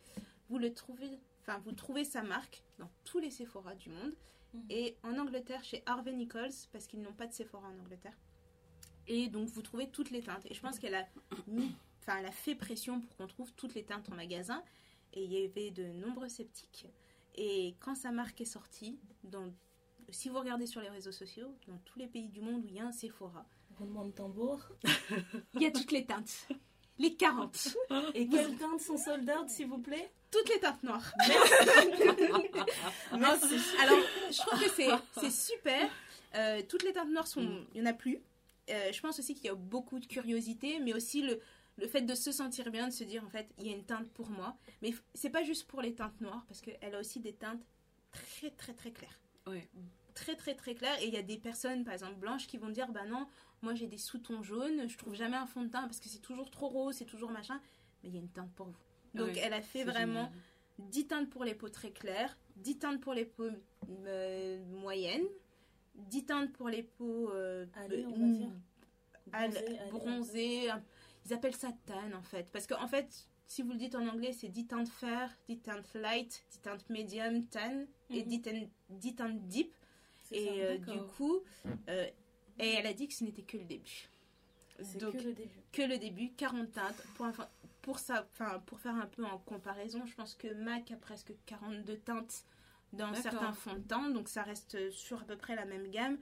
Vous 0.50 0.58
le 0.58 0.74
trouvez, 0.74 1.20
enfin 1.42 1.60
vous 1.60 1.72
trouvez 1.74 2.04
sa 2.06 2.22
marque 2.24 2.64
dans 2.80 2.90
tous 3.04 3.20
les 3.20 3.32
Sephora 3.32 3.76
du 3.76 3.90
monde 3.90 4.14
Mhm. 4.54 4.66
et 4.70 4.98
en 5.04 5.18
Angleterre 5.18 5.64
chez 5.64 5.84
Harvey 5.86 6.14
Nichols 6.14 6.52
parce 6.72 6.88
qu'ils 6.88 7.02
n'ont 7.02 7.14
pas 7.14 7.28
de 7.28 7.34
Sephora 7.34 7.68
en 7.68 7.78
Angleterre. 7.80 8.18
Et 9.08 9.28
donc 9.28 9.50
vous 9.50 9.62
trouvez 9.62 9.90
toutes 9.90 10.12
les 10.12 10.22
teintes. 10.22 10.46
Et 10.50 10.54
je 10.54 10.62
pense 10.62 10.80
qu'elle 10.80 10.96
a 10.96 11.06
enfin 12.00 12.18
elle 12.20 12.26
a 12.26 12.32
fait 12.32 12.56
pression 12.56 13.02
pour 13.02 13.16
qu'on 13.18 13.28
trouve 13.28 13.52
toutes 13.54 13.74
les 13.76 13.84
teintes 13.84 14.10
en 14.10 14.16
magasin. 14.16 14.64
Et 15.14 15.24
il 15.24 15.32
y 15.34 15.44
avait 15.46 15.72
de 15.72 15.84
nombreux 15.94 16.30
sceptiques. 16.30 16.88
Et 17.36 17.76
quand 17.80 17.96
sa 17.96 18.12
marque 18.12 18.40
est 18.42 18.46
sortie, 18.46 18.98
dans, 19.24 19.54
si 20.10 20.30
vous 20.30 20.40
regardez 20.40 20.68
sur 20.68 20.82
les 20.82 20.90
réseaux 20.90 21.12
sociaux, 21.12 21.54
dans 21.68 21.78
tous 21.80 22.00
les 22.00 22.08
pays 22.08 22.30
du 22.30 22.42
monde 22.42 22.64
où 22.64 22.68
il 22.68 22.76
y 22.76 22.80
a 22.80 22.86
un 22.88 22.92
Sephora, 22.92 23.46
Roulement 23.78 24.06
de 24.06 24.12
tambour. 24.12 24.60
il 25.56 25.62
y 25.62 25.66
a 25.66 25.72
toutes 25.72 25.92
les 25.92 26.06
teintes. 26.06 26.48
Les 26.98 27.16
40. 27.16 27.76
Et 28.14 28.28
quelles 28.28 28.56
teintes 28.56 28.80
sont 28.80 28.98
sold 28.98 29.30
out, 29.30 29.50
s'il 29.50 29.68
vous 29.68 29.80
plaît? 29.80 30.12
Toutes 30.32 30.48
les 30.50 30.60
teintes 30.60 30.82
noires. 30.84 31.12
Merci. 33.18 33.56
Alors, 33.82 34.00
je 34.32 34.38
trouve 34.38 34.60
que 34.62 34.70
c'est, 35.22 35.32
super. 35.32 35.90
Euh, 36.36 36.62
toutes 36.68 36.84
les 36.84 36.94
teintes 36.94 37.12
noires 37.12 37.28
sont. 37.28 37.66
Il 37.74 37.82
n'y 37.82 37.88
en 37.88 37.92
a 37.92 37.94
plus. 37.94 38.22
Euh, 38.70 38.92
je 38.92 39.02
pense 39.02 39.20
aussi 39.20 39.36
qu'il 39.36 39.46
y 39.46 39.50
a 39.50 39.56
beaucoup 39.56 40.00
de 40.00 40.06
curiosité, 40.06 40.80
mais 40.80 40.94
aussi 40.94 41.22
le, 41.22 41.42
le 41.78 41.88
fait 41.88 42.02
de 42.02 42.16
se 42.16 42.32
sentir 42.32 42.72
bien, 42.72 42.88
de 42.88 42.94
se 42.94 43.04
dire 43.04 43.24
en 43.26 43.30
fait, 43.30 43.48
il 43.58 43.68
y 43.68 43.70
a 43.70 43.76
une 43.76 43.86
teinte 43.86 44.10
pour 44.12 44.30
moi. 44.30 44.58
Mais 44.82 44.94
c'est 45.14 45.30
pas 45.30 45.44
juste 45.44 45.68
pour 45.68 45.82
les 45.82 45.94
teintes 45.94 46.20
noires, 46.22 46.46
parce 46.48 46.62
qu'elle 46.62 46.96
a 46.96 47.00
aussi 47.00 47.20
des 47.20 47.34
teintes 47.34 47.62
très 48.12 48.52
très 48.52 48.74
très 48.74 48.92
claires. 48.92 49.20
Ouais. 49.48 49.68
Très 50.16 50.36
très 50.36 50.56
très 50.56 50.74
claires. 50.76 51.00
Et 51.02 51.08
il 51.08 51.14
y 51.14 51.18
a 51.18 51.22
des 51.22 51.38
personnes, 51.38 51.84
par 51.84 51.94
exemple 51.94 52.16
blanches, 52.16 52.48
qui 52.48 52.58
vont 52.58 52.70
dire 52.70 52.90
bah 52.92 53.06
non, 53.06 53.28
moi 53.62 53.76
j'ai 53.76 53.88
des 53.88 53.98
sous-tons 53.98 54.42
jaunes, 54.42 54.90
je 54.90 54.98
trouve 54.98 55.14
jamais 55.14 55.36
un 55.38 55.46
fond 55.46 55.62
de 55.64 55.68
teint 55.70 55.84
parce 55.84 56.00
que 56.00 56.10
c'est 56.10 56.20
toujours 56.22 56.50
trop 56.50 56.68
rose, 56.70 56.96
c'est 56.96 57.06
toujours 57.06 57.30
machin. 57.32 57.62
Mais 58.02 58.10
il 58.10 58.16
y 58.16 58.18
a 58.18 58.22
une 58.22 58.30
teinte 58.30 58.52
pour 58.56 58.68
vous. 58.68 58.76
Donc 59.14 59.38
elle 59.38 59.54
a 59.54 59.62
fait 59.62 59.84
vraiment 59.84 60.26
génial. 60.26 60.90
10 60.92 61.08
teintes 61.08 61.30
pour 61.30 61.44
les 61.44 61.54
peaux 61.56 61.70
très 61.70 61.92
claires, 61.92 62.38
10 62.58 62.80
teintes 62.80 63.02
pour 63.02 63.14
les 63.14 63.26
peaux 63.26 63.50
euh, 64.08 64.66
moyennes, 64.72 65.26
10 65.96 66.26
teintes 66.26 66.52
pour 66.54 66.68
les 66.70 66.84
peaux 66.84 67.30
euh, 67.32 67.66
Allez, 67.76 68.06
on 68.06 68.12
va 68.12 68.38
dire. 68.38 68.50
al- 69.32 69.50
Bronzé, 69.52 69.68
allez. 69.80 69.92
bronzées. 69.92 70.70
un- 70.72 70.84
Ils 71.26 71.34
appellent 71.34 71.56
ça 71.56 71.72
tan 71.86 72.14
en 72.14 72.22
fait. 72.24 72.52
Parce 72.52 72.68
qu'en 72.68 72.88
fait, 72.88 73.28
si 73.48 73.62
vous 73.64 73.72
le 73.72 73.78
dites 73.78 73.96
en 73.96 74.06
anglais, 74.08 74.32
c'est 74.34 74.48
10 74.50 74.68
teintes 74.68 74.90
fer, 74.90 75.30
10 75.48 75.60
teintes 75.60 75.94
light, 75.94 76.46
10 76.52 76.60
teintes 76.62 76.90
medium, 76.90 77.46
tan 77.48 77.86
et 78.10 78.22
Mhm. 78.24 78.28
10 78.28 78.42
teintes, 78.42 78.70
10 78.90 79.16
teintes 79.16 79.48
deep. 79.48 79.74
Et 80.36 80.46
ça. 80.46 80.52
euh, 80.54 80.78
du 80.78 81.00
coup, 81.18 81.40
euh, 81.90 82.08
et 82.60 82.70
elle 82.74 82.86
a 82.88 82.94
dit 82.94 83.08
que 83.08 83.14
ce 83.14 83.24
n'était 83.24 83.44
que 83.44 83.58
le 83.58 83.66
début. 83.66 84.10
Donc- 85.00 85.14
que 85.14 85.18
le 85.24 85.34
début. 85.34 85.62
que 85.72 85.82
le 85.84 85.98
début, 85.98 86.32
40 86.34 86.72
teintes. 86.72 87.02
Pour, 87.16 87.28
pour, 87.82 88.00
ça, 88.00 88.28
pour 88.66 88.80
faire 88.80 88.96
un 88.96 89.08
peu 89.08 89.24
en 89.26 89.38
comparaison, 89.40 90.06
je 90.06 90.16
pense 90.16 90.36
que 90.36 90.54
MAC 90.54 90.92
a 90.92 90.98
presque 90.98 91.34
42 91.46 91.98
teintes 91.98 92.46
dans 92.94 93.14
certains 93.14 93.54
fonds 93.54 93.74
de 93.76 93.80
teint, 93.88 94.10
donc 94.10 94.28
ça 94.30 94.44
reste 94.44 94.90
sur 94.92 95.22
à 95.22 95.26
peu 95.26 95.38
près 95.38 95.56
la 95.56 95.66
même 95.66 95.88
gamme. 95.90 96.18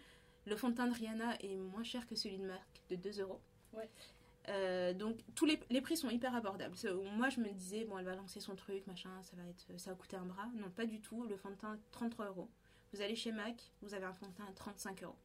Le 0.46 0.56
fond 0.56 0.70
de 0.70 0.76
teint 0.76 0.88
de 0.88 0.94
Rihanna 0.94 1.36
est 1.42 1.56
moins 1.56 1.84
cher 1.84 2.06
que 2.08 2.16
celui 2.16 2.38
de 2.38 2.46
MAC, 2.46 2.62
de 2.90 2.96
2 2.96 3.22
euros. 3.22 3.42
Ouais. 3.74 3.90
Euh, 4.50 4.94
donc 4.94 5.20
tous 5.36 5.46
les, 5.46 5.58
les 5.70 5.80
prix 5.80 5.96
sont 5.96 6.10
hyper 6.10 6.36
abordables. 6.36 6.76
Moi 7.16 7.30
je 7.30 7.40
me 7.40 7.50
disais 7.50 7.86
bon 7.86 7.98
elle 7.98 8.04
va 8.06 8.14
lancer 8.16 8.42
son 8.42 8.56
truc 8.58 8.86
machin 8.88 9.10
ça 9.22 9.38
va 9.38 9.44
être 9.48 9.80
ça 9.80 9.92
va 9.92 9.96
coûter 9.96 10.18
un 10.18 10.26
bras 10.26 10.50
non 10.56 10.70
pas 10.70 10.86
du 10.86 11.00
tout 11.00 11.24
le 11.24 11.38
fond 11.38 11.50
de 11.50 11.56
teint 11.56 11.80
33 11.92 12.26
euros. 12.28 12.50
Vous 12.94 13.02
allez 13.02 13.16
chez 13.16 13.32
MAC 13.32 13.72
vous 13.82 13.94
avez 13.94 14.06
un 14.06 14.14
fond 14.14 14.28
de 14.28 14.34
teint 14.34 14.46
à 14.48 14.54
35 14.54 15.04
euros. 15.04 15.16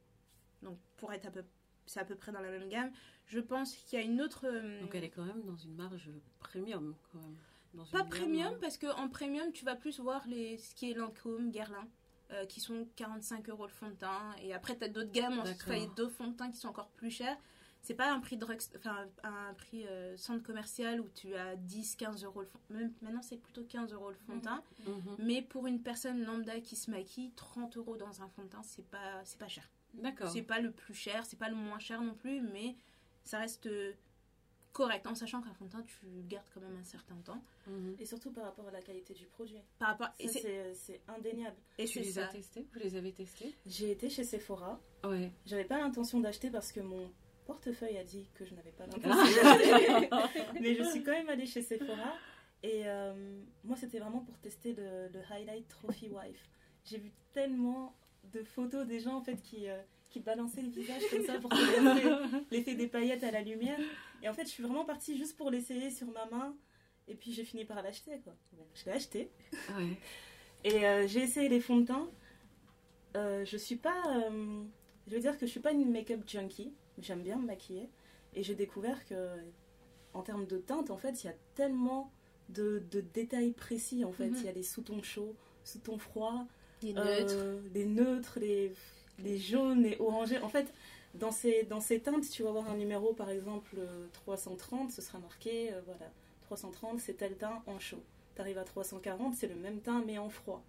Donc 0.63 0.79
pour 0.97 1.13
être 1.13 1.27
à 1.27 1.31
peu 1.31 1.45
c'est 1.87 2.01
à 2.01 2.05
peu 2.05 2.15
près 2.17 2.33
dans 2.33 2.41
la 2.41 2.51
même 2.51 2.69
gamme. 2.69 2.91
Je 3.27 3.41
pense 3.41 3.75
qu'il 3.75 3.99
y 3.99 4.03
a 4.03 4.05
une 4.05 4.21
autre 4.21 4.47
euh, 4.47 4.81
Donc 4.81 4.95
elle 4.95 5.05
est 5.05 5.11
quand 5.11 5.25
même 5.25 5.43
dans 5.45 5.57
une 5.57 5.75
marge 5.75 6.11
premium 6.39 6.95
quand 7.13 7.19
même. 7.21 7.37
Dans 7.75 7.85
Pas 7.85 7.99
une 7.99 8.05
gamme, 8.05 8.09
premium, 8.09 8.53
hein. 8.55 8.59
parce 8.61 8.79
qu'en 8.79 9.09
premium, 9.09 9.53
tu 9.53 9.65
vas 9.65 9.77
plus 9.77 10.01
voir 10.01 10.27
les, 10.27 10.57
ce 10.59 10.75
qui 10.75 10.91
est 10.91 10.95
Lancôme, 10.95 11.51
Guerlain, 11.51 11.87
euh, 12.31 12.47
qui 12.47 12.61
sont 12.61 12.89
45 12.97 13.49
euros 13.51 13.67
le 13.67 13.73
fond 13.73 13.89
de 13.89 13.95
teint. 13.95 14.35
Et 14.43 14.55
après, 14.55 14.77
tu 14.77 14.85
as 14.85 14.89
d'autres 14.89 15.13
gammes, 15.13 15.37
D'accord. 15.37 15.53
enfin, 15.53 15.75
il 15.77 15.83
y 15.83 15.87
a 15.87 15.95
d'autres 15.95 16.15
fonds 16.15 16.29
de 16.29 16.37
teint 16.37 16.51
qui 16.51 16.57
sont 16.57 16.69
encore 16.69 16.89
plus 16.91 17.11
chers. 17.11 17.37
C'est 17.83 17.95
pas 17.95 18.13
un 18.13 18.21
prix, 18.21 18.37
drug, 18.37 18.59
enfin, 18.77 19.07
un 19.23 19.55
prix 19.55 19.87
euh, 19.87 20.17
centre 20.17 20.43
commercial 20.43 21.01
où 21.01 21.09
tu 21.15 21.35
as 21.35 21.57
10, 21.57 21.97
15 21.97 22.25
euros 22.25 22.41
le 22.43 22.47
fond. 22.47 22.59
Même, 22.71 22.93
maintenant, 23.01 23.23
c'est 23.23 23.39
plutôt 23.39 23.65
15 23.65 23.93
euros 23.95 24.11
le 24.11 24.17
fond 24.17 24.33
de 24.33 24.37
Mhm. 24.39 24.43
teint. 24.43 24.63
Mhm. 24.87 25.17
Mais 25.21 25.41
pour 25.43 25.67
une 25.67 25.81
personne 25.81 26.23
lambda 26.25 26.61
qui 26.61 26.77
se 26.77 26.91
maquille, 26.91 27.31
30 27.37 27.77
euros 27.79 27.97
dans 27.97 28.21
un 28.23 28.29
fond 28.29 28.43
de 28.43 28.49
teint, 28.49 28.63
c'est 28.63 28.85
pas, 28.87 29.25
c'est 29.25 29.39
pas 29.39 29.49
cher. 29.49 29.69
D'accord. 29.95 30.31
C'est 30.31 30.43
pas 30.43 30.61
le 30.61 30.71
plus 30.71 30.93
cher, 30.95 31.25
c'est 31.25 31.39
pas 31.39 31.49
le 31.49 31.55
moins 31.57 31.79
cher 31.79 32.03
non 32.03 32.15
plus, 32.15 32.43
mais 32.43 32.77
ça 33.25 33.39
reste 33.39 33.67
euh, 33.67 33.93
correct. 34.75 35.07
En 35.07 35.15
sachant 35.15 35.41
qu'un 35.41 35.55
fond 35.55 35.65
de 35.65 35.71
teint, 35.71 35.83
tu 35.83 36.07
gardes 36.29 36.47
quand 36.53 36.61
même 36.61 36.77
un 36.79 36.85
certain 36.85 37.17
temps. 37.25 37.43
Mhm. 37.69 37.97
Et 37.99 38.05
surtout 38.05 38.31
par 38.33 38.45
rapport 38.45 38.69
à 38.69 38.71
la 38.71 38.83
qualité 38.83 39.15
du 39.15 39.25
produit. 39.25 39.63
Par 39.79 39.89
rapport. 39.89 40.09
Ça, 40.21 40.29
c'est- 40.29 40.75
c'est 40.75 41.01
indéniable. 41.09 41.57
et 41.79 41.87
Tu 41.87 41.95
c'est 42.01 42.01
les 42.05 42.13
ça. 42.13 42.25
as 42.27 42.29
testés? 42.29 42.67
Vous 42.75 42.81
les 42.81 42.97
avez 42.97 43.13
testés? 43.13 43.55
J'ai 43.67 43.93
été 43.93 44.11
chez 44.11 44.25
Sephora. 44.25 44.79
Ouais. 45.05 45.33
J'avais 45.47 45.65
pas 45.65 45.79
l'intention 45.79 46.21
d'acheter 46.21 46.51
parce 46.51 46.71
que 46.71 46.81
mon 46.81 47.11
portefeuille 47.49 47.97
a 47.99 48.05
dit 48.05 48.29
que 48.35 48.45
je 48.45 48.55
n'avais 48.55 48.71
pas 48.73 48.85
Ah. 50.13 50.29
Mais 50.61 50.75
je 50.77 50.83
suis 50.85 51.03
quand 51.03 51.13
même 51.13 51.29
allée 51.29 51.47
chez 51.47 51.63
Sephora. 51.63 52.15
Et 52.63 52.83
euh, 52.87 53.41
moi, 53.65 53.77
c'était 53.77 53.99
vraiment 53.99 54.21
pour 54.21 54.37
tester 54.39 54.75
le, 54.75 55.09
le 55.13 55.21
Highlight 55.33 55.67
Trophy 55.69 56.09
Wife. 56.11 56.49
J'ai 56.85 56.99
vu 56.99 57.11
tellement 57.33 57.97
de 58.33 58.43
photos 58.43 58.87
des 58.87 59.01
gens 59.01 59.15
en 59.17 59.23
fait 59.23 59.41
qui, 59.41 59.69
euh, 59.69 59.81
qui 60.11 60.21
balançaient 60.21 60.63
le 60.63 60.69
visage 60.71 61.03
comme 61.11 61.25
ça 61.25 61.39
pour 61.41 61.51
l'effet- 62.51 62.75
des 62.75 62.87
paillettes 62.89 63.25
à 63.25 63.31
la 63.31 63.43
lumière. 63.43 63.79
Et 64.23 64.29
en 64.29 64.35
fait, 64.35 64.43
je 64.45 64.51
suis 64.51 64.63
vraiment 64.63 64.85
partie 64.85 65.17
juste 65.17 65.37
pour 65.37 65.51
l'essayer 65.51 65.91
sur 65.91 66.09
ma 66.09 66.27
main. 66.27 66.55
Et 67.11 67.15
puis 67.15 67.33
j'ai 67.33 67.45
fini 67.45 67.65
par 67.65 67.81
l'acheter 67.83 68.21
quoi. 68.23 68.35
Je 68.75 68.85
l'ai 68.85 68.93
acheté. 68.93 69.31
Ouais. 69.77 69.97
Et 70.65 70.85
euh, 70.87 71.07
j'ai 71.09 71.21
essayé 71.23 71.49
les 71.49 71.61
fonds 71.61 71.79
de 71.79 71.87
teint. 71.87 72.09
Je 73.15 73.57
suis 73.57 73.77
pas. 73.77 74.03
je 75.07 75.15
veux 75.15 75.21
dire 75.21 75.39
que 75.39 75.47
je 75.47 75.51
suis 75.51 75.61
pas 75.61 75.73
une 75.73 75.91
make-up 75.91 76.21
junkie. 76.27 76.73
J'aime 77.01 77.23
bien 77.23 77.39
me 77.39 77.47
maquiller. 77.47 77.89
Et 78.35 78.43
j'ai 78.43 78.55
découvert 78.55 79.05
que, 79.07 79.37
en 80.15 80.23
termes 80.23 80.47
de 80.47 80.59
teinte, 80.59 80.91
en 80.91 80.97
fait, 80.99 81.23
il 81.25 81.27
y 81.29 81.31
a 81.31 81.35
tellement 81.55 82.13
de, 82.49 82.83
de 82.91 83.01
détails 83.01 83.53
précis. 83.53 84.05
En 84.05 84.13
fait, 84.13 84.29
Mhm. 84.29 84.43
il 84.43 84.47
y 84.47 84.49
a 84.49 84.53
les 84.53 84.63
sous-tons 84.63 85.03
chauds, 85.03 85.37
sous-tons 85.65 85.99
froids, 85.99 86.47
Les 86.83 86.93
euh, 86.97 87.05
neutres. 87.05 87.63
les 87.75 87.87
neutres, 87.87 88.39
les, 88.41 88.73
les 89.19 89.39
jaunes, 89.39 89.83
les 89.83 89.97
orangés. 90.01 90.39
En 90.41 90.49
fait, 90.49 90.73
dans 91.15 91.31
ces, 91.31 91.65
dans 91.65 91.81
ces 91.81 92.01
teintes, 92.01 92.29
tu 92.31 92.43
vas 92.43 92.51
avoir 92.51 92.69
un 92.71 92.77
numéro, 92.77 93.15
par 93.15 93.31
exemple, 93.31 93.77
euh, 93.79 94.09
330, 94.13 94.91
ce 94.93 95.03
sera 95.03 95.19
marqué, 95.19 95.73
euh, 95.73 95.81
voilà, 95.87 96.13
330, 96.43 97.01
c'est 97.01 97.15
tel 97.15 97.37
teint 97.37 97.63
en 97.67 97.79
chaud. 97.79 98.03
Tu 98.35 98.41
arrives 98.41 98.59
à 98.59 98.65
340, 98.65 99.35
c'est 99.35 99.49
le 99.49 99.57
même 99.57 99.81
teint, 99.81 100.03
mais 100.07 100.19
en 100.19 100.29
froid. 100.31 100.65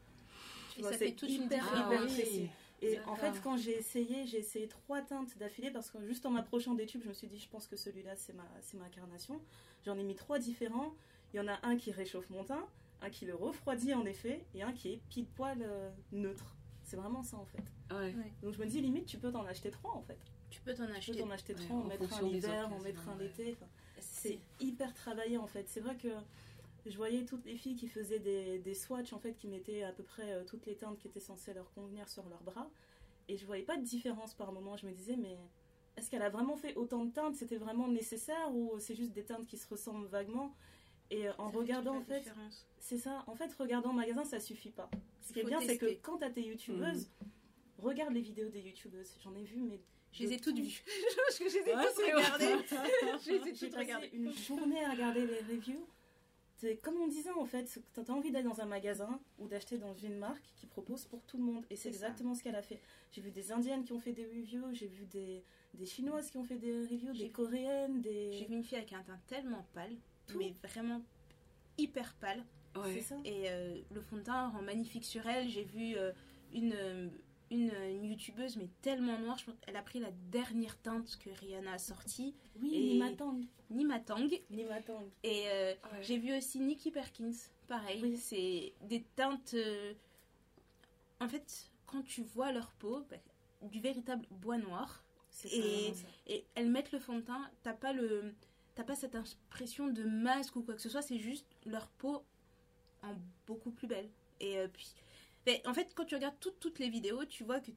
Tu 0.67 0.79
Et 0.79 0.83
vois, 0.83 0.91
ça 0.91 0.97
c'est 0.97 1.05
fait 1.05 1.11
toute 1.11 1.37
une 1.37 1.43
hyper, 1.45 1.49
différence. 1.49 1.79
hyper 1.85 1.99
Ah 1.99 2.05
oui. 2.05 2.13
précis. 2.13 2.49
Et 2.81 2.99
en 3.01 3.15
fait, 3.15 3.33
quand 3.43 3.57
j'ai 3.57 3.77
essayé, 3.77 4.25
j'ai 4.25 4.37
essayé 4.39 4.67
trois 4.67 5.01
teintes 5.01 5.37
d'affilée 5.37 5.71
parce 5.71 5.89
que 5.91 6.01
juste 6.05 6.25
en 6.25 6.31
m'approchant 6.31 6.75
des 6.75 6.85
tubes, 6.85 7.01
je 7.03 7.09
me 7.09 7.13
suis 7.13 7.27
dit, 7.27 7.39
je 7.39 7.49
pense 7.49 7.67
que 7.67 7.75
celui-là, 7.75 8.15
c'est 8.15 8.33
ma, 8.33 8.45
c'est 8.61 8.77
ma 8.77 8.89
carnation. 8.89 9.41
J'en 9.85 9.97
ai 9.97 10.03
mis 10.03 10.15
trois 10.15 10.39
différents. 10.39 10.93
Il 11.33 11.37
y 11.37 11.39
en 11.39 11.47
a 11.47 11.59
un 11.63 11.75
qui 11.75 11.91
réchauffe 11.91 12.29
mon 12.29 12.43
teint, 12.43 12.65
un 13.01 13.09
qui 13.09 13.25
le 13.25 13.35
refroidit 13.35 13.93
en 13.93 14.05
effet, 14.05 14.45
et 14.55 14.63
un 14.63 14.71
qui 14.73 14.93
est 14.93 15.01
pile 15.09 15.27
poil 15.27 15.61
euh, 15.61 15.89
neutre. 16.11 16.55
C'est 16.83 16.95
vraiment 16.95 17.21
ça 17.21 17.37
en 17.37 17.45
fait. 17.45 17.63
Ouais. 17.91 18.15
Donc 18.41 18.53
je 18.53 18.59
me 18.59 18.65
dis, 18.65 18.81
limite, 18.81 19.05
tu 19.05 19.17
peux 19.17 19.31
t'en 19.31 19.45
acheter 19.45 19.69
trois 19.69 19.93
en 19.93 20.01
fait. 20.01 20.17
Tu 20.49 20.61
peux 20.61 20.73
t'en 20.73 20.85
Tu 20.85 20.91
peux 20.91 20.95
acheter. 20.97 21.17
t'en 21.19 21.29
acheter 21.29 21.53
Ouais, 21.53 21.59
trois, 21.65 21.77
en 21.77 21.81
en 21.81 21.85
mettre 21.85 22.13
un 22.13 22.21
l'hiver, 22.23 22.73
en 22.73 22.79
mettre 22.79 23.09
un 23.09 23.17
ouais. 23.17 23.23
l'été. 23.25 23.51
Enfin, 23.53 23.67
c'est 23.99 24.39
hyper 24.59 24.93
travaillé 24.93 25.37
en 25.37 25.45
fait. 25.45 25.67
C'est 25.69 25.81
vrai 25.81 25.95
que 25.95 26.07
je 26.85 26.95
voyais 26.97 27.25
toutes 27.25 27.45
les 27.45 27.55
filles 27.55 27.75
qui 27.75 27.87
faisaient 27.87 28.19
des, 28.19 28.59
des 28.59 28.73
swatchs 28.73 29.13
en 29.13 29.19
fait, 29.19 29.33
qui 29.33 29.47
mettaient 29.47 29.83
à 29.83 29.91
peu 29.91 30.03
près 30.03 30.31
euh, 30.31 30.43
toutes 30.45 30.65
les 30.65 30.75
teintes 30.75 30.97
qui 30.99 31.07
étaient 31.07 31.19
censées 31.19 31.53
leur 31.53 31.71
convenir 31.73 32.07
sur 32.09 32.27
leurs 32.29 32.43
bras. 32.43 32.69
Et 33.27 33.37
je 33.37 33.45
voyais 33.45 33.63
pas 33.63 33.77
de 33.77 33.83
différence 33.83 34.33
par 34.33 34.51
moment. 34.51 34.75
Je 34.77 34.85
me 34.87 34.91
disais, 34.91 35.15
mais 35.15 35.37
est-ce 35.97 36.09
qu'elle 36.09 36.21
a 36.21 36.29
vraiment 36.29 36.55
fait 36.55 36.75
autant 36.75 37.05
de 37.05 37.11
teintes? 37.11 37.35
C'était 37.35 37.57
vraiment 37.57 37.87
nécessaire 37.87 38.51
ou 38.55 38.79
c'est 38.79 38.95
juste 38.95 39.11
des 39.11 39.23
teintes 39.23 39.45
qui 39.45 39.57
se 39.57 39.67
ressemblent 39.67 40.07
vaguement? 40.07 40.55
Et 41.11 41.27
euh, 41.27 41.33
en 41.37 41.51
Ça 41.51 41.57
regardant 41.57 41.95
en 41.97 42.01
fait, 42.03 42.23
c'est 42.79 42.97
ça. 42.97 43.23
En 43.27 43.35
fait, 43.35 43.51
regarder 43.53 43.87
en 43.87 43.93
magasin, 43.93 44.23
ça 44.23 44.39
suffit 44.39 44.71
pas. 44.71 44.89
Ce 45.21 45.33
qui 45.33 45.39
est 45.39 45.43
bien, 45.43 45.59
c'est 45.59 45.77
que 45.77 45.87
quand 46.01 46.17
t'as 46.17 46.29
tes 46.29 46.41
youtubeuses, 46.43 47.09
regarde 47.77 48.13
les 48.13 48.21
vidéos 48.21 48.49
des 48.49 48.61
youtubeuses. 48.61 49.15
J'en 49.23 49.35
ai 49.35 49.43
vu, 49.43 49.61
mais 49.61 49.79
Je 50.11 50.23
les 50.23 50.33
ai 50.33 50.37
toutes 50.39 50.55
tout. 50.55 50.61
vues. 50.63 50.83
Je 51.37 51.43
les 51.43 51.57
ai 51.57 51.63
toutes 51.63 52.05
regardées. 52.05 52.65
Je 53.25 53.29
les 53.31 53.35
ai 53.37 53.41
J'ai 53.43 53.49
toutes 53.51 53.59
passé 53.59 53.77
regardées. 53.77 54.09
une 54.13 54.31
journée 54.33 54.83
à 54.85 54.91
regarder 54.91 55.25
les 55.25 55.39
reviews. 55.55 55.85
C'est 56.59 56.77
comme 56.77 56.95
on 56.97 57.07
disait 57.07 57.31
en 57.31 57.45
fait, 57.45 57.79
tu 57.93 57.99
as 57.99 58.13
envie 58.13 58.31
d'aller 58.31 58.43
dans 58.47 58.59
un 58.61 58.65
magasin 58.65 59.19
ou 59.37 59.47
d'acheter 59.47 59.77
dans 59.77 59.93
une 59.95 60.17
marque 60.17 60.43
qui 60.57 60.65
propose 60.65 61.05
pour 61.05 61.23
tout 61.23 61.37
le 61.37 61.43
monde. 61.43 61.65
Et 61.69 61.75
c'est 61.75 61.91
ça. 61.91 62.07
exactement 62.07 62.35
ce 62.35 62.43
qu'elle 62.43 62.55
a 62.55 62.61
fait. 62.61 62.79
J'ai 63.11 63.21
vu 63.21 63.31
des 63.31 63.51
Indiennes 63.51 63.83
qui 63.83 63.93
ont 63.93 63.99
fait 63.99 64.13
des 64.13 64.25
reviews, 64.25 64.73
j'ai 64.73 64.87
vu 64.87 65.05
des, 65.05 65.43
des 65.73 65.85
Chinoises 65.85 66.29
qui 66.29 66.37
ont 66.37 66.43
fait 66.43 66.57
des 66.57 66.73
reviews, 66.73 67.13
J'ai 67.13 67.19
des 67.23 67.25
vu- 67.27 67.31
Coréennes, 67.31 68.01
J'ai 68.03 68.29
des. 68.39 68.45
vu 68.47 68.53
une 68.55 68.63
fille 68.63 68.77
avec 68.77 68.93
un 68.93 69.01
teint 69.03 69.19
tellement 69.27 69.65
pâle, 69.73 69.95
Tout. 70.27 70.37
mais 70.37 70.53
vraiment 70.63 71.01
hyper 71.77 72.13
pâle. 72.15 72.43
Ouais. 72.75 72.93
C'est 72.95 73.01
ça 73.01 73.15
Et 73.25 73.45
euh, 73.49 73.79
le 73.91 74.01
fond 74.01 74.17
de 74.17 74.21
teint 74.21 74.49
rend 74.49 74.61
magnifique 74.61 75.05
sur 75.05 75.25
elle. 75.27 75.47
J'ai 75.49 75.63
vu 75.63 75.95
euh, 75.97 76.11
une, 76.53 76.73
euh, 76.75 77.07
une, 77.51 77.71
une 77.89 78.03
youtubeuse, 78.05 78.57
mais 78.57 78.69
tellement 78.81 79.17
noire. 79.19 79.37
Je 79.37 79.45
pense 79.45 79.55
qu'elle 79.59 79.75
a 79.75 79.81
pris 79.81 79.99
la 79.99 80.11
dernière 80.31 80.77
teinte 80.81 81.17
que 81.17 81.29
Rihanna 81.29 81.73
a 81.73 81.77
sortie, 81.77 82.35
Oui, 82.61 82.73
Et- 82.73 82.93
Nimatang. 82.93 83.41
Nimatang. 83.69 84.29
Nimatang. 84.49 85.03
Et 85.23 85.43
euh, 85.47 85.73
Ouais. 85.91 86.01
j'ai 86.03 86.17
vu 86.17 86.35
aussi 86.37 86.59
Nikki 86.59 86.91
Perkins, 86.91 87.31
pareil. 87.67 87.99
Oui. 88.03 88.17
C'est 88.17 88.73
des 88.87 89.03
teintes. 89.15 89.53
euh, 89.55 89.93
En 91.19 91.27
fait, 91.27 91.69
quand 91.85 92.01
tu 92.03 92.21
vois 92.23 92.51
leur 92.51 92.71
peau, 92.73 93.01
bah, 93.09 93.17
du 93.63 93.79
véritable 93.81 94.25
bois 94.31 94.57
noir, 94.57 95.03
Et- 95.45 95.93
ça. 95.93 96.07
et 96.27 96.45
elles 96.55 96.69
mettent 96.69 96.91
le 96.91 96.99
fond 96.99 97.15
de 97.17 97.21
teint, 97.21 97.49
t'as 97.63 97.73
pas 97.73 97.93
le. 97.93 98.33
T'as 98.75 98.83
pas 98.85 98.95
cette 98.95 99.15
impression 99.15 99.87
de 99.89 100.03
masque 100.03 100.55
ou 100.55 100.61
quoi 100.63 100.73
que 100.75 100.81
ce 100.81 100.87
soit, 100.89 101.01
c'est 101.01 101.17
juste 101.19 101.45
leur 101.65 101.89
peau 101.89 102.23
en 103.03 103.13
beaucoup 103.45 103.71
plus 103.71 103.87
belle. 103.87 104.09
Et 104.39 104.57
euh, 104.57 104.67
puis. 104.71 104.93
Mais 105.49 105.67
en 105.67 105.73
fait, 105.73 105.93
quand 105.95 106.05
tu 106.05 106.15
regardes 106.15 106.39
toutes, 106.39 106.59
toutes 106.59 106.79
les 106.79 106.89
vidéos, 106.89 107.25
tu 107.25 107.43
vois 107.43 107.59
que 107.59 107.71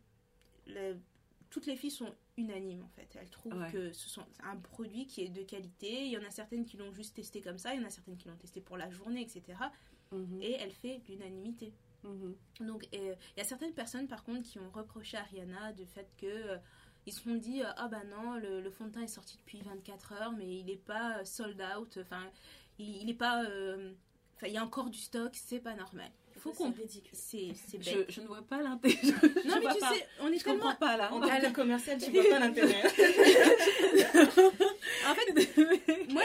toutes 1.50 1.66
les 1.66 1.76
filles 1.76 1.90
sont 1.90 2.14
unanimes 2.36 2.82
en 2.82 2.88
fait. 2.88 3.08
Elles 3.20 3.28
trouvent 3.30 3.54
Ouais. 3.60 3.70
que 3.70 3.92
ce 3.92 4.08
sont 4.08 4.24
un 4.42 4.56
produit 4.56 5.06
qui 5.06 5.22
est 5.22 5.28
de 5.28 5.42
qualité. 5.42 6.04
Il 6.06 6.10
y 6.12 6.16
en 6.18 6.24
a 6.24 6.30
certaines 6.30 6.64
qui 6.64 6.76
l'ont 6.76 6.92
juste 6.92 7.14
testé 7.16 7.40
comme 7.40 7.58
ça, 7.58 7.74
il 7.74 7.80
y 7.80 7.84
en 7.84 7.86
a 7.86 7.90
certaines 7.90 8.16
qui 8.16 8.28
l'ont 8.28 8.36
testé 8.36 8.60
pour 8.60 8.76
la 8.76 8.90
journée, 8.90 9.22
etc. 9.22 9.58
Mhm. 10.12 10.40
Et 10.40 10.52
elle 10.52 10.72
fait 10.72 11.00
l'unanimité. 11.08 11.72
Mhm. 12.04 12.34
Donc, 12.60 12.88
euh, 12.94 13.14
il 13.36 13.38
y 13.38 13.40
a 13.40 13.44
certaines 13.44 13.74
personnes, 13.74 14.08
par 14.08 14.24
contre, 14.24 14.42
qui 14.48 14.58
ont 14.58 14.70
reproché 14.70 15.16
à 15.18 15.22
Rihanna 15.24 15.72
du 15.72 15.86
fait 15.86 16.08
que 16.16 16.26
euh, 16.26 16.58
ils 17.06 17.12
se 17.12 17.20
sont 17.22 17.34
dit 17.34 17.62
euh, 17.62 17.66
ah 17.76 17.88
bah 17.88 18.04
non, 18.04 18.36
le, 18.36 18.60
le 18.60 18.70
fond 18.70 18.86
de 18.86 18.90
teint 18.92 19.02
est 19.02 19.06
sorti 19.08 19.36
depuis 19.36 19.60
24 19.60 20.12
heures, 20.12 20.32
mais 20.32 20.48
il 20.58 20.66
n'est 20.66 20.76
pas 20.76 21.18
euh, 21.18 21.24
sold 21.24 21.60
out. 21.76 21.98
Enfin, 22.00 22.30
il 22.78 23.04
n'est 23.06 23.14
pas. 23.14 23.44
euh, 23.44 23.92
Enfin, 24.36 24.46
il 24.48 24.54
y 24.54 24.58
a 24.58 24.64
encore 24.64 24.90
du 24.90 24.98
stock, 24.98 25.30
c'est 25.36 25.60
pas 25.60 25.74
normal. 25.76 26.10
Il 26.45 26.51
faut 26.51 26.64
qu'on. 26.64 26.74
C'est 27.12 27.53
c'est 27.55 28.07
Je, 28.09 28.20
ne 28.20 28.26
vois 28.26 28.43
pas 28.43 28.61
l'intérêt. 28.62 28.97
Je, 29.03 29.11
Non, 29.49 29.55
je 29.61 29.66
mais 29.66 29.74
tu 29.74 29.80
pas. 29.80 29.95
sais, 29.95 30.07
on 30.20 30.28
est 30.32 30.38
je 30.38 30.45
tellement. 30.45 30.74
pas 30.74 30.97
là. 30.97 31.12
En 31.12 31.20
tant 31.20 31.28
que 31.40 31.53
commercial, 31.53 31.99
tu 32.03 32.11
vois 32.11 32.24
pas 32.30 32.38
l'intérêt. 32.40 32.82
En 35.05 35.14
fait, 35.14 35.32
moi, 36.12 36.22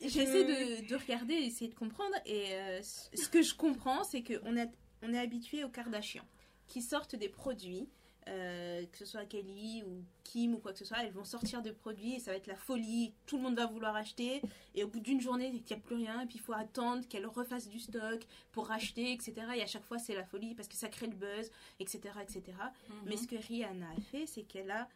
essayé 0.00 0.44
de, 0.44 0.88
de 0.88 0.96
regarder, 0.96 1.34
essayer 1.34 1.68
de 1.68 1.74
comprendre. 1.74 2.14
Et 2.26 2.52
euh, 2.52 2.80
ce 2.82 3.28
que 3.28 3.42
je 3.42 3.54
comprends, 3.54 4.04
c'est 4.04 4.22
qu'on 4.22 4.56
est, 4.56 4.70
on 5.02 5.12
est 5.12 5.18
habitué 5.18 5.64
aux 5.64 5.68
Kardashians 5.68 6.24
qui 6.68 6.82
sortent 6.82 7.16
des 7.16 7.28
produits, 7.28 7.88
euh, 8.28 8.84
que 8.86 8.98
ce 8.98 9.04
soit 9.04 9.24
Kelly 9.26 9.82
ou 9.84 10.02
Kim 10.24 10.54
ou 10.54 10.58
quoi 10.58 10.72
que 10.72 10.78
ce 10.78 10.84
soit. 10.84 11.02
Elles 11.04 11.12
vont 11.12 11.24
sortir 11.24 11.60
des 11.62 11.72
produits 11.72 12.14
et 12.14 12.18
ça 12.20 12.30
va 12.30 12.36
être 12.36 12.46
la 12.46 12.56
folie. 12.56 13.12
Tout 13.26 13.36
le 13.36 13.42
monde 13.42 13.56
va 13.56 13.66
vouloir 13.66 13.94
acheter. 13.96 14.40
Et 14.74 14.82
au 14.84 14.88
bout 14.88 15.00
d'une 15.00 15.20
journée, 15.20 15.48
il 15.48 15.62
n'y 15.62 15.72
a 15.72 15.76
plus 15.76 15.96
rien. 15.96 16.20
Et 16.22 16.26
puis 16.26 16.36
il 16.36 16.40
faut 16.40 16.52
attendre 16.54 17.06
qu'elles 17.08 17.26
refassent 17.26 17.68
du 17.68 17.78
stock 17.80 18.26
pour 18.52 18.66
racheter, 18.68 19.12
etc. 19.12 19.34
Et 19.56 19.62
à 19.62 19.66
chaque 19.66 19.84
fois, 19.84 19.98
c'est 19.98 20.14
la 20.14 20.24
folie 20.24 20.54
parce 20.54 20.68
que 20.68 20.76
ça 20.76 20.88
crée 20.88 21.06
le 21.06 21.14
buzz, 21.16 21.50
etc. 21.80 22.00
etc. 22.22 22.42
Mhm. 22.88 22.96
Mais 23.06 23.16
ce 23.16 23.26
que 23.26 23.36
Rihanna 23.36 23.90
a 23.90 24.00
fait, 24.00 24.26
c'est 24.26 24.42
qu'elle 24.42 24.70
a 24.70 24.88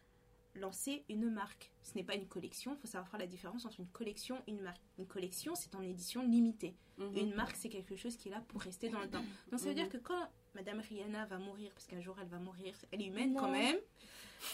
lancé 0.55 1.03
une 1.09 1.29
marque. 1.29 1.71
Ce 1.83 1.93
n'est 1.95 2.03
pas 2.03 2.15
une 2.15 2.25
collection, 2.27 2.73
il 2.73 2.79
faut 2.81 2.87
savoir 2.87 3.07
faire 3.09 3.19
la 3.19 3.27
différence 3.27 3.65
entre 3.65 3.79
une 3.79 3.87
collection 3.87 4.41
et 4.47 4.51
une 4.51 4.61
marque. 4.61 4.81
Une 4.97 5.05
collection, 5.05 5.53
c'est 5.55 5.73
en 5.75 5.81
édition 5.81 6.23
limitée. 6.23 6.75
Mhm. 6.97 7.15
Une 7.17 7.33
marque, 7.35 7.55
c'est 7.55 7.69
quelque 7.69 7.95
chose 7.95 8.17
qui 8.17 8.29
est 8.29 8.31
là 8.31 8.41
pour 8.47 8.61
rester 8.61 8.89
dans 8.89 8.99
le 8.99 9.09
temps. 9.09 9.23
Donc 9.51 9.59
ça 9.59 9.65
veut 9.67 9.71
Mhm. 9.71 9.75
dire 9.75 9.89
que 9.89 9.97
quand 9.97 10.27
Madame 10.55 10.79
Rihanna 10.79 11.25
va 11.25 11.37
mourir, 11.37 11.71
parce 11.73 11.85
qu'un 11.87 12.01
jour 12.01 12.15
elle 12.21 12.27
va 12.27 12.39
mourir, 12.39 12.73
elle 12.91 13.01
est 13.01 13.05
humaine 13.05 13.33
Non. 13.33 13.41
quand 13.41 13.51
même, 13.51 13.77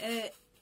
euh, 0.03 0.21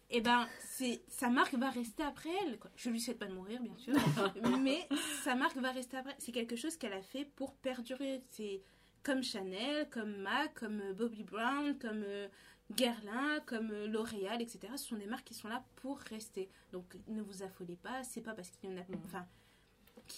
et 0.09 0.21
ben 0.21 0.47
c'est 0.61 1.01
sa 1.07 1.29
marque 1.29 1.53
va 1.55 1.69
rester 1.69 2.03
après 2.03 2.29
elle. 2.45 2.59
quoi. 2.59 2.69
Je 2.75 2.89
lui 2.89 2.99
souhaite 3.01 3.17
pas 3.19 3.25
de 3.27 3.33
mourir, 3.33 3.61
bien 3.61 3.75
sûr, 3.77 3.93
mais 4.61 4.87
sa 5.23 5.35
marque 5.35 5.57
va 5.57 5.71
rester 5.71 5.97
après. 5.97 6.15
C'est 6.19 6.31
quelque 6.31 6.55
chose 6.55 6.77
qu'elle 6.77 6.93
a 6.93 7.01
fait 7.01 7.25
pour 7.25 7.53
perdurer. 7.55 8.21
C'est 8.29 8.61
comme 9.01 9.23
Chanel, 9.23 9.89
comme 9.89 10.15
MAC, 10.17 10.53
comme 10.53 10.81
euh, 10.81 10.93
Bobby 10.93 11.23
Brown, 11.23 11.77
comme 11.79 12.03
euh, 12.05 12.27
Guerlain, 12.71 13.39
comme 13.45 13.71
euh, 13.71 13.87
L'Oréal, 13.87 14.41
etc. 14.41 14.59
Ce 14.77 14.85
sont 14.87 14.95
des 14.97 15.07
marques 15.07 15.25
qui 15.25 15.33
sont 15.33 15.47
là 15.49 15.65
pour 15.77 15.97
rester. 15.99 16.49
Donc 16.71 16.95
ne 17.07 17.21
vous 17.21 17.43
affolez 17.43 17.75
pas. 17.75 18.03
C'est 18.03 18.21
pas 18.21 18.33
parce 18.33 18.49
qu'il 18.51 18.69
y 18.69 18.73
en 18.73 18.77
a, 18.77 18.81
Mhm. 18.87 18.99
enfin, 19.05 19.25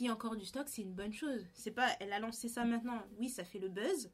a 0.08 0.12
encore 0.12 0.36
du 0.36 0.46
stock, 0.46 0.68
c'est 0.68 0.82
une 0.82 0.94
bonne 0.94 1.14
chose. 1.14 1.46
C'est 1.54 1.72
pas, 1.72 1.88
elle 2.00 2.12
a 2.14 2.20
lancé 2.20 2.50
ça 2.50 2.66
maintenant. 2.66 3.02
Oui, 3.18 3.30
ça 3.30 3.44
fait 3.46 3.60
le 3.60 3.70
buzz. 3.70 4.12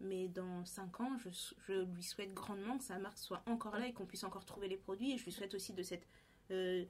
Mais 0.00 0.28
dans 0.28 0.64
5 0.64 1.00
ans, 1.00 1.16
je, 1.18 1.28
je 1.66 1.84
lui 1.94 2.02
souhaite 2.02 2.34
grandement 2.34 2.78
que 2.78 2.84
sa 2.84 2.98
marque 2.98 3.18
soit 3.18 3.42
encore 3.46 3.78
là 3.78 3.86
et 3.86 3.92
qu'on 3.92 4.06
puisse 4.06 4.24
encore 4.24 4.44
trouver 4.44 4.68
les 4.68 4.76
produits. 4.76 5.12
Et 5.12 5.18
je 5.18 5.24
lui 5.24 5.32
souhaite 5.32 5.54
aussi 5.54 5.72
de 5.72 5.82
cette. 5.82 6.06
euh, 6.50 6.84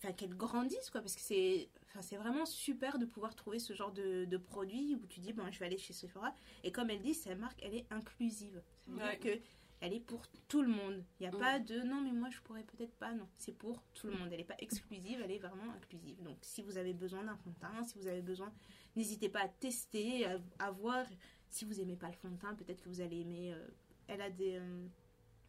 Enfin, 0.00 0.12
qu'elle 0.12 0.36
grandisse, 0.36 0.90
quoi. 0.90 1.00
Parce 1.00 1.16
que 1.16 1.20
c'est 1.20 1.68
enfin, 1.88 2.02
c'est 2.02 2.16
vraiment 2.16 2.46
super 2.46 3.00
de 3.00 3.04
pouvoir 3.04 3.34
trouver 3.34 3.58
ce 3.58 3.72
genre 3.72 3.90
de, 3.90 4.26
de 4.26 4.36
produit 4.36 4.94
où 4.94 5.04
tu 5.08 5.18
dis, 5.18 5.32
bon, 5.32 5.50
je 5.50 5.58
vais 5.58 5.66
aller 5.66 5.76
chez 5.76 5.92
Sephora. 5.92 6.32
Et 6.62 6.70
comme 6.70 6.88
elle 6.90 7.00
dit, 7.02 7.14
sa 7.14 7.34
marque, 7.34 7.58
elle 7.64 7.74
est 7.74 7.86
inclusive. 7.90 8.62
Ça 8.86 8.92
veut 8.92 8.98
Ouais. 8.98 9.16
dire 9.18 9.34
que 9.38 9.40
elle 9.80 9.92
est 9.92 9.98
pour 10.00 10.22
tout 10.46 10.62
le 10.62 10.68
monde. 10.68 11.04
Il 11.18 11.22
n'y 11.24 11.26
a 11.26 11.32
pas 11.36 11.58
de 11.58 11.80
non, 11.82 12.00
mais 12.00 12.12
moi 12.12 12.28
je 12.30 12.40
pourrais 12.42 12.62
peut-être 12.62 12.94
pas. 12.94 13.12
Non, 13.12 13.26
c'est 13.38 13.50
pour 13.58 13.82
tout 13.94 14.06
le 14.06 14.12
monde. 14.14 14.28
Elle 14.30 14.38
n'est 14.38 14.44
pas 14.44 14.54
exclusive, 14.60 15.20
elle 15.24 15.32
est 15.32 15.38
vraiment 15.38 15.72
inclusive. 15.76 16.22
Donc 16.22 16.36
si 16.42 16.62
vous 16.62 16.76
avez 16.78 16.92
besoin 16.94 17.24
d'un 17.24 17.36
teint, 17.60 17.82
si 17.82 17.98
vous 17.98 18.06
avez 18.06 18.22
besoin, 18.22 18.52
n'hésitez 18.94 19.28
pas 19.28 19.40
à 19.40 19.48
tester, 19.48 20.26
à, 20.26 20.38
à 20.60 20.70
voir. 20.70 21.06
Si 21.50 21.64
vous 21.64 21.80
aimez 21.80 21.96
pas 21.96 22.08
le 22.08 22.14
fond 22.14 22.28
de 22.28 22.36
teint, 22.36 22.54
peut-être 22.54 22.82
que 22.82 22.88
vous 22.88 23.00
allez 23.00 23.20
aimer. 23.20 23.52
euh, 23.52 23.66
elle 24.06 24.20
a 24.22 24.30
des. 24.30 24.56
euh, 24.56 24.86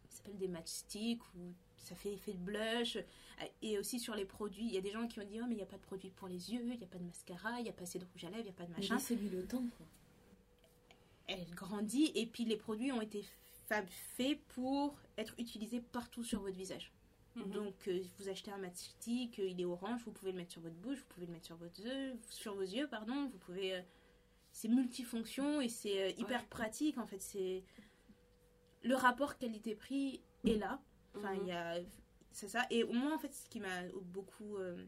ça 0.08 0.16
s'appelle 0.18 0.38
des 0.38 0.48
matchsticks 0.48 1.22
ou 1.36 1.52
ça 1.76 1.94
fait 1.94 2.12
effet 2.14 2.32
de 2.32 2.38
blush. 2.38 2.96
Euh, 2.96 3.00
Et 3.62 3.78
aussi 3.78 4.00
sur 4.00 4.14
les 4.14 4.24
produits, 4.24 4.66
il 4.66 4.72
y 4.72 4.78
a 4.78 4.80
des 4.80 4.90
gens 4.90 5.06
qui 5.06 5.20
ont 5.20 5.24
dit 5.24 5.38
Oh, 5.40 5.44
mais 5.46 5.54
il 5.54 5.58
n'y 5.58 5.62
a 5.62 5.66
pas 5.66 5.76
de 5.76 5.82
produit 5.82 6.10
pour 6.10 6.26
les 6.28 6.52
yeux, 6.52 6.60
il 6.62 6.78
n'y 6.78 6.84
a 6.84 6.86
pas 6.86 6.98
de 6.98 7.04
mascara, 7.04 7.58
il 7.60 7.62
n'y 7.64 7.68
a 7.68 7.72
pas 7.72 7.82
assez 7.84 7.98
de 7.98 8.04
rouge 8.12 8.24
à 8.24 8.30
lèvres, 8.30 8.40
il 8.40 8.44
n'y 8.44 8.50
a 8.50 8.52
pas 8.54 8.64
de 8.64 8.70
Mais 8.70 8.76
machin 8.78 8.96
laissez-lui 8.96 9.28
le 9.28 9.46
temps. 9.46 9.64
Quoi. 9.76 9.86
elle 11.28 11.48
grandit 11.54 12.10
et 12.14 12.26
puis 12.26 12.44
les 12.44 12.56
produits 12.56 12.90
ont 12.92 13.00
été 13.00 13.24
fa- 13.68 13.86
faits 13.86 14.40
pour 14.54 14.96
être 15.16 15.34
utilisés 15.38 15.80
partout 15.80 16.24
sur 16.24 16.40
votre 16.40 16.56
visage. 16.56 16.90
Mhm. 17.36 17.50
Donc 17.52 17.74
euh, 17.88 18.02
vous 18.18 18.28
achetez 18.28 18.50
un 18.50 18.58
matchstick, 18.58 19.38
euh, 19.38 19.48
il 19.48 19.60
est 19.60 19.64
orange, 19.64 20.00
vous 20.04 20.10
pouvez 20.10 20.32
le 20.32 20.38
mettre 20.38 20.50
sur 20.52 20.60
votre 20.62 20.74
bouche, 20.74 20.98
vous 20.98 21.04
pouvez 21.14 21.26
le 21.26 21.32
mettre 21.32 21.46
sur, 21.46 21.56
votre 21.56 21.78
yeux, 21.80 22.16
sur 22.28 22.54
vos 22.56 22.62
yeux, 22.62 22.88
pardon, 22.88 23.26
vous 23.30 23.38
pouvez... 23.38 23.76
euh, 23.76 23.82
c'est 24.52 24.68
multifonction 24.68 25.60
et 25.60 25.68
c'est 25.68 26.02
euh, 26.02 26.10
hyper 26.18 26.40
Ouais. 26.40 26.46
pratique 26.48 26.98
en 26.98 27.06
fait. 27.06 27.20
C'est 27.20 27.64
Le 28.82 28.94
rapport 28.94 29.38
qualité-prix 29.38 30.22
est 30.46 30.56
là. 30.56 30.80
Enfin, 31.16 31.34
il 31.34 31.46
y 31.46 31.52
a... 31.52 31.78
C'est 32.32 32.48
ça. 32.48 32.66
Et 32.70 32.84
au 32.84 32.92
moins 32.92 33.14
en 33.14 33.18
fait 33.18 33.32
ce 33.34 33.48
qui 33.48 33.60
m'a 33.60 33.82
beaucoup... 34.02 34.56
euh, 34.56 34.84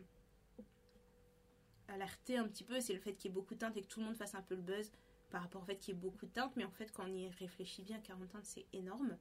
alerté 1.88 2.38
un 2.38 2.46
petit 2.48 2.64
peu, 2.64 2.80
c'est 2.80 2.94
le 2.94 3.00
fait 3.00 3.12
qu'il 3.14 3.30
y 3.30 3.32
ait 3.32 3.34
beaucoup 3.34 3.54
de 3.54 3.58
teintes 3.60 3.76
et 3.76 3.82
que 3.82 3.86
tout 3.86 4.00
le 4.00 4.06
monde 4.06 4.16
fasse 4.16 4.34
un 4.34 4.42
peu 4.42 4.54
le 4.54 4.62
buzz 4.62 4.90
par 5.30 5.42
rapport 5.42 5.62
au 5.62 5.64
fait 5.64 5.76
qu'il 5.76 5.94
y 5.94 5.96
ait 5.96 6.00
beaucoup 6.00 6.26
de 6.26 6.30
teintes, 6.32 6.52
mais 6.56 6.64
en 6.64 6.70
fait, 6.70 6.90
quand 6.92 7.04
on 7.04 7.12
y 7.12 7.28
réfléchit 7.28 7.82
bien, 7.82 7.98
40 8.00 8.28
teintes, 8.30 8.44
c'est 8.44 8.66
énorme. 8.72 9.16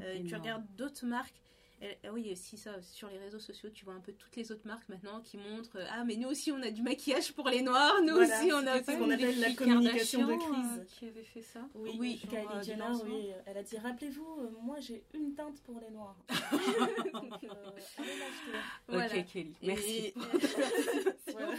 Euh, 0.00 0.14
tu 0.14 0.20
Énorme. 0.26 0.40
regardes 0.42 0.76
d'autres 0.76 1.06
marques. 1.06 1.40
Euh, 1.82 1.92
ah 2.04 2.12
oui, 2.12 2.22
il 2.22 2.26
y 2.26 2.30
a 2.30 2.32
aussi 2.32 2.56
ça, 2.58 2.80
sur 2.82 3.08
les 3.08 3.18
réseaux 3.18 3.38
sociaux, 3.38 3.70
tu 3.70 3.84
vois 3.84 3.94
un 3.94 4.00
peu 4.00 4.12
toutes 4.12 4.36
les 4.36 4.52
autres 4.52 4.66
marques 4.66 4.88
maintenant 4.88 5.20
qui 5.22 5.38
montrent 5.38 5.78
euh, 5.78 5.86
Ah, 5.90 6.04
mais 6.04 6.16
nous 6.16 6.28
aussi, 6.28 6.52
on 6.52 6.60
a 6.62 6.70
du 6.70 6.82
maquillage 6.82 7.32
pour 7.32 7.48
les 7.48 7.62
noirs, 7.62 7.94
nous 8.02 8.14
Voilà, 8.14 8.38
aussi, 8.40 8.52
on 8.52 8.66
a 8.66 8.78
c'était 8.78 8.92
ce 8.92 8.98
qu'on 8.98 9.10
appelle 9.10 9.40
la 9.40 9.52
communication 9.54 10.26
de 10.26 10.34
crise. 10.34 10.86
qui 10.88 11.06
avait 11.06 11.22
fait 11.24 11.42
ça. 11.42 11.66
Oui, 11.74 11.96
Oui, 11.98 12.20
genre, 12.22 12.30
Kylie 12.30 12.46
euh, 12.58 12.62
Jenner, 12.62 13.04
oui, 13.04 13.28
elle 13.46 13.56
a 13.56 13.62
dit 13.62 13.78
rappelez-vous, 13.78 14.36
euh, 14.40 14.50
moi 14.62 14.78
j'ai 14.80 15.04
une 15.14 15.34
teinte 15.34 15.60
pour 15.62 15.80
les 15.80 15.90
noirs. 15.90 16.16
Donc, 17.12 17.44
euh, 17.44 17.48
allez. 17.98 18.08
Voilà. 18.88 19.06
Ok, 19.16 19.24
Kelly, 19.32 19.54
merci. 19.62 19.96
Et- 20.06 20.14
Voilà. 21.32 21.52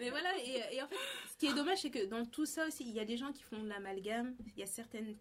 Mais 0.00 0.10
voilà, 0.10 0.28
et, 0.44 0.76
et 0.76 0.82
en 0.82 0.86
fait, 0.88 0.96
ce 1.32 1.36
qui 1.38 1.46
est 1.46 1.54
dommage, 1.54 1.78
c'est 1.82 1.90
que 1.90 2.06
dans 2.06 2.24
tout 2.24 2.46
ça 2.46 2.66
aussi, 2.66 2.84
il 2.84 2.92
y 2.94 3.00
a 3.00 3.04
des 3.04 3.16
gens 3.16 3.32
qui 3.32 3.42
font 3.42 3.58
de 3.62 3.68
l'amalgame. 3.68 4.34
Il 4.56 4.60
y 4.60 4.62
a 4.62 4.66
certaines, 4.66 5.16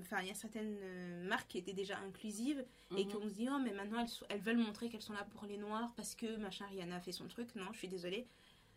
enfin, 0.00 0.18
il 0.22 0.28
y 0.28 0.30
a 0.30 0.34
certaines 0.34 0.76
euh, 0.80 1.24
marques 1.28 1.48
qui 1.48 1.58
étaient 1.58 1.72
déjà 1.72 1.98
inclusives 2.06 2.64
et 2.96 3.04
Mhm. 3.04 3.12
qu'on 3.12 3.28
se 3.28 3.34
dit, 3.34 3.48
oh, 3.50 3.58
mais 3.62 3.72
maintenant 3.72 4.04
elles, 4.28 4.40
veulent 4.40 4.56
montrer 4.58 4.88
qu'elles 4.88 5.02
sont 5.02 5.12
là 5.12 5.24
pour 5.32 5.44
les 5.46 5.58
noirs 5.58 5.92
parce 5.96 6.14
que 6.14 6.36
machin 6.36 6.66
Rihanna 6.66 6.96
a 6.96 7.00
fait 7.00 7.12
son 7.12 7.26
truc. 7.28 7.54
Non, 7.56 7.66
je 7.72 7.78
suis 7.78 7.88
désolée. 7.88 8.26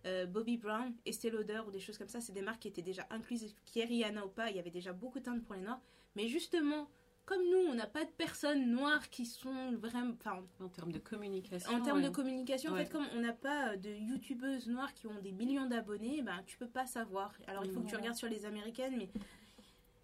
Euh, 0.05 0.25
Bobby 0.25 0.57
Brown, 0.57 0.93
Estée 1.05 1.29
Lauder 1.29 1.61
ou 1.67 1.71
des 1.71 1.79
choses 1.81 1.97
comme 1.97 2.07
ça, 2.07 2.21
c'est 2.21 2.31
des 2.31 2.41
marques 2.41 2.61
qui 2.61 2.67
étaient 2.69 2.81
déjà 2.81 3.05
inclusives, 3.09 3.53
qui 3.65 3.79
est 3.81 3.85
Rihanna 3.85 4.25
ou 4.25 4.29
pas, 4.29 4.49
il 4.49 4.55
y 4.55 4.59
avait 4.59 4.71
déjà 4.71 4.93
beaucoup 4.93 5.19
de 5.19 5.25
teintes 5.25 5.43
pour 5.43 5.55
les 5.55 5.61
noirs. 5.61 5.81
Mais 6.15 6.27
justement, 6.27 6.89
comme 7.25 7.41
nous, 7.51 7.57
on 7.69 7.75
n'a 7.75 7.85
pas 7.85 8.05
de 8.05 8.09
personnes 8.11 8.71
noires 8.71 9.09
qui 9.09 9.25
sont 9.25 9.73
vraiment, 9.73 10.13
enfin, 10.13 10.41
En 10.61 10.69
termes 10.69 10.91
de 10.91 10.97
communication. 10.99 11.69
en 11.71 11.81
termes 11.81 12.01
de 12.01 12.09
communication, 12.09 12.71
en 12.71 12.73
Ouais. 12.73 12.85
fait, 12.85 12.91
comme 12.91 13.05
on 13.13 13.19
n'a 13.19 13.33
pas 13.33 13.75
de 13.77 13.89
youtubeuses 13.91 14.67
noires 14.67 14.93
qui 14.95 15.05
ont 15.05 15.19
des 15.21 15.31
millions 15.33 15.67
d'abonnés, 15.67 16.21
ben 16.23 16.41
tu 16.47 16.57
peux 16.57 16.67
pas 16.69 16.87
savoir. 16.87 17.31
Alors 17.47 17.65
il 17.65 17.71
faut 17.71 17.81
que 17.81 17.89
tu 17.89 17.95
regardes 17.95 18.15
sur 18.17 18.29
les 18.29 18.45
américaines, 18.45 18.95
mais 18.97 19.09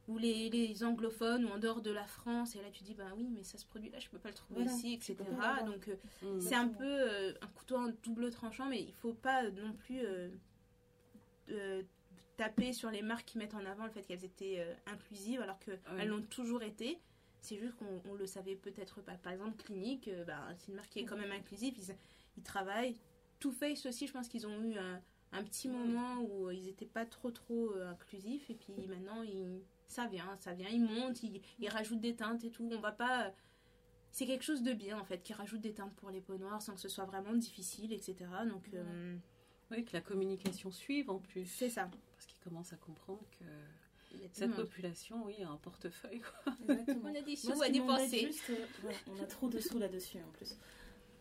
ou 0.07 0.17
les, 0.17 0.49
les 0.49 0.83
anglophones 0.83 1.45
ou 1.45 1.49
en 1.49 1.57
dehors 1.57 1.81
de 1.81 1.91
la 1.91 2.05
France, 2.05 2.55
et 2.55 2.61
là 2.61 2.69
tu 2.71 2.83
dis 2.83 2.93
ben 2.93 3.11
oui, 3.17 3.27
mais 3.33 3.43
ça 3.43 3.57
ce 3.57 3.65
produit-là, 3.65 3.99
je 3.99 4.09
peux 4.09 4.19
pas 4.19 4.29
le 4.29 4.35
trouver 4.35 4.61
Voilà, 4.63 4.75
ici, 4.77 4.93
etc. 4.93 5.15
Donc 5.65 5.87
euh, 5.87 5.95
Mhm. 6.21 6.39
c'est 6.41 6.55
un 6.55 6.67
peu 6.67 6.83
euh, 6.85 7.33
un 7.41 7.47
couteau 7.47 7.75
en 7.77 7.89
double 8.03 8.29
tranchant, 8.29 8.67
mais 8.67 8.81
il 8.81 8.93
faut 8.93 9.13
pas 9.13 9.43
non 9.49 9.73
plus 9.73 9.99
euh, 10.05 10.29
euh, 11.51 11.83
taper 12.37 12.73
sur 12.73 12.91
les 12.91 13.01
marques 13.01 13.25
qui 13.25 13.37
mettent 13.37 13.53
en 13.55 13.65
avant 13.65 13.85
le 13.85 13.91
fait 13.91 14.01
qu'elles 14.03 14.25
étaient 14.25 14.59
euh, 14.59 14.73
inclusives 14.87 15.41
alors 15.41 15.57
qu'elles 15.59 16.07
l'ont 16.07 16.21
toujours 16.23 16.63
été. 16.63 16.99
C'est 17.41 17.57
juste 17.57 17.75
qu'on 17.75 18.01
on 18.09 18.15
le 18.15 18.25
savait 18.25 18.55
peut-être 18.55 19.01
pas. 19.01 19.13
Par 19.15 19.31
exemple, 19.33 19.55
Clinique, 19.63 20.07
euh, 20.07 20.23
bah, 20.25 20.41
c'est 20.57 20.69
une 20.69 20.75
marque 20.75 20.89
qui 20.89 20.99
est 20.99 21.05
quand 21.05 21.17
même 21.17 21.31
inclusive. 21.31 21.75
Ils, 21.77 21.95
ils 22.37 22.43
travaillent. 22.43 22.95
Too 23.39 23.51
Faced 23.51 23.85
aussi, 23.87 24.07
je 24.07 24.13
pense 24.13 24.27
qu'ils 24.27 24.47
ont 24.47 24.63
eu 24.63 24.77
un, 24.77 24.99
un 25.31 25.43
petit 25.43 25.67
moment 25.69 26.21
où 26.21 26.49
ils 26.49 26.63
n'étaient 26.65 26.85
pas 26.87 27.05
trop 27.05 27.29
trop 27.31 27.71
euh, 27.75 27.89
inclusifs. 27.91 28.49
Et 28.49 28.55
puis 28.55 28.73
maintenant, 28.87 29.21
ils- 29.21 29.61
ça 29.87 30.07
vient, 30.07 30.35
ça 30.39 30.53
vient. 30.53 30.67
Ils 30.69 30.83
montent, 30.83 31.21
ils, 31.23 31.41
ils 31.59 31.69
rajoutent 31.69 32.01
des 32.01 32.15
teintes 32.15 32.43
et 32.43 32.51
tout. 32.51 32.67
On 32.71 32.79
va 32.79 32.91
pas. 32.91 33.33
C'est 34.11 34.25
quelque 34.25 34.43
chose 34.43 34.63
de 34.63 34.73
bien 34.73 34.97
en 34.99 35.03
fait, 35.03 35.21
qui 35.23 35.33
rajoute 35.33 35.61
des 35.61 35.73
teintes 35.73 35.93
pour 35.95 36.09
les 36.09 36.21
peaux 36.21 36.37
noires 36.37 36.61
sans 36.61 36.73
que 36.73 36.79
ce 36.79 36.87
soit 36.89 37.03
vraiment 37.05 37.33
difficile, 37.33 37.91
etc. 37.91 38.15
Donc 38.49 38.69
euh, 38.73 39.15
Oui, 39.71 39.83
que 39.83 39.91
la 39.93 40.01
communication 40.01 40.71
suive 40.71 41.09
en 41.09 41.19
plus. 41.19 41.45
c'est 41.45 41.69
ça. 41.69 41.89
Parce 42.13 42.25
qu'ils 42.25 42.39
commencent 42.39 42.71
à 42.71 42.77
comprendre 42.77 43.21
que 43.37 43.43
Il 44.13 44.29
cette 44.31 44.49
monde. 44.49 44.57
population, 44.61 45.21
oui, 45.25 45.35
a 45.43 45.49
un 45.49 45.57
portefeuille. 45.57 46.21
quoi. 46.21 46.53
Exactement. 46.61 47.09
On 47.11 47.15
a 47.15 47.21
des 47.21 47.35
sous 47.35 47.53
Moi, 47.55 47.65
à 47.65 47.69
dépenser. 47.69 48.19
juste, 48.27 48.49
euh, 48.51 48.87
ouais, 48.87 48.95
on 49.07 49.21
a 49.21 49.25
trop 49.25 49.49
de 49.49 49.59
sous 49.59 49.77
là-dessus 49.79 50.19
en 50.19 50.31
plus. 50.31 50.55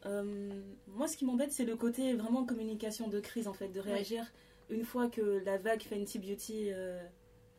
Euh, 0.07 0.63
moi, 0.87 1.09
ce 1.09 1.17
qui 1.17 1.25
m'embête, 1.25 1.51
c'est 1.51 1.65
le 1.65 1.77
côté 1.77 2.15
vraiment 2.15 2.45
communication 2.45 3.09
de 3.09 3.19
crise, 3.21 3.49
en 3.49 3.55
fait, 3.55 3.69
de 3.69 3.81
réagir 3.81 4.31
une 4.71 4.85
fois 4.85 5.09
que 5.11 5.21
la 5.45 5.59
vague 5.59 5.83
Fenty 5.83 6.19
Beauty, 6.21 6.69
euh, 6.73 7.03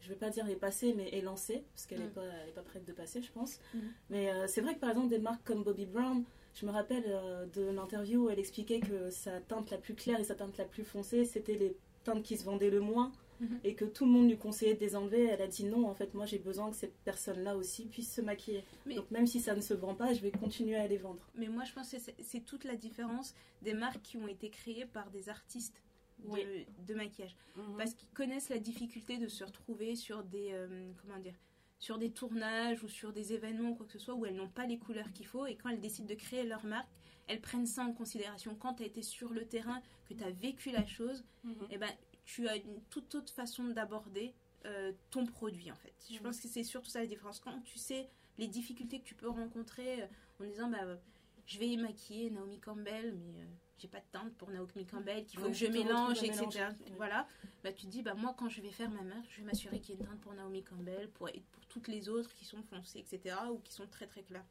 je 0.06 0.10
vais 0.10 0.16
pas 0.16 0.30
dire 0.30 0.48
est 0.48 0.56
passée, 0.56 0.94
mais 0.96 1.10
est 1.10 1.22
lancée, 1.22 1.64
parce 1.74 1.86
qu'elle 1.88 2.00
n'est 2.00 2.06
Mm. 2.08 2.12
pas, 2.12 2.24
elle 2.44 2.50
est 2.50 2.54
pas 2.54 2.62
prête 2.62 2.86
de 2.86 2.94
passer, 2.94 3.22
je 3.22 3.32
pense. 3.32 3.60
Mm. 3.74 3.80
Mais 4.12 4.30
euh, 4.32 4.46
c'est 4.48 4.62
vrai 4.62 4.76
que 4.76 4.80
par 4.80 4.92
exemple, 4.92 5.10
des 5.10 5.20
marques 5.20 5.44
comme 5.44 5.64
Bobbi 5.64 5.86
Brown, 5.88 6.24
je 6.54 6.66
me 6.66 6.72
rappelle 6.72 7.04
euh, 7.08 7.46
de 7.48 7.64
l'interview 7.64 8.26
où 8.26 8.30
elle 8.30 8.40
expliquait 8.40 8.80
que 8.80 9.10
sa 9.10 9.42
teinte 9.42 9.72
la 9.72 9.78
plus 9.78 9.96
claire 9.96 10.20
et 10.20 10.24
sa 10.24 10.36
teinte 10.36 10.58
la 10.58 10.66
plus 10.66 10.84
foncée, 10.86 11.26
c'était 11.26 11.56
les 11.56 11.76
teintes 12.04 12.24
qui 12.24 12.38
se 12.38 12.44
vendaient 12.46 12.70
le 12.70 12.80
moins. 12.82 13.12
Mhm. 13.42 13.60
Et 13.66 13.76
que 13.76 13.84
tout 13.84 14.06
le 14.06 14.12
monde 14.12 14.30
lui 14.30 14.38
conseillait 14.38 14.76
de 14.76 14.80
les 14.80 14.96
enlever, 14.96 15.26
elle 15.26 15.42
a 15.42 15.48
dit 15.48 15.66
non, 15.66 15.90
en 15.90 15.94
fait, 15.94 16.14
moi 16.14 16.26
j'ai 16.26 16.40
besoin 16.40 16.70
que 16.70 16.78
cette 16.78 16.96
personne-là 17.04 17.58
aussi 17.58 17.84
puisse 17.86 18.14
se 18.14 18.22
maquiller. 18.22 18.64
Mais- 18.86 18.96
Donc 18.96 19.12
même 19.12 19.28
si 19.28 19.42
ça 19.42 19.54
ne 19.54 19.60
se 19.60 19.74
vend 19.74 19.94
pas, 19.94 20.14
je 20.14 20.22
vais 20.22 20.32
continuer 20.32 20.78
à 20.78 20.88
les 20.88 20.96
vendre. 20.98 21.20
Mais 21.36 21.50
moi, 21.50 21.66
je 21.66 21.74
pense 21.74 21.92
que 21.92 21.98
c'est 22.22 22.40
toute 22.46 22.64
la 22.64 22.78
différence 22.78 23.36
des 23.62 23.74
marques 23.74 24.02
qui 24.04 24.16
ont 24.16 24.30
été 24.30 24.50
créées 24.50 24.86
par 24.86 25.10
des 25.12 25.28
artistes 25.28 25.74
de, 26.20 26.28
Oui. 26.30 26.66
de 26.88 26.94
maquillage. 26.94 27.36
Mhm. 27.56 27.78
Parce 27.78 27.94
qu'ils 27.94 28.10
connaissent 28.10 28.50
la 28.50 28.60
difficulté 28.60 29.18
de 29.18 29.28
se 29.28 29.44
retrouver 29.44 29.96
sur 29.96 30.24
des, 30.24 30.50
euh, 30.54 30.92
comment 31.02 31.20
dire, 31.20 31.36
sur 31.80 31.98
des 31.98 32.12
tournages 32.12 32.84
ou 32.84 32.88
sur 32.88 33.12
des 33.14 33.34
événements 33.34 33.70
ou 33.72 33.76
quoi 33.76 33.86
que 33.86 33.92
ce 33.92 34.00
soit 34.00 34.14
où 34.16 34.26
elles 34.26 34.36
n'ont 34.36 34.50
pas 34.50 34.66
les 34.66 34.78
couleurs 34.78 35.12
qu'il 35.12 35.26
faut. 35.28 35.46
Et 35.46 35.56
quand 35.56 35.70
elles 35.70 35.82
décident 35.82 36.08
de 36.08 36.16
créer 36.16 36.44
leur 36.46 36.66
marque, 36.66 36.90
elles 37.28 37.42
prennent 37.42 37.68
ça 37.68 37.84
en 37.84 37.92
considération. 37.94 38.56
Quand 38.56 38.76
tu 38.76 38.84
as 38.84 38.86
été 38.86 39.02
sur 39.02 39.34
le 39.34 39.46
terrain, 39.46 39.82
que 40.08 40.14
tu 40.14 40.24
as 40.24 40.32
vécu 40.32 40.72
la 40.72 40.86
chose, 40.86 41.24
Mhm. 41.44 41.68
eh 41.72 41.78
ben, 41.78 41.92
tu 42.24 42.48
as 42.48 42.56
une 42.56 42.82
toute 42.90 43.14
autre 43.16 43.34
façon 43.34 43.66
d'aborder 43.66 44.34
euh, 44.68 44.94
ton 45.12 45.28
produit 45.28 45.70
en 45.72 45.76
fait. 45.76 45.94
Je 46.10 46.16
Mhm. 46.16 46.22
pense 46.24 46.40
que 46.40 46.48
c'est 46.48 46.64
surtout 46.64 46.90
ça 46.90 47.00
la 47.00 47.06
différence. 47.06 47.40
Quand 47.40 47.62
tu 47.62 47.78
sais 47.78 48.10
les 48.40 48.48
difficultés 48.48 49.00
que 49.00 49.06
tu 49.06 49.14
peux 49.14 49.30
rencontrer 49.30 50.02
euh, 50.02 50.08
en 50.40 50.46
disant 50.46 50.70
bah 50.72 50.98
je 51.46 51.60
vais 51.60 51.78
maquiller 51.78 52.32
Naomi 52.32 52.60
Campbell 52.60 53.14
mais 53.16 53.46
j'ai 53.78 53.88
pas 53.88 54.00
de 54.00 54.06
teinte 54.12 54.34
pour 54.36 54.50
Naomi 54.50 54.86
Campbell 54.86 55.26
qu'il 55.26 55.40
faut 55.40 55.46
Ouais, 55.46 55.52
que 55.52 55.58
je 55.58 55.68
mélange 55.68 56.24
etc. 56.24 56.70
Voilà, 56.96 57.28
bah 57.64 57.72
tu 57.74 57.86
te 57.86 57.92
dis 57.92 58.02
bah 58.02 58.14
moi 58.14 58.34
quand 58.38 58.50
je 58.50 58.62
vais 58.62 58.72
faire 58.72 58.90
ma 58.90 59.02
marque 59.02 59.30
je 59.30 59.38
vais 59.38 59.44
m'assurer 59.44 59.80
qu'il 59.80 59.96
y 59.96 59.98
ait 59.98 60.02
une 60.02 60.08
teinte 60.08 60.22
pour 60.22 60.34
Naomi 60.34 60.64
Campbell 60.64 61.10
pour 61.12 61.30
et 61.30 61.44
pour 61.52 61.66
toutes 61.68 61.88
les 61.88 62.10
autres 62.10 62.34
qui 62.34 62.46
sont 62.46 62.64
foncées 62.64 63.00
etc. 63.00 63.36
ou 63.52 63.60
qui 63.60 63.74
sont 63.74 63.88
très 63.88 64.08
très 64.08 64.24
claires. 64.24 64.46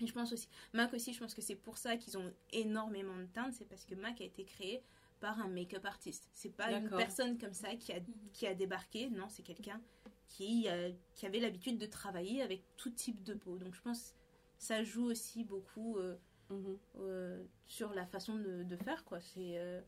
Et 0.00 0.06
je 0.06 0.12
pense 0.12 0.32
aussi, 0.32 0.48
Mac 0.72 0.92
aussi, 0.94 1.12
je 1.12 1.20
pense 1.20 1.34
que 1.34 1.42
c'est 1.42 1.54
pour 1.54 1.78
ça 1.78 1.96
qu'ils 1.96 2.18
ont 2.18 2.32
énormément 2.50 3.16
de 3.16 3.26
teintes, 3.26 3.52
c'est 3.52 3.66
parce 3.66 3.84
que 3.84 3.94
Mac 3.94 4.20
a 4.20 4.24
été 4.24 4.44
créé 4.44 4.82
par 5.20 5.38
un 5.38 5.46
make-up 5.46 5.84
artiste. 5.84 6.28
C'est 6.32 6.50
pas 6.50 6.72
une 6.72 6.90
personne 6.90 7.38
comme 7.38 7.52
ça 7.52 7.76
qui 7.76 7.92
a, 7.92 8.00
qui 8.32 8.46
a 8.46 8.54
débarqué, 8.54 9.08
non, 9.10 9.28
c'est 9.28 9.44
quelqu'un 9.44 9.80
qui, 10.28 10.66
euh, 10.68 10.90
qui 11.14 11.26
avait 11.26 11.38
l'habitude 11.38 11.78
de 11.78 11.86
travailler 11.86 12.42
avec 12.42 12.64
tout 12.76 12.90
type 12.90 13.22
de 13.22 13.34
peau. 13.34 13.58
Donc 13.58 13.74
je 13.74 13.82
pense 13.82 14.10
que 14.10 14.16
ça 14.58 14.82
joue 14.82 15.04
aussi 15.04 15.44
beaucoup 15.44 15.98
euh, 15.98 16.16
Mhm. 16.50 16.78
euh, 17.00 17.42
sur 17.66 17.92
la 17.94 18.06
façon 18.06 18.36
de, 18.36 18.76
faire, 18.76 19.04
quoi. 19.04 19.20
C'est. 19.20 19.58
euh, 19.58 19.80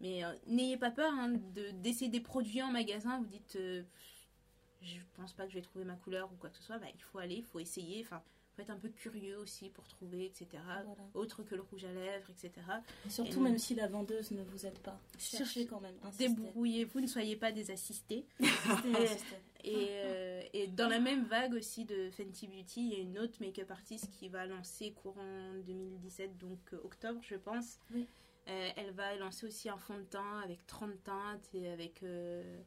Mais 0.00 0.24
euh, 0.24 0.32
n'ayez 0.46 0.76
pas 0.76 0.90
peur 0.90 1.12
hein, 1.12 1.30
de- 1.54 1.70
d'essayer 1.82 2.10
des 2.10 2.20
produits 2.20 2.62
en 2.62 2.70
magasin. 2.70 3.18
Vous 3.18 3.26
dites, 3.26 3.58
je 4.82 5.00
pense 5.14 5.32
pas 5.32 5.44
que 5.44 5.50
je 5.50 5.56
vais 5.56 5.62
trouver 5.62 5.84
ma 5.84 5.96
couleur 5.96 6.30
ou 6.32 6.36
quoi 6.36 6.50
que 6.50 6.56
ce 6.56 6.62
soit. 6.62 6.78
Bah, 6.78 6.86
il 6.94 7.02
faut 7.02 7.18
aller, 7.18 7.36
il 7.36 7.44
faut 7.44 7.60
essayer. 7.60 8.02
Enfin, 8.04 8.22
faut 8.58 8.62
être 8.62 8.70
un 8.70 8.78
peu 8.78 8.88
curieux 8.88 9.38
aussi 9.38 9.68
pour 9.70 9.86
trouver, 9.86 10.24
etc. 10.26 10.46
Voilà. 10.84 10.84
Autre 11.14 11.44
que 11.44 11.54
le 11.54 11.62
rouge 11.62 11.84
à 11.84 11.92
lèvres, 11.92 12.28
etc. 12.30 12.52
Surtout 13.08 13.38
Et- 13.38 13.42
même 13.42 13.58
si 13.58 13.74
la 13.76 13.86
vendeuse 13.86 14.32
ne 14.32 14.42
vous 14.42 14.66
aide 14.66 14.78
pas. 14.80 14.98
Cherchez 15.16 15.64
quand 15.66 15.80
même. 15.80 15.94
Débrouillez-vous, 16.18 17.00
ne 17.00 17.06
soyez 17.06 17.36
pas 17.36 17.52
des 17.52 17.70
assistés. 17.70 18.26
Et, 19.64 19.88
euh, 19.90 20.42
et 20.52 20.68
dans 20.68 20.88
la 20.88 21.00
même 21.00 21.24
vague 21.24 21.52
aussi 21.52 21.84
de 21.84 22.10
Fenty 22.10 22.46
Beauty, 22.46 22.80
il 22.80 22.92
y 22.92 22.96
a 22.96 23.00
une 23.00 23.18
autre 23.18 23.34
make-up 23.40 23.70
artiste 23.72 24.08
qui 24.12 24.28
va 24.28 24.46
lancer 24.46 24.92
courant 24.92 25.52
2017, 25.66 26.38
donc 26.38 26.60
euh, 26.72 26.80
octobre, 26.84 27.20
je 27.22 27.34
pense. 27.34 27.80
Oui. 27.92 28.06
Euh, 28.48 28.68
elle 28.76 28.92
va 28.92 29.16
lancer 29.16 29.46
aussi 29.46 29.68
un 29.68 29.76
fond 29.76 29.98
de 29.98 30.04
teint 30.04 30.40
avec 30.44 30.64
30 30.68 31.02
teintes 31.02 31.50
et 31.54 31.68
avec 31.70 32.04
euh, 32.04 32.60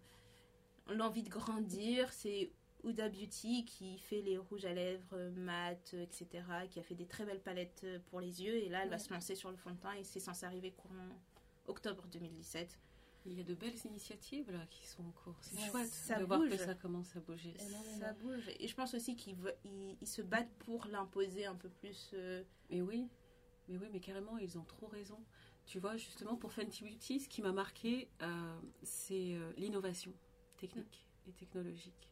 l'envie 0.90 1.24
de 1.24 1.30
grandir. 1.30 2.12
C'est 2.12 2.52
Huda 2.84 3.10
Beauty 3.10 3.66
qui 3.66 3.98
fait 4.00 4.22
les 4.22 4.38
rouges 4.38 4.66
à 4.66 4.74
lèvres 4.74 5.30
mat, 5.36 5.92
euh, 5.94 6.04
etc., 6.04 6.28
qui 6.70 6.80
a 6.80 6.84
fait 6.84 6.96
des 6.96 7.06
très 7.08 7.26
belles 7.26 7.42
palettes 7.42 7.82
euh, 7.84 8.00
pour 8.10 8.20
les 8.20 8.42
yeux. 8.44 8.56
Et 8.56 8.70
là, 8.70 8.84
elle 8.84 8.90
va 8.90 8.98
se 8.98 9.14
lancer 9.14 9.36
sur 9.36 9.52
le 9.52 9.58
fond 9.58 9.72
de 9.72 9.78
teint 9.78 9.94
et 9.94 10.04
c'est 10.04 10.20
censé 10.20 10.46
arriver 10.46 10.72
courant 10.72 11.10
octobre 11.68 12.08
2017. 12.12 12.80
Il 13.28 13.34
y 13.34 13.42
a 13.42 13.44
de 13.44 13.54
belles 13.54 13.78
initiatives 13.86 14.50
là 14.52 14.66
qui 14.72 14.88
sont 14.88 15.04
en 15.06 15.12
cours. 15.12 15.36
C'est 15.42 15.56
Ouais, 15.56 15.70
chouette 15.70 15.88
ça 15.90 16.18
de 16.20 16.24
voir 16.24 16.40
que 16.42 16.58
ça 16.66 16.74
commence 16.74 17.16
à 17.16 17.20
bouger. 17.20 17.54
Ça 18.00 18.14
bouge. 18.14 18.50
Et 18.60 18.68
je 18.68 18.74
pense 18.76 18.96
aussi 18.96 19.16
qu'ils 19.16 19.36
ve- 19.36 19.54
ils- 19.64 19.96
ils 20.02 20.08
se 20.08 20.24
battent 20.24 20.52
pour 20.58 20.88
l'imposer 20.88 21.46
un 21.46 21.54
peu 21.56 21.70
plus. 21.70 22.10
euh, 22.16 22.44
Mais 22.72 22.82
oui, 22.82 23.08
mais 23.68 23.78
oui, 23.78 23.88
mais 23.92 24.00
carrément, 24.00 24.40
ils 24.40 24.58
ont 24.58 24.64
trop 24.64 24.88
raison. 24.88 25.24
Tu 25.68 25.78
vois, 25.80 25.98
justement, 25.98 26.36
pour 26.36 26.52
Fenty 26.52 26.84
Beauty, 26.84 27.20
ce 27.20 27.30
qui 27.30 27.44
m'a 27.44 27.52
marqué, 27.52 28.10
euh, 28.24 28.60
c'est 28.82 29.36
euh, 29.36 29.54
l'innovation 29.56 30.12
technique 30.58 31.06
et 31.28 31.32
technologique. 31.34 32.10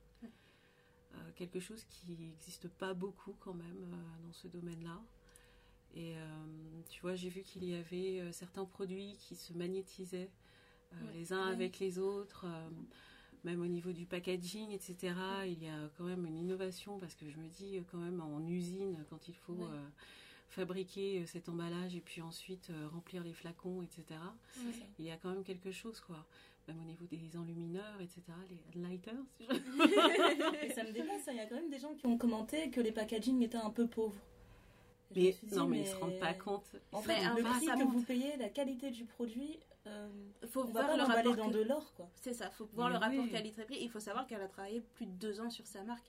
Euh, 1.16 1.32
quelque 1.36 1.60
chose 1.60 1.84
qui 1.86 2.16
n'existe 2.18 2.68
pas 2.68 2.93
beaucoup 2.93 3.34
quand 3.39 3.53
même 3.55 3.84
euh, 3.93 4.24
dans 4.26 4.34
ce 4.34 4.47
domaine-là. 4.47 5.01
Et 5.95 6.16
euh, 6.18 6.82
tu 6.89 7.01
vois, 7.01 7.16
j'ai 7.16 7.30
vu 7.30 7.41
qu'il 7.41 7.64
y 7.64 7.74
avait 7.74 8.32
certains 8.32 8.66
produits 8.66 9.18
qui 9.18 9.36
se 9.36 9.53
magnétisaient 9.53 10.30
Ouais. 10.91 11.14
les 11.14 11.34
uns 11.34 11.45
Ouais. 11.47 11.53
avec 11.53 11.80
les 11.80 11.97
autres. 11.99 12.45
même 13.45 13.62
au 13.62 13.68
niveau 13.68 13.91
du 13.93 14.05
packaging, 14.05 14.72
etc., 14.72 15.14
il 15.45 15.64
y 15.64 15.68
a 15.70 15.89
quand 15.97 16.03
même 16.03 16.26
une 16.26 16.36
innovation 16.36 16.99
parce 16.99 17.16
que 17.16 17.30
je 17.30 17.38
me 17.38 17.47
dis 17.47 17.80
quand 17.91 17.97
même 17.99 18.20
en 18.22 18.45
usine, 18.47 19.05
quand 19.10 19.28
il 19.30 19.36
faut 19.36 19.68
fabriquer 20.49 21.26
cet 21.26 21.47
emballage 21.47 21.95
et 21.95 22.01
puis 22.01 22.22
ensuite 22.22 22.70
euh, 22.72 22.88
remplir 22.89 23.24
les 23.24 23.34
flacons, 23.34 23.82
etc., 23.84 24.20
il 24.97 25.05
y 25.05 25.12
a 25.12 25.18
quand 25.18 25.30
même 25.30 25.43
quelque 25.43 25.72
chose, 25.72 25.99
quoi. 26.01 26.26
Même 26.70 26.82
au 26.82 26.86
niveau 26.86 27.05
des 27.05 27.36
enlumineurs, 27.36 27.99
etc., 27.99 28.22
les 28.76 28.82
lighters. 28.82 29.13
si 29.38 29.45
je- 29.45 29.53
Et 30.65 30.70
ça 30.72 30.84
me 30.84 30.91
dépasse, 30.91 31.28
hein. 31.28 31.32
il 31.32 31.38
y 31.38 31.39
a 31.39 31.45
quand 31.47 31.55
même 31.55 31.70
des 31.72 31.80
gens 31.80 31.95
qui 31.95 32.05
ont 32.05 32.17
commenté 32.17 32.70
que 32.70 32.80
les 32.80 32.91
packaging 32.91 33.41
étaient 33.41 33.57
un 33.57 33.72
peu 33.72 33.88
pauvres. 33.88 34.22
Et 35.15 35.24
Mais 35.24 35.32
dit, 35.49 35.55
non, 35.55 35.65
mais 35.67 35.78
ils 35.78 35.82
mais- 35.82 35.86
se 35.89 35.95
rendent 35.95 36.20
pas 36.20 36.34
compte. 36.36 36.76
En 36.91 37.01
Ils 37.01 37.05
fait, 37.05 37.24
le 37.36 37.41
prix 37.43 37.65
que 37.65 37.84
vous 37.88 38.03
payez, 38.03 38.38
la 38.38 38.49
qualité 38.49 38.91
du 38.91 39.05
produit, 39.05 39.57
euh, 39.88 40.07
faut 40.47 40.61
on 40.61 40.65
va 40.65 40.72
voir 40.72 40.86
pas 40.88 40.93
le 40.93 41.01
l'emballer 41.01 41.30
rapport 41.30 41.45
dans 41.45 41.51
que- 41.51 41.57
de 41.57 41.63
l'or, 41.63 41.93
quoi. 41.95 42.07
C'est 42.13 42.34
ça, 42.34 42.51
faut 42.51 42.65
voir 42.74 42.89
Mais 42.89 42.93
le 42.93 42.99
rapport 42.99 43.32
qualité-prix. 43.32 43.78
Il 43.82 43.89
faut 43.89 43.99
savoir 43.99 44.28
qu'elle 44.28 44.41
a 44.41 44.47
travaillé 44.47 44.82
plus 44.93 45.07
de 45.07 45.11
deux 45.13 45.41
ans 45.41 45.49
sur 45.49 45.65
sa 45.65 45.82
marque. 45.84 46.05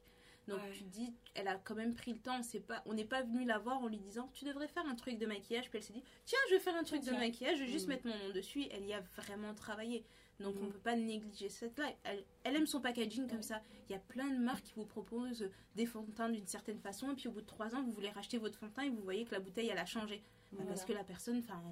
Donc 0.48 0.58
Ouais. 0.58 0.70
tu 0.72 0.84
te 0.84 0.88
dis, 0.88 1.14
elle 1.34 1.48
a 1.48 1.54
quand 1.56 1.74
même 1.76 1.94
pris 1.94 2.12
le 2.12 2.18
temps. 2.18 2.42
C'est 2.42 2.60
pas, 2.60 2.82
on 2.84 2.92
n'est 2.94 3.04
pas 3.04 3.22
venu 3.22 3.44
la 3.44 3.58
voir 3.58 3.80
en 3.82 3.86
lui 3.86 3.98
disant, 3.98 4.28
tu 4.34 4.44
devrais 4.44 4.68
faire 4.68 4.84
un 4.86 4.94
truc 4.96 5.16
de 5.16 5.24
maquillage. 5.26 5.70
Puis 5.70 5.78
elle 5.78 5.84
s'est 5.84 5.92
dit, 5.92 6.02
tiens, 6.24 6.38
je 6.48 6.54
vais 6.56 6.60
faire 6.60 6.74
un 6.76 6.82
truc 6.82 7.02
de 7.04 7.12
maquillage, 7.12 7.58
je 7.58 7.64
vais 7.64 7.70
juste 7.70 7.86
Mhm. 7.86 7.94
mettre 7.94 8.06
mon 8.06 8.18
nom 8.26 8.34
dessus. 8.34 8.64
Elle 8.70 8.84
y 8.84 8.92
a 8.92 9.00
vraiment 9.16 9.54
travaillé. 9.54 10.04
Donc 10.40 10.56
on 10.60 10.64
Mhm. 10.64 10.72
peut 10.72 10.78
pas 10.78 10.96
négliger 10.96 11.48
cette 11.48 11.78
là. 11.78 11.92
Elle, 12.04 12.24
elle 12.44 12.56
aime 12.56 12.66
son 12.66 12.80
packaging 12.80 13.26
comme 13.28 13.38
Ouais. 13.38 13.42
ça. 13.42 13.62
Il 13.88 13.92
y 13.92 13.94
a 13.94 13.98
plein 13.98 14.28
de 14.30 14.38
marques 14.38 14.64
qui 14.64 14.72
vous 14.74 14.86
proposent 14.86 15.50
des 15.76 15.86
fonds 15.86 16.02
de 16.02 16.12
teint 16.12 16.28
d'une 16.30 16.46
certaine 16.46 16.78
façon. 16.80 17.12
Et 17.12 17.14
puis 17.14 17.28
au 17.28 17.32
bout 17.32 17.42
de 17.42 17.46
trois 17.46 17.74
ans, 17.74 17.82
vous 17.82 17.92
voulez 17.92 18.10
racheter 18.10 18.38
votre 18.38 18.58
fond 18.58 18.66
de 18.66 18.72
teint 18.72 18.82
et 18.84 18.90
vous 18.90 19.02
voyez 19.02 19.24
que 19.24 19.32
la 19.34 19.40
bouteille, 19.40 19.68
elle 19.68 19.78
a 19.78 19.86
changé. 19.86 20.16
Bah, 20.52 20.58
Voilà. 20.58 20.68
Parce 20.70 20.84
que 20.84 20.92
la 20.92 21.04
personne, 21.04 21.38
enfin, 21.38 21.62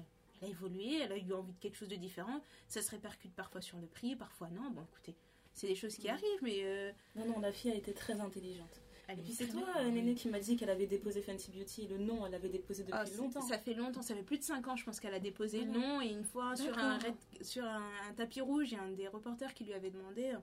elle 0.41 0.47
a 0.47 0.51
évolué, 0.51 0.99
elle 1.01 1.11
a 1.11 1.17
eu 1.17 1.33
envie 1.33 1.53
de 1.53 1.59
quelque 1.59 1.75
chose 1.75 1.89
de 1.89 1.95
différent. 1.95 2.41
Ça 2.67 2.81
se 2.81 2.91
répercute 2.91 3.33
parfois 3.33 3.61
sur 3.61 3.77
le 3.79 3.87
prix, 3.87 4.15
parfois 4.15 4.49
non. 4.49 4.69
Bon, 4.71 4.83
écoutez, 4.83 5.15
c'est 5.53 5.67
des 5.67 5.75
choses 5.75 5.95
qui 5.95 6.07
Mhm. 6.07 6.13
arrivent, 6.13 6.43
mais 6.43 6.59
euh, 6.63 6.91
Non, 7.15 7.25
non, 7.25 7.39
la 7.39 7.51
fille 7.51 7.71
a 7.71 7.75
été 7.75 7.93
très 7.93 8.19
intelligente. 8.21 8.81
Elle 9.09 9.19
Et 9.19 9.23
puis 9.23 9.33
c'est 9.33 9.47
toi, 9.47 9.61
bien. 9.75 9.85
euh, 9.87 9.89
Néné, 9.91 10.13
qui 10.15 10.29
m'a 10.29 10.39
dit 10.39 10.55
qu'elle 10.55 10.69
avait 10.69 10.87
déposé 10.87 11.21
Fenty 11.21 11.51
Beauty. 11.51 11.87
Le 11.87 11.97
nom, 11.97 12.25
elle 12.25 12.31
l'avait 12.31 12.49
déposé 12.49 12.83
depuis 12.83 12.95
Ah, 12.97 13.05
longtemps. 13.17 13.41
Ça 13.41 13.57
fait 13.57 13.73
longtemps, 13.73 14.01
ça 14.01 14.15
fait 14.15 14.23
plus 14.23 14.37
de 14.37 14.43
5 14.43 14.67
ans, 14.67 14.75
je 14.75 14.83
pense 14.85 14.99
qu'elle 14.99 15.13
a 15.13 15.19
déposé 15.19 15.65
le 15.65 15.71
Ah 15.73 15.77
nom. 15.77 16.01
Et 16.01 16.09
une 16.09 16.23
fois, 16.23 16.55
sur, 16.55 16.77
un, 16.77 16.97
red- 16.97 17.15
sur 17.43 17.63
un, 17.63 17.81
un 18.09 18.13
tapis 18.13 18.41
rouge, 18.41 18.71
il 18.71 18.75
y 18.75 18.77
a 18.77 18.83
un 18.83 18.91
des 18.91 19.07
reporters 19.07 19.53
qui 19.53 19.65
lui 19.65 19.73
avait 19.73 19.91
demandé 19.91 20.31
euh, 20.33 20.37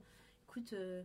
Écoute, 0.49 0.73
euh, 0.73 1.03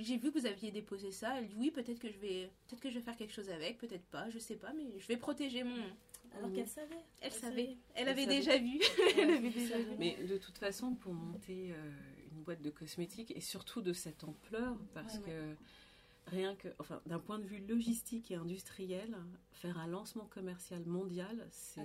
j'ai 0.00 0.18
vu 0.18 0.30
que 0.32 0.38
vous 0.38 0.46
aviez 0.46 0.70
déposé 0.70 1.10
ça. 1.12 1.38
Elle 1.38 1.48
dit 1.48 1.56
Oui, 1.58 1.70
peut-être 1.70 1.98
que, 1.98 2.10
je 2.10 2.18
vais, 2.18 2.50
peut 2.68 2.76
que 2.76 2.90
je 2.90 2.96
vais 2.96 3.00
faire 3.04 3.16
quelque 3.16 3.32
chose 3.32 3.48
avec, 3.50 3.78
peut-être 3.78 4.04
pas, 4.06 4.28
je 4.30 4.38
sais 4.38 4.56
pas, 4.56 4.72
mais 4.72 4.98
je 4.98 5.06
vais 5.06 5.16
protéger 5.16 5.64
mon 5.64 5.76
nom. 5.76 5.96
Alors 6.38 6.50
qu'elle 6.52 6.66
savait. 6.68 6.96
Elle 7.20 7.32
savait, 7.32 7.76
elle 7.94 8.02
Elle 8.04 8.08
avait 8.08 8.24
savait. 8.24 8.36
déjà 8.36 8.56
vu. 8.58 8.78
Ouais, 8.98 9.12
Elle 9.18 9.30
avait 9.30 9.46
elle 9.48 9.52
déjà 9.52 9.68
savait. 9.74 9.82
vu. 9.84 9.96
Mais 9.98 10.16
de 10.24 10.38
toute 10.38 10.56
façon, 10.56 10.94
pour 10.94 11.12
monter 11.12 11.72
euh, 11.72 11.90
une 12.32 12.42
boîte 12.42 12.62
de 12.62 12.70
cosmétiques 12.70 13.32
et 13.36 13.40
surtout 13.40 13.82
de 13.82 13.92
cette 13.92 14.24
ampleur 14.24 14.78
parce 14.94 15.18
que 15.18 15.54
rien 16.26 16.54
que, 16.56 16.68
enfin, 16.78 17.00
d'un 17.06 17.18
point 17.18 17.38
de 17.38 17.44
vue 17.46 17.58
logistique 17.66 18.30
et 18.30 18.36
industriel, 18.36 19.16
faire 19.52 19.78
un 19.78 19.86
lancement 19.86 20.26
commercial 20.26 20.84
mondial, 20.86 21.46
c'est 21.50 21.80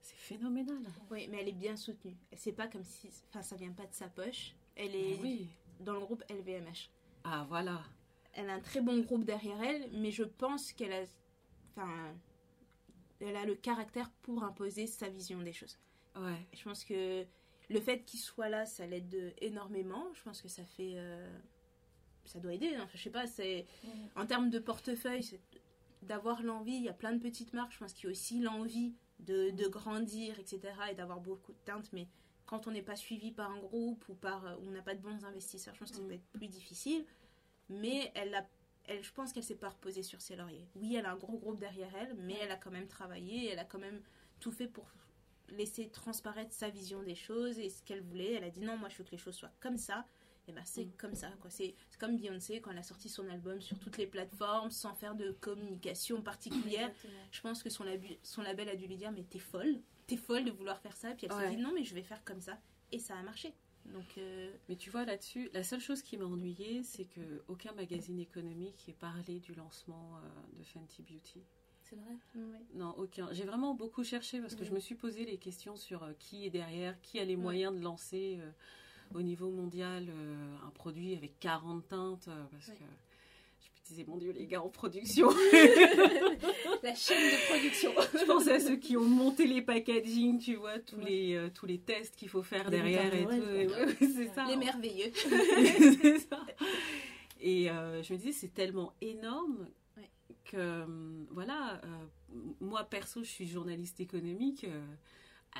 c'est 0.00 0.16
phénoménal. 0.16 0.82
Oui, 1.10 1.26
mais 1.30 1.40
elle 1.40 1.48
est 1.48 1.52
bien 1.52 1.76
soutenue. 1.76 2.16
C'est 2.36 2.52
pas 2.52 2.68
comme 2.68 2.84
si, 2.84 3.08
enfin, 3.28 3.42
ça 3.42 3.56
vient 3.56 3.72
pas 3.72 3.86
de 3.86 3.94
sa 3.94 4.08
poche. 4.08 4.54
Elle 4.76 4.94
est 4.94 5.18
Oui. 5.20 5.48
dans 5.80 5.94
le 5.94 6.00
groupe 6.00 6.22
LVMH. 6.30 6.90
Ah 7.24 7.44
voilà. 7.48 7.82
Elle 8.34 8.50
a 8.50 8.54
un 8.54 8.60
très 8.60 8.80
bon 8.82 9.00
groupe 9.00 9.24
derrière 9.24 9.60
elle, 9.62 9.90
mais 9.92 10.10
je 10.10 10.22
pense 10.24 10.72
qu'elle 10.72 10.92
a, 10.92 11.04
enfin, 11.74 12.14
elle 13.20 13.36
a 13.36 13.44
le 13.46 13.54
caractère 13.54 14.10
pour 14.22 14.44
imposer 14.44 14.86
sa 14.86 15.08
vision 15.08 15.40
des 15.42 15.52
choses. 15.54 15.78
Ouais. 16.16 16.46
Je 16.52 16.62
pense 16.62 16.84
que 16.84 17.24
le 17.70 17.80
fait 17.80 18.04
qu'il 18.04 18.20
soit 18.20 18.48
là, 18.50 18.66
ça 18.66 18.86
l'aide 18.86 19.34
énormément. 19.38 20.04
Je 20.14 20.22
pense 20.22 20.40
que 20.42 20.48
ça 20.48 20.64
fait. 20.64 20.92
euh, 20.96 21.38
ça 22.26 22.40
doit 22.40 22.54
aider. 22.54 22.74
hein. 22.74 22.88
Je 22.94 22.98
sais 23.02 23.10
pas, 23.10 23.26
c'est. 23.26 23.66
En 24.16 24.26
termes 24.26 24.50
de 24.50 24.58
portefeuille, 24.58 25.22
c'est 25.22 25.40
d'avoir 26.02 26.42
l'envie. 26.42 26.74
Il 26.76 26.82
y 26.84 26.88
a 26.88 26.92
plein 26.94 27.12
de 27.12 27.18
petites 27.20 27.52
marques. 27.52 27.72
Je 27.72 27.78
pense 27.78 27.92
qu'il 27.92 28.04
y 28.04 28.06
a 28.08 28.10
aussi 28.10 28.40
l'envie 28.40 28.94
de, 29.20 29.50
de 29.50 29.66
grandir, 29.68 30.38
etc. 30.38 30.60
et 30.90 30.94
d'avoir 30.94 31.20
beaucoup 31.20 31.52
de 31.52 31.58
teintes. 31.64 31.90
Mais 31.92 32.08
quand 32.44 32.66
on 32.66 32.70
n'est 32.70 32.82
pas 32.82 32.96
suivi 32.96 33.32
par 33.32 33.50
un 33.50 33.58
groupe 33.58 34.04
ou 34.08 34.14
par, 34.14 34.46
euh, 34.46 34.54
on 34.66 34.70
n'a 34.70 34.82
pas 34.82 34.94
de 34.94 35.00
bons 35.00 35.24
investisseurs, 35.24 35.74
je 35.74 35.80
pense 35.80 35.90
que 35.90 35.96
ça 35.96 36.02
peut 36.02 36.14
être 36.14 36.28
plus 36.32 36.48
difficile. 36.48 37.04
Mais 37.68 38.12
elle 38.14 38.34
a. 38.34 38.46
Elle, 38.88 39.02
je 39.02 39.12
pense 39.12 39.32
qu'elle 39.32 39.42
s'est 39.42 39.56
pas 39.56 39.70
reposée 39.70 40.04
sur 40.04 40.20
ses 40.20 40.36
lauriers. 40.36 40.68
Oui, 40.76 40.94
elle 40.94 41.06
a 41.06 41.10
un 41.12 41.16
gros 41.16 41.38
groupe 41.38 41.58
derrière 41.58 41.90
elle, 41.96 42.14
mais 42.14 42.36
elle 42.40 42.52
a 42.52 42.56
quand 42.56 42.70
même 42.70 42.86
travaillé, 42.86 43.50
elle 43.50 43.58
a 43.58 43.64
quand 43.64 43.80
même 43.80 44.00
tout 44.38 44.52
fait 44.52 44.68
pour 44.68 44.86
laisser 45.48 45.88
transparaître 45.88 46.52
sa 46.52 46.68
vision 46.70 47.02
des 47.02 47.16
choses 47.16 47.58
et 47.58 47.68
ce 47.68 47.82
qu'elle 47.82 48.00
voulait. 48.02 48.34
Elle 48.34 48.44
a 48.44 48.50
dit 48.50 48.60
non, 48.60 48.76
moi 48.76 48.88
je 48.88 48.96
veux 48.98 49.02
que 49.04 49.10
les 49.10 49.18
choses 49.18 49.34
soient 49.34 49.50
comme 49.58 49.76
ça. 49.76 50.06
Et 50.48 50.52
ben 50.52 50.62
c'est 50.64 50.84
Mm. 50.84 50.92
comme 50.96 51.14
ça 51.14 51.30
quoi. 51.40 51.50
C'est 51.50 51.74
comme 51.98 52.16
Beyoncé 52.16 52.60
quand 52.60 52.70
elle 52.70 52.78
a 52.78 52.82
sorti 52.82 53.08
son 53.08 53.28
album 53.28 53.60
sur 53.60 53.78
toutes 53.78 53.98
les 53.98 54.06
plateformes 54.06 54.70
sans 54.70 54.94
faire 54.94 55.14
de 55.14 55.32
communication 55.32 56.22
particulière. 56.22 56.90
Je 57.32 57.40
pense 57.40 57.62
que 57.62 57.70
son, 57.70 57.84
label 57.84 58.68
a 58.68 58.76
dû 58.76 58.86
lui 58.86 58.96
dire 58.96 59.10
mais 59.12 59.24
t'es 59.24 59.38
folle, 59.40 59.80
t'es 60.06 60.16
folle 60.16 60.44
de 60.44 60.50
vouloir 60.52 60.80
faire 60.80 60.96
ça. 60.96 61.12
Puis 61.14 61.26
elle 61.26 61.32
Ouais. 61.32 61.50
s'est 61.50 61.56
dit 61.56 61.62
non 61.62 61.72
mais 61.74 61.84
je 61.84 61.94
vais 61.94 62.02
faire 62.02 62.22
comme 62.24 62.40
ça 62.40 62.58
et 62.92 62.98
ça 62.98 63.16
a 63.16 63.22
marché. 63.22 63.52
Donc 63.86 64.18
euh, 64.18 64.52
Mais 64.68 64.76
tu 64.76 64.90
vois 64.90 65.04
là-dessus, 65.04 65.48
la 65.52 65.62
seule 65.62 65.80
chose 65.80 66.02
qui 66.02 66.16
m'a 66.16 66.24
ennuyée, 66.26 66.82
c'est 66.82 67.04
que 67.04 67.42
aucun 67.48 67.72
magazine 67.72 68.18
économique 68.18 68.88
ait 68.88 68.92
parlé 68.92 69.38
du 69.40 69.54
lancement 69.54 70.16
euh, 70.18 70.58
de 70.58 70.64
Fenty 70.64 71.02
Beauty. 71.02 71.42
C'est 71.82 71.94
vrai. 71.96 72.16
Non, 72.74 72.94
aucun. 72.98 73.32
J'ai 73.32 73.44
vraiment 73.44 73.74
beaucoup 73.74 74.02
cherché 74.02 74.40
parce 74.40 74.56
que 74.56 74.62
Oui. 74.62 74.66
je 74.66 74.72
me 74.74 74.80
suis 74.80 74.96
posé 74.96 75.24
les 75.24 75.38
questions 75.38 75.76
sur 75.76 76.02
euh, 76.02 76.12
qui 76.18 76.44
est 76.46 76.50
derrière, 76.50 77.00
qui 77.00 77.20
a 77.20 77.24
les 77.24 77.36
moyens 77.36 77.72
de 77.76 77.80
lancer 77.80 78.38
euh, 78.40 78.50
au 79.14 79.22
niveau 79.22 79.50
mondial 79.50 80.06
euh, 80.08 80.56
un 80.66 80.70
produit 80.70 81.14
avec 81.16 81.38
40 81.40 81.86
teintes. 81.88 82.28
euh, 82.28 82.44
parce 82.50 82.68
Ouais. 82.68 82.74
que 82.74 82.80
je 82.80 83.68
me 83.92 83.96
disais, 83.96 84.04
mon 84.08 84.16
Dieu, 84.16 84.32
les 84.32 84.46
gars 84.46 84.62
en 84.62 84.68
production. 84.68 85.28
la 86.82 86.94
chaîne 86.94 87.22
de 87.30 87.48
production. 87.48 87.92
je 88.18 88.24
pense 88.26 88.46
à 88.48 88.58
ceux 88.60 88.76
qui 88.76 88.96
ont 88.96 89.04
monté 89.04 89.46
les 89.46 89.62
packaging, 89.62 90.38
tu 90.38 90.56
vois, 90.56 90.78
tous, 90.78 90.96
Ouais. 90.96 91.04
les, 91.10 91.34
euh, 91.34 91.48
tous 91.54 91.66
les 91.66 91.78
tests 91.78 92.16
qu'il 92.16 92.28
faut 92.28 92.42
faire 92.42 92.68
Les 92.70 92.78
derrière 92.78 93.14
et 93.14 93.24
tout. 93.24 93.28
ouais, 93.30 93.68
c'est 94.00 94.34
ça. 94.34 94.46
Les 94.48 94.56
merveilleux. 94.56 95.10
C'est 95.14 96.18
ça. 96.20 96.40
Et 97.40 97.70
euh, 97.70 98.02
je 98.02 98.12
me 98.12 98.18
disais, 98.18 98.32
c'est 98.32 98.54
tellement 98.54 98.92
énorme 99.00 99.68
que, 100.44 100.84
voilà, 101.30 101.80
euh, 101.84 102.36
moi 102.60 102.84
perso, 102.84 103.22
je 103.22 103.28
suis 103.28 103.46
journaliste 103.48 104.00
économique. 104.00 104.64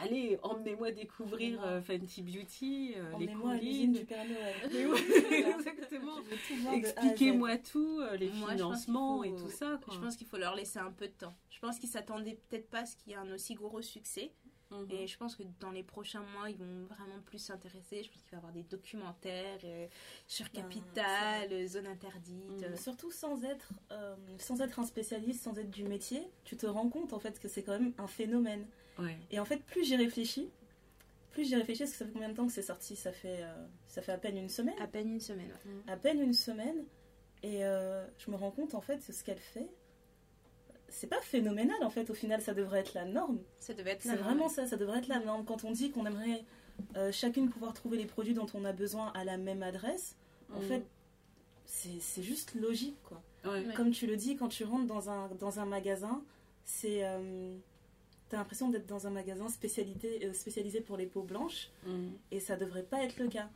Allez, 0.03 0.39
emmenez-moi 0.43 0.91
découvrir 0.93 1.63
euh, 1.65 1.81
Fenty 1.81 2.23
Beauty, 2.23 2.95
euh, 2.97 3.09
les 3.11 3.15
Emmenez-moi 3.15 3.53
à 3.53 3.57
l'usine 3.57 3.87
coulisses. 3.93 4.01
du 4.01 4.07
Père 4.07 4.25
Noël. 4.25 4.55
Ouais, 4.73 5.55
exactement. 5.59 6.17
Expliquez-moi 6.75 7.59
tout, 7.59 8.01
euh, 8.01 8.17
les 8.17 8.31
Moi, 8.31 8.53
financements 8.53 9.25
et 9.25 9.35
tout 9.35 9.51
ça. 9.51 9.79
Quoi. 9.85 9.95
Je 9.95 10.01
pense 10.01 10.17
qu'il 10.17 10.27
faut 10.27 10.39
leur 10.39 10.55
laisser 10.55 10.79
un 10.79 10.93
peu 10.93 11.07
de 11.07 11.13
temps. 11.13 11.35
Je 11.51 11.59
pense 11.59 11.79
qu'ils 11.79 11.89
s'attendaient 11.89 12.39
peut-être 12.49 12.69
pas 12.69 12.81
à 12.81 12.87
ce 12.87 12.97
qu'il 12.97 13.13
y 13.13 13.15
ait 13.15 13.19
un 13.19 13.31
aussi 13.33 13.55
gros 13.55 13.83
succès. 13.83 14.33
Mhm. 14.71 14.87
Et 14.91 15.07
je 15.07 15.17
pense 15.17 15.37
que 15.37 15.45
dans 15.61 15.71
les 15.71 15.83
prochains 15.83 16.25
mois, 16.35 16.51
ils 16.51 16.57
vont 16.57 16.85
vraiment 16.87 17.21
plus 17.25 17.39
s'intéresser. 17.39 18.03
Je 18.03 18.11
pense 18.11 18.23
qu'il 18.23 18.33
va 18.33 18.37
y 18.37 18.39
avoir 18.39 18.53
des 18.53 18.65
documentaires 18.65 19.61
euh, 19.65 19.87
sur 20.27 20.47
Ben, 20.53 20.63
Capital, 20.63 21.69
Zone 21.69 21.87
Interdite. 21.87 22.69
Mhm. 22.69 22.77
Surtout 22.77 23.11
sans 23.11 23.45
être, 23.45 23.73
euh, 23.93 24.17
sans 24.39 24.61
être 24.61 24.79
un 24.81 24.85
spécialiste, 24.85 25.45
sans 25.45 25.57
être 25.59 25.71
du 25.71 25.85
métier, 25.85 26.23
tu 26.45 26.57
te 26.57 26.67
rends 26.67 26.89
compte 26.89 27.13
en 27.13 27.19
fait 27.19 27.39
que 27.39 27.49
c'est 27.49 27.63
quand 27.63 27.79
même 27.79 27.93
un 27.99 28.09
phénomène. 28.09 28.67
Ouais. 28.99 29.17
Et 29.31 29.39
en 29.41 29.45
fait, 29.45 29.63
plus 29.65 29.85
j'y 29.85 29.97
réfléchis, 29.97 30.49
plus 31.33 31.45
j'y 31.45 31.55
réfléchis, 31.57 31.81
parce 31.81 31.93
que 31.93 31.99
ça 31.99 32.05
fait 32.07 32.13
combien 32.13 32.29
de 32.31 32.35
temps 32.35 32.47
que 32.47 32.53
c'est 32.53 32.63
sorti? 32.63 32.97
Ça 32.97 33.13
fait, 33.13 33.43
euh, 33.43 33.67
ça 33.89 34.01
fait 34.03 34.13
à 34.13 34.19
peine 34.19 34.37
une 34.39 34.49
semaine. 34.49 34.75
À 34.81 34.87
peine 34.87 35.11
une 35.11 35.21
semaine. 35.21 35.51
ouais. 35.67 35.93
À 35.93 35.97
peine 35.97 36.21
une 36.21 36.33
semaine. 36.35 36.85
Et 37.43 37.65
euh, 37.65 38.07
je 38.19 38.31
me 38.31 38.37
rends 38.37 38.51
compte 38.51 38.75
en 38.75 38.81
fait 38.81 39.05
que 39.07 39.13
ce 39.13 39.23
qu'elle 39.23 39.39
fait, 39.39 39.69
c'est 40.89 41.07
pas 41.09 41.21
phénoménal 41.21 41.77
en 41.83 41.91
fait. 41.91 42.09
Au 42.11 42.15
final, 42.15 42.41
ça 42.41 42.55
devrait 42.55 42.81
être 42.81 42.95
la 42.95 43.05
norme. 43.05 43.39
Ça 43.59 43.75
devait 43.75 43.91
être 43.91 44.03
C'est 44.03 44.09
la 44.11 44.17
vraiment 44.17 44.37
norme. 44.47 44.51
ça, 44.51 44.67
ça 44.67 44.77
devrait 44.77 44.99
être 44.99 45.09
la 45.09 45.19
norme. 45.21 45.45
Quand 45.45 45.65
on 45.65 45.71
dit 45.73 45.91
qu'on 45.91 46.07
aimerait 46.07 46.45
euh, 46.97 47.13
chacune 47.13 47.49
pouvoir 47.51 47.75
trouver 47.75 47.99
les 47.99 48.07
produits 48.07 48.35
dont 48.35 48.47
on 48.55 48.65
a 48.65 48.73
besoin 48.73 49.13
à 49.15 49.25
la 49.25 49.37
même 49.37 49.63
adresse, 49.63 50.17
en 50.55 50.61
Mhm. 50.61 50.67
fait, 50.69 50.83
c'est 51.67 52.01
c'est 52.01 52.23
juste 52.23 52.55
logique 52.55 52.97
quoi. 53.03 53.23
Ouais. 53.45 53.65
Comme 53.75 53.91
tu 53.91 54.07
le 54.07 54.17
dis, 54.17 54.37
quand 54.37 54.49
tu 54.49 54.65
rentres 54.65 54.87
dans 54.87 55.11
un, 55.11 55.29
dans 55.39 55.61
un 55.61 55.67
magasin, 55.67 56.23
c'est. 56.65 57.05
euh, 57.05 57.57
T'as 58.29 58.39
l'impression 58.39 58.69
d'être 58.71 58.87
dans 58.87 59.07
un 59.07 59.11
magasin 59.11 59.49
spécialité, 59.49 60.21
euh, 60.27 60.33
spécialisé 60.33 60.81
pour 60.81 60.97
les 60.97 61.07
peaux 61.07 61.23
blanches, 61.23 61.69
Mhm. 61.87 62.13
et 62.33 62.41
ça 62.41 62.57
devrait 62.57 62.83
pas 62.83 63.03
être 63.05 63.19
le 63.19 63.29
cas. 63.29 63.49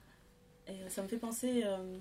Et 0.69 0.73
euh, 0.73 0.89
ça 0.89 1.03
me 1.03 1.09
fait 1.09 1.17
penser 1.17 1.63
euh, 1.65 1.99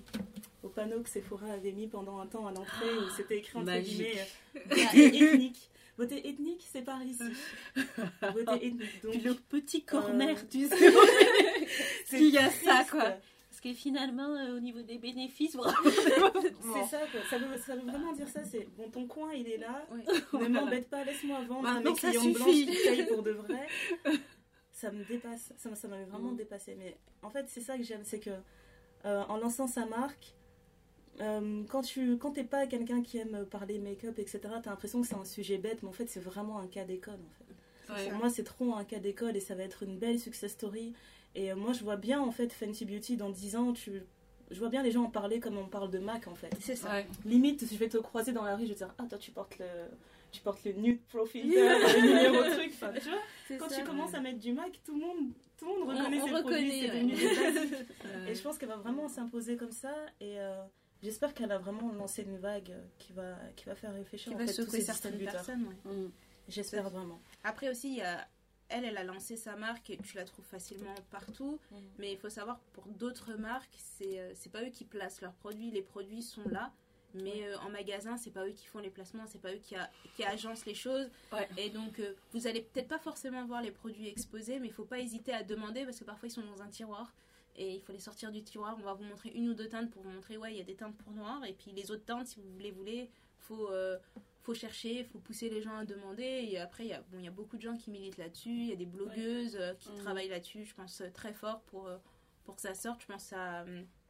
au 0.62 0.70
panneau 0.70 1.02
que 1.02 1.10
Sephora 1.10 1.48
avait 1.52 1.72
mis 1.72 1.88
pendant 1.88 2.20
un 2.20 2.28
temps 2.28 2.46
à 2.46 2.52
l'entrée, 2.52 2.94
où 2.96 3.10
c'était 3.18 3.40
écrit 3.40 3.58
entre 3.58 3.76
guillemets 3.80 4.14
euh, 4.56 4.60
ethnique. 5.34 5.70
Beauté 5.98 6.30
ethnique, 6.30 6.66
c'est 6.72 6.84
par 6.84 7.02
ici. 7.04 7.24
Beauté 8.22 8.68
ethnique. 8.68 9.02
Donc, 9.04 9.12
Puis 9.14 9.22
le 9.22 9.34
petit 9.34 9.84
corner, 9.84 10.48
tu 10.48 10.66
sais. 10.70 10.76
c'est 12.06 12.18
qu'il 12.18 12.30
y 12.30 12.38
a 12.38 12.50
ça, 12.52 12.86
quoi. 12.90 13.16
Parce 13.62 13.76
que 13.76 13.82
finalement, 13.82 14.30
euh, 14.38 14.56
au 14.56 14.60
niveau 14.62 14.82
des 14.84 14.98
bénéfices, 14.98 15.54
vraiment. 15.54 15.76
C'est 15.84 16.86
ça, 16.90 17.00
quoi. 17.12 17.20
Ça 17.30 17.38
veut, 17.38 17.58
ça 17.58 17.76
veut 17.76 17.82
vraiment 17.92 18.14
dire 18.14 18.28
ça. 18.30 18.42
C'est 18.46 18.66
bon, 18.78 18.88
ton 18.90 19.06
coin, 19.06 19.34
il 19.34 19.50
est 19.50 19.58
là. 19.58 19.86
Ouais. 20.32 20.44
Ne 20.44 20.48
m'embête 20.48 20.90
pas, 20.90 21.04
laisse-moi 21.04 21.42
vendre 21.44 21.68
à 21.68 21.74
Maintenant, 21.74 21.92
mes 21.92 21.98
ça 22.00 22.14
suffit. 22.14 22.34
blanches 22.34 22.48
qui 22.52 22.66
payent 22.88 23.06
pour 23.08 23.22
de 23.24 23.32
vrai. 23.32 23.68
Ça 24.72 24.92
me 24.92 25.04
dépasse, 25.04 25.52
ça, 25.58 25.76
ça 25.76 25.90
m'avait 25.90 26.06
vraiment 26.06 26.32
Mm. 26.32 26.38
dépassé. 26.38 26.74
Mais 26.80 26.96
en 27.22 27.30
fait, 27.30 27.48
c'est 27.50 27.60
ça 27.60 27.76
que 27.78 27.84
j'aime, 27.84 28.06
c'est 28.06 28.20
que 28.22 28.30
euh, 29.04 29.24
en 29.28 29.36
lançant 29.36 29.68
sa 29.68 29.86
marque, 29.86 30.34
euh, 31.20 31.64
quand 31.70 31.82
tu 31.82 32.18
quand 32.18 32.32
t'es 32.32 32.46
pas 32.46 32.66
quelqu'un 32.66 33.02
qui 33.02 33.18
aime 33.18 33.46
parler 33.46 33.78
make-up, 33.78 34.18
etc., 34.20 34.40
t'as 34.64 34.70
l'impression 34.70 35.02
que 35.02 35.08
c'est 35.08 35.16
un 35.16 35.26
sujet 35.26 35.58
bête, 35.58 35.84
mais 35.84 35.90
en 35.90 35.92
fait, 35.92 36.08
c'est 36.10 36.22
vraiment 36.22 36.60
un 36.60 36.68
cas 36.68 36.86
d'école. 36.86 37.16
En 37.16 37.94
fait. 37.94 37.94
Ouais. 38.04 38.10
Pour 38.10 38.20
moi, 38.20 38.30
c'est 38.30 38.46
trop 38.46 38.74
un 38.74 38.86
cas 38.86 39.00
d'école 39.00 39.36
et 39.36 39.42
ça 39.42 39.54
va 39.54 39.64
être 39.64 39.84
une 39.84 39.98
belle 39.98 40.18
success 40.18 40.54
story. 40.54 40.94
Et 41.36 41.52
euh, 41.52 41.56
moi, 41.56 41.74
je 41.74 41.84
vois 41.84 41.96
bien 41.98 42.20
en 42.22 42.32
fait 42.32 42.52
Fenty 42.52 42.86
Beauty 42.86 43.18
dans 43.18 43.30
10 43.30 43.56
ans. 43.56 43.74
Tu, 43.74 44.02
je 44.52 44.60
vois 44.60 44.70
bien 44.70 44.82
les 44.84 44.92
gens 44.92 45.04
en 45.04 45.10
parler 45.10 45.40
comme 45.40 45.58
on 45.58 45.68
parle 45.68 45.92
de 45.92 46.00
Mac 46.00 46.28
en 46.28 46.34
fait 46.36 46.50
C'est 46.60 46.76
ça. 46.76 46.90
Ouais. 46.92 47.08
limite 47.26 47.66
je 47.72 47.78
vais 47.78 47.88
te 47.88 47.98
croiser 47.98 48.32
dans 48.32 48.44
la 48.44 48.56
rue 48.56 48.64
je 48.64 48.70
vais 48.70 48.74
te 48.74 48.80
dire 48.80 48.94
ah 48.98 49.04
toi 49.08 49.18
tu 49.20 49.30
portes 49.30 49.60
le 49.60 49.66
tu 50.32 50.42
portes 50.42 50.64
le 50.66 50.74
nude 50.74 51.00
profile 51.04 51.46
le 51.52 52.02
numéro 52.02 52.44
truc 52.56 52.72
enfin, 52.74 52.92
tu 53.00 53.10
vois 53.10 53.58
quand 53.60 53.70
ça. 53.70 53.76
tu 53.78 53.84
commences 53.84 54.14
à 54.16 54.20
mettre 54.20 54.40
du 54.40 54.52
Mac 54.54 54.80
tout 54.84 54.96
le 54.96 55.02
monde 55.06 55.34
tout 55.56 55.66
le 55.66 55.72
monde 55.72 55.90
On- 55.90 55.92
reconnaît 55.96 56.20
on 56.22 56.26
ses 56.26 56.34
reconnaît, 56.34 56.88
produits 56.88 57.16
ouais. 58.26 58.32
et 58.32 58.34
je 58.34 58.42
pense 58.42 58.58
qu'elle 58.58 58.70
va 58.70 58.78
vraiment 58.78 59.08
s'imposer 59.08 59.56
comme 59.56 59.72
ça 59.72 59.94
et 60.20 60.40
euh, 60.40 60.56
j'espère 61.04 61.36
qu'elle 61.36 61.52
a 61.52 61.60
vraiment 61.60 61.92
lancé 61.94 62.24
une 62.24 62.38
vague 62.40 62.74
qui 62.98 63.14
va 63.14 63.36
qui 63.56 63.66
va 63.66 63.76
faire 63.76 63.94
réfléchir 63.94 64.30
Qui 64.32 64.36
en 64.36 64.40
va 64.40 64.48
fait, 64.48 64.64
tous 64.64 64.72
ces 64.72 64.82
certaines 64.82 65.12
distributeurs. 65.12 65.46
personnes. 65.46 65.68
ouais. 65.86 65.94
Mhm. 65.94 66.12
j'espère 66.48 66.90
vraiment 66.90 67.20
Après 67.44 67.70
aussi, 67.70 67.90
il 67.90 67.98
y 67.98 68.02
a... 68.02 68.28
elle, 68.70 68.86
elle 68.86 68.98
a 68.98 69.04
lancé 69.04 69.36
sa 69.36 69.56
marque 69.56 69.90
et 69.90 69.98
tu 69.98 70.16
la 70.16 70.26
trouves 70.26 70.46
facilement 70.46 70.96
partout. 71.12 71.60
Mais 71.98 72.12
il 72.14 72.18
faut 72.18 72.30
savoir 72.30 72.60
que 72.60 72.70
pour 72.74 72.88
d'autres 72.88 73.34
marques, 73.34 73.76
c'est 73.78 74.20
euh, 74.20 74.32
c'est 74.36 74.52
pas 74.52 74.64
eux 74.64 74.70
qui 74.70 74.86
placent 74.86 75.22
leurs 75.22 75.34
produits. 75.34 75.72
Les 75.72 75.82
produits 75.82 76.22
sont 76.24 76.48
là. 76.50 76.72
Mais 77.16 77.44
euh, 77.48 77.58
en 77.62 77.72
magasin, 77.72 78.18
c'est 78.18 78.30
pas 78.30 78.46
eux 78.46 78.52
qui 78.52 78.68
font 78.68 78.78
les 78.78 78.92
placements, 78.92 79.26
c'est 79.26 79.42
pas 79.42 79.52
eux 79.52 79.58
qui, 79.58 79.76
a- 79.76 79.90
qui 80.16 80.24
agencent 80.24 80.68
les 80.68 80.76
choses. 80.76 81.10
Ouais. 81.34 81.50
Et 81.58 81.72
donc, 81.72 82.00
euh, 82.00 82.14
vous 82.34 82.46
allez 82.46 82.62
peut-être 82.62 82.88
pas 82.88 83.00
forcément 83.00 83.44
voir 83.48 83.64
les 83.64 83.72
produits 83.72 84.08
exposés, 84.08 84.60
mais 84.60 84.68
il 84.68 84.74
faut 84.74 84.86
pas 84.86 85.00
hésiter 85.00 85.34
à 85.34 85.42
demander 85.42 85.86
parce 85.86 85.98
que 85.98 86.04
parfois 86.06 86.28
ils 86.28 86.32
sont 86.32 86.44
dans 86.46 86.62
un 86.62 86.68
tiroir 86.68 87.12
et 87.56 87.74
il 87.74 87.82
faut 87.82 87.94
les 87.94 88.00
sortir 88.00 88.32
du 88.32 88.44
tiroir. 88.44 88.76
On 88.80 88.84
va 88.84 88.94
vous 88.94 89.06
montrer 89.06 89.30
une 89.32 89.50
ou 89.50 89.56
deux 89.56 89.68
teintes 89.70 89.90
pour 89.90 90.04
vous 90.04 90.12
montrer, 90.12 90.38
ouais, 90.38 90.54
il 90.54 90.58
y 90.60 90.62
a 90.62 90.64
des 90.64 90.76
teintes 90.76 90.96
pour 90.98 91.12
noir. 91.12 91.44
Et 91.46 91.54
puis 91.54 91.72
les 91.72 91.90
autres 91.90 92.06
teintes, 92.06 92.28
si 92.28 92.40
vous 92.42 92.60
les 92.60 92.70
voulez, 92.70 93.10
faut, 93.40 93.72
euh, 93.72 93.98
faut 94.50 94.56
chercher, 94.56 95.04
faut 95.04 95.20
pousser 95.20 95.48
les 95.50 95.62
gens 95.62 95.76
à 95.78 95.86
demander. 95.86 96.24
Et 96.24 96.58
après, 96.58 96.84
il 96.86 96.90
y 96.90 96.94
a, 96.94 97.02
bon, 97.12 97.20
il 97.20 97.26
y 97.26 97.28
a 97.28 97.32
beaucoup 97.32 97.56
de 97.58 97.62
gens 97.62 97.78
qui 97.78 97.92
militent 97.92 98.18
là-dessus. 98.18 98.50
Il 98.50 98.66
y 98.70 98.74
a 98.74 98.76
des 98.76 98.88
blogueuses 98.88 99.56
euh, 99.56 99.76
qui 99.76 99.92
Mhm. 99.92 99.98
travaillent 100.00 100.28
là-dessus, 100.30 100.66
je 100.66 100.74
pense, 100.74 101.02
euh, 101.02 101.10
très 101.14 101.34
fort 101.34 101.62
pour, 101.68 101.86
euh, 101.88 101.98
pour 102.46 102.56
que 102.56 102.62
ça 102.62 102.74
sorte. 102.74 103.02
Je 103.02 103.06
pense 103.06 103.32
à, 103.34 103.64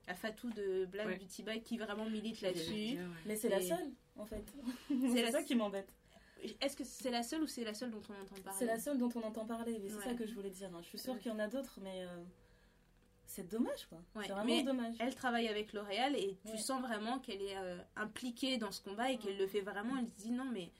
à 0.08 0.14
Fatou 0.16 0.50
de 0.52 0.86
Black 0.86 1.08
Ouais. 1.08 1.18
Beauty 1.18 1.44
Bag 1.44 1.62
qui 1.64 1.78
vraiment 1.78 2.06
milite 2.10 2.40
là-dessus. 2.42 2.98
mais 3.26 3.36
c'est 3.36 3.50
la 3.50 3.60
seule 3.62 3.92
en 4.16 4.26
fait 4.26 4.44
C'est 4.90 5.10
c'est 5.14 5.22
la- 5.24 5.32
ça 5.32 5.44
qui 5.44 5.56
m'embête 5.56 5.94
Est-ce 6.62 6.76
que 6.78 6.84
c'est 6.86 7.12
la 7.12 7.22
seule 7.22 7.44
ou 7.44 7.48
c'est 7.48 7.66
la 7.66 7.74
seule 7.74 7.92
dont 7.92 8.02
on 8.10 8.14
entend 8.22 8.42
parler? 8.42 8.58
C'est 8.60 8.66
la 8.66 8.80
seule 8.80 8.98
dont 8.98 9.10
on 9.16 9.22
entend 9.22 9.46
parler 9.46 9.78
mais 9.84 9.90
c'est 9.90 9.96
Ouais. 9.98 10.04
ça 10.06 10.14
que 10.14 10.26
je 10.26 10.34
voulais 10.34 10.50
dire 10.50 10.70
hein. 10.74 10.80
je 10.82 10.88
suis 10.88 10.98
sûre 11.00 11.14
Ouais. 11.14 11.20
qu'il 11.20 11.32
y 11.32 11.36
en 11.36 11.40
a 11.40 11.48
d'autres 11.48 11.80
mais 11.84 12.06
euh, 12.06 12.24
c'est 13.30 13.48
dommage 13.48 13.86
quoi. 13.88 14.00
Ouais, 14.16 14.24
c'est 14.26 14.34
vraiment 14.34 14.46
mais 14.56 14.64
dommage. 14.64 14.96
Elle 15.00 15.14
travaille 15.16 15.48
avec 15.48 15.72
L'Oréal 15.74 16.16
et 16.16 16.38
tu 16.46 16.52
Ouais. 16.54 16.58
sens 16.58 16.82
vraiment 16.82 17.20
qu'elle 17.20 17.42
est 17.42 17.58
euh, 17.58 17.78
impliquée 17.96 18.58
dans 18.58 18.72
ce 18.72 18.82
combat 18.82 19.12
et 19.12 19.18
qu'elle 19.18 19.38
le 19.38 19.48
fait 19.48 19.62
vraiment. 19.62 19.98
Elle 19.98 20.08
se 20.08 20.16
dit 20.24 20.32
non, 20.32 20.46
mais 20.52 20.72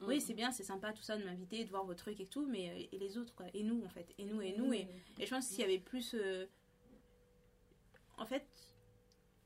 Mm. 0.00 0.06
oui, 0.08 0.20
c'est 0.20 0.34
bien, 0.34 0.50
c'est 0.50 0.64
sympa 0.64 0.92
tout 0.92 1.02
ça 1.02 1.16
de 1.16 1.22
m'inviter, 1.24 1.64
de 1.64 1.70
voir 1.70 1.84
vos 1.84 1.94
trucs 1.94 2.18
et 2.18 2.26
tout, 2.26 2.44
mais 2.46 2.70
euh, 2.70 2.86
et 2.92 2.98
les 2.98 3.18
autres 3.18 3.34
quoi 3.36 3.46
Et 3.54 3.62
nous 3.62 3.82
en 3.84 3.88
fait 3.88 4.12
Et 4.18 4.24
nous 4.24 4.42
et 4.42 4.52
nous. 4.56 4.72
Et, 4.72 4.88
et 5.20 5.26
je 5.26 5.30
pense 5.30 5.46
que 5.46 5.54
s'il 5.54 5.60
y 5.60 5.64
avait 5.64 5.78
plus. 5.78 6.14
euh, 6.14 6.46
En 8.18 8.26
fait, 8.26 8.44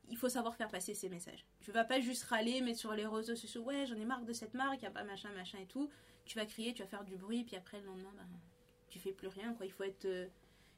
il 0.09 0.17
faut 0.17 0.29
savoir 0.29 0.55
faire 0.57 0.69
passer 0.69 0.95
ces 0.95 1.09
messages. 1.09 1.45
Tu 1.61 1.73
vas 1.73 1.85
pas 1.85 2.01
juste 2.01 2.25
râler, 2.25 2.61
mettre 2.63 2.79
sur 2.79 2.93
les 2.95 3.07
réseaux 3.07 3.37
sociaux, 3.37 3.63
ouais, 3.63 3.87
j'en 3.87 3.97
ai 3.97 4.05
marre 4.05 4.25
de 4.25 4.33
cette 4.33 4.55
marque, 4.55 4.83
y 4.83 4.87
a 4.87 4.91
pas 4.91 5.05
machin, 5.05 5.31
machin 5.33 5.59
et 5.59 5.67
tout. 5.67 5.91
Tu 6.25 6.39
vas 6.39 6.47
crier, 6.47 6.73
tu 6.73 6.83
vas 6.83 6.89
faire 6.89 7.05
du 7.05 7.17
bruit, 7.17 7.45
puis 7.45 7.57
après 7.57 7.81
le 7.81 7.87
lendemain, 7.87 8.13
bah, 8.17 8.25
tu 8.89 8.99
fais 8.99 9.13
plus 9.13 9.29
rien 9.29 9.53
quoi. 9.55 9.67
Il 9.67 9.73
faut 9.73 9.85
être. 9.85 10.05
euh, 10.07 10.27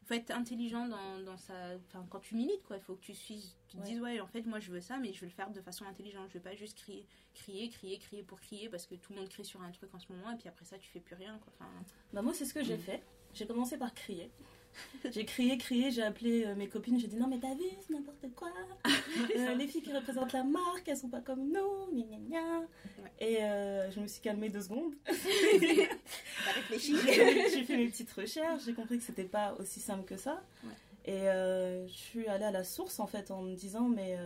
faut 0.09 0.15
être 0.15 0.31
intelligent 0.31 0.89
dans, 0.89 1.21
dans 1.21 1.37
sa. 1.37 1.77
Enfin, 1.87 2.05
quand 2.11 2.21
tu 2.21 2.35
milites, 2.35 2.63
quoi. 2.65 2.77
Il 2.77 2.83
faut 2.83 2.95
que 2.95 3.01
tu 3.05 3.15
suis. 3.15 3.55
Tu 3.69 3.77
te 3.77 3.83
Ouais. 3.83 3.89
dises, 3.89 4.01
ouais, 4.01 4.21
en 4.21 4.27
fait, 4.27 4.43
moi 4.47 4.59
je 4.59 4.71
veux 4.73 4.81
ça, 4.81 4.97
mais 4.99 5.13
je 5.13 5.21
veux 5.21 5.27
le 5.27 5.33
faire 5.33 5.51
de 5.51 5.61
façon 5.61 5.85
intelligente. 5.85 6.25
Je 6.29 6.35
veux 6.35 6.43
pas 6.43 6.55
juste 6.55 6.79
crier, 6.79 7.05
crier, 7.35 7.69
crier, 7.69 7.99
crier 7.99 8.23
pour 8.23 8.41
crier 8.41 8.69
parce 8.69 8.87
que 8.87 8.95
tout 8.95 9.13
le 9.13 9.19
monde 9.21 9.29
crie 9.29 9.45
sur 9.45 9.61
un 9.63 9.71
truc 9.71 9.95
en 9.95 9.99
ce 9.99 10.11
moment, 10.13 10.31
et 10.33 10.37
puis 10.37 10.49
après 10.49 10.65
ça, 10.65 10.79
tu 10.79 10.89
fais 10.89 11.01
plus 11.01 11.15
rien, 11.15 11.39
quoi. 11.39 11.53
Enfin, 11.61 11.71
Bah 12.13 12.23
moi 12.23 12.33
c'est 12.35 12.47
ce 12.47 12.55
que 12.55 12.65
j'ai 12.65 12.77
Mm. 12.77 12.81
fait. 12.81 13.03
J'ai 13.35 13.47
commencé 13.47 13.77
par 13.77 13.93
crier. 13.95 14.31
J'ai 15.13 15.25
crié, 15.25 15.59
crié, 15.59 15.91
j'ai 15.91 16.03
appelé 16.03 16.45
euh, 16.45 16.55
mes 16.55 16.69
copines, 16.69 16.99
j'ai 16.99 17.07
dit 17.07 17.17
non 17.17 17.29
mais 17.29 17.39
t'as 17.39 17.55
vu, 17.55 17.65
c'est 17.87 17.93
n'importe 17.93 18.27
quoi. 18.35 18.49
Euh, 19.37 19.55
les 19.55 19.67
filles 19.67 19.83
qui 19.83 19.93
représentent 19.93 20.33
la 20.33 20.45
marque, 20.45 20.87
elles 20.87 20.97
sont 20.97 21.09
pas 21.09 21.21
comme 21.21 21.51
nous, 21.51 21.93
gna 21.93 22.05
gna 22.05 22.19
gna. 22.19 22.59
Ouais. 22.59 23.11
Et 23.19 23.43
euh, 23.43 23.91
je 23.91 24.01
me 24.01 24.07
suis 24.07 24.21
calmée 24.21 24.49
deux 24.49 24.61
secondes. 24.61 24.93
t'as 25.05 26.53
réfléchi. 26.53 26.95
j'ai 27.05 27.65
fait 27.65 27.77
mes 27.77 27.89
petites 27.89 28.13
recherches, 28.13 28.65
j'ai 28.65 28.75
compris 28.75 28.99
que 28.99 29.05
c'était 29.05 29.25
pas 29.25 29.55
aussi 29.59 29.81
simple 29.81 30.05
que 30.05 30.17
ça. 30.17 30.43
Ouais. 30.65 30.71
Et 31.05 31.29
euh, 31.29 31.87
je 31.89 31.93
suis 31.93 32.27
allée 32.29 32.45
à 32.45 32.51
la 32.51 32.65
source 32.65 33.01
en 33.01 33.07
fait 33.07 33.31
en 33.31 33.43
me 33.43 33.55
disant 33.55 33.89
mais 33.89 34.19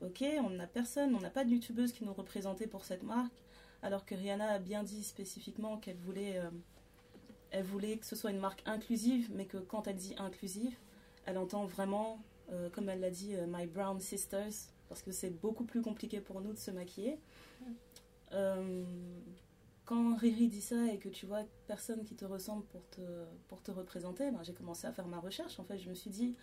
ok, 0.00 0.24
on 0.44 0.50
n'a 0.50 0.66
personne, 0.66 1.14
on 1.14 1.20
n'a 1.20 1.30
pas 1.30 1.44
de 1.44 1.50
youtubeuse 1.50 1.92
qui 1.92 2.04
nous 2.04 2.14
représentait 2.14 2.66
pour 2.66 2.84
cette 2.84 3.02
marque, 3.02 3.44
alors 3.82 4.04
que 4.04 4.14
Rihanna 4.14 4.52
a 4.52 4.58
bien 4.58 4.82
dit 4.82 5.04
spécifiquement 5.04 5.76
qu'elle 5.76 5.98
voulait, 5.98 6.40
elle 7.50 7.64
voulait 7.64 7.98
que 7.98 8.06
ce 8.06 8.16
soit 8.16 8.30
une 8.30 8.38
marque 8.38 8.62
inclusive, 8.66 9.30
mais 9.34 9.46
que 9.46 9.58
quand 9.58 9.86
elle 9.86 9.96
dit 9.96 10.14
inclusive, 10.18 10.76
elle 11.26 11.38
entend 11.38 11.64
vraiment, 11.64 12.22
euh, 12.52 12.70
comme 12.70 12.88
elle 12.88 13.00
l'a 13.00 13.10
dit, 13.10 13.34
euh, 13.34 13.46
My 13.48 13.66
Brown 13.66 14.00
Sisters, 14.00 14.52
parce 14.88 15.02
que 15.02 15.12
c'est 15.12 15.30
beaucoup 15.30 15.64
plus 15.64 15.82
compliqué 15.82 16.20
pour 16.20 16.40
nous 16.40 16.52
de 16.52 16.58
se 16.58 16.70
maquiller. 16.70 17.18
Euh, 18.32 18.84
quand 19.84 20.16
Riri 20.16 20.48
dit 20.48 20.60
ça 20.60 20.86
et 20.92 20.98
que 20.98 21.08
tu 21.08 21.26
vois 21.26 21.42
personne 21.66 22.04
qui 22.04 22.14
te 22.14 22.24
ressemble 22.24 22.64
pour 22.66 22.88
te, 22.90 23.00
pour 23.48 23.62
te 23.62 23.70
représenter, 23.70 24.30
ben, 24.30 24.42
j'ai 24.42 24.54
commencé 24.54 24.86
à 24.86 24.92
faire 24.92 25.06
ma 25.06 25.18
recherche. 25.18 25.58
En 25.58 25.64
fait, 25.64 25.78
je 25.78 25.88
me 25.88 25.94
suis 25.94 26.10
dit, 26.10 26.36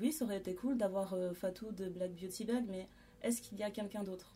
oui, 0.00 0.12
ça 0.12 0.24
aurait 0.24 0.38
été 0.38 0.54
cool 0.54 0.76
d'avoir 0.76 1.16
Fatou 1.34 1.72
de 1.72 1.88
Black 1.88 2.12
Beauty 2.12 2.44
Bag, 2.44 2.64
mais 2.68 2.88
est-ce 3.22 3.42
qu'il 3.42 3.58
y 3.58 3.62
a 3.62 3.70
quelqu'un 3.70 4.04
d'autre? 4.04 4.34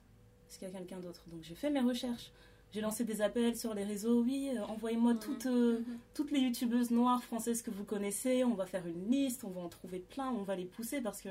Est-ce 0.49 0.59
qu'il 0.59 0.69
y 0.69 0.71
a 0.71 0.75
quelqu'un 0.75 0.99
d'autre? 0.99 1.23
Donc 1.29 1.43
j'ai 1.43 1.55
fait 1.55 1.71
mes 1.71 1.81
recherches. 1.81 2.33
J'ai 2.73 2.81
lancé 2.83 3.05
des 3.05 3.23
appels 3.23 3.57
sur 3.57 3.73
les 3.75 3.85
réseaux. 3.85 4.23
Oui, 4.23 4.51
euh, 4.55 4.63
envoyez-moi 4.65 5.15
Mhm. 5.15 5.19
toutes, 5.21 5.47
euh, 5.47 5.81
toutes 6.15 6.31
les 6.31 6.41
youtubeuses 6.41 6.91
noires 6.91 7.23
françaises 7.25 7.63
que 7.63 7.71
vous 7.71 7.85
connaissez. 7.85 8.45
On 8.45 8.55
va 8.55 8.67
faire 8.67 8.87
une 8.87 9.11
liste, 9.11 9.45
on 9.45 9.51
va 9.51 9.61
en 9.63 9.69
trouver 9.69 10.01
plein, 10.01 10.31
on 10.31 10.43
va 10.43 10.55
les 10.55 10.67
pousser 10.67 11.01
parce 11.01 11.23
que 11.23 11.31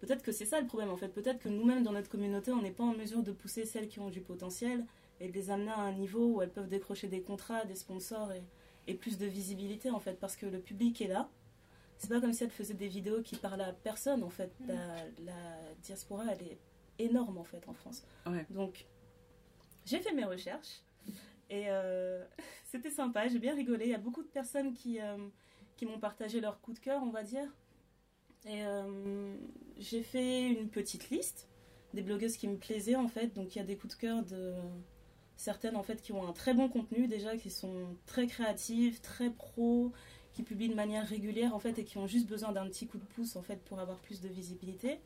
peut-être 0.00 0.22
que 0.22 0.32
c'est 0.32 0.46
ça 0.46 0.60
le 0.60 0.66
problème 0.66 0.88
en 0.90 0.96
fait. 0.96 1.08
Peut-être 1.08 1.38
que 1.38 1.48
nous-mêmes 1.50 1.82
dans 1.82 1.92
notre 1.92 2.08
communauté, 2.08 2.50
on 2.52 2.62
n'est 2.62 2.70
pas 2.70 2.84
en 2.84 2.94
mesure 2.94 3.22
de 3.22 3.32
pousser 3.32 3.66
celles 3.66 3.88
qui 3.88 4.00
ont 4.00 4.08
du 4.08 4.22
potentiel 4.22 4.86
et 5.20 5.28
de 5.28 5.32
les 5.34 5.50
amener 5.50 5.70
à 5.70 5.80
un 5.80 5.92
niveau 5.92 6.24
où 6.36 6.42
elles 6.42 6.50
peuvent 6.50 6.68
décrocher 6.68 7.08
des 7.08 7.20
contrats, 7.20 7.66
des 7.66 7.74
sponsors 7.74 8.32
et, 8.32 8.42
et 8.86 8.94
plus 8.94 9.18
de 9.18 9.26
visibilité 9.26 9.90
en 9.90 10.00
fait 10.00 10.18
parce 10.18 10.34
que 10.36 10.46
le 10.46 10.60
public 10.60 11.02
est 11.02 11.08
là. 11.08 11.28
C'est 11.98 12.08
pas 12.08 12.22
comme 12.22 12.32
si 12.32 12.44
elles 12.44 12.50
faisaient 12.50 12.72
des 12.72 12.88
vidéos 12.88 13.20
qui 13.20 13.36
parlaient 13.36 13.64
à 13.64 13.74
personne 13.74 14.22
en 14.24 14.30
fait. 14.30 14.50
Mhm. 14.60 14.68
La, 14.68 14.96
la 15.26 15.74
diaspora 15.82 16.24
elle 16.32 16.42
est 16.46 16.58
énorme 16.98 17.36
en 17.36 17.44
fait 17.44 17.68
en 17.68 17.74
France. 17.74 18.02
Ouais. 18.26 18.46
Donc 18.48 18.86
j'ai 19.90 19.98
fait 19.98 20.12
mes 20.12 20.24
recherches 20.24 20.82
et 21.50 21.64
euh, 21.68 22.24
c'était 22.64 22.90
sympa, 22.90 23.28
j'ai 23.28 23.38
bien 23.38 23.54
rigolé. 23.54 23.86
Il 23.86 23.90
y 23.90 23.94
a 23.94 23.98
beaucoup 23.98 24.22
de 24.22 24.28
personnes 24.28 24.72
qui, 24.72 25.00
euh, 25.00 25.16
qui 25.76 25.84
m'ont 25.84 25.98
partagé 25.98 26.40
leur 26.40 26.60
coup 26.60 26.72
de 26.72 26.78
cœur, 26.78 27.02
on 27.02 27.10
va 27.10 27.24
dire. 27.24 27.48
Et 28.46 28.64
euh, 28.64 29.36
j'ai 29.78 30.02
fait 30.02 30.48
une 30.48 30.70
petite 30.70 31.10
liste 31.10 31.48
des 31.92 32.02
blogueuses 32.02 32.36
qui 32.36 32.48
me 32.48 32.56
plaisaient 32.56 32.96
en 32.96 33.08
fait. 33.08 33.34
Donc 33.34 33.54
il 33.54 33.58
y 33.58 33.60
a 33.60 33.64
des 33.64 33.76
coups 33.76 33.96
de 33.96 34.00
cœur 34.00 34.22
de 34.22 34.54
certaines 35.36 35.76
en 35.76 35.82
fait 35.82 36.00
qui 36.00 36.12
ont 36.12 36.26
un 36.26 36.32
très 36.32 36.54
bon 36.54 36.68
contenu 36.68 37.08
déjà, 37.08 37.36
qui 37.36 37.50
sont 37.50 37.96
très 38.06 38.26
créatives, 38.26 39.00
très 39.00 39.30
pro, 39.30 39.92
qui 40.32 40.44
publient 40.44 40.68
de 40.68 40.74
manière 40.74 41.06
régulière 41.06 41.54
en 41.54 41.58
fait 41.58 41.78
et 41.80 41.84
qui 41.84 41.98
ont 41.98 42.06
juste 42.06 42.28
besoin 42.28 42.52
d'un 42.52 42.66
petit 42.66 42.86
coup 42.86 42.98
de 42.98 43.04
pouce 43.04 43.34
en 43.34 43.42
fait 43.42 43.56
pour 43.64 43.80
avoir 43.80 43.98
plus 43.98 44.20
de 44.20 44.28
visibilité. 44.28 45.00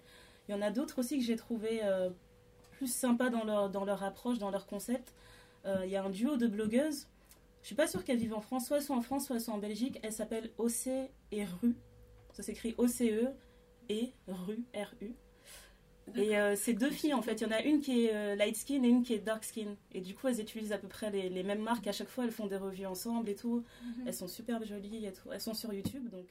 Il 0.46 0.52
y 0.52 0.54
en 0.54 0.60
a 0.60 0.70
d'autres 0.70 0.98
aussi 0.98 1.18
que 1.18 1.24
j'ai 1.24 1.36
trouvé 1.36 1.80
plus 2.84 2.92
sympas 2.92 3.30
dans 3.30 3.44
leur, 3.44 3.70
dans 3.70 3.84
leur 3.84 4.02
approche, 4.02 4.38
dans 4.38 4.50
leur 4.50 4.66
concept. 4.66 5.14
Euh, 5.64 5.82
Il 5.84 5.90
y 5.90 5.96
a 5.96 6.04
un 6.04 6.10
duo 6.10 6.36
de 6.36 6.46
blogueuses. 6.46 7.06
Je 7.62 7.66
suis 7.68 7.74
pas 7.74 7.86
sûre 7.86 8.04
qu'elles 8.04 8.18
vivent 8.18 8.34
en 8.34 8.42
France, 8.42 8.66
soit 8.66 8.90
en 8.90 9.00
France, 9.00 9.26
soit 9.38 9.54
en 9.54 9.58
Belgique. 9.58 9.98
Elles 10.02 10.12
s'appellent 10.12 10.50
OC 10.58 10.88
et 11.32 11.44
RU. 11.44 11.74
Ça 12.34 12.42
s'écrit 12.42 12.74
OCE 12.76 13.30
et 13.88 14.12
RU, 14.28 14.58
RU. 14.74 15.14
Et 16.14 16.36
euh, 16.36 16.54
c'est 16.56 16.74
deux 16.74 16.90
filles 16.90 17.14
en 17.14 17.22
fait. 17.22 17.40
Il 17.40 17.44
y 17.44 17.46
en 17.46 17.52
a 17.52 17.62
une 17.62 17.80
qui 17.80 18.04
est 18.04 18.14
euh, 18.14 18.34
light 18.34 18.56
skin 18.56 18.82
et 18.82 18.88
une 18.88 19.02
qui 19.02 19.14
est 19.14 19.18
dark 19.18 19.42
skin. 19.42 19.76
Et 19.92 20.02
du 20.02 20.14
coup, 20.14 20.28
elles 20.28 20.40
utilisent 20.40 20.72
à 20.72 20.78
peu 20.78 20.88
près 20.88 21.10
les, 21.10 21.30
les 21.30 21.42
mêmes 21.42 21.62
marques. 21.62 21.86
À 21.86 21.92
chaque 21.92 22.10
fois, 22.10 22.24
elles 22.24 22.32
font 22.32 22.46
des 22.46 22.58
revues 22.58 22.84
ensemble 22.84 23.30
et 23.30 23.34
tout. 23.34 23.64
Mhm. 23.82 24.04
Elles 24.08 24.14
sont 24.14 24.28
super 24.28 24.62
jolies 24.62 25.06
et 25.06 25.12
tout. 25.12 25.32
Elles 25.32 25.40
sont 25.40 25.54
sur 25.54 25.72
YouTube, 25.72 26.10
donc 26.10 26.26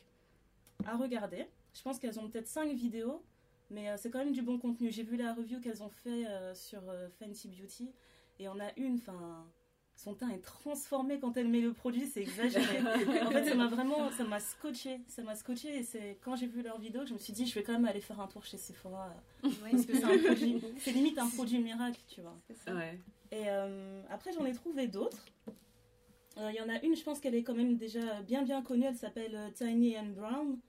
à 0.85 0.95
regarder. 0.97 1.47
Je 1.73 1.81
pense 1.81 1.97
qu'elles 1.97 2.19
ont 2.19 2.27
peut-être 2.27 2.47
5 2.47 2.71
vidéos, 2.75 3.23
mais 3.73 3.89
euh, 3.89 3.95
c'est 3.97 4.09
quand 4.09 4.19
même 4.19 4.31
du 4.31 4.41
bon 4.41 4.57
contenu. 4.57 4.91
J'ai 4.91 5.03
vu 5.03 5.17
la 5.17 5.33
review 5.33 5.59
qu'elles 5.59 5.83
ont 5.83 5.89
fait 5.89 6.25
euh, 6.27 6.53
sur 6.53 6.81
euh, 6.89 7.09
Fenty 7.19 7.47
Beauty, 7.49 7.91
et 8.39 8.47
on 8.47 8.59
a 8.59 8.71
une, 8.77 8.95
enfin, 8.95 9.45
son 9.95 10.13
teint 10.13 10.29
est 10.29 10.41
transformé 10.41 11.19
quand 11.19 11.35
elle 11.37 11.47
met 11.47 11.61
le 11.61 11.73
produit, 11.73 12.05
c'est 12.05 12.21
exagéré. 12.21 12.79
en 13.25 13.31
fait, 13.31 13.45
ça 13.45 13.55
m'a 13.55 13.67
vraiment, 13.67 14.11
ça 14.11 14.23
m'a 14.23 14.39
scotché, 14.39 15.01
ça 15.07 15.23
m'a 15.23 15.35
scotché, 15.35 15.79
et 15.79 15.83
c'est 15.83 16.17
quand 16.21 16.35
j'ai 16.35 16.47
vu 16.47 16.61
leur 16.61 16.79
vidéo 16.79 17.01
que 17.01 17.09
je 17.09 17.13
me 17.13 17.19
suis 17.19 17.33
dit, 17.33 17.45
je 17.45 17.55
vais 17.55 17.63
quand 17.63 17.73
même 17.73 17.85
aller 17.85 18.01
faire 18.01 18.19
un 18.19 18.27
tour 18.27 18.45
chez 18.45 18.57
Sephora, 18.57 19.13
euh, 19.43 19.49
parce 19.71 19.85
que 19.85 19.95
c'est 19.95 20.03
un 20.03 20.17
produit, 20.17 20.61
c'est 20.77 20.91
limite 20.91 21.17
un 21.17 21.29
produit 21.29 21.59
miracle, 21.59 21.99
tu 22.07 22.21
vois. 22.21 22.37
Ouais. 22.67 22.99
Et 23.31 23.49
euh, 23.49 24.01
après, 24.11 24.31
j'en 24.31 24.45
ai 24.45 24.53
trouvé 24.53 24.87
d'autres. 24.87 25.25
Euh, 26.37 26.51
Il 26.51 26.55
y 26.55 26.61
en 26.61 26.69
a 26.69 26.79
une, 26.83 26.95
je 26.95 27.03
pense 27.03 27.19
qu'elle 27.19 27.35
est 27.35 27.43
quand 27.43 27.55
même 27.55 27.77
déjà 27.77 28.21
bien 28.21 28.43
bien 28.43 28.61
connue. 28.61 28.85
Elle 28.85 28.95
s'appelle 28.95 29.51
Tiny 29.55 29.97
and 29.97 30.13
Brown. 30.15 30.59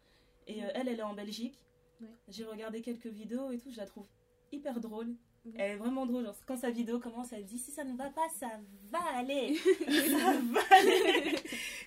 Et 0.47 0.63
euh, 0.63 0.69
elle, 0.75 0.89
elle 0.89 0.99
est 0.99 1.03
en 1.03 1.15
Belgique. 1.15 1.59
Ouais. 2.01 2.09
J'ai 2.29 2.45
regardé 2.45 2.81
quelques 2.81 3.07
vidéos 3.07 3.51
et 3.51 3.59
tout. 3.59 3.71
Je 3.71 3.77
la 3.77 3.87
trouve 3.87 4.07
hyper 4.53 4.81
drôle. 4.81 5.15
Elle 5.57 5.73
est 5.73 5.77
vraiment 5.77 6.07
drôle. 6.07 6.25
Genre, 6.25 6.37
quand 6.47 6.57
sa 6.57 6.71
vidéo 6.71 6.99
commence, 6.99 7.33
elle 7.33 7.45
dit 7.45 7.59
Si 7.59 7.71
ça 7.71 7.85
ne 7.85 7.97
va 7.97 8.11
pas, 8.11 8.29
ça 8.39 8.49
va 8.91 9.01
aller. 9.17 9.55
ça 9.87 10.33
va 10.41 10.61
aller. 10.71 11.37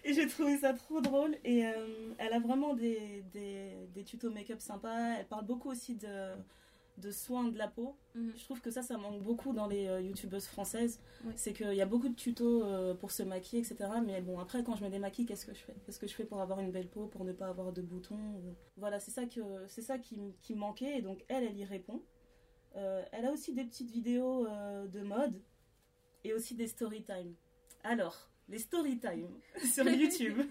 et 0.03 0.13
j'ai 0.13 0.27
trouvé 0.27 0.57
ça 0.57 0.73
trop 0.73 1.01
drôle. 1.01 1.35
Et 1.43 1.65
euh, 1.65 2.13
elle 2.19 2.33
a 2.33 2.39
vraiment 2.39 2.75
des, 2.75 3.23
des, 3.33 3.87
des 3.93 4.03
tutos 4.03 4.29
make-up 4.29 4.59
sympas. 4.59 5.15
Elle 5.19 5.27
parle 5.27 5.45
beaucoup 5.45 5.69
aussi 5.69 5.95
de, 5.95 6.35
de 6.97 7.11
soins 7.11 7.45
de 7.45 7.57
la 7.57 7.67
peau. 7.67 7.95
Mhm. 8.15 8.33
Je 8.35 8.43
trouve 8.43 8.59
que 8.61 8.71
ça, 8.71 8.81
ça 8.81 8.97
manque 8.97 9.21
beaucoup 9.21 9.53
dans 9.53 9.67
les 9.67 9.87
euh, 9.87 10.01
youtubeuses 10.01 10.47
françaises. 10.47 10.99
C'est 11.35 11.53
qu'il 11.53 11.73
y 11.73 11.81
a 11.81 11.85
beaucoup 11.85 12.09
de 12.09 12.15
tutos 12.15 12.63
euh, 12.63 12.95
pour 12.95 13.11
se 13.11 13.21
maquiller, 13.23 13.61
etc. 13.61 13.89
Mais 14.05 14.21
bon, 14.21 14.39
après, 14.39 14.63
quand 14.63 14.75
je 14.75 14.83
me 14.83 14.89
démaquille, 14.89 15.25
qu'est-ce 15.25 15.45
que 15.45 15.53
je 15.53 15.59
fais? 15.59 15.75
Qu'est-ce 15.85 15.99
que 15.99 16.07
je 16.07 16.13
fais 16.15 16.25
pour 16.25 16.41
avoir 16.41 16.59
une 16.59 16.71
belle 16.71 16.89
peau, 16.89 17.05
pour 17.07 17.23
ne 17.23 17.33
pas 17.33 17.47
avoir 17.47 17.71
de 17.71 17.81
boutons 17.81 18.15
ou- 18.15 18.55
Voilà, 18.77 18.99
c'est 18.99 19.11
ça, 19.11 19.25
que, 19.25 19.41
ça 19.67 19.99
qui, 19.99 20.17
qui 20.41 20.53
me 20.55 20.59
manquait. 20.59 20.97
Et 20.97 21.01
donc, 21.01 21.23
elle, 21.27 21.43
elle 21.43 21.57
y 21.57 21.65
répond. 21.65 22.01
Euh, 22.75 23.03
elle 23.11 23.25
a 23.25 23.31
aussi 23.31 23.53
des 23.53 23.63
petites 23.63 23.91
vidéos 23.91 24.47
de 24.47 25.01
mode 25.01 25.39
et 26.23 26.33
aussi 26.33 26.55
des 26.55 26.67
story 26.67 27.03
time. 27.03 27.33
Alors, 27.83 28.29
les 28.49 28.59
story 28.59 28.97
time 28.97 29.29
sur 29.73 29.87
YouTube, 29.89 30.41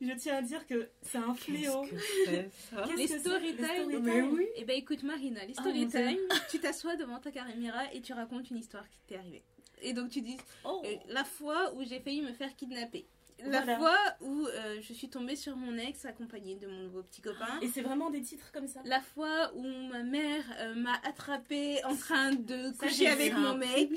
je 0.00 0.12
tiens 0.14 0.36
à 0.36 0.42
dire 0.42 0.66
que 0.66 0.88
c'est 1.02 1.18
un 1.18 1.34
fléau. 1.34 1.82
Qu'est-ce 1.82 2.70
que 2.92 2.96
Les 2.96 3.06
que 3.08 3.18
story 3.18 3.52
les 3.52 3.56
time, 3.56 3.66
story 3.90 4.02
time 4.02 4.32
oui. 4.34 4.46
Et 4.56 4.64
ben 4.64 4.76
écoute 4.76 5.02
Marina, 5.02 5.44
les 5.44 5.54
Ah, 5.56 5.60
story 5.60 5.86
Dieu. 5.86 6.00
time, 6.00 6.18
tu 6.50 6.58
t'assois 6.60 6.96
devant 6.96 7.18
ta 7.18 7.30
caméra 7.30 7.92
et 7.92 8.00
tu 8.00 8.12
racontes 8.12 8.50
une 8.50 8.58
histoire 8.58 8.88
qui 8.88 8.98
t'est 9.06 9.16
arrivée. 9.16 9.42
Et 9.82 9.92
donc 9.92 10.08
tu 10.10 10.22
dis 10.22 10.36
Oh. 10.64 10.82
euh, 10.86 10.94
la 11.08 11.24
fois 11.24 11.74
où 11.74 11.84
j'ai 11.84 12.00
failli 12.00 12.22
me 12.22 12.32
faire 12.32 12.54
kidnapper. 12.56 13.06
La 13.44 13.60
Voilà. 13.60 13.76
fois 13.76 13.98
où 14.22 14.46
euh, 14.46 14.80
je 14.80 14.94
suis 14.94 15.10
tombée 15.10 15.36
sur 15.36 15.54
mon 15.56 15.76
ex 15.76 16.06
accompagnée 16.06 16.54
de 16.56 16.66
mon 16.66 16.84
nouveau 16.84 17.02
petit 17.02 17.20
copain. 17.20 17.60
Et 17.60 17.68
c'est 17.68 17.82
vraiment 17.82 18.08
des 18.08 18.22
titres 18.22 18.50
comme 18.50 18.66
ça? 18.66 18.80
La 18.86 19.02
fois 19.02 19.52
où 19.54 19.62
ma 19.62 20.02
mère 20.02 20.42
euh, 20.60 20.74
m'a 20.74 20.94
attrapée 21.04 21.84
en 21.84 21.94
train 21.94 22.32
de 22.32 22.74
coucher 22.78 23.08
avec 23.08 23.34
mon 23.34 23.54
mec. 23.58 23.90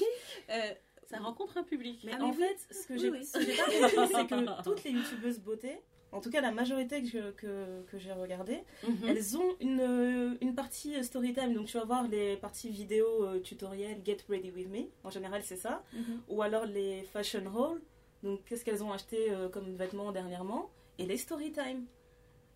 Euh, 1.11 1.17
Ça 1.17 1.23
rencontre 1.23 1.57
un 1.57 1.63
public. 1.63 2.01
Mais 2.03 2.11
Ah, 2.19 2.23
en 2.23 2.31
oui. 2.31 2.37
fait, 2.37 2.73
ce 2.73 2.87
que 2.87 2.93
Oui, 2.93 2.99
j'ai 2.99 3.09
oui. 3.09 3.25
ce 3.25 3.37
que 3.37 3.43
j'ai 3.45 3.55
pas 3.57 3.65
compris, 3.65 4.15
c'est 4.15 4.27
que 4.27 4.63
toutes 4.63 4.83
les 4.83 4.91
youtubeuses 4.91 5.39
beauté, 5.39 5.79
en 6.11 6.21
tout 6.21 6.29
cas 6.29 6.41
la 6.41 6.51
majorité 6.51 7.03
que, 7.03 7.31
que, 7.31 7.81
que 7.89 7.97
j'ai 7.97 8.11
regardé, 8.13 8.59
Mhm. 8.87 9.07
elles 9.07 9.37
ont 9.37 9.55
une, 9.59 9.79
euh, 9.79 10.35
une 10.41 10.55
partie 10.55 11.03
story 11.03 11.33
time. 11.33 11.53
Donc 11.53 11.67
tu 11.67 11.77
vas 11.77 11.85
voir 11.85 12.07
les 12.07 12.37
parties 12.37 12.69
vidéo 12.69 13.05
euh, 13.25 13.39
tutoriel 13.39 13.99
Get 14.05 14.17
Ready 14.29 14.51
With 14.51 14.69
Me. 14.69 14.81
En 15.03 15.09
général, 15.09 15.41
c'est 15.43 15.55
ça. 15.57 15.83
Mhm. 15.93 16.21
Ou 16.29 16.41
alors 16.41 16.65
les 16.65 17.03
fashion 17.03 17.43
haul. 17.55 17.81
Donc 18.23 18.43
qu'est-ce 18.45 18.65
qu'elles 18.65 18.83
ont 18.83 18.91
acheté 18.91 19.31
euh, 19.31 19.49
comme 19.49 19.75
vêtements 19.75 20.11
dernièrement? 20.11 20.69
Et 20.97 21.05
les 21.05 21.17
story 21.17 21.51
time. 21.51 21.85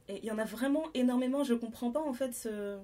Et 0.10 0.18
il 0.18 0.26
y 0.26 0.32
en 0.32 0.38
a 0.38 0.44
vraiment 0.46 0.84
énormément. 0.94 1.44
Je 1.44 1.54
comprends 1.54 1.92
pas 1.92 2.02
en 2.02 2.14
fait 2.14 2.34
ce. 2.34 2.78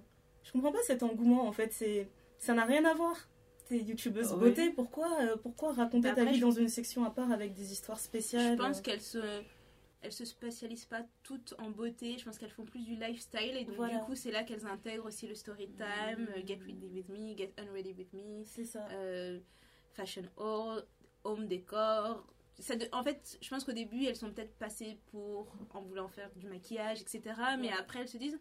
Je 0.43 0.51
comprends 0.53 0.71
pas 0.71 0.81
cet 0.83 1.03
engouement 1.03 1.45
en 1.47 1.51
fait. 1.51 1.73
C'est 1.73 2.07
ça 2.37 2.53
n'a 2.53 2.63
rien 2.63 2.85
à 2.85 2.93
voir. 2.93 3.27
T'es 3.69 3.77
youtubeuse 3.77 4.33
Oui. 4.33 4.39
beauté, 4.39 4.71
pourquoi, 4.71 5.21
euh, 5.21 5.37
pourquoi 5.37 5.73
raconter 5.73 6.11
ta 6.15 6.25
vie 6.25 6.35
je- 6.35 6.41
dans 6.41 6.49
une 6.51 6.69
section 6.69 7.05
à 7.05 7.11
part 7.11 7.31
avec 7.31 7.53
des 7.53 7.71
histoires 7.71 7.99
spéciales 7.99 8.57
Je 8.57 8.61
pense 8.63 8.79
euh, 8.79 8.81
qu'elles 8.81 9.01
se 9.01 9.19
elles 10.01 10.11
se 10.13 10.23
spécialisent 10.25 10.85
pas 10.85 11.03
toutes 11.23 11.53
en 11.59 11.69
beauté, 11.69 12.17
je 12.17 12.23
pense 12.25 12.37
qu'elles 12.39 12.49
font 12.49 12.63
plus 12.63 12.79
du 12.85 12.95
lifestyle 12.95 13.55
et 13.57 13.65
donc 13.65 13.75
Voilà. 13.75 13.97
du 13.97 14.03
coup 14.05 14.15
c'est 14.15 14.31
là 14.31 14.43
qu'elles 14.43 14.65
intègrent 14.65 15.05
aussi 15.05 15.27
le 15.27 15.35
story 15.35 15.67
time, 15.77 16.27
euh, 16.35 16.41
get 16.47 16.57
ready 16.65 16.87
with 16.87 17.09
me, 17.09 17.35
get 17.37 17.53
unready 17.59 17.93
with 17.93 18.11
me, 18.13 18.43
C'est 18.45 18.63
ça. 18.63 18.87
euh, 18.91 19.39
fashion 19.93 20.23
haul, 20.37 20.83
home 21.23 21.45
décor. 21.47 22.25
Ça 22.57 22.75
de- 22.75 22.87
En 22.91 23.03
fait, 23.03 23.37
je 23.41 23.49
pense 23.49 23.63
qu'au 23.65 23.71
début 23.73 24.05
elles 24.05 24.15
sont 24.15 24.31
peut-être 24.31 24.57
passées 24.57 24.97
pour 25.11 25.53
en 25.75 25.81
voulant 25.81 26.07
faire 26.07 26.31
du 26.35 26.47
maquillage, 26.47 27.01
etc. 27.01 27.21
Mais 27.59 27.67
Ouais. 27.67 27.73
après 27.77 27.99
elles 27.99 28.07
se 28.09 28.17
disent 28.17 28.39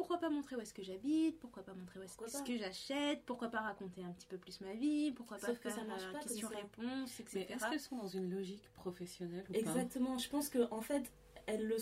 pourquoi 0.00 0.18
pas 0.18 0.30
montrer 0.30 0.56
où 0.56 0.60
est-ce 0.60 0.72
que 0.72 0.82
j'habite, 0.82 1.38
pourquoi 1.40 1.62
pas 1.62 1.74
montrer 1.74 2.00
où 2.00 2.02
est-ce 2.02 2.16
pas 2.16 2.42
que 2.42 2.56
j'achète, 2.56 3.22
pourquoi 3.26 3.48
pas 3.48 3.60
raconter 3.60 4.02
un 4.02 4.12
petit 4.12 4.26
peu 4.26 4.38
plus 4.38 4.62
ma 4.62 4.72
vie, 4.72 5.12
pourquoi 5.12 5.36
pas 5.36 5.48
Sauf 5.48 5.58
que 5.58 5.68
faire 5.68 5.84
ça 5.84 6.06
euh, 6.08 6.12
pas 6.12 6.20
question-réponse, 6.20 7.20
etc. 7.20 7.46
Mais 7.48 7.54
est-ce 7.54 7.68
qu'elles 7.68 7.80
sont 7.80 7.98
dans 7.98 8.06
une 8.08 8.30
logique 8.30 8.66
professionnelle 8.72 9.44
ou 9.50 9.54
Exactement. 9.54 10.16
Je 10.16 10.30
pense 10.30 10.48
que 10.48 10.66
en 10.70 10.80
fait, 10.80 11.12
elles 11.46 11.66
le, 11.66 11.76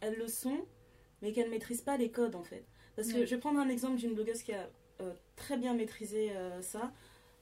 elles 0.00 0.16
le 0.16 0.28
sont, 0.28 0.64
mais 1.20 1.32
qu'elles 1.32 1.50
maîtrisent 1.50 1.82
pas 1.82 1.96
les 1.96 2.12
codes 2.12 2.36
en 2.36 2.44
fait. 2.44 2.64
Parce 2.94 3.12
que 3.12 3.26
je 3.26 3.34
vais 3.34 3.40
prendre 3.40 3.58
un 3.58 3.68
exemple 3.68 3.96
d'une 3.96 4.14
blogueuse 4.14 4.42
qui 4.44 4.52
a 4.52 4.70
euh, 5.00 5.12
très 5.34 5.56
bien 5.56 5.74
maîtrisé 5.74 6.30
euh, 6.36 6.62
ça, 6.62 6.92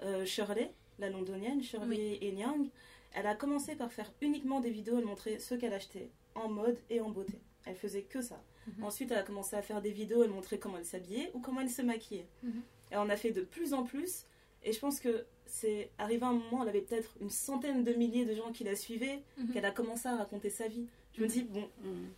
Euh, 0.01 0.25
Shirley, 0.25 0.73
la 0.99 1.11
londonienne, 1.11 1.63
Shirley 1.63 2.19
Enyang. 2.23 2.69
Elle 3.13 3.27
a 3.27 3.37
commencé 3.37 3.77
par 3.77 3.93
faire 3.93 4.11
uniquement 4.21 4.59
des 4.61 4.71
vidéos, 4.71 4.99
elle 4.99 5.05
montrait 5.05 5.39
ce 5.39 5.55
qu'elle 5.55 5.75
achetait 5.75 6.11
en 6.35 6.49
mode 6.49 6.79
et 6.91 7.01
en 7.01 7.11
beauté. 7.11 7.39
Elle 7.67 7.77
faisait 7.77 8.03
que 8.03 8.21
ça. 8.21 8.43
Mhm. 8.67 8.85
Ensuite, 8.85 9.11
elle 9.11 9.19
a 9.19 9.23
commencé 9.23 9.57
à 9.57 9.63
faire 9.63 9.81
des 9.83 9.91
vidéos, 9.91 10.23
elle 10.25 10.31
montrait 10.31 10.59
comment 10.59 10.79
elle 10.79 10.85
s'habillait 10.85 11.31
ou 11.35 11.41
comment 11.41 11.61
elle 11.61 11.71
se 11.71 11.83
maquillait. 11.83 12.27
Mhm. 12.43 12.63
Et 12.93 12.97
on 12.97 13.09
a 13.09 13.17
fait 13.17 13.31
de 13.33 13.41
plus 13.43 13.75
en 13.75 13.83
plus. 13.85 14.25
Et 14.65 14.73
je 14.73 14.79
pense 14.79 15.01
que 15.01 15.25
c'est 15.47 15.91
arrivé 15.99 16.25
un 16.25 16.33
moment, 16.35 16.63
elle 16.63 16.69
avait 16.69 16.81
peut-être 16.83 17.11
une 17.21 17.31
centaine 17.31 17.85
de 17.85 17.93
milliers 17.93 18.25
de 18.25 18.35
gens 18.35 18.53
qui 18.53 18.65
la 18.65 18.77
suivaient, 18.77 19.23
Mhm. 19.39 19.53
qu'elle 19.53 19.65
a 19.65 19.71
commencé 19.73 20.09
à 20.09 20.17
raconter 20.17 20.51
sa 20.51 20.69
vie. 20.69 20.87
Je 21.17 21.23
me 21.23 21.27
dis, 21.29 21.43
bon, 21.43 21.69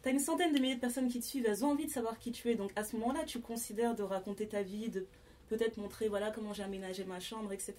t'as 0.03 0.11
une 0.13 0.21
centaine 0.21 0.53
de 0.53 0.59
milliers 0.61 0.77
de 0.77 0.81
personnes 0.81 1.09
qui 1.09 1.19
te 1.19 1.25
suivent, 1.25 1.47
elles 1.49 1.65
ont 1.65 1.71
envie 1.71 1.87
de 1.87 1.91
savoir 1.91 2.19
qui 2.19 2.31
tu 2.31 2.49
es. 2.51 2.55
Donc 2.55 2.71
à 2.77 2.85
ce 2.85 2.95
moment-là, 2.97 3.25
tu 3.25 3.41
considères 3.41 3.97
de 3.97 4.03
raconter 4.05 4.47
ta 4.47 4.63
vie, 4.63 4.89
de 4.89 5.05
peut-être 5.49 5.77
montrer 5.79 6.09
voilà 6.09 6.31
comment 6.31 6.53
j'ai 6.53 6.63
aménagé 6.63 7.05
ma 7.05 7.19
chambre, 7.21 7.53
etc. 7.53 7.75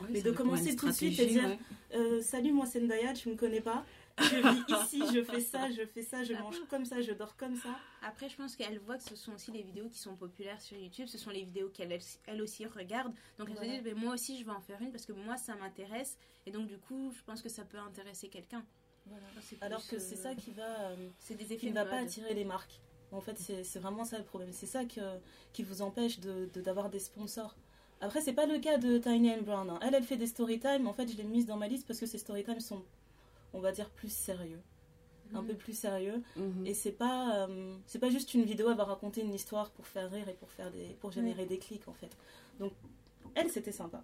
Ouais, 0.00 0.06
Mais 0.10 0.22
de 0.22 0.30
commencer 0.30 0.76
tout 0.76 0.86
de 0.86 0.92
suite 0.92 1.18
et 1.18 1.26
dire- 1.26 1.44
ouais. 1.44 1.58
Euh, 1.94 2.22
salut, 2.22 2.52
moi 2.52 2.66
c'est 2.66 2.80
Ndaya, 2.80 3.12
tu 3.14 3.28
me 3.30 3.34
connais 3.36 3.60
pas. 3.60 3.84
Je 4.20 4.36
vis 4.36 4.82
ici, 4.84 5.02
je 5.14 5.22
fais 5.22 5.40
ça, 5.40 5.70
je 5.70 5.84
fais 5.86 6.02
ça, 6.02 6.22
je 6.24 6.32
mange 6.34 6.60
comme 6.68 6.84
ça, 6.84 7.00
je 7.00 7.12
dors 7.12 7.36
comme 7.36 7.56
ça. 7.56 7.70
Après, 8.02 8.28
je 8.28 8.36
pense 8.36 8.56
qu'elle 8.56 8.78
voit 8.80 8.96
que 8.98 9.04
ce 9.04 9.16
sont 9.16 9.32
aussi 9.32 9.50
les 9.50 9.62
vidéos 9.62 9.88
qui 9.88 9.98
sont 9.98 10.14
populaires 10.16 10.60
sur 10.60 10.76
YouTube, 10.76 11.06
ce 11.06 11.18
sont 11.18 11.30
les 11.30 11.44
vidéos 11.44 11.68
qu'elle 11.70 11.98
elle, 12.26 12.42
aussi 12.42 12.66
regarde. 12.66 13.12
Donc 13.38 13.48
elle 13.48 13.56
Voilà. 13.56 13.72
se 13.72 13.76
dit, 13.78 13.82
mais 13.84 13.94
moi 13.94 14.14
aussi 14.14 14.38
je 14.38 14.44
vais 14.44 14.52
en 14.52 14.60
faire 14.60 14.80
une 14.80 14.90
parce 14.92 15.06
que 15.06 15.12
moi 15.12 15.36
ça 15.36 15.54
m'intéresse. 15.56 16.16
Et 16.46 16.50
donc 16.50 16.66
du 16.66 16.78
coup, 16.78 17.12
je 17.16 17.22
pense 17.24 17.42
que 17.42 17.48
ça 17.48 17.64
peut 17.64 17.78
intéresser 17.78 18.28
quelqu'un. 18.28 18.64
Alors 19.60 19.86
que 19.86 19.96
euh, 19.96 19.98
c'est 19.98 20.16
ça 20.16 20.34
qui 20.34 20.52
va, 20.52 20.90
euh, 20.90 21.08
c'est 21.18 21.34
des 21.34 21.44
effets 21.44 21.56
qui 21.56 21.66
ne 21.66 21.70
de 21.72 21.74
va 21.76 21.84
pas 21.86 21.98
attirer 21.98 22.34
les 22.34 22.44
marques. 22.44 22.80
En 23.12 23.20
fait, 23.20 23.36
c'est 23.38 23.78
vraiment 23.80 24.04
ça 24.04 24.18
le 24.18 24.24
problème. 24.24 24.52
C'est 24.52 24.66
ça 24.66 24.84
que, 24.84 25.00
qui 25.52 25.64
vous 25.64 25.82
empêche 25.82 26.20
d'avoir 26.20 26.46
de, 26.54 26.60
d'avoir 26.60 26.90
des 26.90 27.00
sponsors. 27.00 27.56
Après, 28.00 28.20
c'est 28.20 28.32
pas 28.32 28.46
le 28.46 28.58
cas 28.60 28.78
de 28.78 28.98
Tiny 28.98 29.32
and 29.32 29.42
Brown. 29.42 29.68
hein. 29.68 29.78
Elle, 29.82 29.94
elle 29.94 30.04
fait 30.04 30.16
des 30.16 30.28
story 30.28 30.60
time. 30.60 30.86
En 30.86 30.92
fait, 30.92 31.08
je 31.10 31.16
l'ai 31.16 31.24
mise 31.24 31.44
dans 31.44 31.56
ma 31.56 31.66
liste 31.66 31.86
parce 31.88 31.98
que 31.98 32.06
ces 32.06 32.18
story 32.18 32.44
time 32.44 32.60
sont, 32.60 32.84
on 33.52 33.60
va 33.60 33.72
dire, 33.72 33.90
plus 33.90 34.12
sérieux. 34.12 34.60
Un 35.32 35.44
peu 35.44 35.54
plus 35.54 35.78
sérieux. 35.78 36.22
Mhm. 36.36 36.66
Et 36.66 36.74
c'est 36.74 36.92
pas, 36.92 37.46
euh, 37.46 37.76
c'est 37.86 38.00
pas 38.00 38.10
juste 38.10 38.34
une 38.34 38.42
vidéo, 38.42 38.68
elle 38.70 38.76
va 38.76 38.84
raconter 38.84 39.20
une 39.20 39.32
histoire 39.32 39.70
pour 39.70 39.86
faire 39.86 40.10
rire 40.10 40.28
et 40.28 40.34
pour, 40.34 40.50
faire 40.50 40.72
des, 40.72 40.96
pour 41.00 41.12
générer 41.12 41.46
des 41.46 41.58
clics 41.58 41.86
en 41.86 41.92
fait. 41.92 42.10
Donc, 42.58 42.72
elle, 43.34 43.48
c'était 43.48 43.72
sympa. 43.72 44.02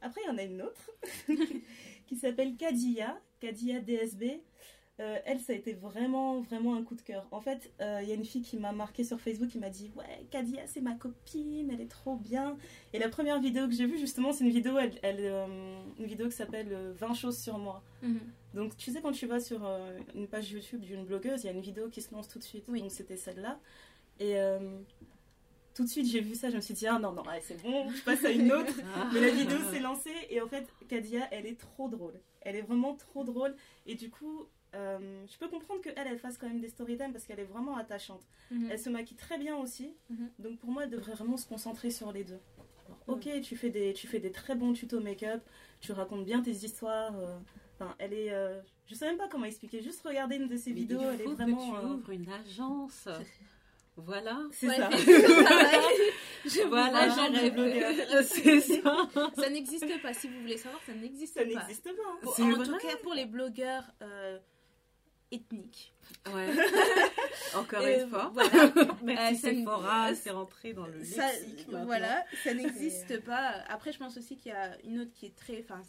Après, 0.00 0.20
il 0.24 0.28
y 0.28 0.30
en 0.30 0.38
a 0.38 0.42
une 0.42 0.62
autre 0.62 0.90
qui 2.06 2.16
s'appelle 2.16 2.56
Kadia, 2.56 3.20
Kadia 3.40 3.80
DSB. 3.80 4.40
Euh, 5.00 5.16
elle, 5.26 5.38
ça 5.38 5.52
a 5.52 5.56
été 5.56 5.74
vraiment, 5.74 6.40
vraiment 6.40 6.74
un 6.74 6.82
coup 6.82 6.96
de 6.96 7.02
cœur. 7.02 7.24
En 7.30 7.40
fait, 7.40 7.72
euh, 7.80 8.00
il 8.02 8.08
y 8.08 8.12
a 8.12 8.16
une 8.16 8.24
fille 8.24 8.42
qui 8.42 8.56
m'a 8.56 8.72
marqué 8.72 9.04
sur 9.04 9.20
Facebook 9.20 9.48
qui 9.48 9.58
m'a 9.58 9.70
dit 9.70 9.92
Ouais, 9.96 10.26
Kadia, 10.30 10.66
c'est 10.66 10.80
ma 10.80 10.94
copine, 10.94 11.70
elle 11.72 11.80
est 11.80 11.90
trop 11.90 12.16
bien. 12.16 12.56
Et 12.92 12.98
la 12.98 13.08
première 13.08 13.40
vidéo 13.40 13.68
que 13.68 13.74
j'ai 13.74 13.86
vue, 13.86 13.98
justement, 13.98 14.32
c'est 14.32 14.44
une 14.44 14.50
vidéo, 14.50 14.76
elle, 14.76 14.98
elle, 15.02 15.20
euh, 15.20 15.46
une 16.00 16.06
vidéo 16.06 16.28
qui 16.28 16.34
s'appelle 16.34 16.72
euh, 16.72 16.92
20 16.98 17.14
choses 17.14 17.38
sur 17.38 17.58
moi. 17.58 17.82
Mhm. 18.02 18.18
Donc, 18.54 18.76
tu 18.76 18.90
sais, 18.90 19.00
quand 19.00 19.12
tu 19.12 19.26
vas 19.26 19.38
sur 19.38 19.60
une 20.14 20.26
page 20.26 20.50
YouTube 20.50 20.80
d'une 20.80 21.04
blogueuse, 21.04 21.44
il 21.44 21.46
y 21.46 21.50
a 21.50 21.52
une 21.52 21.60
vidéo 21.60 21.88
qui 21.90 22.02
se 22.02 22.12
lance 22.12 22.28
tout 22.28 22.38
de 22.38 22.44
suite. 22.44 22.64
Oui. 22.68 22.80
Donc, 22.80 22.90
c'était 22.90 23.16
celle-là. 23.16 23.60
Et 24.18 24.36
tout 25.74 25.84
de 25.84 25.88
suite, 25.88 26.10
j'ai 26.10 26.20
vu 26.20 26.34
ça, 26.34 26.50
je 26.50 26.56
me 26.56 26.60
suis 26.60 26.74
dit, 26.74 26.88
ah 26.88 26.98
non, 26.98 27.12
non, 27.12 27.22
ouais, 27.22 27.40
c'est 27.40 27.62
bon, 27.62 27.88
je 27.90 28.02
passe 28.02 28.24
à 28.24 28.30
une 28.30 28.50
autre. 28.50 28.72
Ah. 28.96 29.08
Mais 29.12 29.20
la 29.20 29.30
vidéo 29.30 29.58
s'est 29.70 29.78
lancée 29.78 30.10
et 30.28 30.40
en 30.40 30.48
fait, 30.48 30.66
Kadia, 30.88 31.28
elle 31.30 31.46
est 31.46 31.60
trop 31.60 31.88
drôle. 31.88 32.14
Elle 32.40 32.56
est 32.56 32.62
vraiment 32.62 32.94
trop 32.96 33.22
drôle. 33.22 33.54
Et 33.86 33.94
du 33.94 34.10
coup, 34.10 34.48
euh, 34.74 35.24
je 35.30 35.38
peux 35.38 35.48
comprendre 35.48 35.80
qu'elle, 35.80 35.94
elle 35.96 36.18
fasse 36.18 36.36
quand 36.38 36.46
même 36.48 36.60
des 36.60 36.68
story 36.68 36.96
time 36.96 37.12
parce 37.12 37.24
qu'elle 37.24 37.40
est 37.40 37.44
vraiment 37.44 37.76
attachante. 37.76 38.22
Mhm. 38.50 38.68
Elle 38.70 38.78
se 38.78 38.90
maquille 38.90 39.16
très 39.16 39.38
bien 39.38 39.56
aussi. 39.56 39.94
Mhm. 40.10 40.30
Donc 40.38 40.58
pour 40.58 40.70
moi, 40.70 40.84
elle 40.84 40.90
devrait 40.90 41.12
vraiment 41.14 41.36
se 41.36 41.46
concentrer 41.46 41.90
sur 41.90 42.12
les 42.12 42.24
deux. 42.24 42.40
Alors, 42.86 42.98
ok, 43.18 43.28
tu 43.42 43.56
fais, 43.56 43.70
des, 43.70 43.92
tu 43.92 44.06
fais 44.06 44.18
des 44.20 44.32
très 44.32 44.54
bons 44.54 44.72
tutos 44.72 45.00
make-up, 45.00 45.42
tu 45.80 45.92
racontes 45.92 46.24
bien 46.24 46.40
tes 46.42 46.50
histoires. 46.52 47.16
euh, 47.18 47.38
Enfin, 47.80 47.94
elle 47.98 48.12
est. 48.12 48.32
euh, 48.32 48.60
je 48.86 48.94
sais 48.96 49.06
même 49.06 49.18
pas 49.18 49.28
comment 49.28 49.44
expliquer. 49.44 49.80
Juste 49.82 50.00
regarder 50.02 50.34
une 50.36 50.48
de 50.48 50.56
ses 50.56 50.70
Mais 50.70 50.76
vidéos, 50.80 51.00
il 51.00 51.06
elle 51.14 51.20
est 51.20 51.24
faut 51.24 51.34
vraiment. 51.34 51.56
que 51.74 51.80
tu 51.80 51.86
euh, 51.86 51.88
ouvres 51.90 52.10
une 52.10 52.26
agence. 52.32 53.08
Voilà. 53.96 54.40
C'est 54.52 54.68
Ouais, 54.68 54.76
ça. 54.76 54.90
Je 56.44 56.66
Voilà, 56.68 57.08
vois, 57.08 57.16
j'en 57.16 57.32
rêve. 57.32 57.54
rêve. 57.58 58.22
c'est 58.26 58.60
ça. 58.60 59.08
Ça 59.36 59.50
n'existe 59.50 60.02
pas. 60.02 60.12
Si 60.14 60.28
vous 60.28 60.40
voulez 60.40 60.56
savoir, 60.56 60.80
ça 60.86 60.92
n'existe 60.94 61.34
Ça 61.34 61.40
pas. 61.44 61.46
n'existe 61.46 61.84
pas. 61.84 62.32
C'est 62.34 62.42
en 62.42 62.50
vrai. 62.50 62.66
tout 62.66 62.76
cas, 62.78 62.96
pour 63.02 63.14
les 63.14 63.26
blogueurs 63.26 63.84
euh. 65.32 66.32
Ouais. 66.34 66.48
Encore 67.54 67.82
Euh, 67.82 68.02
une 68.04 68.08
fois. 68.10 68.30
voilà. 68.32 68.72
Merci 69.02 69.46
Euh, 69.46 69.50
Sephora, 69.54 70.14
c'est 70.14 70.30
rentré 70.30 70.72
dans 70.72 70.86
le 70.86 71.02
Ça, 71.04 71.30
lexique 71.32 71.66
maintenant. 71.68 71.84
voilà, 71.86 72.24
ça 72.44 72.54
n'existe 72.54 73.20
pas. 73.24 73.62
Après, 73.68 73.92
je 73.92 73.98
pense 73.98 74.16
aussi 74.16 74.36
qu'il 74.36 74.52
y 74.52 74.54
a 74.54 74.78
une 74.84 75.00
autre 75.00 75.12
qui 75.12 75.26
est 75.26 75.34
très. 75.36 75.60
Enfin, 75.62 75.82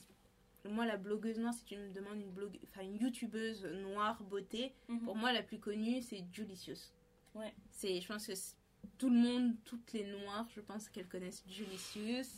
moi, 0.70 0.86
la 0.86 0.98
blogueuse 0.98 1.38
noire, 1.40 1.54
si 1.54 1.64
tu 1.66 1.78
me 1.78 1.90
demandes 1.94 2.20
une, 2.22 2.32
blogue, 2.32 2.58
enfin, 2.70 2.84
une 2.84 2.98
youtubeuse 2.98 3.66
noire 3.66 4.22
beauté, 4.24 4.74
Mhm. 4.88 5.02
pour 5.02 5.16
moi, 5.16 5.32
la 5.32 5.42
plus 5.44 5.60
connue, 5.60 6.02
c'est 6.02 6.24
Julicious. 6.34 6.92
Ouais. 7.36 7.54
C'est, 7.72 8.02
je 8.02 8.08
pense 8.08 8.28
que 8.28 8.36
c'est- 8.36 8.56
tout 8.98 9.10
le 9.10 9.16
monde, 9.16 9.54
toutes 9.66 9.94
les 9.94 10.04
noires, 10.04 10.48
je 10.56 10.62
pense 10.62 10.90
qu'elles 10.90 11.08
connaissent 11.08 11.44
Julicious. 11.48 12.30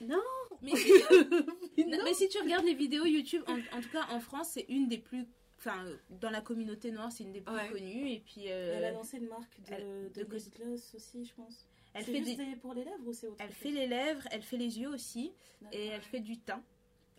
Non. 0.00 0.20
Mais 0.62 0.74
si, 0.74 0.90
non, 1.86 1.98
mais 2.04 2.14
si 2.14 2.28
tu 2.28 2.38
regardes 2.42 2.64
les 2.64 2.74
vidéos 2.74 3.04
YouTube, 3.06 3.42
en, 3.46 3.54
en 3.76 3.80
tout 3.80 3.88
cas 3.90 4.06
en 4.10 4.18
France, 4.20 4.50
c'est 4.54 4.66
une 4.68 4.88
des 4.88 4.98
plus. 4.98 5.26
Enfin, 5.64 5.84
dans 6.10 6.30
la 6.30 6.40
communauté 6.40 6.90
noire, 6.90 7.12
c'est 7.12 7.22
une 7.22 7.32
des 7.32 7.40
plus 7.40 7.54
Ouais. 7.54 7.68
connues. 7.70 8.10
Et 8.10 8.18
puis, 8.20 8.46
euh, 8.50 8.74
Elle 8.78 8.84
a 8.84 8.90
lancé 8.90 9.18
une 9.18 9.28
marque 9.28 9.60
de, 9.68 9.72
elle- 9.72 10.10
de, 10.12 10.20
de 10.22 10.24
gloss 10.24 10.94
aussi, 10.96 11.24
je 11.24 11.32
pense. 11.34 11.66
elle 11.94 12.04
fait 12.04 12.16
juste 12.24 12.36
des, 12.38 12.46
des- 12.46 12.56
pour 12.56 12.74
les 12.74 12.82
lèvres 12.84 13.06
ou 13.06 13.12
c'est 13.12 13.28
autre 13.28 13.36
elle 13.38 13.48
chose 13.50 13.56
fait 13.58 13.70
les 13.70 13.86
lèvres, 13.86 14.26
elle 14.32 14.42
fait 14.42 14.56
les 14.56 14.80
yeux 14.80 14.88
aussi. 14.88 15.32
Et 15.70 15.86
elle 15.86 16.02
fait 16.02 16.18
du 16.20 16.38
teint. 16.38 16.62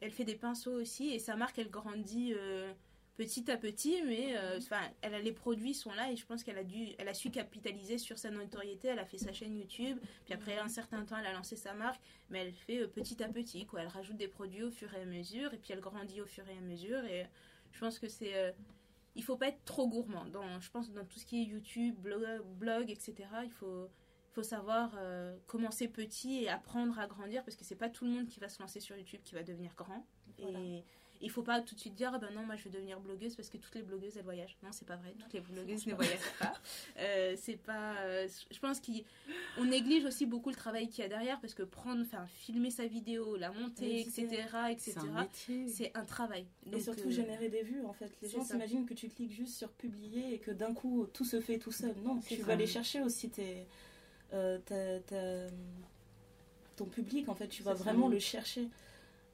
Elle 0.01 0.11
fait 0.11 0.25
des 0.25 0.35
pinceaux 0.35 0.73
aussi. 0.73 1.11
Et 1.13 1.19
sa 1.19 1.37
marque, 1.37 1.57
elle 1.59 1.69
grandit 1.69 2.33
euh, 2.35 2.73
petit 3.15 3.49
à 3.49 3.55
petit. 3.55 4.01
Mais 4.05 4.35
euh, 4.35 4.57
enfin, 4.57 4.81
elle 5.01 5.13
a, 5.13 5.19
les 5.19 5.31
produits 5.31 5.73
sont 5.73 5.93
là. 5.93 6.11
Et 6.11 6.17
je 6.17 6.25
pense 6.25 6.43
qu'elle 6.43 6.57
a, 6.57 6.63
dû, 6.65 6.89
elle 6.97 7.07
a 7.07 7.13
su 7.13 7.29
capitaliser 7.31 7.97
sur 7.97 8.17
sa 8.17 8.29
notoriété. 8.29 8.89
Elle 8.89 8.99
a 8.99 9.05
fait 9.05 9.17
sa 9.19 9.31
chaîne 9.31 9.55
YouTube. 9.57 9.97
Puis 10.25 10.33
après 10.33 10.57
un 10.57 10.67
certain 10.67 11.05
temps, 11.05 11.15
elle 11.17 11.27
a 11.27 11.31
lancé 11.33 11.55
sa 11.55 11.73
marque. 11.73 12.01
Mais 12.29 12.39
elle 12.39 12.51
fait 12.51 12.79
euh, 12.79 12.87
petit 12.87 13.23
à 13.23 13.29
petit. 13.29 13.65
Quoi. 13.65 13.83
Elle 13.83 13.87
rajoute 13.87 14.17
des 14.17 14.27
produits 14.27 14.63
au 14.63 14.71
fur 14.71 14.93
et 14.93 15.01
à 15.01 15.05
mesure. 15.05 15.53
Et 15.53 15.57
puis 15.57 15.71
elle 15.71 15.79
grandit 15.79 16.19
au 16.19 16.25
fur 16.25 16.43
et 16.49 16.57
à 16.57 16.61
mesure. 16.61 17.01
Et 17.05 17.25
je 17.73 17.79
pense 17.79 17.99
que 17.99 18.07
c'est. 18.07 18.35
euh, 18.35 18.51
il 19.15 19.23
faut 19.23 19.37
pas 19.37 19.49
être 19.49 19.63
trop 19.65 19.87
gourmand. 19.87 20.25
Dans, 20.25 20.59
je 20.59 20.71
pense 20.71 20.91
dans 20.91 21.05
tout 21.05 21.19
ce 21.19 21.25
qui 21.25 21.41
est 21.41 21.45
YouTube, 21.45 21.95
blog, 21.99 22.23
blog 22.55 22.89
etc. 22.89 23.13
Il 23.43 23.51
faut, 23.51 23.89
faut 24.31 24.41
savoir 24.43 24.95
euh, 24.97 25.37
commencer 25.45 25.87
petit 25.87 26.43
et 26.43 26.49
apprendre 26.49 26.97
à 26.97 27.05
grandir 27.05 27.43
parce 27.43 27.55
que 27.55 27.63
c'est 27.63 27.75
pas 27.75 27.89
tout 27.89 28.05
le 28.05 28.11
monde 28.11 28.27
qui 28.27 28.39
va 28.39 28.49
se 28.49 28.59
lancer 28.61 28.79
sur 28.79 28.95
YouTube 28.97 29.21
qui 29.23 29.35
va 29.35 29.43
devenir 29.43 29.75
grand. 29.75 30.07
Voilà. 30.39 30.59
Et 30.59 30.83
il 31.23 31.29
faut 31.31 31.41
pas 31.41 31.61
tout 31.61 31.73
de 31.73 31.79
suite 31.79 31.95
dire 31.95 32.11
ah 32.13 32.19
ben 32.19 32.29
non 32.33 32.43
moi 32.43 32.55
je 32.55 32.65
vais 32.65 32.69
devenir 32.69 32.99
blogueuse 32.99 33.35
parce 33.35 33.49
que 33.49 33.57
toutes 33.57 33.73
les 33.75 33.81
blogueuses 33.81 34.17
elles 34.17 34.23
voyagent. 34.23 34.57
Non 34.61 34.69
c'est 34.71 34.87
pas 34.87 34.97
vrai. 34.97 35.15
Toutes 35.17 35.33
les 35.33 35.39
blogueuses 35.39 35.87
ne 35.87 35.93
voyagent 35.95 36.33
pas. 36.39 36.53
Euh, 36.97 37.35
c'est 37.37 37.57
pas. 37.57 37.95
euh, 38.01 38.27
je 38.51 38.59
pense 38.59 38.79
qu'on 38.79 39.63
néglige 39.65 40.05
aussi 40.05 40.25
beaucoup 40.25 40.49
le 40.49 40.55
travail 40.55 40.87
qu'il 40.89 41.01
y 41.01 41.05
a 41.05 41.09
derrière 41.09 41.39
parce 41.39 41.53
que 41.53 41.63
prendre, 41.63 42.01
enfin 42.01 42.25
filmer 42.27 42.69
sa 42.71 42.85
vidéo, 42.85 43.35
la 43.35 43.51
monter, 43.51 44.01
etc., 44.01 44.47
etc. 44.69 44.99
C'est 45.67 45.91
un 45.95 46.05
travail. 46.05 46.45
Et 46.71 46.79
surtout 46.79 47.07
euh, 47.07 47.11
générer 47.11 47.49
des 47.49 47.63
vues 47.63 47.83
en 47.85 47.93
fait. 47.93 48.11
Les 48.21 48.29
gens 48.29 48.43
s'imaginent 48.43 48.85
que 48.85 48.93
tu 48.93 49.07
cliques 49.09 49.31
juste 49.31 49.55
sur 49.55 49.69
publier 49.69 50.33
et 50.33 50.39
que 50.39 50.51
d'un 50.51 50.73
coup 50.73 51.07
tout 51.13 51.25
se 51.25 51.39
fait 51.41 51.57
tout 51.57 51.71
seul. 51.71 51.95
Non, 52.03 52.19
tu 52.19 52.35
ça. 52.35 52.43
vas 52.43 52.53
aller 52.53 52.67
chercher 52.67 53.01
aussi 53.01 53.29
tes, 53.29 53.65
ton 56.75 56.85
public 56.85 57.29
en 57.29 57.35
fait. 57.35 57.47
Tu 57.47 57.63
vas 57.63 57.75
ça. 57.75 57.83
vraiment 57.83 58.07
le 58.07 58.19
chercher. 58.19 58.69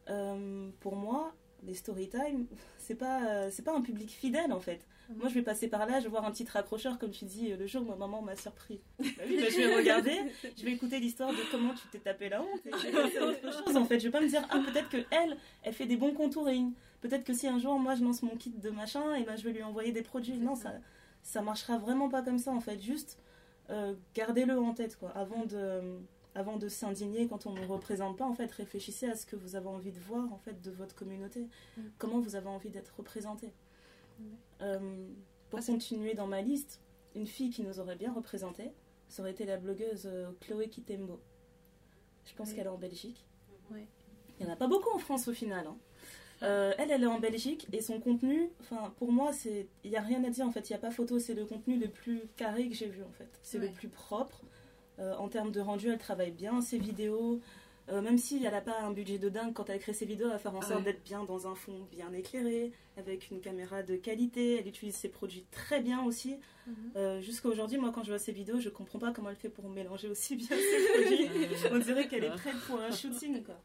Euh, 0.10 0.70
pour 0.80 0.96
moi, 0.96 1.34
les 1.64 1.74
story 1.74 2.10
time, 2.10 2.46
c'est 2.78 2.96
pas, 2.96 3.26
euh, 3.28 3.50
c'est 3.52 3.64
pas 3.64 3.76
un 3.76 3.82
public 3.82 4.10
fidèle 4.10 4.52
en 4.52 4.60
fait. 4.60 4.86
Moi, 5.16 5.28
je 5.28 5.34
vais 5.34 5.42
passer 5.42 5.68
par 5.68 5.88
là, 5.88 6.00
je 6.00 6.04
vais 6.04 6.10
voir 6.10 6.24
un 6.26 6.32
petit 6.32 6.46
raccrocheur, 6.46 7.00
comme 7.00 7.10
tu 7.10 7.26
dis, 7.26 7.50
le 7.50 7.66
jour 7.66 7.82
où 7.82 7.86
ma 7.86 7.96
maman 7.96 8.22
m'a 8.22 8.36
surpris. 8.36 8.80
Bah 9.00 9.06
oui, 9.28 9.40
bah, 9.42 9.48
je 9.50 9.58
vais 9.58 9.76
regarder, 9.76 10.20
je 10.56 10.64
vais 10.64 10.72
écouter 10.72 11.00
l'histoire 11.00 11.32
de 11.32 11.52
comment 11.52 11.74
tu 11.74 11.88
t'es 11.92 11.98
tapé 11.98 12.30
la 12.30 12.44
honte. 12.44 12.62
À 12.72 13.26
autre 13.26 13.64
chose 13.66 13.76
en 13.76 13.86
fait. 13.86 14.00
Je 14.00 14.06
vais 14.06 14.12
pas 14.12 14.22
me 14.22 14.28
dire, 14.28 14.46
ah, 14.52 14.60
peut-être 14.72 14.90
que 14.90 14.98
elle, 15.10 15.38
elle 15.64 15.74
fait 15.74 15.88
des 15.88 15.98
bons 15.98 16.14
contouring. 16.14 16.74
Peut-être 17.02 17.24
que 17.24 17.34
si 17.34 17.48
un 17.48 17.58
jour, 17.58 17.80
moi, 17.80 17.96
je 17.96 18.04
lance 18.04 18.22
mon 18.22 18.36
kit 18.36 18.52
de 18.52 18.70
machin, 18.70 19.16
et 19.16 19.24
ben, 19.24 19.36
je 19.36 19.44
vais 19.44 19.52
lui 19.52 19.64
envoyer 19.64 19.92
des 19.92 20.04
produits. 20.04 20.38
Non, 20.38 20.56
ça, 20.56 20.74
ça 21.24 21.42
marchera 21.42 21.80
vraiment 21.80 22.10
pas 22.10 22.22
comme 22.22 22.38
ça 22.38 22.52
en 22.52 22.60
fait. 22.60 22.80
Juste, 22.80 23.18
euh, 23.72 23.96
gardez-le 24.14 24.60
en 24.60 24.74
tête, 24.74 24.96
quoi. 24.96 25.10
Avant 25.16 25.46
de 25.46 25.82
avant 26.36 26.58
de 26.58 26.68
s'indigner 26.68 27.28
quand 27.28 27.46
on 27.48 27.54
ne 27.54 27.66
représente 27.66 28.18
pas, 28.18 28.26
en 28.26 28.34
fait, 28.34 28.52
réfléchissez 28.52 29.08
à 29.08 29.16
ce 29.16 29.26
que 29.26 29.36
vous 29.36 29.56
avez 29.56 29.68
envie 29.68 29.92
de 29.92 30.00
voir 30.00 30.32
en 30.32 30.38
fait 30.38 30.62
de 30.62 30.72
votre 30.72 30.96
communauté. 30.96 31.48
Mm. 31.78 31.82
Comment 31.98 32.20
vous 32.20 32.36
avez 32.36 32.48
envie 32.48 32.70
d'être 32.70 32.94
représenté. 32.98 33.48
Ouais. 34.20 34.26
Euh, 34.62 35.08
pour 35.50 35.60
Ah, 35.60 35.66
continuer 35.66 36.14
dans 36.14 36.28
ma 36.28 36.42
liste, 36.42 36.80
une 37.16 37.26
fille 37.28 37.50
qui 37.50 37.64
nous 37.64 37.80
aurait 37.80 37.96
bien 37.96 38.14
représenté, 38.14 38.72
ça 39.08 39.22
aurait 39.24 39.32
été 39.32 39.46
la 39.46 39.58
blogueuse 39.58 40.04
euh, 40.06 40.30
Chloé 40.42 40.70
Kitembo. 40.70 41.20
Je 42.26 42.34
pense 42.36 42.50
Oui. 42.50 42.56
qu'elle 42.56 42.68
est 42.68 42.70
en 42.70 42.78
Belgique. 42.78 43.26
Il 43.72 44.46
n'y 44.46 44.50
en 44.50 44.54
a 44.54 44.56
pas 44.56 44.68
beaucoup 44.68 44.90
en 44.96 45.00
France 45.00 45.28
au 45.28 45.34
final. 45.34 45.66
hein. 45.68 45.78
Euh, 46.44 46.74
elle, 46.78 46.92
elle 46.92 47.04
est 47.04 47.08
en 47.08 47.20
Belgique 47.20 47.68
et 47.74 47.82
son 47.82 48.00
contenu, 48.00 48.50
enfin 48.62 48.94
pour 48.98 49.12
moi, 49.12 49.34
c'est, 49.34 49.68
il 49.84 49.90
n'y 49.92 49.98
a 49.98 50.02
rien 50.02 50.24
à 50.24 50.30
dire 50.30 50.46
en 50.48 50.52
fait. 50.52 50.70
Il 50.70 50.74
n'y 50.74 50.78
a 50.78 50.80
pas 50.80 50.92
photo. 50.92 51.20
C'est 51.20 51.34
le 51.34 51.46
contenu 51.46 51.78
le 51.78 51.90
plus 51.90 52.22
carré 52.38 52.70
que 52.70 52.76
j'ai 52.76 52.88
vu 52.88 53.04
en 53.04 53.12
fait. 53.12 53.28
C'est 53.42 53.58
le 53.58 53.70
plus 53.70 53.90
propre. 53.90 54.42
Euh, 55.00 55.16
en 55.16 55.28
termes 55.30 55.52
de 55.52 55.60
rendu, 55.62 55.90
elle 55.90 55.98
travaille 55.98 56.32
bien 56.32 56.62
ses 56.62 56.78
vidéos. 56.78 57.40
Euh, 57.88 58.02
même 58.02 58.20
si 58.20 58.36
elle 58.46 58.52
n'a 58.52 58.62
pas 58.62 58.80
un 58.82 58.92
budget 58.92 59.18
de 59.18 59.30
dingue, 59.30 59.52
quand 59.52 59.68
elle 59.72 59.80
crée 59.80 59.94
ses 59.94 60.06
vidéos, 60.06 60.28
elle 60.28 60.34
va 60.34 60.38
faire 60.40 60.54
en 60.56 60.60
Ah 60.60 60.66
sorte 60.66 60.80
ouais. 60.82 60.86
d'être 60.94 61.04
bien 61.04 61.24
dans 61.24 61.48
un 61.48 61.56
fond 61.56 61.88
bien 61.92 62.14
éclairé, 62.14 62.72
avec 62.98 63.32
une 63.32 63.42
caméra 63.42 63.82
de 63.82 63.96
qualité. 63.96 64.58
Elle 64.60 64.68
utilise 64.68 64.94
ses 64.96 65.10
produits 65.10 65.44
très 65.50 65.80
bien 65.82 66.04
aussi. 66.04 66.38
Euh, 66.96 67.20
Jusqu'à 67.20 67.50
aujourd'hui, 67.50 67.80
moi, 67.80 67.92
quand 67.92 68.04
je 68.04 68.10
vois 68.10 68.20
ses 68.20 68.32
vidéos, 68.32 68.60
je 68.60 68.70
comprends 68.70 69.00
pas 69.00 69.12
comment 69.12 69.32
elle 69.32 69.36
fait 69.38 69.50
pour 69.50 69.68
mélanger 69.70 70.08
aussi 70.08 70.36
bien 70.36 70.50
ses 70.56 71.02
produits. 71.02 71.28
On 71.72 71.80
dirait 71.80 72.08
qu'elle 72.08 72.26
est 72.26 72.30
prête 72.36 72.60
pour 72.68 72.80
un 72.80 72.92
shooting, 72.96 73.42
quoi. 73.44 73.60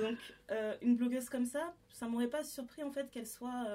Donc, 0.00 0.16
euh, 0.52 0.74
une 0.80 0.96
blogueuse 0.96 1.28
comme 1.28 1.44
ça, 1.44 1.74
ça 1.92 2.06
m'aurait 2.08 2.28
pas 2.30 2.44
surpris 2.44 2.82
en 2.82 2.90
fait 2.92 3.10
qu'elle 3.10 3.26
soit 3.26 3.66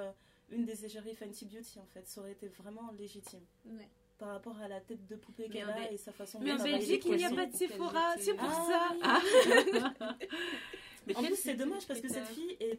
une 0.50 0.64
des 0.64 0.84
égéries 0.84 1.14
Fenty 1.14 1.44
Beauty 1.44 1.78
en 1.78 1.86
fait. 1.94 2.08
Ça 2.08 2.20
aurait 2.22 2.32
été 2.32 2.48
vraiment 2.48 2.90
légitime 2.98 3.40
Ouais. 3.66 3.88
Par 4.22 4.30
rapport 4.34 4.56
à 4.60 4.68
la 4.68 4.80
tête 4.80 5.04
de 5.08 5.16
poupée 5.16 5.46
Mais 5.48 5.54
qu'elle 5.54 5.68
a 5.70 5.90
et 5.90 5.96
sa 5.96 6.12
façon 6.12 6.38
de 6.38 6.44
Mais 6.44 6.52
en 6.52 6.62
Belgique, 6.62 7.02
il 7.06 7.16
n'y 7.16 7.24
a 7.24 7.30
pas 7.30 7.46
de 7.46 7.52
Sephora, 7.56 8.14
c'est 8.18 8.34
pour 8.34 8.48
Ah, 9.02 9.20
ça. 9.90 10.16
Mais 11.06 11.16
En 11.16 11.22
plus, 11.24 11.34
c'est 11.36 11.54
dommage 11.56 11.86
parce 11.88 12.00
que 12.00 12.08
cette 12.08 12.28
fille 12.28 12.56
est. 12.60 12.78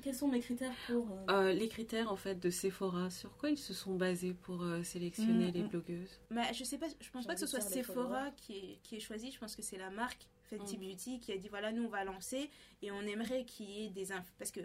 Quels 0.00 0.14
sont 0.14 0.28
mes 0.28 0.40
critères 0.40 0.72
pour. 0.86 1.06
euh, 1.28 1.48
Euh, 1.48 1.52
les 1.52 1.68
critères 1.68 2.10
en 2.12 2.16
fait 2.16 2.36
de 2.36 2.48
Sephora, 2.50 3.10
sur 3.10 3.36
quoi 3.36 3.50
ils 3.50 3.58
se 3.58 3.74
sont 3.74 3.96
basés 3.96 4.32
pour 4.32 4.62
euh, 4.62 4.82
sélectionner 4.84 5.48
Mm, 5.48 5.54
les 5.54 5.62
mm. 5.64 5.68
blogueuses? 5.68 6.20
Bah, 6.30 6.42
je 6.52 6.62
sais 6.64 6.78
pas, 6.78 6.86
je 7.00 7.10
pense 7.10 7.26
pas 7.26 7.34
que 7.34 7.40
ce 7.40 7.46
soit 7.48 7.60
Sephora 7.60 8.30
qui 8.36 8.52
est, 8.56 8.78
qui 8.84 8.96
est 8.96 9.00
choisi, 9.00 9.30
je 9.32 9.38
pense 9.38 9.56
que 9.56 9.62
c'est 9.62 9.76
la 9.76 9.90
marque 9.90 10.26
Fenty 10.44 10.78
Mhm. 10.78 10.88
Beauty 10.88 11.20
qui 11.20 11.32
a 11.32 11.36
dit 11.36 11.48
voilà, 11.48 11.72
nous 11.72 11.84
on 11.84 11.88
va 11.88 12.04
lancer 12.04 12.48
et 12.80 12.90
on 12.92 13.02
aimerait 13.02 13.44
qu'il 13.44 13.68
y 13.68 13.84
ait 13.86 13.90
des 13.90 14.12
inf 14.12 14.24
parce 14.38 14.50
que 14.52 14.60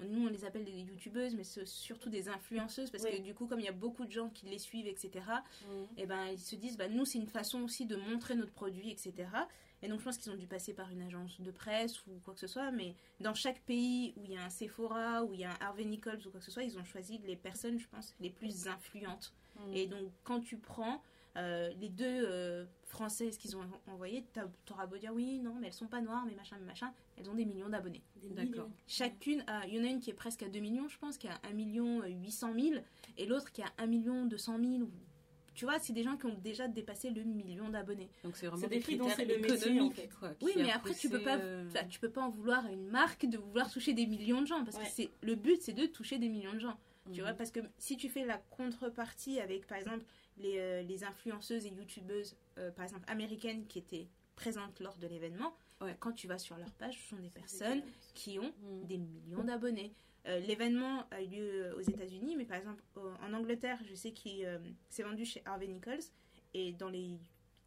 nous 0.00 0.26
on 0.26 0.30
les 0.30 0.44
appelle 0.44 0.64
des 0.64 0.80
youtubeuses, 0.80 1.34
mais 1.34 1.44
c'est 1.44 1.66
surtout 1.66 2.10
des 2.10 2.28
influenceuses 2.28 2.90
parce 2.90 3.04
Oui. 3.04 3.16
que 3.18 3.22
du 3.22 3.34
coup, 3.34 3.46
comme 3.46 3.60
il 3.60 3.66
y 3.66 3.68
a 3.68 3.72
beaucoup 3.72 4.04
de 4.04 4.12
gens 4.12 4.28
qui 4.28 4.46
les 4.46 4.58
suivent, 4.58 4.86
etc., 4.86 5.24
et 5.96 6.06
ben 6.06 6.26
ils 6.26 6.38
se 6.38 6.56
disent 6.56 6.76
bah 6.76 6.88
nous 6.88 7.04
c'est 7.04 7.18
une 7.18 7.26
façon 7.26 7.62
aussi 7.62 7.86
de 7.86 7.96
montrer 7.96 8.34
notre 8.34 8.52
produit, 8.52 8.90
etc. 8.90 9.12
Et 9.82 9.88
donc 9.88 10.00
je 10.00 10.04
pense 10.04 10.18
qu'ils 10.18 10.32
ont 10.32 10.36
dû 10.36 10.46
passer 10.46 10.72
par 10.72 10.90
une 10.90 11.02
agence 11.02 11.40
de 11.40 11.50
presse 11.50 12.04
ou 12.06 12.10
quoi 12.24 12.34
que 12.34 12.40
ce 12.40 12.46
soit, 12.48 12.70
mais 12.72 12.94
dans 13.20 13.34
chaque 13.34 13.60
pays 13.60 14.12
où 14.16 14.24
il 14.24 14.32
y 14.32 14.36
a 14.36 14.44
un 14.44 14.50
Sephora, 14.50 15.22
où 15.24 15.32
il 15.34 15.40
y 15.40 15.44
a 15.44 15.50
un 15.50 15.56
Harvey 15.60 15.84
Nichols 15.84 16.20
ou 16.26 16.30
quoi 16.30 16.40
que 16.40 16.46
ce 16.46 16.50
soit, 16.50 16.64
ils 16.64 16.76
ont 16.78 16.84
choisi 16.84 17.18
les 17.26 17.36
personnes, 17.36 17.78
je 17.78 17.86
pense, 17.88 18.14
les 18.20 18.30
plus 18.30 18.66
influentes. 18.66 19.32
Mm. 19.56 19.74
Et 19.74 19.86
donc, 19.86 20.10
quand 20.24 20.40
tu 20.40 20.56
prends 20.56 21.00
euh, 21.36 21.70
les 21.80 21.88
deux 21.88 22.04
euh, 22.26 22.64
françaises 22.88 23.36
qu'ils 23.38 23.56
ont 23.56 23.60
envoyées, 23.86 24.24
t'auras 24.64 24.86
beau 24.86 24.96
dire 24.96 25.12
oui, 25.14 25.38
non, 25.40 25.54
mais 25.60 25.68
elles 25.68 25.72
sont 25.72 25.86
pas 25.86 26.00
noires, 26.00 26.24
mais 26.26 26.34
machin, 26.34 26.56
mais 26.60 26.66
machin, 26.66 26.92
elles 27.16 27.28
ont 27.30 27.34
des 27.34 27.44
millions 27.44 27.68
d'abonnés. 27.68 28.02
D'accord. 28.30 28.68
Chacune, 28.86 29.44
a- 29.46 29.66
il 29.66 29.74
y 29.74 29.80
en 29.80 29.84
a 29.84 29.88
une 29.88 30.00
qui 30.00 30.10
est 30.10 30.14
presque 30.14 30.42
à 30.42 30.48
2 30.48 30.58
millions, 30.60 30.88
je 30.88 30.98
pense, 30.98 31.18
qui 31.18 31.28
a 31.28 31.38
1 31.48 31.52
million 31.52 32.02
800 32.04 32.52
000, 32.58 32.80
et 33.16 33.26
l'autre 33.26 33.52
qui 33.52 33.62
a 33.62 33.70
1 33.78 33.86
million 33.86 34.24
200 34.26 34.58
000. 34.58 34.72
ou- 34.82 34.90
Tu 35.54 35.64
vois, 35.64 35.78
c'est 35.80 35.92
des 35.92 36.04
gens 36.04 36.16
qui 36.16 36.26
ont 36.26 36.38
déjà 36.38 36.68
dépassé 36.68 37.10
le 37.10 37.24
million 37.24 37.68
d'abonnés. 37.68 38.08
Donc 38.22 38.36
c'est 38.36 38.46
vraiment 38.46 38.68
des 38.68 38.76
dont 38.76 38.82
critères 38.82 39.16
c'est 39.16 39.24
le 39.24 39.38
métier, 39.38 39.50
en 39.52 39.56
économiques. 39.56 39.94
fait. 39.96 40.08
quoi, 40.20 40.30
Oui, 40.42 40.52
mais 40.56 40.70
après, 40.70 40.94
tu 40.94 41.08
peux 41.10 41.20
pas, 41.20 41.36
euh, 41.38 41.66
enfin, 41.68 41.84
tu 41.88 41.98
peux 41.98 42.10
pas 42.10 42.22
en 42.22 42.30
vouloir 42.30 42.64
à 42.64 42.70
une 42.70 42.86
marque 42.88 43.26
de 43.26 43.38
vouloir 43.38 43.68
toucher 43.70 43.92
des 43.92 44.06
millions 44.06 44.40
de 44.40 44.46
gens, 44.46 44.62
parce 44.64 44.76
Ouais. 44.76 44.84
que 44.84 44.90
c'est 44.90 45.10
le 45.20 45.34
but, 45.34 45.60
c'est 45.60 45.72
de 45.72 45.86
toucher 45.86 46.18
des 46.18 46.28
millions 46.28 46.52
de 46.54 46.60
gens. 46.60 46.78
Tu 47.12 47.20
mhm. 47.20 47.26
vois, 47.26 47.34
parce 47.34 47.50
que 47.50 47.58
si 47.78 47.96
tu 47.96 48.08
fais 48.08 48.24
la 48.24 48.36
contrepartie 48.50 49.40
avec, 49.40 49.66
par 49.66 49.78
exemple, 49.78 50.04
les, 50.38 50.58
euh, 50.58 50.82
les 50.82 51.04
influenceuses 51.04 51.66
et 51.66 51.70
youtubeuses, 51.70 52.36
euh, 52.58 52.70
par 52.70 52.84
exemple, 52.84 53.04
américaines 53.08 53.66
qui 53.66 53.78
étaient 53.78 54.08
présentes 54.36 54.80
lors 54.80 54.96
de 54.98 55.06
l'événement, 55.06 55.54
Ouais. 55.80 55.96
quand 56.00 56.12
tu 56.12 56.26
vas 56.26 56.38
sur 56.38 56.56
leur 56.56 56.72
page, 56.74 56.98
ce 57.00 57.08
sont 57.10 57.22
des 57.22 57.30
personnes 57.30 57.82
qui 58.14 58.38
ont 58.38 58.52
Mm. 58.62 58.86
des 58.86 58.98
millions 58.98 59.44
d'abonnés. 59.44 59.92
Euh, 60.26 60.40
L'événement 60.40 61.06
a 61.10 61.22
eu 61.22 61.26
lieu 61.28 61.74
aux 61.76 61.80
États-Unis, 61.80 62.34
mais 62.36 62.44
par 62.44 62.56
exemple, 62.56 62.82
en 62.96 63.32
Angleterre, 63.32 63.78
je 63.88 63.94
sais 63.94 64.12
qu'il 64.12 64.44
euh, 64.44 64.58
s'est 64.88 65.04
vendu 65.04 65.24
chez 65.24 65.40
Harvey 65.44 65.68
Nichols, 65.68 66.00
et 66.54 66.72
dans 66.72 66.88
les 66.88 67.18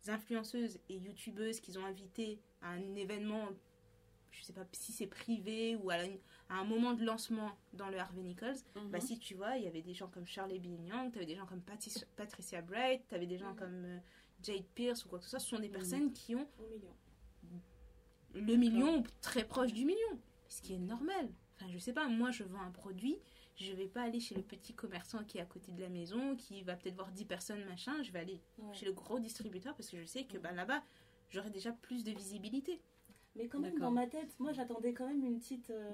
influenceuses 0.08 0.80
et 0.90 0.96
youtubeuses 0.98 1.60
qu'ils 1.62 1.78
ont 1.80 1.86
invitées 1.86 2.40
à 2.62 2.72
un 2.72 2.96
événement, 2.96 3.50
je 4.32 4.44
sais 4.44 4.54
pas 4.54 4.66
si 4.72 4.92
c'est 4.92 5.08
privé 5.08 5.76
ou 5.76 5.90
à, 5.92 5.98
un 6.50 6.64
moment 6.64 6.94
de 6.94 7.04
lancement 7.06 7.52
dans 7.74 7.90
le 7.90 7.98
Harvey 8.00 8.22
Nichols, 8.24 8.56
Mhm. 8.76 8.90
bah, 8.90 9.00
si 9.00 9.20
tu 9.20 9.36
vois, 9.36 9.58
il 9.58 9.64
y 9.64 9.68
avait 9.68 9.82
des 9.82 9.94
gens 9.94 10.08
comme 10.08 10.26
Charlie 10.28 10.58
Young, 10.60 11.12
tu 11.12 11.18
avais 11.18 11.26
des 11.26 11.36
gens 11.36 11.46
comme 11.46 11.62
Patricia, 11.62 12.06
Patricia 12.16 12.62
Bright, 12.62 13.04
tu 13.08 13.16
avais 13.16 13.28
des 13.28 13.38
gens 13.38 13.52
Mhm. 13.52 13.56
comme 13.58 13.86
euh, 13.86 14.00
Jade 14.44 14.66
Pierce 14.76 15.06
ou 15.06 15.10
quoi 15.10 15.20
que 15.20 15.26
ce 15.26 15.32
soit. 15.32 15.40
Ce 15.40 15.48
sont 15.48 15.60
des 15.60 15.68
Mhm. 15.68 15.74
personnes 15.74 16.14
qui 16.14 16.36
ont 16.36 16.48
million. 16.70 16.96
le 18.34 18.56
million 18.56 19.00
ou 19.00 19.04
très 19.22 19.44
proche 19.46 19.74
du 19.74 19.86
million. 19.86 20.20
Ce 20.48 20.62
qui 20.62 20.74
est 20.74 20.80
normal. 20.80 21.30
Enfin, 21.56 21.70
je 21.72 21.78
sais 21.78 21.94
pas, 21.94 22.08
moi 22.08 22.32
je 22.32 22.44
vends 22.44 22.62
un 22.62 22.72
produit, 22.72 23.18
je 23.56 23.72
vais 23.74 23.88
pas 23.88 24.02
aller 24.04 24.20
chez 24.20 24.36
le 24.36 24.42
petit 24.42 24.74
commerçant 24.74 25.24
qui 25.26 25.38
est 25.38 25.42
à 25.42 25.46
côté 25.46 25.72
de 25.72 25.82
la 25.82 25.90
maison, 25.90 26.36
qui 26.36 26.64
va 26.64 26.76
peut-être 26.76 26.96
voir 26.96 27.12
10 27.12 27.26
personnes, 27.26 27.64
machin. 27.66 28.02
Je 28.04 28.12
vais 28.12 28.20
aller 28.20 28.40
Ouais. 28.58 28.74
chez 28.74 28.86
le 28.86 28.94
gros 28.94 29.20
distributeur 29.20 29.76
parce 29.76 29.90
que 29.90 30.00
je 30.00 30.06
sais 30.06 30.24
que 30.24 30.38
bah, 30.38 30.52
là-bas, 30.52 30.82
j'aurai 31.30 31.50
déjà 31.50 31.72
plus 31.72 32.04
de 32.04 32.12
visibilité. 32.12 32.82
Mais 33.36 33.48
quand 33.48 33.60
même, 33.60 33.80
dans 33.80 33.92
ma 33.92 34.08
tête, 34.08 34.30
moi 34.40 34.52
j'attendais 34.52 34.94
quand 34.94 35.08
même 35.08 35.24
une 35.26 35.40
petite. 35.40 35.70
euh, 35.70 35.90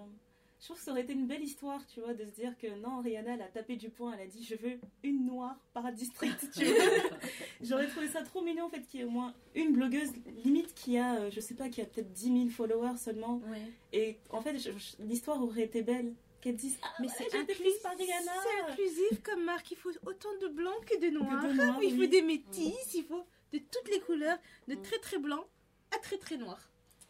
Je 0.59 0.65
trouve 0.65 0.77
que 0.77 0.83
ça 0.83 0.91
aurait 0.91 1.01
été 1.03 1.13
une 1.13 1.27
belle 1.27 1.43
histoire, 1.43 1.85
tu 1.85 2.01
vois, 2.01 2.13
de 2.15 2.25
se 2.25 2.31
dire 2.31 2.57
que 2.57 2.67
non, 2.79 2.99
Rihanna, 3.01 3.35
elle 3.35 3.41
a 3.43 3.47
tapé 3.47 3.75
du 3.75 3.89
poing, 3.91 4.13
elle 4.13 4.21
a 4.21 4.25
dit 4.27 4.43
je 4.43 4.55
veux 4.55 4.79
une 5.03 5.25
noire 5.25 5.55
par 5.73 5.91
district, 5.91 6.49
tu 6.51 6.65
vois. 6.65 6.75
J'aurais 7.61 7.87
trouvé 7.87 8.07
ça 8.07 8.23
trop 8.23 8.41
mignon 8.41 8.65
en 8.65 8.69
fait 8.69 8.81
qu'il 8.81 8.99
y 8.99 9.03
ait 9.03 9.05
au 9.05 9.11
moins 9.11 9.35
une 9.53 9.73
blogueuse, 9.73 10.09
limite 10.43 10.73
qui 10.73 10.97
a, 10.97 11.19
euh, 11.19 11.29
je 11.31 11.39
sais 11.39 11.53
pas, 11.53 11.69
qui 11.69 11.81
a 11.81 11.85
peut-être 11.85 12.11
10 12.11 12.23
000 12.25 12.49
followers 12.49 12.97
seulement. 12.97 13.37
Ouais. 13.49 13.61
Et 13.93 14.17
en 14.31 14.41
fait, 14.41 14.53
l'histoire 14.99 15.41
aurait 15.43 15.63
été 15.63 15.83
belle. 15.83 16.13
Qu'elle 16.39 16.55
dise 16.55 16.77
ah, 16.83 16.87
Mais 16.99 17.07
ouais, 17.07 17.13
c'est 17.17 17.35
inclusif, 17.35 17.73
c'est 17.81 18.71
inclusif 18.71 19.23
comme 19.23 19.43
marque. 19.43 19.71
Il 19.71 19.77
faut 19.77 19.89
autant 20.05 20.29
de 20.39 20.47
blancs 20.49 20.85
que 20.85 20.99
de 21.01 21.09
noirs. 21.09 21.41
Que 21.41 21.47
de 21.47 21.53
noirs, 21.53 21.79
il 21.83 21.97
faut 21.97 22.05
des 22.05 22.21
métis, 22.21 22.93
il 22.93 23.03
faut 23.05 23.25
de 23.53 23.57
toutes 23.57 23.89
les 23.89 23.99
couleurs, 24.01 24.37
de 24.67 24.75
très 24.75 24.99
très 24.99 25.17
blanc 25.17 25.43
à 25.95 25.97
très 25.97 26.17
très 26.17 26.37
noir. 26.37 26.59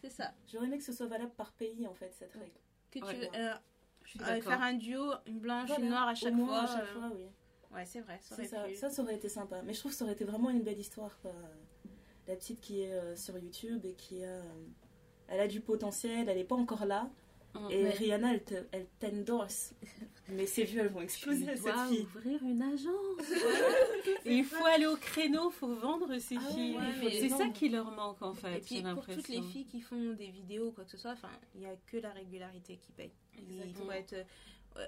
C'est 0.02 0.10
ça. 0.10 0.32
J'aurais 0.52 0.68
aimé 0.68 0.78
que 0.78 0.84
ce 0.84 0.94
soit 0.94 1.07
valable 1.07 1.32
par 1.32 1.52
pays 1.53 1.88
en 1.88 1.94
fait, 1.94 2.14
cette 2.14 2.34
règle. 2.34 2.52
Que 2.91 2.99
Ouais. 2.99 3.30
tu 3.30 3.38
euh, 3.40 3.53
Je 4.03 4.10
suis 4.11 4.22
euh, 4.22 4.41
faire 4.41 4.61
un 4.61 4.74
duo, 4.74 5.11
une 5.26 5.40
blanche, 5.40 5.68
Voilà. 5.68 5.84
une 5.84 5.90
noire 5.90 6.07
à 6.07 6.15
chaque 6.15 6.34
moins, 6.34 6.48
fois. 6.48 6.60
à 6.64 6.68
chaque 6.80 6.90
euh, 6.90 6.99
fois, 6.99 7.11
oui. 7.15 7.26
Ouais, 7.74 7.86
c'est 7.86 7.99
vrai. 8.02 8.19
Ça 8.22 8.36
ça, 8.45 8.64
pu- 8.64 8.76
ça, 8.76 8.90
ça 8.90 9.02
aurait 9.02 9.15
été 9.15 9.28
sympa. 9.28 9.61
Mais 9.64 9.74
je 9.74 9.80
trouve 9.80 9.91
que 9.91 9.98
ça 9.98 10.06
aurait 10.06 10.14
été 10.14 10.24
vraiment 10.24 10.49
une 10.49 10.61
belle 10.64 10.80
histoire. 10.80 11.19
quoi. 11.22 11.32
La 12.28 12.36
petite 12.36 12.61
qui 12.61 12.82
est 12.82 12.94
euh, 12.94 13.15
sur 13.15 13.38
YouTube 13.38 13.86
et 13.86 13.94
qui 13.94 14.24
a. 14.24 14.28
euh, 14.28 14.44
elle 15.30 15.40
a 15.41 15.48
du 15.48 15.60
potentiel, 15.60 16.30
elle 16.30 16.38
n'est 16.38 16.44
pas 16.45 16.56
encore 16.56 16.86
là. 16.86 17.10
Mm. 17.53 17.72
Et 17.72 17.84
Ouais. 17.84 17.90
Rihanna, 17.91 18.34
elle 18.34 18.44
te- 18.44 18.65
elle 18.72 18.88
t'endorse. 18.99 19.74
Mais 20.30 20.45
ses 20.45 20.65
vues, 20.65 20.80
elles 20.80 20.90
vont 20.90 20.99
Tu 20.99 21.06
exploser, 21.06 21.45
cette 21.45 21.61
dois 21.61 21.88
fille. 21.88 22.02
ouvrir 22.02 22.44
une 22.44 22.61
agence. 22.61 22.91
Il 24.26 24.44
faut 24.44 24.65
aller 24.65 24.86
au 24.86 24.98
créneau, 24.98 25.49
il 25.49 25.53
faut 25.53 25.74
vendre 25.76 26.18
ces 26.19 26.36
Ah 26.38 26.52
filles. 26.53 26.76
ouais, 26.78 27.11
C'est 27.11 27.30
ça 27.30 27.48
qui 27.49 27.69
leur 27.69 27.90
manque 27.91 28.22
en 28.22 28.34
fait, 28.34 28.57
Et 28.57 28.60
puis 28.60 28.76
j'ai 28.76 28.94
pour 28.94 29.06
toutes 29.06 29.28
les 29.30 29.41
filles 29.41 29.65
qui 29.65 29.80
font 29.82 30.14
des 30.14 30.28
vidéos 30.28 30.68
ou 30.68 30.72
quoi 30.72 30.84
que 30.84 30.91
ce 30.91 30.98
soit, 30.98 31.15
il 31.56 31.61
n'y 31.61 31.65
a 31.68 31.76
que 31.88 31.98
la 31.98 32.11
régularité 32.11 32.78
qui 32.78 32.91
paye. 32.91 33.11
Il 33.38 33.74
faut 33.74 33.90
être. 33.91 34.14
euh, 34.76 34.88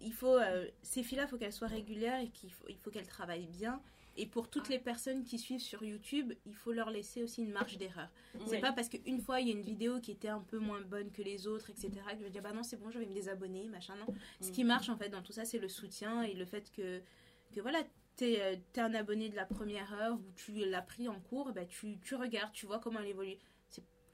il 0.00 0.12
faut, 0.12 0.36
euh, 0.36 0.66
ces 0.82 1.02
filles-là, 1.02 1.24
il 1.24 1.28
faut 1.28 1.38
qu'elles 1.38 1.52
soient 1.52 1.68
régulières 1.68 2.20
et 2.20 2.28
qu'il 2.28 2.52
faut, 2.52 2.66
il 2.68 2.76
faut 2.76 2.90
qu'elles 2.90 3.06
travaillent 3.06 3.46
bien. 3.48 3.80
Et 4.16 4.26
pour 4.26 4.48
toutes 4.50 4.68
les 4.68 4.78
personnes 4.78 5.24
qui 5.24 5.38
suivent 5.38 5.60
sur 5.60 5.82
YouTube, 5.82 6.32
il 6.44 6.54
faut 6.54 6.72
leur 6.72 6.90
laisser 6.90 7.22
aussi 7.22 7.42
une 7.42 7.52
marge 7.52 7.78
d'erreur. 7.78 8.08
C'est 8.46 8.56
Oui. 8.56 8.60
pas 8.60 8.72
parce 8.72 8.88
qu'une 8.88 9.20
fois 9.20 9.40
il 9.40 9.48
y 9.48 9.50
a 9.50 9.54
une 9.54 9.62
vidéo 9.62 10.00
qui 10.00 10.10
était 10.10 10.28
un 10.28 10.40
peu 10.40 10.58
moins 10.58 10.80
bonne 10.82 11.10
que 11.10 11.22
les 11.22 11.46
autres, 11.46 11.70
etc., 11.70 11.90
que 12.12 12.18
je 12.18 12.24
vais 12.24 12.30
dire 12.30 12.42
bah 12.42 12.52
non, 12.52 12.62
c'est 12.62 12.76
bon, 12.76 12.90
je 12.90 12.98
vais 12.98 13.06
me 13.06 13.14
désabonner, 13.14 13.68
machin. 13.68 13.94
Non. 13.96 14.14
Ce 14.40 14.50
qui 14.50 14.64
marche 14.64 14.88
en 14.90 14.96
fait 14.96 15.08
dans 15.08 15.22
tout 15.22 15.32
ça, 15.32 15.44
c'est 15.44 15.58
le 15.58 15.68
soutien 15.68 16.22
et 16.22 16.34
le 16.34 16.44
fait 16.44 16.70
que, 16.72 17.00
que 17.54 17.60
voilà, 17.60 17.82
t'es 18.16 18.38
euh, 18.40 18.56
t'es 18.74 18.82
un 18.82 18.92
abonné 18.94 19.30
de 19.30 19.36
la 19.36 19.46
première 19.46 19.92
heure 19.94 20.14
où 20.18 20.32
tu 20.36 20.52
l'as 20.52 20.82
pris 20.82 21.08
en 21.08 21.18
cours, 21.18 21.52
bah, 21.52 21.64
tu, 21.64 21.98
tu 22.00 22.14
regardes, 22.14 22.52
tu 22.52 22.66
vois 22.66 22.78
comment 22.78 23.00
elle 23.00 23.08
évolue. 23.08 23.36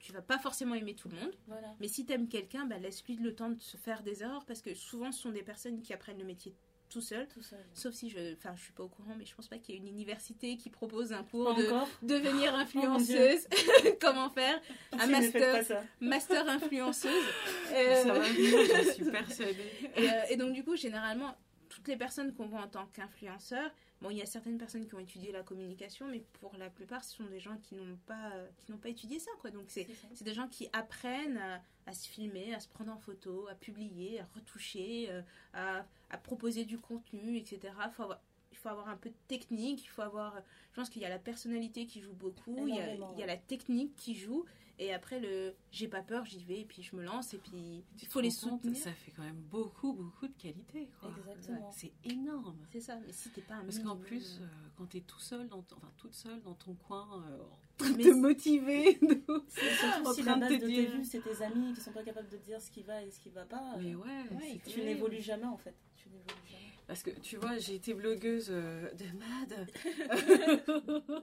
Tu 0.01 0.13
vas 0.13 0.21
pas 0.21 0.39
forcément 0.39 0.75
aimer 0.75 0.95
tout 0.95 1.09
le 1.09 1.17
monde. 1.17 1.35
Voilà. 1.47 1.75
Mais 1.81 1.89
si 1.89 2.05
t'aimes 2.05 2.29
quelqu'un, 2.29 2.65
bah, 2.65 2.77
laisse-lui 2.77 3.17
le 3.17 3.35
temps 3.35 3.49
de 3.49 3.59
se 3.59 3.75
faire 3.75 4.01
des 4.01 4.23
erreurs 4.23 4.45
parce 4.45 4.61
que 4.61 4.73
souvent 4.73 5.11
ce 5.11 5.21
sont 5.23 5.31
des 5.31 5.43
personnes 5.43 5.81
qui 5.81 5.91
apprennent 5.91 6.19
le 6.19 6.23
métier 6.23 6.55
tout 6.89 7.01
seul. 7.01 7.27
Tout 7.27 7.41
seul. 7.43 7.59
Sauf 7.73 7.93
si 7.93 8.09
je, 8.09 8.33
enfin, 8.33 8.53
je 8.55 8.63
suis 8.63 8.73
pas 8.73 8.83
au 8.83 8.87
courant, 8.87 9.13
mais 9.17 9.25
je 9.25 9.35
pense 9.35 9.47
pas 9.47 9.57
qu'il 9.57 9.75
y 9.75 9.77
ait 9.77 9.81
une 9.81 9.87
université 9.87 10.57
qui 10.57 10.69
propose 10.69 11.13
un 11.13 11.23
cours 11.23 11.53
de 11.55 11.63
devenir 12.01 12.51
Oh 12.55 12.59
influenceuse, 12.59 13.47
comment 14.01 14.29
faire, 14.29 14.59
un 14.93 15.05
Si, 15.05 15.11
master, 15.11 15.83
master 15.99 16.49
influenceuse. 16.49 17.11
Euh, 17.73 18.03
Ça 18.03 18.13
va 18.13 18.19
venir, 18.19 18.83
je 18.83 18.91
suis 18.93 19.11
persuadée. 19.11 19.71
et, 19.95 20.09
euh, 20.09 20.13
et 20.31 20.37
donc 20.37 20.53
du 20.53 20.63
coup, 20.63 20.75
généralement, 20.75 21.35
toutes 21.69 21.87
les 21.87 21.97
personnes 21.97 22.33
qu'on 22.33 22.47
voit 22.47 22.61
en 22.61 22.67
tant 22.67 22.87
qu'influenceurs, 22.87 23.69
bon, 24.01 24.09
il 24.09 24.17
y 24.17 24.21
a 24.21 24.25
certaines 24.25 24.57
personnes 24.57 24.85
qui 24.87 24.95
ont 24.95 24.99
étudié 24.99 25.31
la 25.31 25.43
communication, 25.43 26.07
mais 26.07 26.23
pour 26.39 26.55
la 26.57 26.69
plupart, 26.69 27.03
ce 27.03 27.15
sont 27.17 27.25
des 27.25 27.39
gens 27.39 27.57
qui 27.57 27.75
n'ont 27.75 27.97
pas, 28.05 28.31
euh, 28.33 28.47
qui 28.65 28.71
n'ont 28.71 28.77
pas 28.77 28.89
étudié 28.89 29.19
ça, 29.19 29.31
quoi. 29.39 29.51
Donc 29.51 29.65
c'est 29.67 29.85
C'est 30.15 30.23
des 30.23 30.33
gens 30.33 30.47
qui 30.47 30.69
apprennent 30.73 31.37
à, 31.37 31.61
à 31.85 31.93
se 31.93 32.07
filmer, 32.07 32.53
à 32.53 32.59
se 32.59 32.67
prendre 32.67 32.91
en 32.91 32.97
photo, 32.97 33.47
à 33.47 33.55
publier, 33.55 34.19
à 34.19 34.27
retoucher, 34.35 35.07
euh, 35.09 35.21
à, 35.53 35.85
à 36.09 36.17
proposer 36.17 36.65
du 36.65 36.77
contenu, 36.79 37.37
etc. 37.37 37.73
Faut 37.91 38.03
avoir- 38.03 38.21
il 38.51 38.57
faut 38.57 38.69
avoir 38.69 38.89
un 38.89 38.97
peu 38.97 39.09
de 39.09 39.15
technique, 39.27 39.83
il 39.85 39.87
faut 39.87 40.01
avoir... 40.01 40.35
Je 40.71 40.75
pense 40.75 40.89
qu'il 40.89 41.01
y 41.01 41.05
a 41.05 41.09
la 41.09 41.19
personnalité 41.19 41.85
qui 41.85 42.01
joue 42.01 42.13
beaucoup, 42.13 42.55
il 42.67 42.75
y 42.75 42.79
a, 42.81 42.85
il 43.13 43.19
y 43.19 43.23
a 43.23 43.25
la 43.27 43.37
technique 43.37 43.95
qui 43.95 44.15
joue, 44.15 44.43
et 44.79 44.93
après 44.93 45.19
le 45.19 45.53
j'ai 45.71 45.87
pas 45.87 46.01
peur, 46.01 46.25
j'y 46.25 46.43
vais, 46.43 46.61
et 46.61 46.65
puis 46.65 46.81
je 46.81 46.95
me 46.95 47.03
lance, 47.03 47.33
et 47.33 47.37
puis 47.37 47.83
il 48.01 48.07
faut 48.07 48.21
les 48.21 48.29
compte, 48.29 48.37
soutenir. 48.61 48.75
Ça 48.77 48.91
fait 48.93 49.11
quand 49.11 49.21
même 49.23 49.41
beaucoup, 49.51 49.93
beaucoup 49.93 50.27
de 50.27 50.33
qualité. 50.37 50.89
Quoi. 50.99 51.11
Exactement. 51.19 51.71
C'est 51.71 51.91
énorme. 52.05 52.57
C'est 52.71 52.79
ça, 52.81 52.97
mais 53.05 53.11
si 53.11 53.29
t'es 53.29 53.41
pas 53.41 53.55
un 53.55 53.63
Parce 53.63 53.79
qu'en 53.79 53.95
plus, 53.97 54.39
euh, 54.39 54.43
euh, 54.45 54.47
quand 54.77 54.85
t'es 54.87 55.01
tout 55.01 55.19
seul, 55.19 55.47
dans 55.47 55.61
ton- 55.61 55.75
enfin 55.77 55.91
toute 55.97 56.13
seule 56.15 56.41
dans 56.41 56.55
ton 56.55 56.73
coin, 56.73 57.23
euh, 57.27 57.43
en 57.43 57.77
train 57.77 57.89
de 57.91 57.97
te 57.97 58.03
c'est- 58.03 58.13
motiver. 58.13 58.99
C'est 59.49 59.73
surtout 59.75 60.13
si 60.13 60.23
la 60.23 60.35
base 60.35 60.51
de 60.51 60.57
tes 60.67 60.85
vues, 60.87 61.05
c'est 61.05 61.21
tes 61.21 61.41
amis 61.43 61.73
qui 61.73 61.81
sont 61.81 61.91
pas 61.91 62.03
capables 62.03 62.29
de 62.29 62.37
te 62.37 62.43
dire 62.45 62.61
ce 62.61 62.71
qui 62.71 62.81
va 62.83 63.03
et 63.03 63.11
ce 63.11 63.19
qui 63.19 63.29
va 63.29 63.45
pas. 63.45 63.75
Mais 63.77 63.93
euh, 63.93 63.97
ouais, 63.97 64.35
Ouais, 64.35 64.61
tu 64.65 64.81
n'évolues 64.81 65.21
jamais 65.21 65.45
en 65.45 65.57
fait. 65.57 65.75
Tu 65.95 66.09
n'évolues 66.09 66.47
jamais. 66.49 66.68
Parce 66.89 67.03
que 67.03 67.11
tu 67.11 67.37
vois, 67.37 67.55
j'ai 67.59 67.75
été 67.75 67.93
blogueuse 67.93 68.47
euh, 68.49 68.89
de 68.93 69.05
MAD 69.19 69.67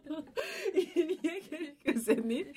il 0.76 1.18
y 1.24 1.28
a 1.28 1.40
quelques 1.40 2.08
années. 2.08 2.52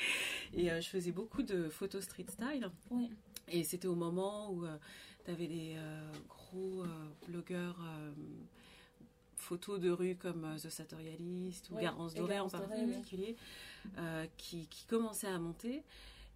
Et 0.53 0.69
euh, 0.71 0.79
je 0.79 0.87
faisais 0.89 1.11
beaucoup 1.11 1.41
de 1.41 1.69
photos 1.69 2.03
street 2.03 2.27
style. 2.29 2.69
Oui. 2.91 3.09
Et 3.47 3.63
c'était 3.63 3.87
au 3.87 3.95
moment 3.95 4.51
où 4.51 4.63
tu 5.25 5.31
avais 5.31 5.47
des 5.47 5.73
euh, 5.77 6.11
gros 6.29 6.83
euh, 6.83 6.87
blogueurs 7.27 7.79
euh, 7.81 8.11
photos 9.37 9.79
de 9.79 9.89
rue 9.89 10.15
comme 10.15 10.45
euh, 10.45 10.57
The 10.59 10.69
Sartorialist 10.69 11.71
ou 11.71 11.77
Garance 11.77 12.13
Doré 12.13 12.39
en 12.39 12.45
oui. 12.45 12.51
particulier, 12.51 13.35
euh, 13.97 14.27
qui, 14.37 14.67
qui 14.67 14.85
commençaient 14.85 15.25
à 15.29 15.39
monter. 15.39 15.81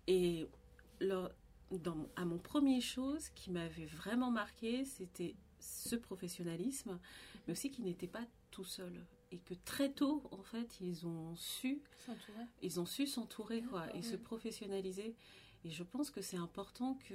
Et 0.08 0.48
leur- 1.00 1.30
dans, 1.70 2.08
à 2.16 2.26
mon 2.26 2.40
premier 2.40 2.82
chose 2.82 3.30
qui 3.36 3.52
m'avait 3.52 3.86
vraiment 3.86 4.32
marqué, 4.32 4.86
c'était 4.86 5.36
ce 5.64 5.96
professionnalisme, 5.96 7.00
mais 7.48 7.54
aussi 7.54 7.72
qu'ils 7.72 7.86
n'étaient 7.86 8.08
pas 8.08 8.26
tout 8.52 8.64
seuls. 8.64 9.06
Et 9.32 9.40
que 9.40 9.56
très 9.66 9.92
tôt, 9.92 10.24
en 10.32 10.44
fait, 10.44 10.80
ils 10.80 11.08
ont 11.08 11.36
su 11.36 11.82
s'entourer. 12.06 12.44
ils 12.62 12.80
ont 12.80 12.86
su 12.86 13.08
s'entourer 13.08 13.62
quoi 13.64 13.94
et 13.96 14.02
se 14.04 14.16
professionnaliser 14.16 15.16
et 15.66 15.70
je 15.72 15.82
pense 15.84 16.12
que 16.12 16.22
c'est 16.22 16.36
important 16.38 17.00
que, 17.08 17.14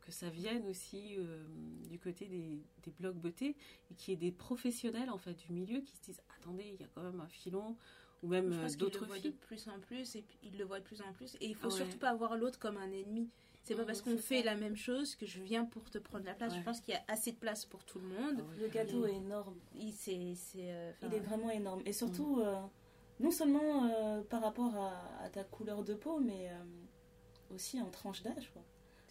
que 0.00 0.10
ça 0.10 0.30
vienne 0.30 0.66
aussi 0.66 1.16
euh, 1.18 1.44
du 1.90 1.98
côté 1.98 2.26
des, 2.26 2.64
des 2.82 2.90
blogs 2.92 3.16
beauté 3.18 3.56
et 3.90 3.94
qu'il 3.94 4.12
y 4.12 4.14
ait 4.14 4.18
des 4.18 4.32
professionnels 4.32 5.10
en 5.10 5.18
fait 5.18 5.34
du 5.34 5.52
milieu 5.52 5.80
qui 5.82 5.94
se 5.96 6.02
disent 6.02 6.22
attendez 6.40 6.64
il 6.74 6.80
y 6.80 6.82
a 6.84 6.88
quand 6.94 7.02
même 7.02 7.20
un 7.20 7.28
filon 7.28 7.76
ou 8.22 8.28
même 8.28 8.52
euh, 8.54 8.68
d'autres 8.78 9.02
le 9.02 9.06
voient 9.08 9.16
de 9.18 9.22
filles 9.22 9.32
plus 9.32 9.68
en 9.68 9.78
plus 9.80 10.16
et 10.16 10.22
puis 10.22 10.38
ils 10.42 10.56
le 10.56 10.64
voient 10.64 10.80
de 10.80 10.84
plus 10.84 11.02
en 11.02 11.12
plus 11.12 11.34
et 11.40 11.46
il 11.46 11.54
faut 11.54 11.68
Ouais. 11.68 11.76
surtout 11.76 11.98
pas 11.98 12.14
voir 12.14 12.36
l'autre 12.38 12.58
comme 12.58 12.78
un 12.78 12.90
ennemi. 12.90 13.28
C'est 13.64 13.74
pas 13.74 13.80
Mhm, 13.80 13.86
parce 13.86 14.02
qu'on 14.02 14.18
fait 14.18 14.40
ça. 14.40 14.44
la 14.44 14.54
même 14.56 14.76
chose 14.76 15.16
que 15.16 15.26
je 15.26 15.40
viens 15.40 15.64
pour 15.64 15.90
te 15.90 15.98
prendre 15.98 16.24
la 16.26 16.34
place. 16.34 16.52
Ouais. 16.52 16.58
Je 16.58 16.64
pense 16.64 16.80
qu'il 16.80 16.92
y 16.94 16.96
a 16.96 17.02
assez 17.08 17.32
de 17.32 17.36
place 17.38 17.64
pour 17.64 17.82
tout 17.84 17.98
le 17.98 18.06
monde. 18.08 18.44
Ah 18.46 18.60
Le 18.60 18.68
gâteau 18.68 19.06
est 19.06 19.14
énorme. 19.14 19.56
Il, 19.74 19.92
euh, 20.56 20.92
Il 21.02 21.14
est 21.14 21.20
vraiment 21.20 21.50
énorme. 21.50 21.82
Et 21.86 21.92
surtout, 21.94 22.40
euh, 22.40 22.54
non 23.20 23.30
seulement 23.30 23.86
euh, 23.86 24.20
par 24.22 24.42
rapport 24.42 24.74
à, 24.76 25.00
à 25.22 25.28
ta 25.30 25.44
couleur 25.44 25.82
de 25.82 25.94
peau, 25.94 26.20
mais 26.20 26.50
euh, 26.50 27.54
aussi 27.54 27.80
en 27.80 27.90
tranche 27.90 28.22
d'âge. 28.22 28.52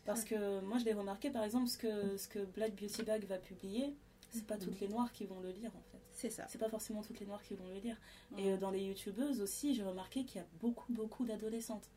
Parce 0.06 0.24
que 0.24 0.60
moi, 0.62 0.78
je 0.78 0.86
l'ai 0.86 0.94
remarqué, 0.94 1.30
par 1.32 1.44
exemple, 1.44 1.68
ce 1.68 1.78
que, 1.78 2.18
ce 2.18 2.28
que 2.28 2.40
Black 2.46 2.76
Beauty 2.76 3.04
Bag 3.04 3.26
va 3.26 3.38
publier, 3.38 3.96
c'est 4.30 4.46
pas 4.46 4.56
Mhm. 4.56 4.62
toutes 4.62 4.80
les 4.82 4.88
noires 4.90 5.12
qui 5.14 5.26
vont 5.26 5.40
le 5.40 5.50
lire, 5.52 5.72
en 5.76 5.82
fait. 5.92 6.00
c'est 6.12 6.30
ça. 6.30 6.46
C'est 6.48 6.58
pas 6.60 6.70
forcément 6.70 7.02
toutes 7.02 7.20
les 7.20 7.26
noires 7.26 7.42
qui 7.42 7.56
vont 7.56 7.68
le 7.70 7.80
lire. 7.80 7.98
Et 8.38 8.52
euh, 8.52 8.58
dans 8.58 8.70
les 8.70 8.84
youtubeuses 8.84 9.42
aussi, 9.42 9.74
j'ai 9.74 9.84
remarqué 9.84 10.26
qu'il 10.26 10.42
y 10.42 10.44
a 10.44 10.48
beaucoup, 10.62 10.92
beaucoup 10.94 11.26
d'adolescentes. 11.26 11.90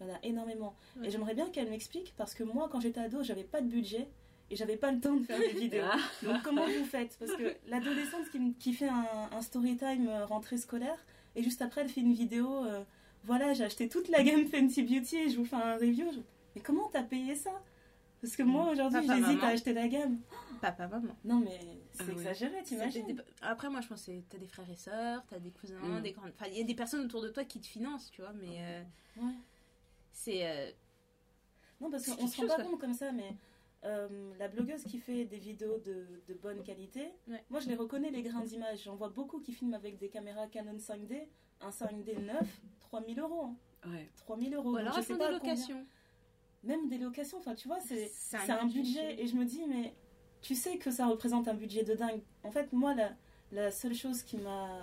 Il 0.00 0.06
y 0.06 0.10
en 0.10 0.14
a 0.14 0.18
énormément. 0.22 0.74
Ouais. 0.96 1.06
Et 1.06 1.10
j'aimerais 1.10 1.34
bien 1.34 1.48
qu'elle 1.50 1.70
m'explique, 1.70 2.12
parce 2.16 2.34
que 2.34 2.42
moi, 2.44 2.68
quand 2.70 2.80
j'étais 2.80 3.00
ado, 3.00 3.22
j'avais 3.22 3.44
pas 3.44 3.60
de 3.60 3.66
budget 3.68 4.08
et 4.50 4.56
j'avais 4.56 4.76
pas 4.76 4.92
le 4.92 5.00
temps 5.00 5.14
de 5.14 5.24
faire 5.24 5.38
des 5.38 5.52
vidéos. 5.52 5.84
Ah, 5.90 5.98
Donc 6.22 6.42
comment 6.42 6.64
vous 6.66 6.84
faites? 6.84 7.16
Parce 7.18 7.32
que 7.34 7.54
l'adolescente 7.66 8.28
qui, 8.30 8.54
qui 8.54 8.72
fait 8.74 8.88
un, 8.88 9.06
un 9.32 9.42
story 9.42 9.76
time 9.76 10.08
euh, 10.08 10.26
rentrée 10.26 10.58
scolaire 10.58 10.98
et 11.34 11.42
juste 11.42 11.62
après 11.62 11.80
elle 11.80 11.88
fait 11.88 12.00
une 12.02 12.12
vidéo, 12.12 12.64
euh, 12.64 12.82
voilà 13.24 13.54
j'ai 13.54 13.64
acheté 13.64 13.88
toute 13.88 14.08
la 14.08 14.22
gamme 14.22 14.46
Fenty 14.46 14.82
Beauty 14.82 15.16
et 15.16 15.30
je 15.30 15.36
vous 15.38 15.44
fais 15.44 15.56
un 15.56 15.74
review. 15.76 16.12
Je- 16.12 16.20
Mais 16.54 16.60
comment 16.60 16.88
t'as 16.92 17.02
payé 17.02 17.34
ça? 17.34 17.50
Parce 18.22 18.36
que 18.36 18.42
moi 18.44 18.70
aujourd'hui 18.70 19.06
Papa, 19.06 19.18
j'hésite 19.20 19.42
à 19.42 19.48
acheter 19.48 19.72
la 19.72 19.88
gamme. 19.88 20.18
Papa, 20.60 20.86
maman. 20.88 21.14
Non 21.24 21.40
mais 21.40 21.58
c'est 21.92 22.04
Ah 22.08 22.12
exagéré, 22.12 22.54
C'est 22.58 22.76
t'imagines? 22.76 23.06
des- 23.06 23.16
Après, 23.42 23.68
moi, 23.68 23.80
je 23.80 23.88
pense 23.88 24.04
que 24.06 24.12
t'as 24.30 24.38
des 24.38 24.46
frères 24.46 24.70
et 24.70 24.76
sœurs, 24.76 25.22
t'as 25.28 25.38
des 25.38 25.50
cousins, 25.50 25.74
Mm. 25.82 26.02
des 26.02 26.12
grandes. 26.12 26.30
Enfin, 26.38 26.46
il 26.50 26.58
y 26.58 26.60
a 26.60 26.64
des 26.64 26.74
personnes 26.74 27.04
autour 27.04 27.20
de 27.22 27.28
toi 27.28 27.44
qui 27.44 27.60
te 27.60 27.66
financent, 27.66 28.10
tu 28.10 28.20
vois, 28.22 28.32
mais 28.34 28.58
euh, 28.60 28.82
Ouais. 29.18 29.32
C'est. 30.16 30.46
euh, 30.46 30.70
Non 31.80 31.90
parce 31.90 32.06
qu'on 32.06 32.26
se 32.26 32.40
rend 32.40 32.46
pas 32.56 32.62
compte 32.64 32.80
comme 32.80 32.94
ça, 32.94 33.12
mais 33.12 33.36
euh, 33.84 34.32
la 34.38 34.48
blogueuse 34.48 34.82
qui 34.84 34.98
fait 34.98 35.24
des 35.26 35.38
vidéos 35.38 35.78
de, 35.78 36.06
de 36.26 36.34
bonne 36.34 36.62
qualité, 36.62 37.12
Ouais. 37.28 37.44
moi 37.50 37.60
je 37.60 37.68
les 37.68 37.76
reconnais 37.76 38.10
les 38.10 38.22
grains 38.22 38.42
d'image. 38.44 38.84
J'en 38.84 38.96
vois 38.96 39.10
beaucoup 39.10 39.40
qui 39.40 39.52
filment 39.52 39.74
avec 39.74 39.98
des 39.98 40.08
caméras 40.08 40.46
Canon 40.48 40.76
5D, 40.78 41.28
un 41.60 41.70
5D 41.70 42.18
neuf, 42.24 42.60
3000 42.80 43.20
euros. 43.20 43.42
hein. 43.84 43.90
ouais. 43.90 44.08
3000 44.16 44.54
euros. 44.54 44.70
Ou 44.70 44.72
Donc, 44.72 44.80
alors, 44.80 44.94
je 44.94 45.00
sais 45.02 45.12
font 45.12 45.18
pas 45.18 45.32
des 45.32 45.38
combien- 45.38 45.54
locations. 45.54 45.86
Même 46.64 46.88
des 46.88 46.98
locations, 46.98 47.38
enfin 47.38 47.54
tu 47.54 47.68
vois, 47.68 47.78
c'est 47.80 48.06
C'est 48.08 48.38
c'est 48.38 48.50
un 48.52 48.66
budget. 48.66 49.20
Et 49.22 49.26
je 49.26 49.36
me 49.36 49.44
dis, 49.44 49.62
mais 49.68 49.94
tu 50.40 50.54
sais 50.54 50.78
que 50.78 50.90
ça 50.90 51.06
représente 51.06 51.46
un 51.46 51.54
budget 51.54 51.84
de 51.84 51.94
dingue. 51.94 52.22
En 52.42 52.50
fait, 52.50 52.72
moi, 52.72 52.94
la, 52.94 53.12
la 53.52 53.70
seule 53.70 53.94
chose 53.94 54.22
qui 54.22 54.36
m'a. 54.38 54.80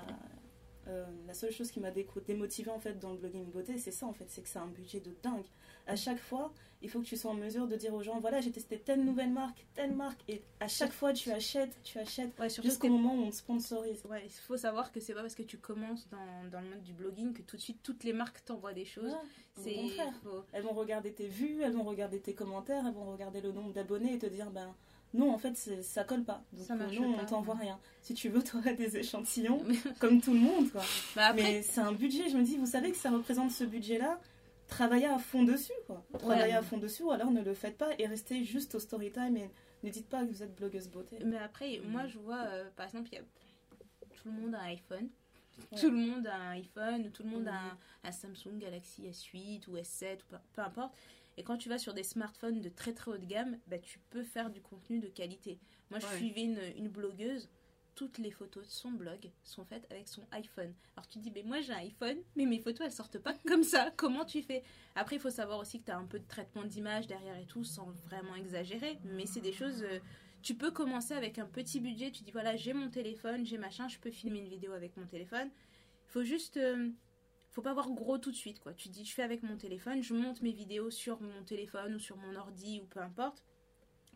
Euh, 0.88 1.06
la 1.28 1.34
seule 1.34 1.52
chose 1.52 1.72
qui 1.72 1.80
m'a 1.80 1.92
démotivée 1.92 2.72
en 2.72 2.80
fait 2.80 3.00
dans 3.00 3.12
le 3.12 3.18
blogging 3.18 3.46
beauté, 3.52 3.78
c'est 3.78 3.92
ça 3.92 4.06
en 4.06 4.14
fait, 4.14 4.26
c'est 4.30 4.42
que 4.42 4.50
c'est 4.50 4.60
un 4.60 4.68
budget 4.68 5.00
de 5.00 5.16
dingue. 5.24 5.46
À 5.86 5.96
chaque 5.98 6.20
fois, 6.20 6.54
il 6.82 6.90
faut 6.90 7.02
que 7.02 7.06
tu 7.06 7.18
sois 7.18 7.32
en 7.32 7.36
mesure 7.36 7.68
de 7.68 7.76
dire 7.76 7.94
aux 7.94 8.02
gens, 8.02 8.20
voilà, 8.22 8.40
j'ai 8.40 8.52
testé 8.52 8.80
telle 8.80 9.04
nouvelle 9.04 9.32
marque, 9.32 9.66
telle 9.74 9.94
marque, 9.94 10.22
et 10.30 10.42
à 10.62 10.68
chaque 10.70 10.94
fois 10.94 11.12
tu 11.14 11.30
achètes, 11.32 11.78
tu 11.84 12.00
achètes, 12.00 12.38
Ouais, 12.40 12.50
jusqu'au 12.50 12.88
moment 12.90 13.14
où 13.16 13.24
on 13.26 13.30
te 13.30 13.36
sponsorise. 13.36 14.04
Ouais, 14.06 14.22
il 14.26 14.30
faut 14.32 14.56
savoir 14.58 14.92
que 14.94 15.00
c'est 15.02 15.14
pas 15.14 15.22
parce 15.22 15.36
que 15.36 15.44
tu 15.44 15.58
commences 15.58 16.08
dans, 16.10 16.50
dans 16.52 16.62
le 16.62 16.70
monde 16.70 16.82
du 16.84 16.94
blogging 16.94 17.34
que 17.34 17.42
tout 17.42 17.58
de 17.58 17.62
suite 17.62 17.80
toutes 17.84 18.04
les 18.06 18.14
marques 18.14 18.44
t'envoient 18.46 18.74
des 18.74 18.86
choses. 18.86 19.12
Ouais, 19.12 19.18
c'est 19.64 19.76
au 19.78 19.82
contraire. 19.82 20.14
faut- 20.24 20.44
Elles 20.54 20.64
vont 20.64 20.74
regarder 20.74 21.14
tes 21.14 21.28
vues, 21.28 21.62
elles 21.64 21.74
vont 21.74 21.84
regarder 21.84 22.20
tes 22.22 22.34
commentaires, 22.34 22.86
elles 22.88 22.94
vont 22.94 23.12
regarder 23.12 23.42
le 23.42 23.52
nombre 23.52 23.74
d'abonnés 23.74 24.14
et 24.14 24.20
te 24.20 24.26
dire 24.28 24.50
ben 24.52 24.74
non 25.14 25.32
en 25.34 25.38
fait 25.38 25.56
ça 25.56 26.04
colle 26.04 26.24
pas. 26.24 26.44
Donc 26.54 26.66
Ça 26.66 26.74
euh, 26.74 26.78
marche 26.78 26.98
non 27.00 27.14
pas. 27.14 27.24
on 27.24 27.26
t'envoie 27.26 27.56
rien. 27.56 27.80
Si 28.02 28.14
tu 28.14 28.30
veux 28.30 28.42
tu 28.44 28.76
des 28.76 28.98
échantillons 28.98 29.64
comme 30.00 30.22
tout 30.22 30.34
le 30.34 30.40
monde 30.40 30.72
quoi. 30.72 30.82
Bah 31.16 31.28
après, 31.28 31.44
Mais 31.44 31.62
c'est 31.62 31.82
un 31.82 31.92
budget, 31.94 32.30
je 32.30 32.38
me 32.38 32.44
dis 32.44 32.58
vous 32.58 32.66
savez 32.68 32.92
que 32.92 32.98
ça 32.98 33.12
représente 33.12 33.52
ce 33.52 33.64
budget 33.64 33.98
là, 33.98 34.20
travaillez 34.68 35.08
à 35.08 35.20
fond 35.20 35.44
dessus 35.44 35.74
quoi. 35.88 36.04
Travaillez 36.20 36.54
à 36.54 36.62
fond 36.62 36.78
dessus 36.78 37.04
ou 37.04 37.12
alors 37.12 37.32
ne 37.32 37.42
le 37.42 37.54
faites 37.54 37.78
pas 37.78 37.90
et 38.00 38.08
restez 38.08 38.44
juste 38.44 38.76
au 38.76 38.80
story 38.80 39.12
time 39.12 39.38
et 39.38 39.50
ne 39.84 39.90
dites 39.90 40.08
pas 40.10 40.24
que 40.26 40.30
vous 40.32 40.42
êtes 40.44 40.56
blogueuse 40.56 40.88
beauté. 40.90 41.20
mais 41.26 41.38
après, 41.38 41.80
Mm. 41.80 41.92
moi 41.92 42.08
je 42.08 42.18
vois, 42.18 42.42
euh, 42.48 42.70
par 42.76 42.86
exemple, 42.86 43.10
il 43.12 43.16
y 43.16 43.18
a 43.20 43.24
tout 44.16 44.30
le 44.30 44.32
monde 44.42 44.56
a 44.56 44.60
un 44.62 44.66
iPhone. 44.68 45.10
Ouais. 45.72 45.78
Tout 45.80 45.92
le 45.92 45.98
monde 45.98 46.26
a 46.26 46.36
un 46.36 46.50
iPhone, 46.52 47.12
tout 47.12 47.22
le 47.24 47.30
monde 47.30 47.48
a 47.48 47.54
un, 47.54 47.78
un 48.06 48.12
Samsung 48.12 48.58
Galaxy 48.58 49.04
S8 49.04 49.68
ou 49.70 49.76
S7 49.78 50.16
ou 50.16 50.24
peu, 50.30 50.38
peu 50.54 50.62
importe. 50.62 50.96
Et 51.38 51.44
quand 51.44 51.58
tu 51.58 51.70
vas 51.70 51.78
sur 51.78 51.94
des 51.94 52.04
smartphones 52.04 52.62
de 52.62 52.70
très 52.70 52.94
très 52.94 53.12
haut 53.12 53.18
de 53.18 53.26
gamme, 53.26 53.58
bah, 53.68 53.80
tu 53.80 54.00
peux 54.10 54.24
faire 54.24 54.50
du 54.50 54.62
contenu 54.62 55.00
de 55.00 55.08
qualité. 55.08 55.60
Moi, 55.90 56.00
je 56.00 56.06
Ouais. 56.06 56.16
suivais 56.18 56.42
une, 56.44 56.60
une 56.78 56.90
blogueuse. 56.90 57.50
Toutes 57.96 58.18
les 58.18 58.32
photos 58.32 58.66
de 58.66 58.72
son 58.72 58.90
blog 58.92 59.30
sont 59.44 59.66
faites 59.66 59.86
avec 59.92 60.08
son 60.08 60.24
iPhone. 60.32 60.74
Alors 60.96 61.08
tu 61.08 61.20
te 61.20 61.24
dis, 61.24 61.30
mais 61.32 61.44
moi 61.44 61.62
j'ai 61.62 61.74
un 61.74 61.78
iPhone, 61.78 62.18
mais 62.36 62.48
mes 62.48 62.58
photos 62.58 62.88
elles 62.88 62.92
sortent 62.92 63.20
pas 63.20 63.34
comme 63.48 63.62
ça. 63.64 63.92
Comment 63.96 64.26
tu 64.26 64.42
fais? 64.42 64.64
Après, 64.96 65.18
il 65.18 65.20
faut 65.20 65.30
savoir 65.30 65.60
aussi 65.60 65.80
que 65.80 65.86
tu 65.86 65.92
as 65.92 65.98
un 66.00 66.06
peu 66.08 66.18
de 66.18 66.28
traitement 66.28 66.64
d'image 66.64 67.06
derrière 67.06 67.38
et 67.38 67.46
tout, 67.46 67.64
sans 67.64 67.92
vraiment 68.08 68.34
exagérer. 68.36 68.98
Mais 69.04 69.28
c'est 69.28 69.42
des 69.42 69.54
choses. 69.54 69.84
euh, 69.84 70.00
tu 70.42 70.56
peux 70.56 70.72
commencer 70.72 71.14
avec 71.14 71.38
un 71.38 71.46
petit 71.46 71.80
budget. 71.80 72.10
Tu 72.10 72.24
dis, 72.24 72.32
voilà, 72.32 72.56
j'ai 72.56 72.74
mon 72.74 72.90
téléphone, 72.90 73.46
j'ai 73.46 73.60
machin, 73.60 73.88
je 73.88 74.00
peux 74.00 74.10
filmer 74.10 74.40
une 74.40 74.50
vidéo 74.50 74.72
avec 74.74 74.98
mon 74.98 75.06
téléphone. 75.06 75.50
Il 76.08 76.12
faut 76.12 76.24
juste. 76.24 76.58
euh, 76.58 76.90
faut 77.54 77.62
pas 77.62 77.74
voir 77.74 77.90
gros 77.92 78.18
tout 78.18 78.32
de 78.32 78.36
suite, 78.36 78.60
quoi. 78.60 78.74
Tu 78.74 78.90
dis, 78.90 79.06
je 79.06 79.14
fais 79.14 79.24
avec 79.24 79.44
mon 79.44 79.58
téléphone, 79.58 80.02
je 80.02 80.14
monte 80.14 80.42
mes 80.42 80.52
vidéos 80.52 80.90
sur 80.90 81.22
mon 81.22 81.44
téléphone 81.44 81.96
ou 81.96 82.00
sur 82.00 82.18
mon 82.18 82.36
ordi 82.36 82.80
ou 82.82 82.86
peu 82.88 83.00
importe. 83.00 83.44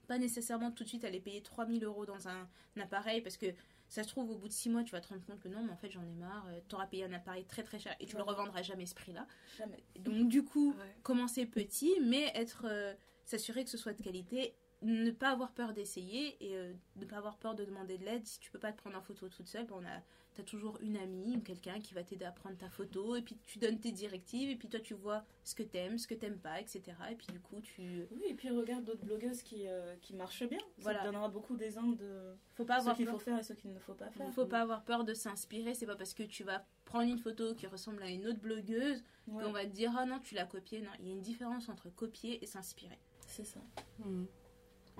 Pas 0.07 0.17
nécessairement 0.17 0.71
tout 0.71 0.83
de 0.83 0.89
suite 0.89 1.03
aller 1.03 1.19
payer 1.19 1.41
3000 1.41 1.83
euros 1.83 2.05
dans 2.05 2.27
un, 2.27 2.47
un 2.75 2.81
appareil 2.81 3.21
parce 3.21 3.37
que 3.37 3.47
Ça 3.89 4.03
se 4.03 4.09
trouve, 4.09 4.29
au 4.31 4.35
bout 4.35 4.49
de 4.49 4.53
six 4.53 4.69
mois, 4.69 4.83
tu 4.83 4.91
vas 4.91 4.99
te 4.99 5.07
rendre 5.07 5.25
compte 5.25 5.39
que 5.39 5.47
non, 5.47 5.63
mais 5.63 5.71
en 5.71 5.77
fait, 5.77 5.89
j'en 5.89 6.03
ai 6.05 6.13
marre. 6.13 6.45
Tu 6.57 6.61
T'auras 6.67 6.87
payé 6.87 7.05
un 7.05 7.13
appareil 7.13 7.45
très 7.45 7.63
très 7.63 7.79
cher 7.79 7.95
et 8.01 8.05
tu 8.05 8.17
le 8.17 8.21
Ouais. 8.23 8.27
revendras 8.29 8.61
jamais 8.61 8.85
ce 8.85 8.93
prix-là. 8.93 9.25
Jamais. 9.57 9.81
Donc, 9.99 10.27
du 10.27 10.43
coup, 10.43 10.73
Ouais. 10.73 10.93
commencer 11.03 11.45
petit, 11.45 11.93
mais 12.01 12.29
être 12.35 12.65
euh, 12.65 12.93
s'assurer 13.23 13.63
que 13.63 13.69
ce 13.69 13.77
soit 13.77 13.93
de 13.93 14.01
qualité, 14.03 14.57
ne 14.81 15.09
pas 15.11 15.29
avoir 15.29 15.53
peur 15.53 15.71
d'essayer 15.71 16.35
et 16.45 16.57
euh, 16.57 16.73
ne 16.97 17.05
pas 17.05 17.15
avoir 17.15 17.37
peur 17.37 17.55
de 17.55 17.63
demander 17.63 17.97
de 17.97 18.03
l'aide. 18.03 18.25
Si 18.27 18.41
tu 18.41 18.51
peux 18.51 18.59
pas 18.59 18.73
te 18.73 18.77
prendre 18.77 18.97
en 18.97 19.01
photo 19.01 19.29
toute 19.29 19.47
seule, 19.47 19.65
ben, 19.67 19.75
on 19.79 19.85
a 19.85 20.01
T'as 20.37 20.43
toujours 20.43 20.77
une 20.81 20.97
amie 20.97 21.35
ou 21.35 21.41
quelqu'un 21.41 21.79
qui 21.79 21.95
va 21.95 22.03
t'aider 22.03 22.23
à 22.25 22.31
prendre 22.31 22.55
ta 22.57 22.69
photo 22.69 23.15
et 23.15 23.23
puis 23.23 23.35
tu 23.47 23.57
donnes 23.57 23.79
tes 23.79 23.91
directives 23.91 24.51
et 24.51 24.55
puis 24.55 24.69
toi 24.69 24.79
tu 24.79 24.93
vois 24.93 25.25
ce 25.43 25.55
que 25.55 25.63
t'aimes, 25.63 25.97
ce 25.97 26.05
que 26.05 26.13
t'aimes 26.13 26.37
pas, 26.37 26.61
etc. 26.61 26.83
Et 27.09 27.15
puis 27.15 27.25
du 27.31 27.39
coup 27.39 27.59
tu 27.59 28.05
Oui, 28.11 28.21
et 28.29 28.35
puis 28.35 28.51
regarde 28.51 28.83
d'autres 28.83 29.03
blogueuses 29.03 29.41
qui, 29.41 29.67
euh, 29.67 29.95
qui 30.03 30.13
marchent 30.13 30.47
bien. 30.47 30.59
Voilà. 30.77 30.99
Ça 30.99 31.05
te 31.05 31.11
donnera 31.11 31.29
beaucoup 31.29 31.57
d'exemples 31.57 31.97
de 31.97 32.35
faut 32.53 32.65
pas 32.65 32.75
ce 32.75 32.79
avoir 32.81 32.95
qu'il 32.95 33.05
peur. 33.05 33.15
faut 33.15 33.19
faire 33.19 33.39
et 33.39 33.43
ce 33.43 33.53
qu'il 33.53 33.73
ne 33.73 33.79
faut 33.79 33.95
pas 33.95 34.11
faire. 34.11 34.31
Faut 34.31 34.45
pas 34.45 34.61
avoir 34.61 34.83
peur 34.83 35.03
de 35.05 35.15
s'inspirer, 35.15 35.73
c'est 35.73 35.87
pas 35.87 35.95
parce 35.95 36.13
que 36.13 36.21
tu 36.21 36.43
vas 36.43 36.63
prendre 36.85 37.09
une 37.09 37.17
photo 37.17 37.55
qui 37.55 37.65
ressemble 37.65 38.03
à 38.03 38.09
une 38.11 38.27
autre 38.27 38.39
blogueuse 38.39 39.03
Ouais, 39.27 39.43
qu'on 39.43 39.51
va 39.51 39.65
te 39.65 39.71
dire 39.71 39.91
ah 39.97 40.05
non 40.05 40.19
tu 40.19 40.35
l'as 40.35 40.45
copiée. 40.45 40.81
Non, 40.81 40.91
il 40.99 41.07
y 41.07 41.09
a 41.09 41.13
une 41.13 41.21
différence 41.21 41.67
entre 41.67 41.89
copier 41.89 42.43
et 42.43 42.45
s'inspirer. 42.45 42.99
c'est 43.25 43.43
ça. 43.43 43.59
Mm. 44.05 44.25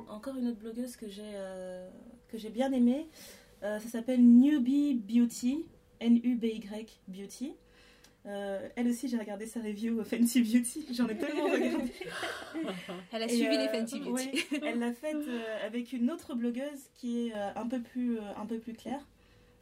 Encore 0.07 0.35
une 0.35 0.47
autre 0.47 0.57
blogueuse 0.57 0.95
que 0.95 1.07
j'ai 1.07 1.21
euh, 1.35 1.89
que 2.27 2.39
j'ai 2.39 2.49
bien 2.49 2.71
aimée. 2.71 3.07
Euh, 3.63 3.79
ça 3.79 3.89
s'appelle 3.89 4.21
Newbie 4.21 4.95
Beauty, 4.95 5.65
N-U-B-Y 5.99 6.99
Beauty. 7.07 7.53
Euh, 8.25 8.67
elle 8.75 8.87
aussi, 8.89 9.07
j'ai 9.07 9.17
regardé 9.17 9.45
sa 9.45 9.61
review 9.61 10.03
Fancy 10.03 10.41
Beauty. 10.41 10.85
J'en 10.93 11.07
ai 11.07 11.17
tellement 11.17 11.45
regardé. 11.45 11.91
Elle 13.13 13.23
a 13.23 13.25
Et, 13.25 13.29
suivi 13.29 13.55
euh, 13.55 13.61
les 13.61 13.67
Fenty 13.69 13.99
Beauty. 14.01 14.29
elle 14.63 14.79
l'a 14.79 14.91
faite 14.93 15.15
euh, 15.15 15.65
avec 15.65 15.93
une 15.93 16.11
autre 16.11 16.35
blogueuse 16.35 16.89
qui 16.95 17.27
est 17.27 17.33
euh, 17.35 17.51
un 17.55 17.67
peu 17.67 17.81
plus, 17.81 18.17
euh, 18.17 18.21
un 18.35 18.45
peu 18.45 18.59
plus 18.59 18.73
claire. 18.73 18.99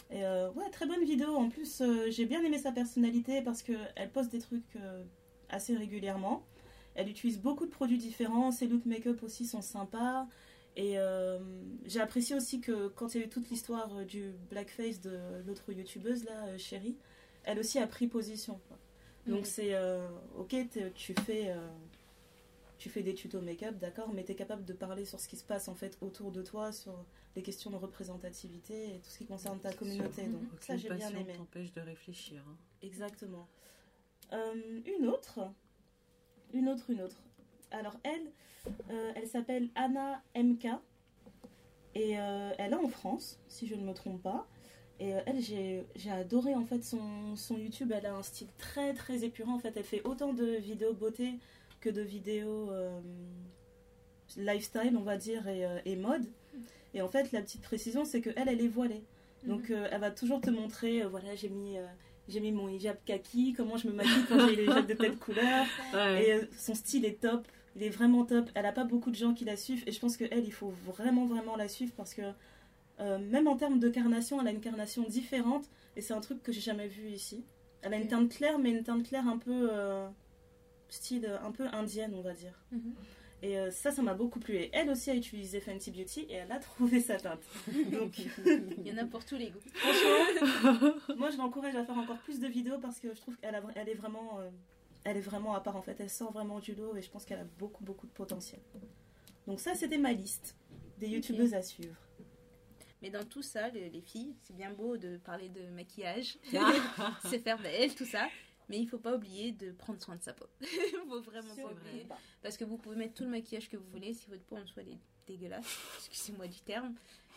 Et 0.09 0.23
euh, 0.26 0.51
ouais, 0.53 0.67
très 0.72 0.88
bonne 0.88 1.03
vidéo. 1.03 1.35
En 1.35 1.49
plus, 1.49 1.81
euh, 1.81 2.09
j'ai 2.09 2.26
bien 2.26 2.43
aimé 2.43 2.57
sa 2.57 2.72
personnalité 2.72 3.41
parce 3.43 3.61
qu'elle 3.61 4.09
poste 4.13 4.31
des 4.31 4.39
trucs 4.39 4.76
euh, 4.77 5.03
assez 5.49 5.76
régulièrement. 5.76 6.43
Elle 6.95 7.09
utilise 7.09 7.39
beaucoup 7.39 7.65
de 7.67 7.72
produits 7.72 7.97
différents. 7.99 8.51
Ses 8.51 8.67
looks 8.67 8.85
make-up 8.88 9.22
aussi 9.22 9.45
sont 9.45 9.61
sympas. 9.61 10.27
Et 10.77 10.97
euh, 10.99 11.39
j'ai 11.85 12.02
apprécié 12.02 12.35
aussi 12.35 12.60
que 12.60 12.88
quand 12.89 13.15
il 13.15 13.19
y 13.19 13.23
a 13.23 13.26
eu 13.27 13.30
toute 13.30 13.49
l'histoire 13.49 13.95
euh, 13.97 14.03
du 14.03 14.34
blackface 14.49 14.99
de 14.99 15.18
l'autre 15.47 15.72
youtubeuse, 15.72 16.26
là, 16.26 16.47
euh, 16.47 16.57
Chérie, 16.57 16.97
elle 17.43 17.60
aussi 17.60 17.80
a 17.80 17.88
pris 17.88 18.07
position. 18.07 18.60
quoi. 18.68 18.77
Donc 19.26 19.39
Mhm. 19.39 19.45
c'est 19.45 19.73
euh, 19.73 20.07
ok, 20.38 20.53
tu 20.93 21.14
fais, 21.14 21.49
euh, 21.52 21.68
tu 22.77 22.89
fais 22.89 23.02
des 23.03 23.14
tutos 23.14 23.39
make-up, 23.41 23.77
d'accord, 23.80 24.11
mais 24.14 24.23
tu 24.26 24.34
es 24.34 24.35
capable 24.35 24.65
de 24.65 24.73
parler 24.73 25.06
sur 25.06 25.19
ce 25.19 25.27
qui 25.30 25.38
se 25.38 25.45
passe 25.45 25.68
en 25.69 25.76
fait 25.76 25.97
autour 26.02 26.31
de 26.31 26.41
toi, 26.41 26.72
sur 26.73 27.06
les 27.38 27.41
questions 27.41 27.72
de 27.72 27.77
représentativité 27.77 28.95
et 28.95 28.99
tout 28.99 29.10
ce 29.10 29.18
qui 29.19 29.26
concerne 29.26 29.60
ta 29.60 29.72
communauté. 29.73 30.23
Mhm. 30.27 30.34
Donc 30.34 30.41
ça 30.60 30.73
Aucune 30.76 30.77
j'ai 30.89 30.89
bien 30.95 31.10
aimé. 31.10 31.34
t'empêche 31.38 31.72
de 31.72 31.81
réfléchir. 31.81 32.43
hein. 32.47 32.57
Exactement. 32.81 33.47
Une 34.85 35.07
autre, 35.07 35.39
une 36.53 36.68
autre, 36.68 36.89
une 36.89 37.02
autre. 37.02 37.22
Alors 37.76 37.95
elle, 38.03 38.31
euh, 38.91 39.11
elle 39.15 39.27
s'appelle 39.27 39.69
Anna 39.76 40.22
MK 40.35 40.68
et 41.95 42.19
euh, 42.19 42.52
elle 42.57 42.73
est 42.73 42.76
en 42.76 42.88
France, 42.88 43.39
si 43.47 43.68
je 43.68 43.76
ne 43.76 43.84
me 43.84 43.93
trompe 43.93 44.22
pas. 44.22 44.47
Et 44.99 45.14
euh, 45.14 45.19
elle, 45.26 45.41
j'ai 45.41 46.11
adoré 46.11 46.56
en 46.56 46.65
fait 46.65 46.84
son, 46.84 47.35
son 47.35 47.57
YouTube. 47.57 47.91
Elle 47.93 48.06
a 48.06 48.15
un 48.15 48.23
style 48.23 48.47
très 48.57 48.93
très 48.93 49.23
épurant. 49.23 49.56
En 49.56 49.60
fait, 49.60 49.73
elle 49.76 49.84
fait 49.84 50.02
autant 50.03 50.34
de 50.34 50.45
vidéos 50.45 50.93
beauté 50.93 51.34
que 51.81 51.89
de 51.89 52.02
vidéos 52.02 52.72
euh, 52.72 52.99
lifestyle, 54.38 54.95
on 54.97 55.03
va 55.03 55.18
dire, 55.18 55.47
et, 55.47 55.65
et 55.85 55.95
mode. 55.95 56.26
Et 56.93 57.02
en 57.02 57.10
fait, 57.10 57.31
la 57.34 57.41
petite 57.41 57.61
précision, 57.61 58.06
c'est 58.06 58.22
que 58.22 58.30
elle, 58.38 58.47
elle 58.47 58.61
est 58.61 58.69
voilée. 58.69 59.03
Donc, 59.45 59.69
euh, 59.69 59.88
elle 59.91 60.02
va 60.02 60.11
toujours 60.11 60.41
te 60.41 60.49
montrer, 60.49 61.03
euh, 61.03 61.07
voilà, 61.07 61.35
j'ai 61.35 61.49
mis, 61.49 61.76
j'ai 62.27 62.39
mis 62.39 62.52
mon 62.52 62.68
hijab 62.68 62.97
kaki, 63.06 63.53
comment 63.53 63.77
je 63.77 63.88
me 63.88 63.93
maquille 63.93 64.26
quand 64.27 64.47
j'ai 64.47 64.56
le 64.56 64.64
hijab 64.64 64.88
de 64.88 64.93
telle 64.93 65.18
couleur. 65.18 65.65
Ouais. 65.93 66.30
Et 66.30 66.41
son 66.57 66.73
style 66.73 67.06
est 67.06 67.22
top, 67.22 67.47
il 67.76 67.84
est 67.84 67.89
vraiment 67.89 68.26
top. 68.26 68.49
Elle 68.56 68.65
a 68.65 68.72
pas 68.72 68.85
beaucoup 68.85 69.11
de 69.11 69.15
gens 69.15 69.34
qui 69.34 69.45
la 69.45 69.57
suivent 69.57 69.84
et 69.85 69.91
je 69.91 69.99
pense 69.99 70.18
qu'elle, 70.18 70.45
il 70.45 70.53
faut 70.53 70.73
vraiment, 70.85 71.26
vraiment 71.26 71.56
la 71.56 71.68
suivre 71.68 71.93
parce 71.95 72.14
que 72.14 72.22
euh, 72.99 73.18
même 73.18 73.47
en 73.47 73.57
termes 73.57 73.80
de 73.80 73.89
carnation, 73.89 74.39
elle 74.39 74.47
a 74.47 74.52
une 74.52 74.61
carnation 74.61 75.03
différente 75.03 75.65
et 75.95 76.02
c'est 76.02 76.14
un 76.14 76.22
truc 76.22 76.41
que 76.41 76.52
j'ai 76.52 76.61
jamais 76.61 76.88
vu 76.88 77.10
ici. 77.10 77.43
Elle 77.81 77.93
a 77.93 77.97
une 77.97 78.07
teinte 78.07 78.30
claire, 78.30 78.57
mais 78.57 78.72
une 78.72 78.84
teinte 78.84 79.03
claire 79.03 79.27
un 79.27 79.38
peu 79.38 79.69
euh, 79.72 80.07
style 80.89 81.30
un 81.43 81.52
peu 81.52 81.68
indienne, 81.73 82.14
on 82.15 82.22
va 82.22 82.34
dire. 82.34 82.64
Mhm. 82.72 82.95
Et 83.43 83.60
euh, 83.60 83.69
ça, 83.69 83.91
ça 83.91 84.02
m'a 84.02 84.14
beaucoup 84.14 84.39
plu. 84.39 84.56
Et 84.56 84.69
elle 84.73 84.89
aussi 84.89 85.11
a 85.11 85.15
utilisé 85.15 85.60
Fenty 85.60 85.91
Beauty 85.91 86.22
et 86.30 86.35
elle 86.35 86.52
a 86.52 86.57
trouvé 86.57 87.02
sa 87.02 87.18
teinte. 87.18 87.43
Donc, 87.91 88.18
Il 88.45 88.88
y 88.88 88.91
en 88.93 88.97
a 88.97 89.06
pour 89.06 89.26
tous 89.26 89.35
les 89.35 89.49
goûts. 89.49 89.60
franchement, 89.73 90.93
moi 91.18 91.30
je 91.30 91.38
l'encourage 91.38 91.76
à 91.76 91.84
faire 91.84 91.97
encore 91.97 92.18
plus 92.19 92.39
de 92.39 92.47
vidéos 92.47 92.80
parce 92.80 92.99
que 92.99 93.14
je 93.14 93.19
trouve 93.19 93.35
qu'elle 93.35 93.61
elle 93.76 93.89
est 93.89 93.93
vraiment 93.95 94.39
elle 95.06 95.15
est 95.18 95.22
vraiment 95.22 95.53
à 95.56 95.61
part 95.61 95.76
en 95.77 95.82
fait 95.82 95.95
elle 95.99 96.10
sort 96.10 96.32
vraiment 96.34 96.60
du 96.60 96.76
lot 96.76 96.95
et 96.98 97.02
je 97.02 97.10
pense 97.10 97.23
qu'elle 97.26 97.40
a 97.40 97.45
beaucoup 97.57 97.84
beaucoup 97.84 98.07
de 98.07 98.11
potentiel 98.11 98.60
donc 99.48 99.60
ça 99.61 99.73
c'était 99.76 99.98
ma 99.98 100.11
liste 100.11 100.56
des 100.98 101.07
youtubeuses 101.07 101.53
à 101.53 101.61
suivre 101.61 101.95
Mais 103.02 103.10
dans 103.11 103.23
tout 103.26 103.44
ça, 103.44 103.69
les, 103.69 103.90
les 103.90 104.02
filles, 104.02 104.34
c'est 104.41 104.56
bien 104.56 104.72
beau 104.72 104.98
de 104.98 105.18
parler 105.18 105.49
de 105.49 105.69
maquillage, 105.69 106.38
Ah. 106.57 107.19
c'est 107.30 107.40
faire 107.40 107.61
belle, 107.61 107.94
tout 107.94 108.06
ça. 108.06 108.27
Mais 108.69 108.80
il 108.80 108.88
faut 108.88 108.98
pas 108.98 109.14
oublier 109.15 109.52
de 109.52 109.72
prendre 109.73 110.02
soin 110.02 110.15
de 110.15 110.23
sa 110.23 110.34
peau. 110.34 110.48
Il 110.61 110.99
faut 111.07 111.22
vraiment 111.22 111.53
pas 111.56 111.61
vrai. 111.64 111.73
oublier. 111.73 112.07
Parce 112.41 112.57
que 112.57 112.64
vous 112.65 112.77
pouvez 112.77 112.95
mettre 112.95 113.14
tout 113.14 113.23
le 113.23 113.30
maquillage 113.30 113.69
que 113.69 113.77
vous 113.77 113.86
voulez, 113.91 114.14
si 114.15 114.27
votre 114.27 114.44
peau 114.45 114.56
en 114.57 114.65
soit 114.65 114.82
est 114.84 114.98
dégueulasse, 115.27 115.68
excusez-moi 115.99 116.48
du 116.48 116.60
terme, 116.61 116.95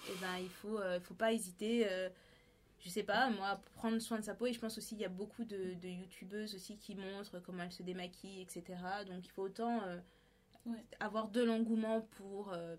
et 0.09 0.15
ben 0.23 0.39
il 0.41 0.49
faut, 0.49 0.79
euh, 0.79 1.01
faut 1.01 1.15
pas 1.15 1.33
hésiter. 1.35 1.87
euh, 1.91 2.09
je 2.81 2.89
sais 2.89 3.03
pas, 3.03 3.29
moi, 3.31 3.61
prendre 3.75 3.99
soin 3.99 4.19
de 4.19 4.25
sa 4.25 4.35
peau. 4.35 4.47
Et 4.47 4.53
je 4.53 4.61
pense 4.61 4.79
aussi 4.79 4.91
qu'il 4.91 5.01
y 5.03 5.05
a 5.05 5.09
beaucoup 5.09 5.45
de, 5.45 5.75
de 5.75 5.89
youtubeuses 5.89 6.55
aussi 6.55 6.77
qui 6.77 6.95
montrent 6.95 7.41
comment 7.41 7.63
elles 7.65 7.73
se 7.73 7.83
démaquillent, 7.83 8.41
etc. 8.43 8.65
Donc 9.07 9.25
il 9.27 9.31
faut 9.31 9.43
autant 9.43 9.83
euh, 9.85 9.99
Ouais. 10.67 10.85
avoir 11.01 11.29
de 11.29 11.43
l'engouement 11.43 12.03
pour, 12.03 12.53
euh, 12.53 12.77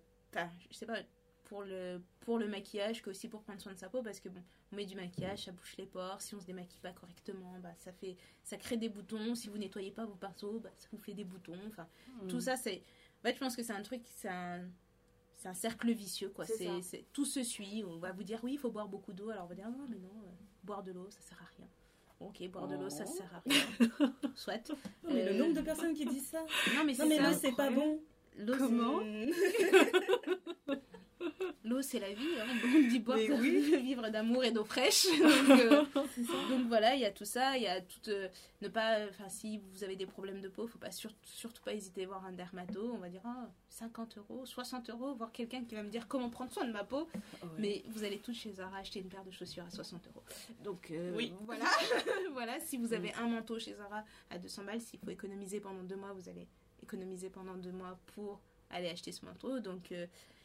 je 0.70 0.76
sais 0.78 0.86
pas, 0.86 1.00
pour 1.46 1.64
le, 1.64 2.02
pour 2.20 2.38
le 2.38 2.48
maquillage 2.48 3.02
qu'aussi 3.02 3.28
pour 3.28 3.42
prendre 3.42 3.60
soin 3.60 3.74
de 3.74 3.78
sa 3.80 3.90
peau. 3.90 4.04
Parce 4.04 4.20
que 4.20 4.30
bon, 4.30 4.44
on 4.72 4.76
met 4.76 4.86
du 4.86 4.96
maquillage, 4.96 5.46
ça 5.46 5.52
bouche 5.52 5.76
les 5.78 5.88
pores. 5.88 6.22
Si 6.22 6.36
on 6.36 6.40
se 6.40 6.46
démaquille 6.46 6.80
pas 6.82 6.92
correctement, 6.94 7.58
bah, 7.60 7.74
ça, 7.78 7.92
fait, 7.92 8.16
ça 8.44 8.58
crée 8.58 8.78
des 8.78 8.90
boutons. 8.90 9.34
Si 9.34 9.50
vous 9.50 9.58
nettoyez 9.58 9.92
pas 9.92 10.06
vos 10.06 10.14
pinceaux, 10.16 10.60
bah, 10.60 10.70
ça 10.78 10.88
vous 10.92 11.00
fait 11.00 11.14
des 11.16 11.24
boutons. 11.24 11.58
Enfin, 11.68 11.88
Mm. 12.22 12.28
tout 12.28 12.40
ça, 12.40 12.56
c'est. 12.56 12.84
En 13.20 13.28
fait, 13.28 13.34
je 13.34 13.40
pense 13.40 13.56
que 13.56 13.64
c'est 13.64 13.74
un 13.74 13.82
truc, 13.82 14.04
c'est 14.06 14.30
un, 14.30 14.70
c'est 15.40 15.48
un 15.48 15.54
cercle 15.54 15.92
vicieux, 15.94 16.30
quoi. 16.30 16.46
C'est 16.46 17.06
tout 17.14 17.26
se 17.26 17.44
suit. 17.44 17.84
On 17.88 17.98
va 17.98 18.12
vous 18.12 18.24
dire, 18.24 18.40
oui, 18.44 18.54
il 18.54 18.58
faut 18.60 18.70
boire 18.70 18.88
beaucoup 18.90 19.14
d'eau. 19.14 19.30
Alors 19.30 19.46
on 19.46 19.48
va 19.48 19.56
dire, 19.56 19.70
non, 19.70 19.88
mais 19.90 19.98
non, 19.98 20.12
euh, 20.26 20.30
boire 20.64 20.84
de 20.84 20.92
l'eau, 20.92 21.08
ça 21.10 21.22
sert 21.22 21.42
à 21.42 21.46
rien. 21.58 21.68
Ok, 22.20 22.46
boire 22.52 22.68
de 22.68 22.76
l'eau, 22.76 22.90
ça 22.90 23.06
Oh. 23.08 23.12
sert 23.18 23.34
à 23.34 23.40
rien. 23.40 24.14
Soit. 24.36 24.70
Non, 24.70 24.76
mais 25.14 25.22
Euh, 25.24 25.32
le 25.32 25.40
nombre 25.40 25.54
de 25.56 25.62
personnes 25.62 25.94
qui 25.94 26.06
disent 26.06 26.28
ça 26.28 26.42
Non, 26.76 26.84
mais 26.86 26.92
non 26.92 26.98
c'est 26.98 27.08
mais 27.08 27.20
l'eau 27.20 27.34
c'est 27.40 27.56
pas 27.56 27.72
bon 27.72 28.00
Comment 28.58 29.00
L'eau, 31.70 31.82
c'est 31.82 32.00
la 32.00 32.12
vie. 32.14 32.40
Hein. 32.40 32.48
On 32.66 32.88
dit 32.88 33.00
boire 33.00 33.20
pour 33.28 33.40
oui. 33.40 33.76
vivre 33.82 34.10
d'amour 34.10 34.44
et 34.44 34.52
d'eau 34.52 34.64
fraîche. 34.64 35.06
Donc, 35.20 35.60
euh, 35.60 35.84
donc 36.50 36.68
voilà, 36.68 36.96
il 36.96 37.02
y 37.02 37.06
a 37.06 37.12
tout 37.12 37.26
ça. 37.26 37.58
Il 37.58 37.64
y 37.64 37.68
a 37.68 37.80
tout. 37.82 38.10
euh, 38.10 38.28
ne 38.62 38.68
pas. 38.68 39.06
Enfin, 39.10 39.30
si 39.30 39.60
vous 39.72 39.84
avez 39.84 39.96
des 39.96 40.06
problèmes 40.06 40.42
de 40.42 40.48
peau, 40.50 40.68
faut 40.68 40.80
pas 40.80 40.92
sur- 40.92 41.14
surtout 41.24 41.62
pas 41.64 41.74
hésiter 41.74 42.04
à 42.04 42.08
voir 42.08 42.26
un 42.26 42.32
dermato. 42.32 42.92
On 42.94 42.98
va 42.98 43.10
dire 43.10 43.22
ah, 43.26 43.50
50 43.70 44.18
euros, 44.18 44.46
60 44.46 44.90
euros, 44.90 45.14
voir 45.14 45.32
quelqu'un 45.32 45.64
qui 45.64 45.76
va 45.76 45.84
me 45.84 45.90
dire 45.90 46.08
comment 46.08 46.30
prendre 46.30 46.52
soin 46.52 46.66
de 46.66 46.72
ma 46.72 46.84
peau. 46.84 47.08
Ouais. 47.44 47.50
Mais 47.60 47.84
vous 47.90 48.04
allez 48.04 48.18
tous 48.18 48.34
chez 48.34 48.52
Zara 48.52 48.78
acheter 48.78 49.00
une 49.00 49.10
paire 49.10 49.24
de 49.24 49.32
chaussures 49.32 49.64
à 49.66 49.70
60 49.70 50.08
euros. 50.08 50.24
Donc 50.64 50.90
euh, 50.92 51.14
Oui. 51.16 51.34
voilà. 51.46 51.66
voilà, 52.34 52.60
si 52.60 52.78
vous 52.78 52.94
avez 52.94 53.14
un 53.14 53.28
manteau 53.28 53.60
chez 53.60 53.74
Zara 53.76 54.04
à 54.30 54.38
200 54.40 54.64
balles, 54.64 54.82
s'il 54.82 55.00
faut 55.00 55.12
économiser 55.12 55.60
pendant 55.60 55.84
deux 55.84 55.96
mois, 55.98 56.14
vous 56.14 56.28
allez 56.30 56.48
économiser 56.82 57.30
pendant 57.30 57.56
deux 57.56 57.72
mois 57.72 57.98
pour 58.16 58.40
aller 58.72 58.90
acheter 58.90 59.12
ce 59.12 59.24
manteau. 59.26 59.60
Donc 59.60 59.92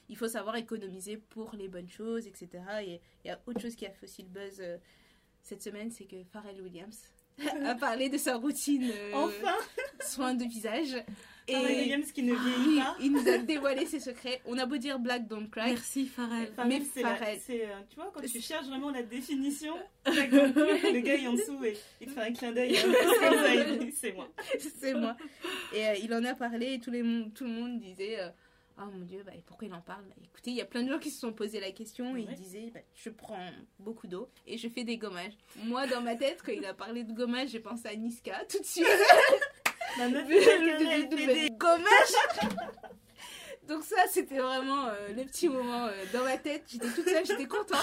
il 0.09 0.17
faut 0.17 0.29
savoir 0.29 0.57
économiser 0.57 1.17
pour 1.17 1.55
les 1.57 1.69
bonnes 1.69 1.89
choses, 1.89 2.27
etc. 2.27 2.49
Et 2.83 3.01
il 3.25 3.29
y 3.29 3.31
a 3.31 3.41
autre 3.47 3.61
chose 3.61 3.75
qui 3.75 3.87
a 3.87 3.91
fait 3.91 4.05
aussi 4.05 4.23
le 4.23 4.29
buzz 4.29 4.61
euh, 4.61 4.79
cette 5.43 5.63
semaine, 5.63 5.91
c'est 5.91 6.05
que 6.05 6.25
Pharrell 6.33 6.61
Williams 6.61 7.03
a 7.65 7.75
parlé 7.81 8.09
de 8.09 8.19
sa 8.19 8.37
routine 8.37 8.91
euh, 8.91 9.13
enfin 9.15 9.57
soins 10.01 10.35
de 10.35 10.45
visage. 10.45 10.97
Pharrell 11.47 11.71
Et 11.71 11.77
Williams 11.83 12.11
qui 12.13 12.23
ne 12.23 12.35
vieillit 12.35 12.79
pas 12.79 12.97
il 13.01 13.13
nous 13.13 13.29
a 13.29 13.39
dévoilé 13.39 13.85
ses 13.85 14.01
secrets. 14.01 14.41
On 14.47 14.57
a 14.57 14.65
beau 14.65 14.79
dire 14.79 14.99
Black 14.99 15.27
Don't 15.27 15.49
Cry. 15.51 15.73
Merci 15.73 16.07
Pharrell. 16.07 16.49
Pharrell, 16.55 16.69
mais 16.73 17.03
Pharrell. 17.03 17.39
c'est, 17.45 17.67
euh, 17.67 17.81
tu 17.91 17.97
vois 17.97 18.11
quand 18.15 18.23
tu 18.23 18.41
cherches 18.41 18.67
vraiment 18.67 18.91
la 18.91 19.03
définition 19.03 19.75
le 20.07 21.01
gars 21.01 21.17
est 21.17 21.27
en 21.27 21.35
dessous 21.35 21.63
et 21.65 21.77
il 22.01 22.07
te 22.07 22.13
fait 22.13 22.21
un 22.21 22.33
clin 22.33 22.53
d'œil 22.53 22.77
euh, 22.77 23.91
c'est 23.95 24.13
moi 24.13 24.29
c'est 24.59 24.95
moi. 24.95 25.17
Et 25.75 25.87
euh, 25.87 25.95
il 26.03 26.13
en 26.15 26.25
a 26.25 26.35
parlé 26.35 26.75
et 26.75 26.81
tout, 26.81 26.91
les, 26.91 27.03
tout 27.35 27.45
le 27.45 27.51
monde 27.51 27.79
disait 27.79 28.21
euh, 28.21 28.29
Oh 28.77 28.87
mon 28.93 29.05
dieu, 29.05 29.23
bah, 29.25 29.33
pourquoi 29.47 29.69
il 29.69 29.75
en 29.75 29.81
parle? 29.81 30.05
Bah, 30.09 30.15
Écoutez, 30.25 30.51
il 30.51 30.57
y 30.57 30.61
a 30.61 30.65
plein 30.65 30.83
de 30.83 30.89
gens 30.91 30.99
qui 30.99 31.11
se 31.11 31.21
sont 31.21 31.33
posé 31.33 31.61
la 31.61 31.71
question 31.71 32.17
et 32.17 32.25
Ouais. 32.25 32.27
ils 32.31 32.35
disaient 32.35 32.71
bah, 32.75 32.81
Je 32.95 33.09
prends 33.11 33.51
beaucoup 33.79 34.07
d'eau 34.09 34.29
et 34.47 34.59
je 34.59 34.69
fais 34.69 34.83
des 34.85 34.97
gommages. 34.99 35.37
Moi, 35.63 35.87
dans 35.87 36.01
ma 36.01 36.17
tête, 36.17 36.43
quand 36.45 36.53
il 36.53 36.65
a 36.67 36.75
parlé 36.75 37.05
de 37.05 37.13
gommage, 37.13 37.51
j'ai 37.51 37.61
pensé 37.61 37.87
à 37.89 37.95
Niska 37.95 38.45
tout 38.51 38.59
de 38.59 38.65
suite. 38.65 38.87
la 39.99 40.09
meuf 40.09 40.27
Mais- 40.29 40.43
elle 40.43 41.09
fait 41.19 41.35
des- 41.49 41.51
gommage 41.51 41.85
Donc, 43.69 43.83
ça, 43.85 43.97
c'était 44.11 44.39
vraiment 44.39 44.89
euh, 44.89 45.09
le 45.17 45.25
petit 45.25 45.49
moment 45.49 45.87
euh, 45.87 46.05
dans 46.13 46.23
ma 46.25 46.37
tête. 46.37 46.65
J'étais 46.69 46.91
toute 46.91 47.09
seule, 47.09 47.25
j'étais 47.25 47.47
contente. 47.47 47.79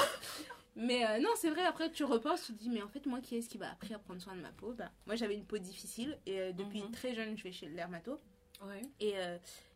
Mais 0.75 1.05
euh, 1.05 1.19
non, 1.19 1.29
c'est 1.37 1.49
vrai, 1.49 1.63
après 1.63 1.89
tu 1.91 2.03
repenses, 2.03 2.45
tu 2.45 2.53
te 2.53 2.59
dis, 2.59 2.69
mais 2.69 2.81
en 2.83 2.87
fait, 2.87 3.05
moi, 3.07 3.19
qui 3.19 3.35
est-ce 3.37 3.49
qui 3.49 3.57
m'a 3.57 3.71
appris 3.71 3.93
à 3.93 3.99
prendre 3.99 4.21
soin 4.21 4.35
de 4.35 4.41
ma 4.41 4.51
peau? 4.51 4.73
Bah, 4.73 4.91
Moi, 5.07 5.15
j'avais 5.15 5.33
une 5.35 5.45
peau 5.45 5.57
difficile 5.57 6.17
et 6.27 6.53
depuis 6.53 6.83
Mhm. 6.83 6.91
très 6.91 7.15
jeune, 7.15 7.35
je 7.37 7.43
vais 7.43 7.51
chez 7.51 7.65
le 7.65 7.73
dermato. 7.73 8.19
Ouais. 8.63 8.81
Et 8.99 9.13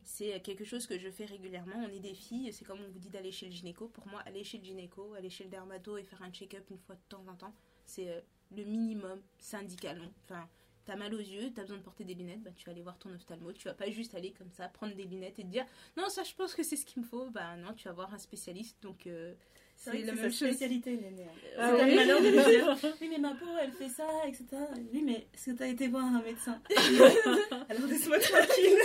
c'est 0.06 0.40
quelque 0.42 0.64
chose 0.64 0.86
que 0.88 0.98
je 0.98 1.10
fais 1.10 1.26
régulièrement. 1.26 1.76
On 1.78 1.92
est 1.92 2.00
des 2.00 2.14
filles, 2.14 2.54
c'est 2.54 2.64
comme 2.64 2.80
on 2.80 2.92
vous 2.92 3.00
dit 3.00 3.10
d'aller 3.10 3.32
chez 3.32 3.48
le 3.48 3.52
gynéco. 3.52 3.88
Pour 3.88 4.08
moi, 4.08 4.22
aller 4.26 4.44
chez 4.44 4.60
le 4.60 4.64
gynéco, 4.64 5.14
aller 5.16 5.30
chez 5.30 5.44
le 5.44 5.50
dermato 5.50 5.98
et 5.98 6.04
faire 6.04 6.22
un 6.22 6.32
check-up 6.32 6.70
une 6.70 6.78
fois 6.78 6.96
de 6.96 7.02
temps 7.10 7.26
en 7.28 7.36
temps, 7.36 7.54
c'est 7.86 8.10
euh, 8.10 8.22
le 8.56 8.64
minimum 8.64 9.20
syndical. 9.40 10.00
Enfin, 10.24 10.48
t'as 10.86 10.96
mal 10.96 11.14
aux 11.14 11.20
yeux, 11.20 11.52
t'as 11.54 11.64
besoin 11.64 11.78
de 11.78 11.82
porter 11.82 12.04
des 12.04 12.14
lunettes, 12.14 12.44
bah, 12.44 12.52
tu 12.56 12.66
vas 12.66 12.72
aller 12.72 12.84
voir 12.84 12.98
ton 13.00 13.12
ophtalmo. 13.14 13.52
Tu 13.52 13.68
vas 13.68 13.74
pas 13.74 13.90
juste 13.90 14.14
aller 14.14 14.32
comme 14.32 14.52
ça, 14.52 14.70
prendre 14.70 14.96
des 14.96 15.06
lunettes 15.06 15.40
et 15.40 15.44
te 15.44 15.48
dire 15.48 15.66
non, 15.98 16.08
ça, 16.10 16.24
je 16.24 16.34
pense 16.36 16.54
que 16.54 16.64
c'est 16.64 16.78
ce 16.78 16.86
qu'il 16.86 17.02
me 17.02 17.08
faut. 17.08 17.30
Bah 17.32 17.58
non, 17.58 17.74
tu 17.74 17.88
vas 17.88 17.94
voir 17.94 18.14
un 18.14 18.20
spécialiste. 18.20 18.78
Donc, 18.84 19.08
euh, 19.08 19.34
C'est 19.78 19.98
la 20.04 20.14
même 20.14 20.32
spécialité, 20.32 20.92
Néné. 20.98 21.28
Ah 21.58 21.74
oui. 21.76 21.96
malheur 21.96 22.20
de 22.22 22.30
dire 22.32 22.78
Oui, 23.02 23.08
mais 23.10 23.18
ma 23.20 23.36
peau, 23.36 23.46
elle 23.62 23.72
fait 23.72 23.90
ça, 23.90 24.08
etc. 24.28 24.46
Oui, 24.94 25.02
mais 25.04 25.28
est-ce 25.34 25.52
que 25.52 25.58
t'as 25.58 25.68
été 25.68 25.88
voir 25.88 26.06
un 26.06 26.22
médecin 26.24 26.60
Alors 27.70 27.88
laisse-moi 27.88 28.20
tranquille. 28.20 28.78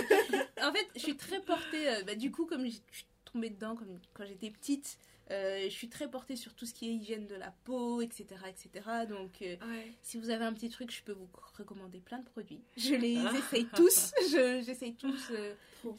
en 0.61 0.71
fait, 0.73 0.87
je 0.95 0.99
suis 1.01 1.17
très 1.17 1.39
portée. 1.41 1.89
euh, 1.89 2.03
bah, 2.03 2.15
du 2.15 2.31
coup, 2.31 2.45
comme 2.45 2.65
je 2.65 2.71
suis 2.91 3.05
tombée 3.31 3.49
dedans 3.49 3.75
comme 3.75 3.99
quand 4.13 4.25
j'étais 4.25 4.49
petite, 4.51 4.97
euh, 5.31 5.63
je 5.63 5.69
suis 5.69 5.87
très 5.89 6.09
portée 6.09 6.35
sur 6.35 6.53
tout 6.53 6.65
ce 6.65 6.73
qui 6.73 6.89
est 6.89 6.93
hygiène 6.93 7.25
de 7.25 7.35
la 7.35 7.53
peau, 7.63 8.01
etc. 8.01 8.25
etc. 8.49 8.85
Donc, 9.09 9.41
euh, 9.41 9.55
Ouais. 9.67 9.91
si 10.01 10.17
vous 10.17 10.29
avez 10.29 10.43
un 10.45 10.53
petit 10.53 10.69
truc, 10.69 10.91
je 10.91 11.01
peux 11.03 11.13
vous 11.13 11.29
recommander 11.57 11.99
plein 11.99 12.19
de 12.19 12.25
produits. 12.25 12.61
Je 12.77 12.95
les 12.95 13.13
essaye 13.37 13.65
tous. 13.75 14.11
Je- 14.29 14.61
J'essaye 14.65 14.93
tous. 14.95 15.31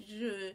je, 0.06 0.52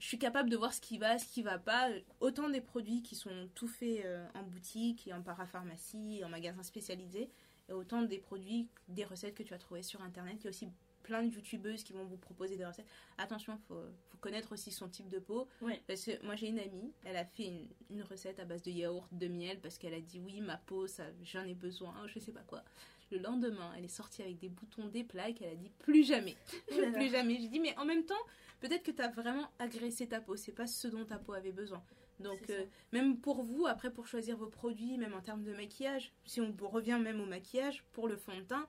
je 0.00 0.06
suis 0.06 0.18
capable 0.18 0.48
de 0.48 0.56
voir 0.56 0.72
ce 0.72 0.80
qui 0.80 0.98
va, 0.98 1.18
ce 1.18 1.26
qui 1.26 1.42
va 1.42 1.58
pas. 1.58 1.90
Autant 2.20 2.48
des 2.48 2.62
produits 2.62 3.02
qui 3.02 3.14
sont 3.14 3.48
tout 3.54 3.68
faits 3.68 4.02
euh, 4.04 4.26
en 4.34 4.42
boutique 4.42 5.06
et 5.06 5.12
en 5.12 5.22
parapharmacie, 5.22 6.18
et 6.18 6.24
en 6.24 6.30
magasin 6.30 6.62
spécialisé, 6.62 7.30
et 7.68 7.72
autant 7.72 8.02
des 8.02 8.18
produits, 8.18 8.68
des 8.88 9.04
recettes 9.04 9.34
que 9.34 9.42
tu 9.42 9.50
vas 9.50 9.58
trouver 9.58 9.82
sur 9.82 10.00
internet. 10.02 10.36
Il 10.40 10.44
y 10.44 10.46
a 10.46 10.50
aussi 10.50 10.68
plein 11.02 11.22
de 11.22 11.32
youtubeuses 11.32 11.84
qui 11.84 11.92
vont 11.92 12.04
vous 12.04 12.16
proposer 12.16 12.56
des 12.56 12.64
recettes. 12.64 12.88
Attention, 13.18 13.58
il 13.60 13.66
faut, 13.66 13.82
faut 14.08 14.18
connaître 14.18 14.52
aussi 14.52 14.72
son 14.72 14.88
type 14.88 15.10
de 15.10 15.18
peau. 15.18 15.46
Ouais. 15.60 15.82
Parce 15.86 16.04
que 16.04 16.24
moi 16.24 16.34
j'ai 16.34 16.48
une 16.48 16.58
amie, 16.58 16.92
elle 17.04 17.16
a 17.16 17.24
fait 17.24 17.46
une, 17.46 17.68
une 17.90 18.02
recette 18.02 18.40
à 18.40 18.46
base 18.46 18.62
de 18.62 18.70
yaourt, 18.70 19.06
de 19.12 19.28
miel, 19.28 19.60
parce 19.60 19.76
qu'elle 19.76 19.94
a 19.94 20.00
dit 20.00 20.18
oui, 20.18 20.40
ma 20.40 20.56
peau, 20.56 20.86
ça, 20.86 21.04
j'en 21.22 21.44
ai 21.44 21.54
besoin, 21.54 21.94
je 22.06 22.18
sais 22.18 22.32
pas 22.32 22.42
quoi. 22.46 22.64
Le 23.10 23.18
lendemain, 23.18 23.72
elle 23.76 23.84
est 23.84 23.88
sortie 23.88 24.22
avec 24.22 24.38
des 24.38 24.48
boutons, 24.48 24.86
des 24.86 25.04
plaques, 25.04 25.42
elle 25.42 25.52
a 25.52 25.56
dit 25.56 25.70
plus 25.78 26.04
jamais, 26.04 26.36
Oh 26.72 26.74
plus 26.92 27.10
jamais. 27.10 27.38
J'ai 27.40 27.48
dit 27.48 27.60
mais 27.60 27.76
en 27.76 27.84
même 27.84 28.04
temps, 28.04 28.14
peut-être 28.60 28.82
que 28.84 28.92
tu 28.92 29.02
as 29.02 29.08
vraiment 29.08 29.48
agressé 29.58 30.06
ta 30.06 30.20
peau, 30.20 30.36
c'est 30.36 30.52
pas 30.52 30.66
ce 30.66 30.88
dont 30.88 31.04
ta 31.04 31.18
peau 31.18 31.32
avait 31.32 31.52
besoin. 31.52 31.82
Donc 32.20 32.50
euh, 32.50 32.64
même 32.92 33.18
pour 33.18 33.42
vous, 33.42 33.66
après 33.66 33.90
pour 33.90 34.06
choisir 34.06 34.36
vos 34.36 34.48
produits, 34.48 34.98
même 34.98 35.14
en 35.14 35.20
termes 35.20 35.42
de 35.42 35.52
maquillage, 35.52 36.12
si 36.24 36.40
on 36.40 36.54
revient 36.60 36.98
même 37.02 37.20
au 37.20 37.26
maquillage, 37.26 37.84
pour 37.92 38.08
le 38.08 38.16
fond 38.16 38.36
de 38.36 38.42
teint, 38.42 38.68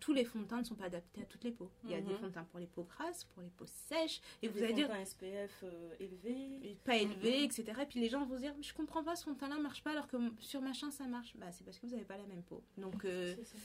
tous 0.00 0.12
les 0.12 0.24
fonds 0.24 0.40
de 0.40 0.46
teint 0.46 0.58
ne 0.60 0.64
sont 0.64 0.74
pas 0.74 0.84
adaptés 0.86 1.22
à 1.22 1.24
toutes 1.24 1.44
les 1.44 1.50
peaux. 1.52 1.70
Il 1.84 1.90
y 1.90 1.94
a 1.94 2.00
des 2.00 2.12
Mhm. 2.12 2.18
fonds 2.18 2.26
de 2.28 2.32
teint 2.32 2.44
pour 2.44 2.58
les 2.60 2.66
peaux 2.66 2.84
grasses, 2.84 3.24
pour 3.24 3.42
les 3.42 3.50
peaux 3.50 3.66
sèches, 3.66 4.20
et 4.42 4.48
vous 4.48 4.62
allez 4.62 4.74
dire 4.74 4.88
teint 4.88 5.04
SPF 5.04 5.60
euh, 5.64 5.94
élevé. 6.00 6.76
pas 6.84 6.96
élevé, 6.96 7.44
etc. 7.44 7.64
Et 7.82 7.86
puis 7.86 8.00
les 8.00 8.08
gens 8.08 8.24
vont 8.24 8.36
se 8.36 8.40
dire, 8.42 8.54
je 8.60 8.72
comprends 8.74 9.02
pas, 9.02 9.16
ce 9.16 9.24
fond 9.24 9.32
de 9.32 9.38
teint 9.38 9.48
là 9.48 9.58
marche 9.58 9.82
pas 9.82 9.90
alors 9.90 10.06
que 10.08 10.16
sur 10.40 10.60
machin 10.60 10.90
ça 10.90 11.06
marche. 11.06 11.36
Bah 11.36 11.50
c'est 11.52 11.64
parce 11.64 11.78
que 11.78 11.86
vous 11.86 11.92
n'avez 11.92 12.04
pas 12.04 12.16
la 12.16 12.26
même 12.26 12.42
peau. 12.42 12.62
Donc 12.76 13.04
euh, 13.04 13.34
ça. 13.44 13.56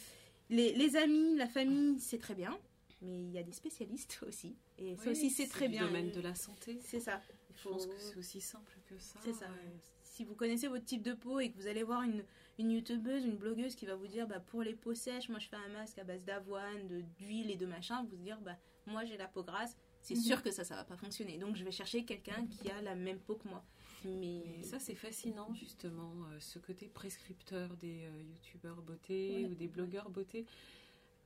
les, 0.49 0.73
les 0.73 0.95
amis, 0.95 1.35
la 1.35 1.47
famille, 1.47 1.99
c'est 1.99 2.17
très 2.19 2.35
bien, 2.35 2.57
mais 3.01 3.21
il 3.23 3.31
y 3.31 3.37
a 3.37 3.43
des 3.43 3.51
spécialistes 3.53 4.19
aussi. 4.27 4.55
Et 4.77 4.95
ça 4.95 5.03
Oui, 5.05 5.11
aussi 5.11 5.29
c'est 5.29 5.47
très 5.47 5.67
bien. 5.67 5.85
domaine 5.85 6.11
de 6.11 6.21
la 6.21 6.35
santé. 6.35 6.79
C'est 6.83 6.99
ça. 6.99 7.21
Je 7.55 7.69
pense 7.69 7.85
que 7.85 7.93
c'est 7.99 8.17
aussi 8.17 8.41
simple 8.41 8.75
que 8.87 8.97
ça. 8.97 9.19
C'est 9.23 9.33
ça. 9.33 9.45
ouais. 9.45 9.79
Si 10.01 10.23
vous 10.25 10.35
connaissez 10.35 10.67
votre 10.67 10.85
type 10.85 11.01
de 11.03 11.13
peau 11.13 11.39
et 11.39 11.51
que 11.51 11.57
vous 11.57 11.67
allez 11.67 11.83
voir 11.83 12.01
une, 12.03 12.23
une 12.59 12.71
youtubeuse, 12.71 13.25
une 13.25 13.37
blogueuse 13.37 13.75
qui 13.75 13.85
va 13.85 13.95
vous 13.95 14.07
dire 14.07 14.27
bah, 14.27 14.39
pour 14.39 14.61
les 14.63 14.73
peaux 14.75 14.93
sèches, 14.93 15.29
moi 15.29 15.39
je 15.39 15.47
fais 15.47 15.55
un 15.55 15.69
masque 15.69 15.97
à 15.99 16.03
base 16.03 16.23
d'avoine, 16.25 16.87
de- 16.87 17.01
d'huile 17.17 17.49
et 17.51 17.55
de 17.55 17.65
machin, 17.65 18.03
vous 18.09 18.15
dire 18.17 18.39
bah 18.41 18.57
moi 18.85 19.05
j'ai 19.05 19.17
la 19.17 19.27
peau 19.27 19.43
grasse, 19.43 19.75
c'est 20.01 20.15
Mhm. 20.15 20.21
sûr 20.21 20.43
que 20.43 20.51
ça 20.51 20.63
ça 20.63 20.75
va 20.75 20.83
pas 20.83 20.97
fonctionner. 20.97 21.37
Donc 21.37 21.55
je 21.55 21.63
vais 21.63 21.71
chercher 21.71 22.05
quelqu'un 22.05 22.45
qui 22.47 22.69
a 22.69 22.81
la 22.81 22.95
même 22.95 23.19
peau 23.19 23.35
que 23.35 23.47
moi. 23.47 23.63
Mais 24.05 24.43
Mais 24.59 24.63
ça, 24.63 24.79
c'est 24.79 24.95
fascinant, 24.95 25.53
justement, 25.53 26.11
euh, 26.25 26.39
ce 26.41 26.59
côté 26.59 26.89
prescripteur 26.89 27.77
des 27.77 28.03
euh, 28.03 28.21
youtubeurs 28.23 28.81
beauté 28.81 29.45
Ouais. 29.45 29.45
ou 29.45 29.55
des 29.55 29.67
blogueurs 29.69 30.09
beauté. 30.09 30.45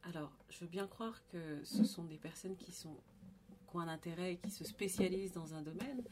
Alors, 0.03 0.31
je 0.49 0.59
veux 0.59 0.67
bien 0.67 0.87
croire 0.87 1.25
que 1.29 1.63
ce 1.63 1.83
sont 1.83 2.03
des 2.03 2.19
personnes 2.19 2.55
qui 2.55 2.71
sont 2.71 2.95
qui 3.67 3.75
ont 3.75 3.79
un 3.79 3.87
intérêt 3.87 4.33
et 4.33 4.37
qui 4.37 4.49
se 4.51 4.63
spécialisent 4.63 5.33
dans 5.33 5.53
un 5.53 5.61
domaine, 5.61 6.03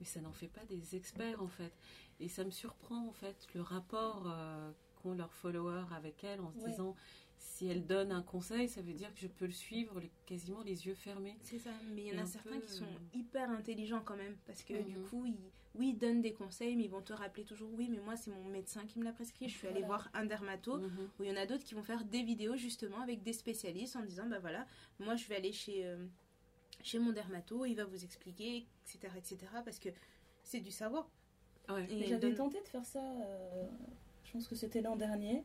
mais 0.00 0.06
ça 0.06 0.20
n'en 0.20 0.32
fait 0.32 0.48
pas 0.48 0.64
des 0.64 0.96
experts, 0.96 1.42
en 1.42 1.48
fait. 1.48 1.72
Et 2.20 2.28
ça 2.28 2.44
me 2.44 2.50
surprend, 2.50 3.06
en 3.06 3.12
fait, 3.12 3.46
le 3.54 3.60
rapport 3.60 4.24
euh, 4.26 4.72
qu'ont 4.96 5.14
leurs 5.14 5.32
followers 5.34 5.86
avec 5.94 6.24
elles 6.24 6.40
en 6.40 6.52
se 6.52 6.58
Ouais. 6.58 6.70
disant, 6.70 6.96
si 7.38 7.66
elles 7.66 7.86
donnent 7.86 8.12
un 8.12 8.22
conseil, 8.22 8.68
ça 8.68 8.82
veut 8.82 8.94
dire 8.94 9.12
que 9.14 9.20
je 9.20 9.28
peux 9.28 9.46
le 9.46 9.52
suivre 9.52 10.00
les- 10.00 10.12
quasiment 10.26 10.62
les 10.62 10.86
yeux 10.86 10.94
fermés. 10.94 11.36
C'est 11.42 11.58
ça, 11.58 11.70
mais 11.94 12.02
il 12.06 12.14
y 12.14 12.18
en 12.18 12.22
a 12.22 12.26
certains 12.26 12.58
peu, 12.60 12.66
qui 12.66 12.72
sont 12.72 12.84
euh, 12.84 12.98
hyper 13.18 13.50
intelligents 13.50 14.02
quand 14.04 14.16
même, 14.16 14.36
parce 14.46 14.62
que 14.62 14.80
du 14.82 14.96
Mhm. 14.96 15.04
coup, 15.08 15.26
ils, 15.26 15.36
oui, 15.74 15.88
ils 15.90 15.98
donnent 15.98 16.20
des 16.22 16.32
conseils, 16.32 16.76
mais 16.76 16.84
ils 16.84 16.90
vont 16.90 17.02
te 17.02 17.12
rappeler 17.12 17.44
toujours, 17.44 17.70
oui, 17.74 17.88
mais 17.90 17.98
moi, 18.00 18.16
c'est 18.16 18.30
mon 18.30 18.44
médecin 18.44 18.86
qui 18.86 18.98
me 18.98 19.04
l'a 19.04 19.12
prescrit, 19.12 19.48
je 19.48 19.56
suis 19.56 19.66
allée 19.66 19.82
Voilà. 19.82 19.86
voir 20.04 20.10
un 20.14 20.24
dermato, 20.24 20.78
Mhm. 20.78 21.10
ou 21.18 21.24
il 21.24 21.30
y 21.30 21.32
en 21.32 21.36
a 21.36 21.46
d'autres 21.46 21.64
qui 21.64 21.74
vont 21.74 21.82
faire 21.82 22.04
des 22.04 22.22
vidéos 22.22 22.56
justement 22.56 23.00
avec 23.00 23.22
des 23.22 23.32
spécialistes 23.32 23.96
en 23.96 24.02
disant, 24.02 24.26
bah 24.28 24.38
voilà, 24.38 24.66
moi, 25.00 25.16
je 25.16 25.26
vais 25.26 25.36
aller 25.36 25.52
chez, 25.52 25.84
euh, 25.84 26.06
chez 26.82 26.98
mon 26.98 27.12
dermato, 27.12 27.64
il 27.64 27.74
va 27.74 27.84
vous 27.84 28.04
expliquer, 28.04 28.66
etc., 28.86 29.12
etc., 29.16 29.38
parce 29.64 29.78
que 29.78 29.88
c'est 30.42 30.60
du 30.60 30.70
savoir. 30.70 31.08
Ouais. 31.68 31.86
J'avais 31.88 32.18
donne- 32.18 32.34
tenté 32.34 32.60
de 32.60 32.68
faire 32.68 32.84
ça, 32.84 33.00
euh, 33.02 33.64
je 34.24 34.32
pense 34.32 34.48
que 34.48 34.54
c'était 34.56 34.80
l'an 34.80 34.96
dernier. 34.96 35.44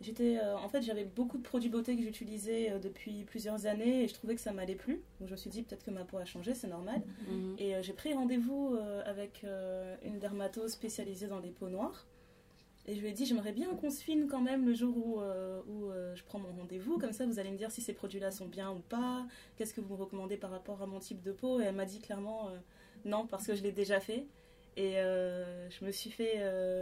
J'étais, 0.00 0.38
euh, 0.38 0.56
en 0.56 0.68
fait, 0.70 0.80
j'avais 0.80 1.04
beaucoup 1.04 1.36
de 1.36 1.42
produits 1.42 1.68
beauté 1.68 1.94
que 1.94 2.02
j'utilisais 2.02 2.70
euh, 2.72 2.78
depuis 2.78 3.24
plusieurs 3.24 3.66
années 3.66 4.04
et 4.04 4.08
je 4.08 4.14
trouvais 4.14 4.34
que 4.34 4.40
ça 4.40 4.50
m'allait 4.50 4.74
plus. 4.74 5.02
Donc 5.18 5.26
je 5.28 5.32
me 5.32 5.36
suis 5.36 5.50
dit 5.50 5.62
peut-être 5.62 5.84
que 5.84 5.90
ma 5.90 6.06
peau 6.06 6.16
a 6.16 6.24
changé, 6.24 6.54
c'est 6.54 6.68
normal. 6.68 7.02
Mhm. 7.28 7.56
Et 7.58 7.74
euh, 7.76 7.82
j'ai 7.82 7.92
pris 7.92 8.14
rendez-vous 8.14 8.76
euh, 8.76 9.02
avec 9.04 9.44
euh, 9.44 9.94
une 10.02 10.18
dermatose 10.18 10.72
spécialisée 10.72 11.26
dans 11.26 11.38
les 11.40 11.50
peaux 11.50 11.68
noires. 11.68 12.06
Et 12.90 12.96
je 12.96 13.00
lui 13.02 13.08
ai 13.10 13.12
dit, 13.12 13.24
j'aimerais 13.24 13.52
bien 13.52 13.72
qu'on 13.76 13.88
se 13.88 14.02
filme 14.02 14.26
quand 14.26 14.40
même 14.40 14.66
le 14.66 14.74
jour 14.74 14.96
où, 14.96 15.20
euh, 15.20 15.62
où 15.68 15.90
euh, 15.92 16.12
je 16.16 16.24
prends 16.24 16.40
mon 16.40 16.50
rendez-vous. 16.50 16.98
Comme 16.98 17.12
ça, 17.12 17.24
vous 17.24 17.38
allez 17.38 17.52
me 17.52 17.56
dire 17.56 17.70
si 17.70 17.80
ces 17.82 17.92
produits-là 17.94 18.32
sont 18.32 18.46
bien 18.48 18.72
ou 18.72 18.80
pas. 18.80 19.24
Qu'est-ce 19.56 19.72
que 19.72 19.80
vous 19.80 19.94
me 19.94 20.00
recommandez 20.00 20.36
par 20.36 20.50
rapport 20.50 20.82
à 20.82 20.86
mon 20.86 20.98
type 20.98 21.22
de 21.22 21.30
peau? 21.30 21.60
Et 21.60 21.64
elle 21.66 21.76
m'a 21.76 21.84
dit 21.84 22.00
clairement 22.00 22.48
euh, 22.48 22.58
non, 23.04 23.28
parce 23.28 23.46
que 23.46 23.54
je 23.54 23.62
l'ai 23.62 23.70
déjà 23.70 24.00
fait. 24.00 24.26
Et 24.76 24.94
je, 24.94 25.84
me 25.84 25.90
suis 25.92 26.10
fait, 26.10 26.36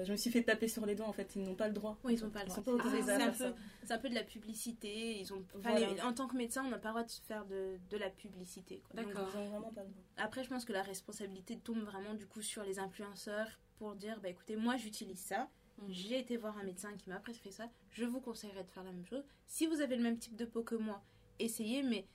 je 0.04 0.10
me 0.12 0.16
suis 0.16 0.30
fait 0.30 0.42
taper 0.44 0.68
sur 0.68 0.86
les 0.86 0.94
doigts, 0.94 1.08
en 1.08 1.12
fait. 1.12 1.34
Ils 1.36 1.42
n'ont 1.42 1.56
pas 1.56 1.66
le 1.68 1.74
droit. 1.74 1.98
Oui, 2.04 2.14
ils 2.14 2.22
n'ont 2.24 2.30
pas 2.30 2.44
le 2.44 2.48
droit. 2.48 2.62
autorisés 2.72 3.02
c'est 3.02 3.22
un 3.22 3.28
peu- 3.30 3.34
ça. 3.34 3.54
C'est 3.84 3.92
un 3.92 3.98
peu 3.98 4.08
de 4.08 4.14
la 4.14 4.22
publicité. 4.22 5.18
Ils 5.18 5.32
ont, 5.34 5.42
enfin, 5.58 5.70
Voilà. 5.72 5.92
les- 5.92 6.00
en 6.02 6.12
tant 6.14 6.26
que 6.28 6.36
médecin, 6.36 6.64
on 6.64 6.70
n'a 6.70 6.78
pas 6.78 6.88
le 6.88 6.94
droit 6.94 7.04
de 7.04 7.10
se 7.10 7.20
faire 7.22 7.44
de, 7.46 7.76
de 7.90 7.96
la 7.98 8.08
publicité. 8.08 8.82
quoi. 8.88 9.02
Donc, 9.02 9.12
D'accord. 9.12 9.28
Ils 9.34 9.38
n'ont 9.40 9.46
vraiment 9.48 9.72
pas 9.72 9.82
le 9.82 9.88
droit. 9.88 10.02
Après, 10.16 10.44
je 10.44 10.48
pense 10.48 10.64
que 10.64 10.72
la 10.72 10.82
responsabilité 10.82 11.58
tombe 11.58 11.80
vraiment 11.80 12.14
du 12.14 12.26
coup 12.26 12.40
sur 12.42 12.62
les 12.62 12.78
influenceurs 12.78 13.58
pour 13.78 13.94
dire 13.96 14.20
bah 14.22 14.28
écoutez, 14.28 14.54
moi 14.56 14.76
j'utilise 14.76 15.18
ça, 15.20 15.48
J'ai 15.88 16.18
été 16.18 16.36
voir 16.36 16.56
un 16.58 16.64
médecin 16.64 16.92
qui 16.96 17.08
m'a 17.08 17.20
prescrit 17.20 17.52
ça, 17.52 17.68
je 17.90 18.04
vous 18.04 18.20
conseillerais 18.20 18.64
de 18.64 18.70
faire 18.70 18.82
la 18.84 18.92
même 18.92 19.06
chose. 19.06 19.22
Si 19.46 19.66
vous 19.66 19.80
avez 19.80 19.96
le 19.96 20.02
même 20.02 20.18
type 20.18 20.36
de 20.36 20.44
peau 20.44 20.62
que 20.62 20.74
moi, 20.74 21.02
essayez, 21.38 21.82
mais 21.82 22.06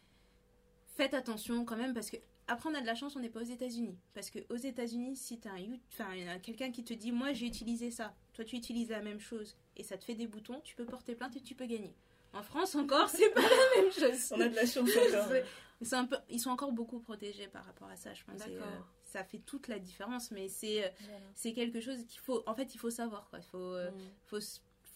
faites 0.96 1.14
attention 1.14 1.66
quand 1.66 1.78
même 1.78 1.94
parce 1.94 2.10
que 2.10 2.18
après 2.48 2.70
on 2.70 2.76
a 2.76 2.82
de 2.82 2.86
la 2.86 2.96
chance, 2.96 3.16
on 3.16 3.20
n'est 3.20 3.30
pas 3.30 3.40
aux 3.42 3.46
États-Unis. 3.46 3.98
Parce 4.14 4.30
que 4.30 4.40
aux 4.50 4.58
États-Unis, 4.58 5.16
si 5.16 5.40
tu 5.40 5.48
as 5.48 5.54
un, 5.54 5.58
you- 5.60 5.80
enfin, 5.92 6.10
quelqu'un 6.40 6.72
qui 6.72 6.84
te 6.84 6.94
dit 6.94 7.12
moi 7.12 7.32
j'ai 7.34 7.46
utilisé 7.48 7.90
ça, 7.90 8.14
toi 8.34 8.44
tu 8.44 8.58
utilises 8.58 8.90
la 8.90 9.02
même 9.02 9.20
chose 9.20 9.56
et 9.78 9.84
ça 9.84 9.98
te 9.98 10.04
fait 10.04 10.16
des 10.16 10.28
boutons, 10.28 10.60
tu 10.62 10.76
peux 10.76 10.86
porter 10.86 11.16
plainte 11.16 11.36
et 11.38 11.42
tu 11.42 11.56
peux 11.56 11.66
gagner. 11.66 11.96
En 12.34 12.44
France 12.44 12.76
encore, 12.76 13.08
c'est 13.10 13.30
pas 13.30 13.42
la 13.42 13.82
même 13.82 13.92
chose. 13.92 14.34
On 14.36 14.42
a 14.42 14.50
de 14.50 14.56
la 14.56 14.66
chance 14.66 14.90
encore. 14.90 15.28
C'est- 15.30 15.46
c'est 15.82 15.96
un 15.96 16.06
peu, 16.06 16.16
ils 16.30 16.40
sont 16.40 16.50
encore 16.52 16.72
beaucoup 16.72 17.00
protégés 17.00 17.48
par 17.48 17.66
rapport 17.66 17.90
à 17.90 17.96
ça, 17.98 18.14
je 18.14 18.24
pense. 18.24 18.36
et, 18.48 18.56
D'accord. 18.56 18.88
Ça 19.14 19.24
fait 19.24 19.40
toute 19.40 19.68
la 19.68 19.80
différence, 19.80 20.32
mais 20.32 20.48
c'est 20.50 20.84
euh, 20.84 20.90
Voilà. 21.02 21.20
c'est 21.36 21.54
quelque 21.54 21.80
chose 21.80 22.04
qu'il 22.08 22.20
faut. 22.20 22.44
En 22.48 22.56
fait, 22.56 22.74
il 22.74 22.78
faut 22.80 22.90
savoir 22.90 23.30
quoi. 23.30 23.40
Il 23.40 23.46
faut 23.46 23.58
euh, 23.76 23.92
Mhm. 23.92 24.00
faut 24.26 24.40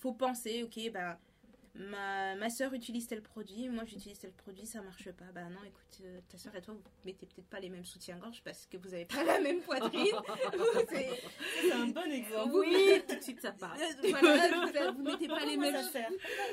faut 0.01 0.13
penser. 0.13 0.63
Ok, 0.63 0.79
ben 0.91 1.17
ma 1.79 2.33
ma 2.35 2.49
sœur 2.49 2.73
utilise 2.73 3.05
tel 3.05 3.21
produit, 3.21 3.69
moi 3.69 3.83
j'utilise 3.85 4.17
tel 4.17 4.31
produit, 4.31 4.65
ça 4.65 4.81
marche 4.81 5.11
pas. 5.11 5.25
Bah 5.35 5.43
non, 5.43 5.63
écoute, 5.63 6.01
euh, 6.03 6.19
ta 6.27 6.37
sœur 6.39 6.55
et 6.55 6.61
toi 6.63 6.73
vous 6.73 6.81
mettez 7.05 7.27
peut-être 7.27 7.47
pas 7.47 7.59
les 7.59 7.69
mêmes 7.69 7.85
soutiens-gorge 7.85 8.41
parce 8.43 8.65
que 8.65 8.77
vous 8.77 8.91
avez 8.95 9.05
pas 9.05 9.23
la 9.23 9.39
même 9.39 9.59
poitrine. 9.61 10.15
C'est- 10.89 11.71
un 11.71 11.85
bon 11.87 12.11
exemple. 12.11 12.53
Oui, 12.55 13.01
tout 13.07 13.15
de 13.17 13.21
suite 13.21 13.41
ça 13.41 13.51
part. 13.51 13.77
Voilà, 14.09 14.91
vous, 14.91 14.97
vous 14.97 15.03
mettez 15.03 15.27
pas 15.27 15.45
les 15.45 15.57
mêmes 15.57 15.75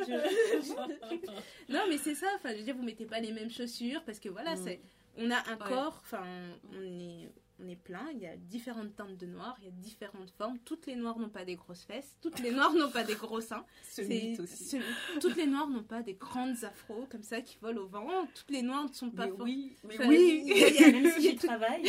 Je- 0.07 1.73
Non, 1.73 1.81
mais 1.89 1.97
c'est 1.99 2.15
ça. 2.15 2.27
Enfin, 2.36 2.51
je 2.53 2.59
veux 2.59 2.62
dire, 2.65 2.77
vous 2.77 2.82
mettez 2.82 3.07
pas 3.07 3.20
les 3.20 3.32
mêmes 3.32 3.51
chaussures 3.51 4.03
parce 4.05 4.19
que 4.20 4.28
voilà, 4.28 4.55
Mm. 4.57 4.65
c'est 4.65 4.81
on 5.16 5.31
a 5.31 5.39
un 5.49 5.57
Ouais. 5.57 5.69
corps. 5.69 6.01
Enfin, 6.03 6.24
on 6.73 7.01
est 7.01 7.31
on 7.62 7.68
est 7.68 7.76
plein. 7.76 8.06
Il 8.12 8.18
y 8.20 8.26
a 8.26 8.36
différentes 8.36 8.97
teintes 8.97 9.16
de 9.16 9.26
noir. 9.26 9.56
Il 9.60 9.64
y 9.66 9.68
a 9.68 9.70
différentes 9.70 10.31
formes. 10.31 10.59
Toutes 10.64 10.86
les 10.86 10.97
noires 10.97 11.18
n'ont 11.18 11.28
pas 11.28 11.44
des 11.44 11.55
grosses 11.55 11.85
fesses. 11.85 12.16
Toutes 12.20 12.40
les 12.40 12.51
noires 12.51 12.72
n'ont 12.74 12.90
pas 12.90 13.05
des 13.05 13.14
gros 13.14 13.40
seins. 13.40 13.64
Ce 13.85 14.02
C'est- 14.02 14.09
mythe 14.09 14.40
aussi. 14.40 14.64
ce- 14.64 15.18
toutes 15.20 15.36
les 15.36 15.47
noires 15.47 15.68
n'ont 15.68 15.82
pas 15.85 16.02
des 16.02 16.14
grandes 16.14 16.64
afros 16.64 17.06
comme 17.10 17.22
ça 17.22 17.40
qui 17.40 17.59
volent 17.60 17.82
au 17.82 17.86
vent. 17.86 18.26
Toutes 18.35 18.51
les 18.51 18.62
noires 18.62 18.85
ne 18.89 18.93
sont 18.93 19.10
pas 19.10 19.26
Mais 19.26 19.32
oui, 19.40 19.76
mais 19.85 20.06
oui. 20.06 20.52
Même 20.93 21.10
si 21.12 21.22
j'y 21.31 21.36
travaille, 21.36 21.85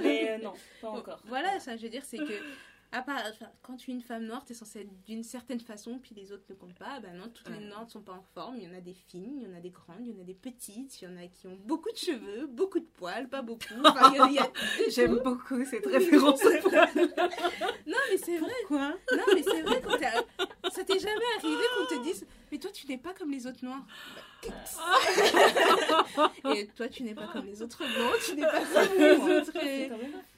mais 0.00 0.30
euh, 0.32 0.38
non, 0.44 0.54
pas 0.80 0.90
encore. 0.90 1.22
Voilà, 1.26 1.60
ça, 1.60 1.76
je 1.76 1.82
veux 1.82 1.88
dire, 1.90 2.04
c'est 2.04 2.18
que 2.18 2.24
À 2.92 3.02
part, 3.02 3.20
enfin, 3.30 3.46
quand 3.62 3.76
tu 3.76 3.90
es 3.90 3.94
une 3.94 4.00
femme 4.00 4.24
noire, 4.24 4.44
tu 4.44 4.52
es 4.52 4.54
censée 4.54 4.80
être 4.80 5.04
d'une 5.04 5.22
certaine 5.24 5.60
façon, 5.60 5.98
puis 5.98 6.14
les 6.14 6.32
autres 6.32 6.44
ne 6.48 6.54
comptent 6.54 6.78
pas. 6.78 7.00
Ben 7.00 7.14
non, 7.16 7.28
toutes 7.28 7.48
les 7.48 7.66
noires 7.66 7.84
ne 7.84 7.90
sont 7.90 8.00
pas 8.00 8.12
en 8.12 8.22
forme. 8.34 8.56
Il 8.56 8.64
y 8.64 8.68
en 8.68 8.74
a 8.74 8.80
des 8.80 8.94
fines, 8.94 9.38
il 9.40 9.48
y 9.48 9.52
en 9.52 9.56
a 9.56 9.60
des 9.60 9.70
grandes, 9.70 10.06
il 10.06 10.14
y 10.14 10.16
en 10.16 10.20
a 10.20 10.24
des 10.24 10.34
petites, 10.34 11.00
il 11.02 11.04
y 11.04 11.08
en 11.08 11.16
a 11.16 11.26
qui 11.26 11.46
ont 11.48 11.58
beaucoup 11.64 11.90
de 11.90 11.96
cheveux, 11.96 12.46
beaucoup 12.46 12.78
de 12.78 12.86
poils, 12.96 13.28
pas 13.28 13.42
beaucoup. 13.42 13.74
Enfin, 13.84 14.12
il 14.14 14.16
y 14.16 14.20
a- 14.20 14.26
il 14.28 14.34
y 14.34 14.38
a 14.38 14.44
de 14.46 14.90
J'aime 14.90 15.18
beaucoup 15.18 15.64
cette 15.64 15.84
référence. 15.86 16.42
Non, 16.44 17.98
mais 18.10 18.16
c'est 18.18 18.38
vrai. 18.38 18.52
Quoi 18.68 18.94
Non, 19.16 19.24
mais 19.34 19.42
c'est 19.42 19.62
vrai. 19.62 19.82
Quand 19.82 20.70
ça 20.70 20.84
t'est 20.84 20.98
jamais 20.98 21.24
arrivé 21.38 21.62
qu'on 21.78 21.96
te 21.96 22.02
dise 22.02 22.26
Mais 22.52 22.58
toi, 22.58 22.70
tu 22.70 22.86
n'es 22.86 22.98
pas 22.98 23.14
comme 23.14 23.30
les 23.30 23.46
autres 23.46 23.64
noirs. 23.64 23.84
Bah, 26.16 26.32
Et 26.54 26.66
toi, 26.68 26.88
tu 26.88 27.02
n'es 27.02 27.14
pas 27.14 27.26
comme 27.28 27.46
les 27.46 27.62
autres 27.62 27.78
blancs, 27.78 28.14
tu 28.24 28.34
n'es 28.36 28.42
pas 28.42 28.64
comme 28.64 28.98
les 28.98 29.36
autres. 29.38 29.52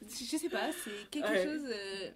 Je 0.02 0.36
sais 0.36 0.48
pas, 0.48 0.70
c'est 0.72 1.10
quelque 1.10 1.28
Ouais. 1.28 1.44
chose 1.44 1.64
euh, 1.66 2.10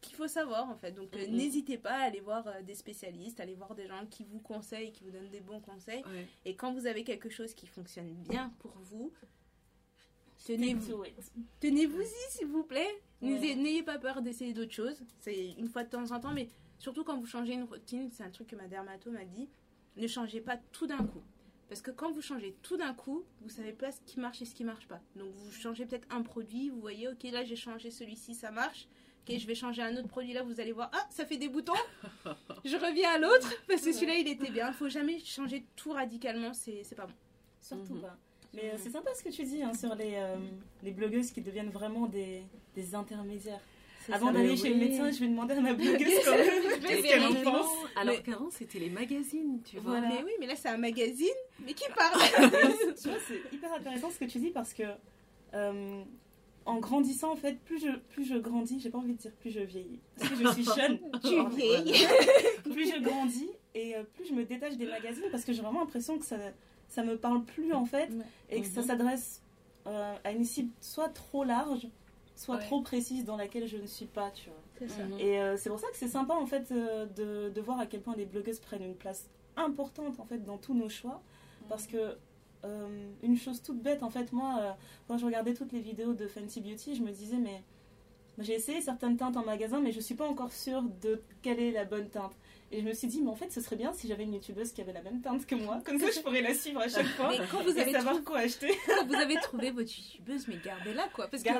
qu'il 0.00 0.14
faut 0.14 0.28
savoir 0.28 0.68
en 0.68 0.76
fait. 0.76 0.92
Donc, 0.92 1.14
euh, 1.16 1.26
n'hésitez 1.28 1.78
pas 1.78 1.94
à 1.94 2.02
aller 2.02 2.20
voir 2.20 2.46
euh, 2.46 2.62
des 2.62 2.74
spécialistes, 2.74 3.40
à 3.40 3.44
aller 3.44 3.54
voir 3.54 3.74
des 3.74 3.86
gens 3.86 4.06
qui 4.10 4.24
vous 4.24 4.40
conseillent, 4.40 4.92
qui 4.92 5.04
vous 5.04 5.10
donnent 5.10 5.30
des 5.30 5.40
bons 5.40 5.60
conseils. 5.60 6.02
Ouais. 6.04 6.26
Et 6.44 6.54
quand 6.54 6.72
vous 6.72 6.86
avez 6.86 7.04
quelque 7.04 7.30
chose 7.30 7.54
qui 7.54 7.66
fonctionne 7.66 8.12
bien 8.28 8.52
pour 8.58 8.72
vous, 8.82 9.12
tenez-vous 10.44 11.04
tenez-vous-y 11.60 12.30
s'il 12.30 12.48
vous 12.48 12.64
plaît. 12.64 13.02
Ouais. 13.22 13.54
N'ayez 13.54 13.82
pas 13.82 13.98
peur 13.98 14.22
d'essayer 14.22 14.52
d'autres 14.52 14.74
choses. 14.74 15.00
C'est 15.20 15.52
une 15.52 15.68
fois 15.68 15.84
de 15.84 15.90
temps 15.90 16.10
en 16.10 16.20
temps, 16.20 16.32
mais 16.32 16.48
surtout 16.78 17.04
quand 17.04 17.18
vous 17.18 17.26
changez 17.26 17.54
une 17.54 17.64
routine, 17.64 18.10
c'est 18.12 18.24
un 18.24 18.30
truc 18.30 18.48
que 18.48 18.56
ma 18.56 18.68
dermato 18.68 19.10
m'a 19.10 19.24
dit. 19.24 19.48
Ne 19.96 20.06
changez 20.06 20.40
pas 20.40 20.56
tout 20.72 20.86
d'un 20.86 21.04
coup. 21.04 21.22
Parce 21.68 21.80
que 21.80 21.90
quand 21.90 22.12
vous 22.12 22.20
changez 22.20 22.54
tout 22.60 22.76
d'un 22.76 22.92
coup, 22.92 23.24
vous 23.40 23.48
savez 23.48 23.72
pas 23.72 23.90
ce 23.90 24.00
qui 24.04 24.20
marche 24.20 24.42
et 24.42 24.44
ce 24.44 24.54
qui 24.54 24.62
marche 24.62 24.86
pas. 24.88 25.00
Donc 25.16 25.32
vous 25.32 25.52
changez 25.52 25.86
peut-être 25.86 26.06
un 26.10 26.20
produit, 26.20 26.68
vous 26.68 26.80
voyez, 26.80 27.08
ok 27.08 27.22
là 27.32 27.44
j'ai 27.44 27.56
changé 27.56 27.90
celui-ci, 27.90 28.34
ça 28.34 28.50
marche. 28.50 28.88
Ok, 29.28 29.38
je 29.38 29.46
vais 29.46 29.54
changer 29.54 29.82
un 29.82 29.96
autre 29.96 30.08
produit 30.08 30.32
là, 30.32 30.42
vous 30.42 30.60
allez 30.60 30.72
voir, 30.72 30.90
ah 30.92 31.06
ça 31.10 31.24
fait 31.24 31.36
des 31.36 31.48
boutons. 31.48 31.72
je 32.64 32.76
reviens 32.76 33.10
à 33.12 33.18
l'autre 33.18 33.52
parce 33.68 33.82
que 33.82 33.92
celui-là 33.92 34.16
il 34.16 34.26
était 34.28 34.50
bien. 34.50 34.68
Il 34.68 34.74
faut 34.74 34.88
jamais 34.88 35.18
changer 35.20 35.64
tout 35.76 35.92
radicalement, 35.92 36.52
c'est 36.54 36.82
c'est 36.84 36.96
pas 36.96 37.06
bon. 37.06 37.14
Surtout 37.60 37.94
Mhm. 37.94 38.00
pas. 38.00 38.16
Mais 38.54 38.70
euh, 38.72 38.76
c'est 38.76 38.90
sympa 38.90 39.10
ce 39.14 39.22
que 39.22 39.28
tu 39.30 39.44
dis 39.44 39.62
hein, 39.62 39.72
sur 39.74 39.94
les, 39.94 40.14
euh, 40.16 40.36
les 40.82 40.90
blogueuses 40.90 41.30
qui 41.30 41.40
deviennent 41.40 41.70
vraiment 41.70 42.06
des, 42.06 42.42
des 42.74 42.94
intermédiaires. 42.94 43.60
Avant 44.10 44.26
ça. 44.26 44.32
d'aller 44.32 44.56
chez 44.56 44.68
le 44.70 44.74
médecin, 44.76 45.10
je 45.12 45.20
vais 45.20 45.28
demander 45.28 45.54
à 45.54 45.60
ma 45.60 45.72
blogueuse 45.74 46.12
quand 46.24 46.36
même 46.36 46.80
qu'est-ce 46.86 47.02
qu'elle 47.02 47.24
en 47.24 47.34
pense. 47.44 47.70
Alors 47.94 48.16
Mais- 48.16 48.22
qu'avant, 48.22 48.50
c'était 48.50 48.80
les 48.80 48.90
magazines, 48.90 49.62
tu 49.64 49.78
vois. 49.78 49.92
Voilà. 50.00 50.08
Mais 50.08 50.22
oui, 50.24 50.32
mais 50.40 50.46
là 50.48 50.56
c'est 50.56 50.68
un 50.68 50.76
magazine, 50.76 51.28
mais 51.64 51.72
qui 51.74 51.84
parle 51.96 52.20
tu 53.00 53.08
vois, 53.08 53.18
c'est 53.28 53.54
hyper 53.54 53.72
intéressant 53.72 54.10
ce 54.10 54.18
que 54.18 54.24
tu 54.24 54.38
dis 54.38 54.50
parce 54.50 54.74
que 54.74 54.82
euh, 55.54 56.02
en 56.66 56.78
grandissant, 56.78 57.32
en 57.32 57.36
fait, 57.36 57.58
plus 57.60 57.80
je, 57.80 57.96
plus 58.10 58.24
je 58.24 58.36
grandis, 58.36 58.78
j'ai 58.80 58.90
pas 58.90 58.98
envie 58.98 59.12
de 59.14 59.18
dire 59.18 59.32
plus 59.40 59.50
je 59.50 59.60
vieillis, 59.60 59.98
parce 60.18 60.30
que 60.30 60.36
je 60.36 60.48
suis 60.52 60.64
jeune, 60.76 60.98
Tu 61.22 61.56
vieilles. 61.56 62.06
plus 62.64 62.90
je 62.92 63.00
grandis 63.02 63.50
et 63.74 63.96
euh, 63.96 64.02
plus 64.14 64.26
je 64.26 64.32
me 64.34 64.44
détache 64.44 64.76
des 64.76 64.86
magazines 64.86 65.24
parce 65.30 65.44
que 65.44 65.52
j'ai 65.52 65.62
vraiment 65.62 65.80
l'impression 65.80 66.18
que 66.18 66.24
ça, 66.24 66.36
ça 66.88 67.02
me 67.02 67.16
parle 67.16 67.42
plus 67.44 67.72
en 67.72 67.84
fait 67.84 68.10
Ouais. 68.10 68.24
et 68.50 68.60
que 68.60 68.66
ça 68.66 68.80
Mhm. 68.82 68.86
s'adresse 68.86 69.42
euh, 69.86 70.14
à 70.24 70.32
une 70.32 70.44
cible 70.44 70.70
soit 70.80 71.08
trop 71.08 71.42
large, 71.44 71.88
soit 72.36 72.56
Ouais. 72.56 72.62
trop 72.62 72.80
précise 72.82 73.24
dans 73.24 73.36
laquelle 73.36 73.66
je 73.66 73.76
ne 73.78 73.86
suis 73.86 74.06
pas, 74.06 74.30
tu 74.30 74.48
vois. 74.48 74.88
Ça. 74.88 75.02
Mhm. 75.04 75.18
Et 75.20 75.40
euh, 75.40 75.56
c'est 75.56 75.70
pour 75.70 75.78
ça 75.80 75.86
que 75.88 75.96
c'est 75.96 76.08
sympa 76.08 76.34
en 76.34 76.46
fait 76.46 76.70
euh, 76.72 77.06
de, 77.06 77.50
de 77.50 77.60
voir 77.60 77.78
à 77.80 77.86
quel 77.86 78.00
point 78.00 78.14
les 78.16 78.24
blogueuses 78.26 78.58
prennent 78.60 78.82
une 78.84 78.94
place 78.96 79.26
importante 79.56 80.18
en 80.20 80.24
fait 80.24 80.38
dans 80.44 80.58
tous 80.58 80.74
nos 80.74 80.88
choix 80.88 81.20
parce 81.68 81.86
que 81.86 82.16
euh, 82.64 83.10
une 83.22 83.36
chose 83.36 83.62
toute 83.62 83.82
bête 83.82 84.02
en 84.02 84.10
fait 84.10 84.32
moi 84.32 84.58
euh, 84.60 84.70
quand 85.08 85.18
je 85.18 85.26
regardais 85.26 85.54
toutes 85.54 85.72
les 85.72 85.80
vidéos 85.80 86.12
de 86.14 86.26
Fenty 86.28 86.60
Beauty 86.60 86.94
je 86.94 87.02
me 87.02 87.10
disais 87.10 87.36
mais 87.38 87.62
j'ai 88.38 88.54
essayé 88.54 88.80
certaines 88.80 89.16
teintes 89.16 89.36
en 89.36 89.44
magasin 89.44 89.80
mais 89.80 89.92
je 89.92 90.00
suis 90.00 90.14
pas 90.14 90.26
encore 90.26 90.52
sûre 90.52 90.82
de 91.02 91.20
quelle 91.42 91.60
est 91.60 91.70
la 91.72 91.84
bonne 91.84 92.08
teinte. 92.08 92.32
Et 92.74 92.80
je 92.80 92.86
me 92.86 92.94
suis 92.94 93.06
dit 93.06 93.20
mais 93.20 93.28
en 93.28 93.34
fait 93.34 93.52
ce 93.52 93.60
serait 93.60 93.76
bien 93.76 93.92
si 93.92 94.08
j'avais 94.08 94.22
une 94.24 94.32
youtubeuse 94.32 94.72
qui 94.72 94.80
avait 94.80 94.94
la 94.94 95.02
même 95.02 95.20
teinte 95.20 95.44
que 95.44 95.54
moi. 95.54 95.82
Comme 95.84 95.98
ça 95.98 96.10
je 96.10 96.20
pourrais 96.20 96.40
la 96.40 96.54
suivre 96.54 96.80
à 96.80 96.88
chaque 96.88 97.04
fois 97.18 97.28
Mais 97.28 97.44
quand 97.50 97.62
vous 97.62 97.76
et 97.76 97.80
avez, 97.82 97.92
savoir 97.92 98.14
trou- 98.14 98.24
quoi 98.24 98.38
acheter. 98.38 98.70
quand 98.86 99.06
vous 99.06 99.14
avez 99.14 99.34
trouvé 99.34 99.70
votre 99.70 99.90
youtubeuse, 99.98 100.48
mais 100.48 100.56
gardez-la 100.64 101.08
quoi. 101.08 101.28
Parce 101.28 101.42
que 101.42 101.50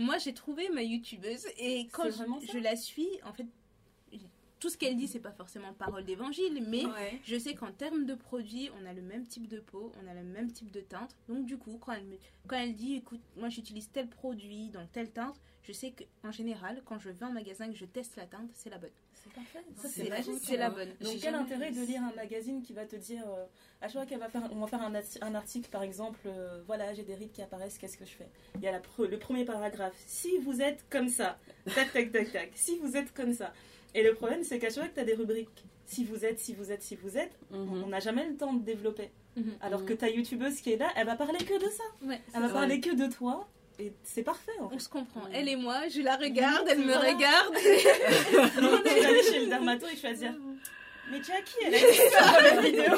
moi 0.00 0.18
j'ai 0.18 0.32
trouvé 0.32 0.68
ma 0.68 0.82
youtubeuse 0.84 1.46
et 1.58 1.88
quand 1.90 2.04
je 2.10 2.58
la 2.58 2.76
suis, 2.76 3.08
en 3.28 3.32
fait, 3.32 3.46
tout 4.60 4.68
ce 4.68 4.76
qu'elle 4.78 4.96
dit, 4.96 5.08
c'est 5.08 5.18
pas 5.20 5.32
forcément 5.32 5.72
parole 5.72 6.04
d'évangile, 6.04 6.64
mais 6.68 6.84
Ouais. 6.86 7.20
je 7.24 7.38
sais 7.38 7.54
qu'en 7.54 7.72
termes 7.72 8.04
de 8.04 8.14
produits, 8.14 8.70
on 8.80 8.86
a 8.86 8.92
le 8.92 9.02
même 9.02 9.26
type 9.26 9.48
de 9.48 9.58
peau, 9.58 9.90
on 10.02 10.08
a 10.08 10.14
le 10.14 10.22
même 10.22 10.52
type 10.52 10.70
de 10.70 10.80
teinte. 10.80 11.16
Donc 11.28 11.46
du 11.46 11.56
coup, 11.56 11.78
quand 11.80 11.92
elle, 11.92 12.04
me- 12.04 12.18
quand 12.46 12.56
elle 12.56 12.74
dit, 12.74 12.94
écoute, 12.96 13.20
moi 13.36 13.48
j'utilise 13.48 13.90
tel 13.90 14.08
produit 14.08 14.68
dans 14.70 14.86
telle 14.86 15.10
teinte, 15.10 15.40
je 15.62 15.72
sais 15.72 15.92
qu'en 16.22 16.30
général, 16.32 16.82
quand 16.84 16.98
je 16.98 17.10
vais 17.10 17.24
en 17.24 17.32
magasin 17.32 17.66
et 17.66 17.70
que 17.72 17.76
je 17.78 17.84
teste 17.84 18.16
la 18.16 18.26
teinte, 18.26 18.50
c'est 18.54 18.70
la 18.70 18.78
bonne. 18.78 18.90
c'est 19.14 19.32
parfait 19.32 19.60
ça 19.76 19.88
C'est 19.88 20.04
c'est 20.04 20.08
magique 20.08 20.34
C'est 20.42 20.56
la 20.56 20.70
bonne. 20.70 20.88
Donc 21.00 21.12
J'ai 21.12 21.18
quel 21.18 21.34
intérêt 21.34 21.70
de 21.70 21.80
lire 21.82 22.02
un 22.02 22.14
magazine 22.14 22.62
qui 22.62 22.72
va 22.72 22.86
te 22.86 22.96
dire 22.96 23.22
euh, 23.28 23.44
à 23.80 23.88
chaque 23.88 23.92
fois 23.92 24.06
qu'elle 24.06 24.18
va 24.18 24.28
faire 24.30 24.48
on 24.52 24.60
va 24.60 24.66
faire 24.66 24.82
un, 24.82 25.34
article 25.34 25.68
par 25.70 25.82
exemple 25.82 26.20
euh, 26.26 26.62
voilà 26.66 26.92
j'ai 26.94 27.02
des 27.02 27.14
rides 27.14 27.30
qui 27.32 27.42
apparaissent 27.42 27.76
qu'est-ce 27.78 27.98
que 27.98 28.04
je 28.06 28.12
fais? 28.12 28.28
Il 28.56 28.62
y 28.62 28.68
a 28.68 28.72
la 28.72 28.80
pre- 28.80 29.06
le 29.06 29.18
premier 29.18 29.44
paragraphe 29.44 29.94
si 30.06 30.38
vous 30.38 30.60
êtes 30.62 30.86
comme 30.88 31.08
ça 31.08 31.38
tac 31.74 31.92
tac 31.92 32.10
tac 32.12 32.32
tac 32.32 32.50
si 32.54 32.78
vous 32.78 32.96
êtes 32.96 33.12
comme 33.12 33.32
ça 33.34 33.52
et 33.94 34.02
le 34.02 34.14
problème 34.14 34.44
c'est 34.44 34.58
qu'à 34.58 34.68
chaque 34.68 34.78
fois 34.78 34.88
que 34.88 34.94
tu 34.94 35.00
as 35.00 35.04
des 35.04 35.14
rubriques 35.14 35.64
si 35.86 36.04
vous 36.04 36.24
êtes 36.24 36.38
si 36.38 36.54
vous 36.54 36.70
êtes 36.70 36.82
si 36.82 36.96
vous 36.96 37.16
êtes 37.18 37.32
Mhm. 37.50 37.82
on 37.84 37.88
n'a 37.88 38.00
jamais 38.00 38.24
le 38.26 38.36
temps 38.36 38.52
de 38.52 38.62
développer 38.64 39.10
Mhm. 39.36 39.56
alors 39.60 39.80
Mhm. 39.80 39.86
que 39.86 39.92
ta 39.94 40.08
youtubeuse 40.08 40.60
qui 40.60 40.72
est 40.72 40.76
là 40.76 40.88
elle 40.96 41.06
va 41.06 41.16
parler 41.16 41.38
que 41.38 41.58
de 41.58 41.68
ça 41.70 41.84
Ouais, 42.02 42.20
elle 42.34 42.40
va 42.40 42.46
vrai. 42.48 42.54
parler 42.60 42.80
que 42.80 42.90
de 42.94 43.12
toi 43.12 43.48
et 43.78 43.92
c'est 44.04 44.22
parfait 44.22 44.52
en 44.60 44.68
fait 44.68 44.76
on 44.76 44.78
se 44.78 44.88
comprend. 44.88 45.20
Mhm. 45.22 45.30
Elle 45.32 45.48
et 45.48 45.56
moi, 45.56 45.88
je 45.88 46.02
la 46.02 46.16
regarde, 46.16 46.66
elle 46.68 46.80
me 46.80 46.92
Voilà. 46.92 47.12
regarde. 47.14 47.54
Je 47.56 48.82
vais 48.94 49.04
aller 49.06 49.22
chez 49.22 49.40
le 49.40 49.46
dermato 49.46 49.86
et 49.86 49.96
je 49.96 50.02
vais 50.02 50.14
dire 50.14 50.34
mais 51.10 51.22
Jackie 51.22 51.56
elle 51.66 51.74
a 51.74 51.78
dit 51.78 51.96
ça 52.12 52.32
dans 52.32 52.56
la 52.56 52.62
vidéo 52.62 52.94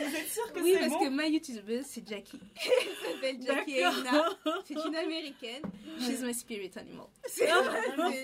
vous 0.00 0.04
êtes 0.16 0.28
sûr 0.28 0.52
que 0.52 0.60
Oui, 0.60 0.72
c'est 0.74 0.78
parce 0.80 0.92
bon 0.92 0.98
que 1.00 1.08
ma 1.08 1.26
youtubeuse, 1.26 1.84
c'est 1.86 2.08
Jackie. 2.08 2.38
Elle 2.54 3.12
s'appelle 3.12 3.36
Jackie 3.44 3.78
Aina. 3.78 4.28
C'est 4.64 4.74
une 4.74 4.94
américaine. 4.94 5.62
She's 5.98 6.20
my 6.22 6.32
spirit 6.32 6.70
animal. 6.76 7.06
C'est- 7.26 7.46
c'est- 7.48 8.22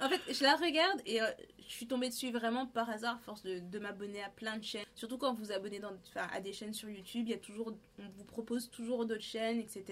En 0.00 0.08
fait, 0.08 0.20
je 0.32 0.42
la 0.42 0.56
regarde 0.56 1.00
et 1.06 1.22
euh, 1.22 1.26
je 1.66 1.72
suis 1.72 1.86
tombée 1.86 2.08
dessus 2.08 2.30
vraiment 2.30 2.66
par 2.66 2.90
hasard, 2.90 3.20
force 3.20 3.42
de, 3.42 3.58
de 3.60 3.78
m'abonner 3.78 4.22
à 4.22 4.28
plein 4.28 4.56
de 4.58 4.64
chaînes. 4.64 4.84
Surtout 4.94 5.18
quand 5.18 5.32
vous 5.34 5.44
vous 5.44 5.52
abonnez 5.52 5.78
dans, 5.78 5.92
enfin, 6.08 6.26
à 6.32 6.40
des 6.40 6.52
chaînes 6.52 6.74
sur 6.74 6.88
YouTube, 6.90 7.24
il 7.26 7.30
y 7.30 7.34
a 7.34 7.38
toujours, 7.38 7.72
on 7.98 8.08
vous 8.16 8.24
propose 8.24 8.70
toujours 8.70 9.06
d'autres 9.06 9.22
chaînes, 9.22 9.60
etc. 9.60 9.84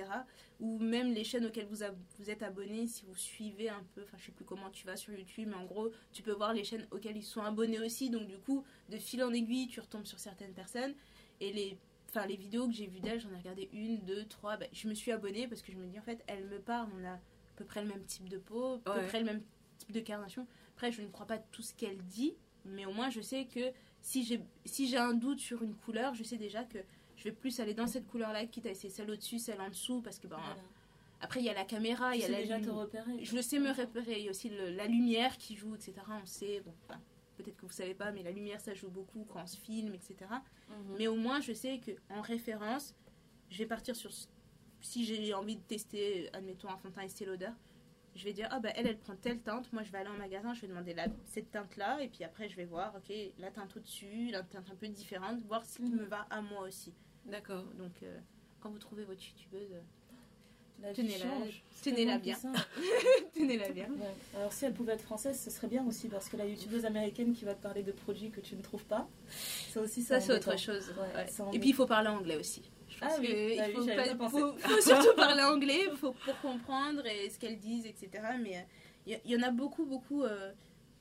Ou 0.60 0.78
même 0.78 1.12
les 1.12 1.24
chaînes 1.24 1.46
auxquelles 1.46 1.66
vous, 1.68 1.82
êtes 2.30 2.42
abonné, 2.42 2.86
si 2.86 3.04
vous 3.06 3.14
suivez 3.16 3.68
un 3.68 3.82
peu, 3.94 4.02
enfin 4.02 4.16
je 4.18 4.26
sais 4.26 4.32
plus 4.32 4.44
comment 4.44 4.70
tu 4.70 4.86
vas 4.86 4.96
sur 4.96 5.12
YouTube, 5.14 5.48
mais 5.48 5.56
en 5.56 5.64
gros, 5.64 5.90
tu 6.12 6.22
peux 6.22 6.32
voir 6.32 6.52
les 6.52 6.64
chaînes 6.64 6.86
auxquelles 6.90 7.16
ils 7.16 7.22
sont 7.24 7.42
abonnés 7.42 7.80
aussi. 7.80 8.10
Donc 8.10 8.26
du 8.26 8.38
coup, 8.38 8.64
de 8.88 8.96
fil 8.98 9.22
en 9.22 9.32
aiguille, 9.32 9.68
tu 9.68 9.80
retombes 9.80 10.06
sur 10.06 10.18
certaines 10.18 10.52
personnes. 10.52 10.94
Et 11.40 11.52
les, 11.52 11.76
enfin, 12.10 12.26
les 12.26 12.36
vidéos 12.36 12.66
que 12.68 12.72
j'ai 12.74 12.86
vues 12.86 13.00
d'elle, 13.00 13.20
j'en 13.20 13.32
ai 13.32 13.36
regardé 13.38 13.68
une, 13.72 13.98
deux, 14.00 14.24
trois. 14.26 14.56
bah, 14.56 14.66
je 14.72 14.86
me 14.88 14.94
suis 14.94 15.10
abonnée 15.10 15.48
parce 15.48 15.62
que 15.62 15.72
je 15.72 15.78
me 15.78 15.86
dis, 15.86 15.98
en 15.98 16.02
fait, 16.02 16.22
elle 16.28 16.44
me 16.46 16.58
parle. 16.60 16.88
On 17.00 17.04
a 17.04 17.14
à 17.14 17.20
peu 17.56 17.64
près 17.64 17.82
le 17.82 17.88
même 17.88 18.04
type 18.04 18.28
de 18.28 18.38
peau, 18.38 18.74
à 18.74 18.78
peu 18.78 18.90
Ouais. 19.00 19.06
près 19.08 19.18
le 19.18 19.24
même 19.26 19.42
type 19.84 19.92
de 19.92 20.00
carnation. 20.00 20.46
Après, 20.74 20.92
je 20.92 21.02
ne 21.02 21.08
crois 21.08 21.26
pas 21.26 21.38
tout 21.38 21.62
ce 21.62 21.74
qu'elle 21.74 21.98
dit, 22.04 22.34
mais 22.64 22.86
au 22.86 22.92
moins, 22.92 23.10
je 23.10 23.20
sais 23.20 23.44
que 23.46 23.72
si 24.00 24.24
j'ai 24.24 24.40
si 24.64 24.88
j'ai 24.88 24.96
un 24.98 25.14
doute 25.14 25.38
sur 25.40 25.62
une 25.62 25.74
couleur, 25.74 26.14
je 26.14 26.22
sais 26.24 26.36
déjà 26.36 26.64
que 26.64 26.78
je 27.16 27.24
vais 27.24 27.32
plus 27.32 27.60
aller 27.60 27.74
dans 27.74 27.86
cette 27.86 28.06
couleur-là, 28.08 28.46
quitte 28.46 28.66
à 28.66 28.70
essayer 28.70 28.88
celle 28.90 29.10
au-dessus, 29.10 29.38
celle 29.38 29.60
en 29.60 29.68
dessous, 29.68 30.00
parce 30.02 30.18
que 30.18 30.26
ben, 30.26 30.36
Voilà. 30.38 30.56
après, 31.20 31.40
il 31.40 31.46
y 31.46 31.50
a 31.50 31.54
la 31.54 31.64
caméra, 31.64 32.14
il 32.16 32.22
y 32.22 32.24
a 32.24 32.28
la 32.28 32.38
déjà 32.42 32.58
te 32.60 32.70
repérer. 32.70 33.24
Je 33.24 33.34
le 33.36 33.42
sais 33.42 33.58
me 33.58 33.70
repérer. 33.72 34.18
Il 34.18 34.24
y 34.24 34.28
a 34.28 34.30
aussi 34.30 34.48
le- 34.48 34.70
la 34.70 34.86
lumière 34.86 35.36
qui 35.38 35.56
joue, 35.56 35.74
etc. 35.74 35.94
On 36.22 36.26
sait, 36.26 36.60
bon, 36.64 36.74
enfin, 36.88 37.00
peut-être 37.36 37.56
que 37.56 37.66
vous 37.66 37.72
savez 37.72 37.94
pas, 37.94 38.10
mais 38.12 38.22
la 38.22 38.30
lumière, 38.32 38.60
ça 38.60 38.74
joue 38.74 38.88
beaucoup 38.88 39.24
quand 39.32 39.42
on 39.42 39.46
se 39.46 39.56
filme, 39.58 39.94
etc. 39.94 40.16
Mhm. 40.68 40.96
Mais 40.98 41.06
au 41.06 41.16
moins, 41.16 41.40
je 41.40 41.52
sais 41.52 41.78
que 41.78 41.92
en 42.10 42.22
référence, 42.22 42.94
je 43.50 43.58
vais 43.58 43.66
partir 43.66 43.94
sur. 43.94 44.10
Si 44.80 45.04
j'ai 45.04 45.32
envie 45.34 45.56
de 45.56 45.62
tester, 45.62 46.28
admettons, 46.32 46.68
un 46.68 46.76
fond 46.76 46.88
de 46.88 46.94
teint 46.94 47.02
Estée 47.02 47.24
Lauder, 47.24 47.50
je 48.14 48.24
vais 48.24 48.32
dire, 48.32 48.48
ah 48.50 48.60
bah 48.60 48.70
elle, 48.76 48.86
elle 48.86 48.98
prend 48.98 49.14
telle 49.16 49.40
teinte. 49.40 49.72
Moi, 49.72 49.82
je 49.82 49.90
vais 49.92 49.98
aller 49.98 50.10
en 50.10 50.18
magasin, 50.18 50.52
je 50.54 50.60
vais 50.62 50.68
demander 50.68 50.94
la, 50.94 51.06
cette 51.24 51.50
teinte-là. 51.50 52.02
Et 52.02 52.08
puis 52.08 52.24
après, 52.24 52.48
je 52.48 52.56
vais 52.56 52.64
voir, 52.64 52.94
ok, 52.94 53.14
la 53.38 53.50
teinte 53.50 53.74
au-dessus, 53.76 54.30
la 54.30 54.42
teinte 54.42 54.66
un 54.70 54.74
peu 54.76 54.88
différente, 54.88 55.40
voir 55.46 55.64
ce 55.64 55.78
qui 55.78 55.90
me 55.90 56.04
va 56.04 56.26
à 56.30 56.40
moi 56.42 56.66
aussi. 56.66 56.92
D'accord. 57.26 57.64
Donc, 57.78 57.92
euh, 58.02 58.18
quand 58.60 58.70
vous 58.70 58.78
trouvez 58.78 59.04
votre 59.04 59.22
youtubeuse, 59.24 59.76
La 60.82 60.92
tenez-la 60.92 61.18
change. 61.24 61.62
tenez-la 61.82 62.18
Tellement 62.18 62.52
bien. 62.52 62.52
tenez-la 63.34 63.68
bien. 63.70 63.86
Ouais. 63.88 64.14
Alors 64.36 64.52
si 64.52 64.64
elle 64.64 64.74
pouvait 64.74 64.94
être 64.94 65.02
française, 65.02 65.38
ce 65.40 65.50
serait 65.50 65.68
bien 65.68 65.86
aussi 65.86 66.08
parce 66.08 66.28
que 66.28 66.36
la 66.36 66.44
youtubeuse 66.46 66.84
américaine 66.84 67.32
qui 67.34 67.44
va 67.44 67.54
te 67.54 67.62
parler 67.62 67.82
de 67.84 67.92
produits 67.92 68.30
que 68.30 68.40
tu 68.40 68.56
ne 68.56 68.62
trouves 68.62 68.84
pas, 68.84 69.08
ça 69.30 69.80
aussi 69.80 70.02
Ça, 70.02 70.20
c'est 70.20 70.32
embêtant. 70.32 70.50
autre 70.50 70.60
chose. 70.60 70.88
Ouais, 70.98 71.16
Ouais. 71.22 71.26
c'est 71.30 71.42
Et 71.54 71.58
puis, 71.60 71.68
il 71.70 71.74
faut 71.74 71.86
parler 71.86 72.08
anglais 72.08 72.36
aussi. 72.36 72.62
Je 73.02 73.08
pense 73.08 73.16
Ah 73.16 73.20
oui, 73.20 73.26
que 73.26 73.32
bah 73.58 73.64
il 73.68 73.76
oui, 73.78 74.30
faut, 74.30 74.52
pas- 74.52 74.80
surtout 74.80 75.14
parler 75.16 75.42
anglais 75.42 75.90
faut, 75.96 76.12
pour 76.12 76.40
comprendre 76.40 77.04
et 77.06 77.28
ce 77.30 77.38
qu'elles 77.38 77.58
disent, 77.58 77.86
etc. 77.86 78.10
Mais 78.40 78.56
euh, 78.56 78.60
il 79.06 79.14
y, 79.14 79.20
il 79.24 79.30
y 79.32 79.36
en 79.36 79.42
a 79.42 79.50
beaucoup, 79.50 79.84
beaucoup 79.84 80.22
euh, 80.22 80.52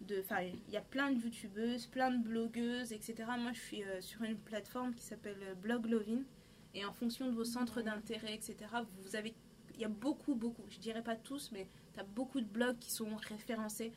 de. 0.02 0.20
Enfin, 0.22 0.42
il 0.42 0.74
y 0.74 0.78
a 0.78 0.82
plein 0.82 1.12
de 1.12 1.22
youtubeuses, 1.22 1.86
plein 1.88 2.12
de 2.12 2.18
blogueuses, 2.24 2.92
etc. 2.92 3.16
Moi, 3.40 3.52
je 3.54 3.60
suis 3.60 3.84
euh, 3.84 4.02
sur 4.02 4.24
une 4.24 4.38
plateforme 4.38 4.94
qui 4.96 5.04
s'appelle 5.04 5.38
euh, 5.44 5.54
Blog 5.56 5.86
Lovin. 5.86 6.24
Et 6.74 6.86
en 6.86 6.94
fonction 6.94 7.28
de 7.28 7.32
vos 7.34 7.44
centres 7.44 7.82
d'intérêt, 7.82 8.34
etc., 8.34 8.56
vous 9.04 9.16
avez. 9.16 9.34
il 9.76 9.82
y 9.82 9.86
a 9.86 9.90
beaucoup, 9.90 10.36
beaucoup, 10.36 10.64
je 10.70 10.80
dirais 10.80 11.04
pas 11.04 11.16
tous, 11.18 11.52
mais 11.52 11.68
tu 11.94 12.00
as 12.00 12.04
beaucoup 12.04 12.40
de 12.40 12.46
blogs 12.46 12.80
qui 12.80 12.92
sont 12.92 13.10
référencés. 13.30 13.92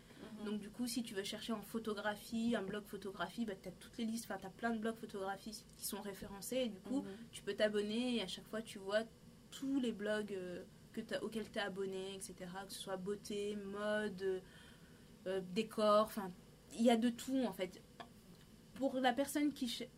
Donc 0.45 0.61
du 0.61 0.71
coup, 0.71 0.87
si 0.87 1.03
tu 1.03 1.15
veux 1.15 1.23
chercher 1.25 1.53
en 1.53 1.62
photographie, 1.62 2.55
un 2.57 2.62
blog 2.62 2.85
photographie, 2.87 3.45
bah, 3.45 3.55
tu 3.61 3.69
as 3.69 3.73
toutes 3.73 3.97
les 3.99 4.05
listes, 4.05 4.27
enfin 4.31 4.39
tu 4.41 4.47
as 4.47 4.51
plein 4.51 4.71
de 4.71 4.79
blogs 4.79 4.97
photographie 4.97 5.53
qui 5.77 5.85
sont 5.87 6.01
référencés 6.01 6.57
et 6.57 6.69
du 6.69 6.81
coup, 6.81 7.03
Mhm. 7.03 7.16
tu 7.33 7.43
peux 7.43 7.55
t'abonner 7.55 8.16
et 8.16 8.23
à 8.23 8.27
chaque 8.27 8.47
fois 8.49 8.62
tu 8.62 8.79
vois 8.79 9.03
tous 9.51 9.81
les 9.81 9.93
blogs 9.93 10.33
euh, 10.35 10.62
que 10.93 11.01
t'as- 11.01 11.21
auxquels 11.23 11.51
tu 11.51 11.59
es 11.59 11.62
abonné, 11.62 12.15
etc. 12.15 12.35
Que 12.66 12.73
ce 12.73 12.79
soit 12.81 12.97
beauté, 12.97 13.57
mode, 13.57 14.23
euh, 14.23 14.41
euh, 15.27 15.41
décor, 15.55 16.05
enfin 16.07 16.31
il 16.77 16.83
y 16.85 16.91
a 16.91 16.97
de 16.97 17.09
tout 17.09 17.45
en 17.47 17.53
fait. 17.53 17.81
Pour 18.75 18.95
la 18.97 19.12
personne 19.12 19.53
qui, 19.53 19.69
ch- 19.69 19.89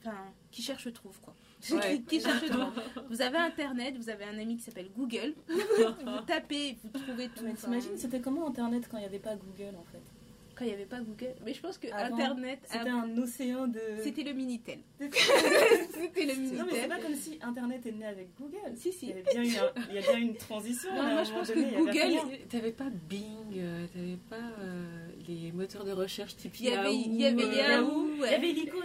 qui 0.50 0.60
cherche 0.62 0.92
trouve 0.92 1.18
quoi. 1.20 1.34
Ouais. 1.70 2.02
qui, 2.06 2.20
cherche 2.20 2.44
trouve. 2.50 2.70
Vous 3.10 3.22
avez 3.22 3.38
internet, 3.38 3.96
vous 3.96 4.10
avez 4.10 4.24
un 4.26 4.38
ami 4.38 4.56
qui 4.58 4.62
s'appelle 4.62 4.90
Google, 4.94 5.32
vous 5.48 6.20
tapez, 6.26 6.76
vous 6.82 6.90
trouvez 6.90 7.30
tout. 7.30 7.44
Mais 7.44 7.54
t'imagines, 7.54 7.96
c'était 7.96 8.20
comment 8.20 8.46
Internet 8.46 8.86
quand 8.90 8.98
il 8.98 9.00
n'y 9.00 9.06
avait 9.06 9.18
pas 9.18 9.34
Google 9.36 9.74
en 9.76 9.84
fait? 9.84 10.02
Quand 10.56 10.64
il 10.64 10.68
n'y 10.68 10.74
avait 10.74 10.86
pas 10.86 11.00
Google. 11.00 11.34
Mais 11.44 11.52
je 11.54 11.60
pense 11.60 11.76
que 11.78 11.86
Avant, 11.92 12.14
internet, 12.16 12.58
C'était 12.64 12.88
a- 12.88 12.94
un 12.94 13.16
océan 13.18 13.66
de. 13.68 13.78
c'était 14.02 14.22
le 14.22 14.32
Minitel. 14.32 14.78
C'était- 15.00 16.24
le 16.24 16.34
Non, 16.34 16.64
mais 16.64 16.72
c'est 16.72 16.78
Minitel. 16.78 16.88
pas 16.88 16.98
comme 16.98 17.14
si 17.14 17.38
Internet 17.42 17.86
est 17.86 17.92
né 17.92 18.06
avec 18.06 18.28
Google. 18.40 18.74
Si, 18.76 18.92
si. 18.92 19.06
Il 19.06 19.08
y, 19.10 19.12
avait 19.12 19.22
bien 19.22 19.42
une, 19.42 19.50
il 19.90 19.94
y 19.94 19.98
a 19.98 20.00
bien 20.00 20.16
une 20.18 20.34
transition. 20.34 20.94
Non, 20.94 21.02
moi, 21.12 21.24
je 21.24 21.32
pense 21.32 21.48
donné, 21.48 21.70
que 21.70 21.76
Google. 21.76 22.38
T'avais 22.48 22.72
pas 22.72 22.88
Bing, 23.08 23.26
euh, 23.58 23.86
t'avais 23.92 24.18
pas 24.30 24.50
euh, 24.60 25.06
les 25.28 25.52
moteurs 25.52 25.84
de 25.84 25.92
recherche 25.92 26.36
type 26.36 26.58
Il 26.60 26.66
y 26.66 26.72
avait, 26.72 26.94
Yahoo, 26.94 27.04
il 27.06 27.20
y 27.20 27.26
avait 27.26 27.44
euh, 27.44 27.54
Yahoo, 27.54 28.08
Il 28.16 28.20
y 28.30 28.34
avait 28.34 28.52
Lycos. 28.52 28.78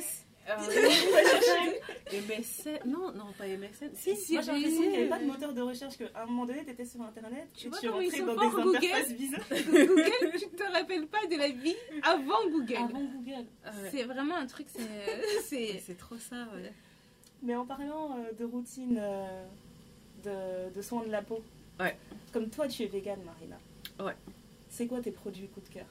Euh, 0.60 2.20
MSN, 2.28 2.80
non, 2.90 3.12
non, 3.14 3.26
pas 3.38 3.48
MSN. 3.48 3.92
Si, 3.96 4.16
Si, 4.16 4.34
Moi 4.34 4.42
j'ai 4.42 4.52
l'impression 4.52 4.82
qu'il 4.82 4.90
n'y 4.92 4.96
avait 4.98 5.08
pas 5.10 5.20
de 5.20 5.26
moteur 5.26 5.54
de 5.54 5.62
recherche, 5.62 5.98
qu'à 5.98 6.06
un 6.16 6.26
moment 6.26 6.46
donné, 6.46 6.64
tu 6.66 6.72
étais 6.72 6.86
sur 6.86 7.02
Internet 7.02 7.48
Tu 7.56 7.70
vois 7.70 7.80
tu 7.80 7.88
comment 7.88 8.02
ils 8.02 8.06
rentrais 8.10 8.20
sont 8.20 8.26
dans 8.26 8.42
des 8.42 8.64
Google 8.64 8.78
interfaces 8.78 9.14
bizarres. 9.14 9.46
Google, 9.88 10.40
tu 10.40 10.48
te 10.50 10.64
rappelles 10.72 11.08
pas 11.08 11.26
de 11.30 11.38
la 11.38 11.50
vie 11.50 11.76
avant 12.04 12.50
Google. 12.50 12.76
Avant 12.76 13.04
Google. 13.04 13.46
Ouais. 13.66 13.90
C'est 13.92 14.04
vraiment 14.04 14.36
un 14.36 14.46
truc, 14.48 14.68
c'est. 14.70 14.82
c'est- 15.44 15.82
C'est 15.86 15.98
trop 15.98 16.18
ça, 16.18 16.48
ouais. 16.56 16.72
Mais 17.44 17.56
en 17.56 17.66
parlant 17.66 18.18
euh, 18.18 18.32
de 18.38 18.46
routine 18.46 19.00
euh, 19.02 19.46
de, 20.24 20.74
de 20.76 20.82
soins 20.82 21.04
de 21.06 21.12
la 21.12 21.22
peau, 21.22 21.42
Ouais. 21.80 21.98
comme 22.32 22.50
toi 22.50 22.68
tu 22.68 22.84
es 22.84 22.88
vegan, 22.88 23.20
Marina. 23.24 23.58
Ouais. 24.00 24.16
C'est 24.70 24.86
quoi 24.88 25.02
tes 25.02 25.12
produits 25.12 25.48
coup 25.48 25.60
de 25.62 25.68
cœur? 25.74 25.86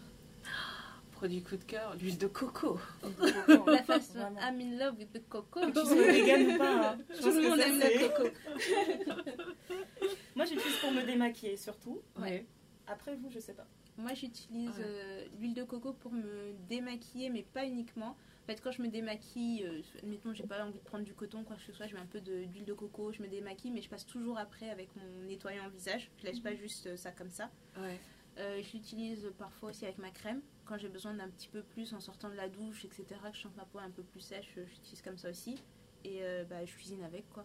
Produit 1.21 1.43
coup 1.43 1.57
de 1.59 1.65
cœur, 1.65 1.95
l'huile 1.97 2.17
de 2.17 2.27
coco. 2.29 2.79
La 3.67 3.83
façon. 3.83 4.19
I'm 4.41 4.59
in 4.59 4.79
love 4.79 4.97
with 4.99 5.13
the 5.13 5.21
coco. 5.29 5.61
Tu 5.67 5.73
sois 5.75 5.95
vegan 6.11 6.55
ou 6.55 6.57
pas, 6.59 6.93
hein. 6.93 6.99
je 7.11 7.17
Tout 7.17 7.23
pense 7.25 7.35
le 7.35 7.43
monde 7.51 7.61
aime 7.61 7.79
le 7.79 8.09
coco. 8.09 8.31
Moi 10.35 10.47
j'utilise 10.47 10.77
pour 10.81 10.93
me 10.93 11.03
démaquiller 11.05 11.59
surtout. 11.59 12.01
Ouais. 12.19 12.47
Après 12.87 13.15
vous, 13.17 13.29
je 13.31 13.39
sais 13.39 13.53
pas. 13.53 13.67
Moi, 13.99 14.15
j'utilise 14.15 14.71
Ouais. 14.79 14.85
euh, 14.87 15.27
l'huile 15.39 15.53
de 15.53 15.63
coco 15.63 15.93
pour 15.93 16.11
me 16.11 16.55
démaquiller, 16.71 17.29
mais 17.29 17.43
pas 17.43 17.67
uniquement. 17.67 18.17
En 18.43 18.47
fait, 18.47 18.59
quand 18.63 18.71
je 18.71 18.81
me 18.81 18.89
démaquille, 18.89 19.65
euh, 19.67 19.83
admettons, 20.03 20.33
j'ai 20.33 20.45
pas 20.45 20.65
envie 20.65 20.79
de 20.79 20.85
prendre 20.85 21.05
du 21.05 21.13
coton, 21.13 21.45
quoi 21.45 21.57
que 21.57 21.63
ce 21.63 21.73
soit, 21.73 21.87
je 21.87 21.95
mets 21.95 22.01
un 22.01 22.07
peu 22.07 22.21
de- 22.23 22.45
d'huile 22.47 22.65
de 22.65 22.73
coco, 22.73 23.13
je 23.13 23.21
me 23.23 23.29
démaquille, 23.29 23.71
mais 23.73 23.83
je 23.83 23.91
passe 23.91 24.07
toujours 24.07 24.39
après 24.39 24.71
avec 24.71 24.89
mon 24.97 25.27
nettoyant 25.29 25.69
visage. 25.69 26.11
Je 26.17 26.25
laisse 26.25 26.41
pas 26.41 26.55
juste 26.55 26.87
euh, 26.87 26.97
ça 26.97 27.11
comme 27.13 27.29
ça. 27.31 27.51
Ouais. 27.79 28.01
Euh, 28.39 28.62
je 28.62 28.73
l'utilise 28.77 29.31
parfois 29.39 29.70
aussi 29.70 29.85
avec 29.85 29.98
ma 29.98 30.11
crème. 30.11 30.40
Quand 30.65 30.78
j'ai 30.78 30.89
besoin 30.89 31.15
d'un 31.15 31.28
petit 31.28 31.48
peu 31.48 31.62
plus 31.62 31.93
en 31.94 32.01
sortant 32.01 32.28
de 32.31 32.35
la 32.36 32.48
douche, 32.48 32.85
etc., 32.85 33.05
que 33.31 33.36
je 33.36 33.43
sens 33.43 33.52
que 33.52 33.57
ma 33.59 33.65
peau 33.65 33.81
est 33.81 33.82
un 33.85 33.90
peu 33.90 34.02
plus 34.02 34.20
sèche, 34.20 34.48
j'utilise 34.57 35.02
comme 35.02 35.19
ça 35.19 35.28
aussi. 35.31 35.57
Et 36.05 36.19
euh, 36.23 36.44
bah, 36.48 36.65
je 36.65 36.73
cuisine 36.73 37.02
avec, 37.02 37.28
quoi. 37.31 37.44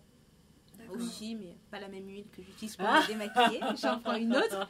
Aussi, 0.90 1.36
mais 1.36 1.56
pas 1.72 1.80
la 1.80 1.88
même 1.88 2.06
huile 2.10 2.26
que 2.36 2.44
j'utilise 2.44 2.76
pour 2.76 2.86
Ah. 2.86 3.02
me 3.02 3.08
démaquiller. 3.08 3.60
J'en 3.82 3.98
prends 4.00 4.16
une 4.16 4.36
autre. 4.36 4.68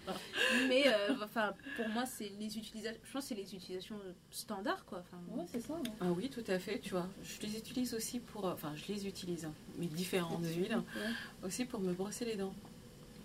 Mais 0.70 0.84
euh, 0.88 1.16
enfin, 1.24 1.54
pour 1.76 1.90
moi, 1.90 2.06
c'est 2.06 2.30
les 2.40 2.58
utilisations. 2.60 3.00
Je 3.04 3.12
pense 3.12 3.24
que 3.24 3.30
c'est 3.30 3.36
les 3.36 3.56
utilisations 3.56 4.00
standards, 4.30 4.86
quoi. 4.86 5.00
Enfin, 5.00 5.18
Ouais, 5.36 5.46
c'est 5.52 5.60
ça. 5.62 5.74
Ah 6.00 6.12
oui, 6.12 6.30
tout 6.30 6.44
à 6.48 6.60
fait, 6.60 6.78
tu 6.80 6.92
vois. 6.92 7.08
Je 7.24 7.42
les 7.42 7.58
utilise 7.58 7.94
aussi 7.96 8.20
pour... 8.20 8.46
Enfin, 8.46 8.74
je 8.76 8.86
les 8.94 9.08
utilise, 9.08 9.46
hein, 9.46 9.54
mais 9.80 9.88
différentes 9.88 10.46
huiles, 10.46 10.78
aussi 11.44 11.66
pour 11.66 11.80
me 11.80 11.92
brosser 11.94 12.26
les 12.26 12.36
dents. 12.36 12.54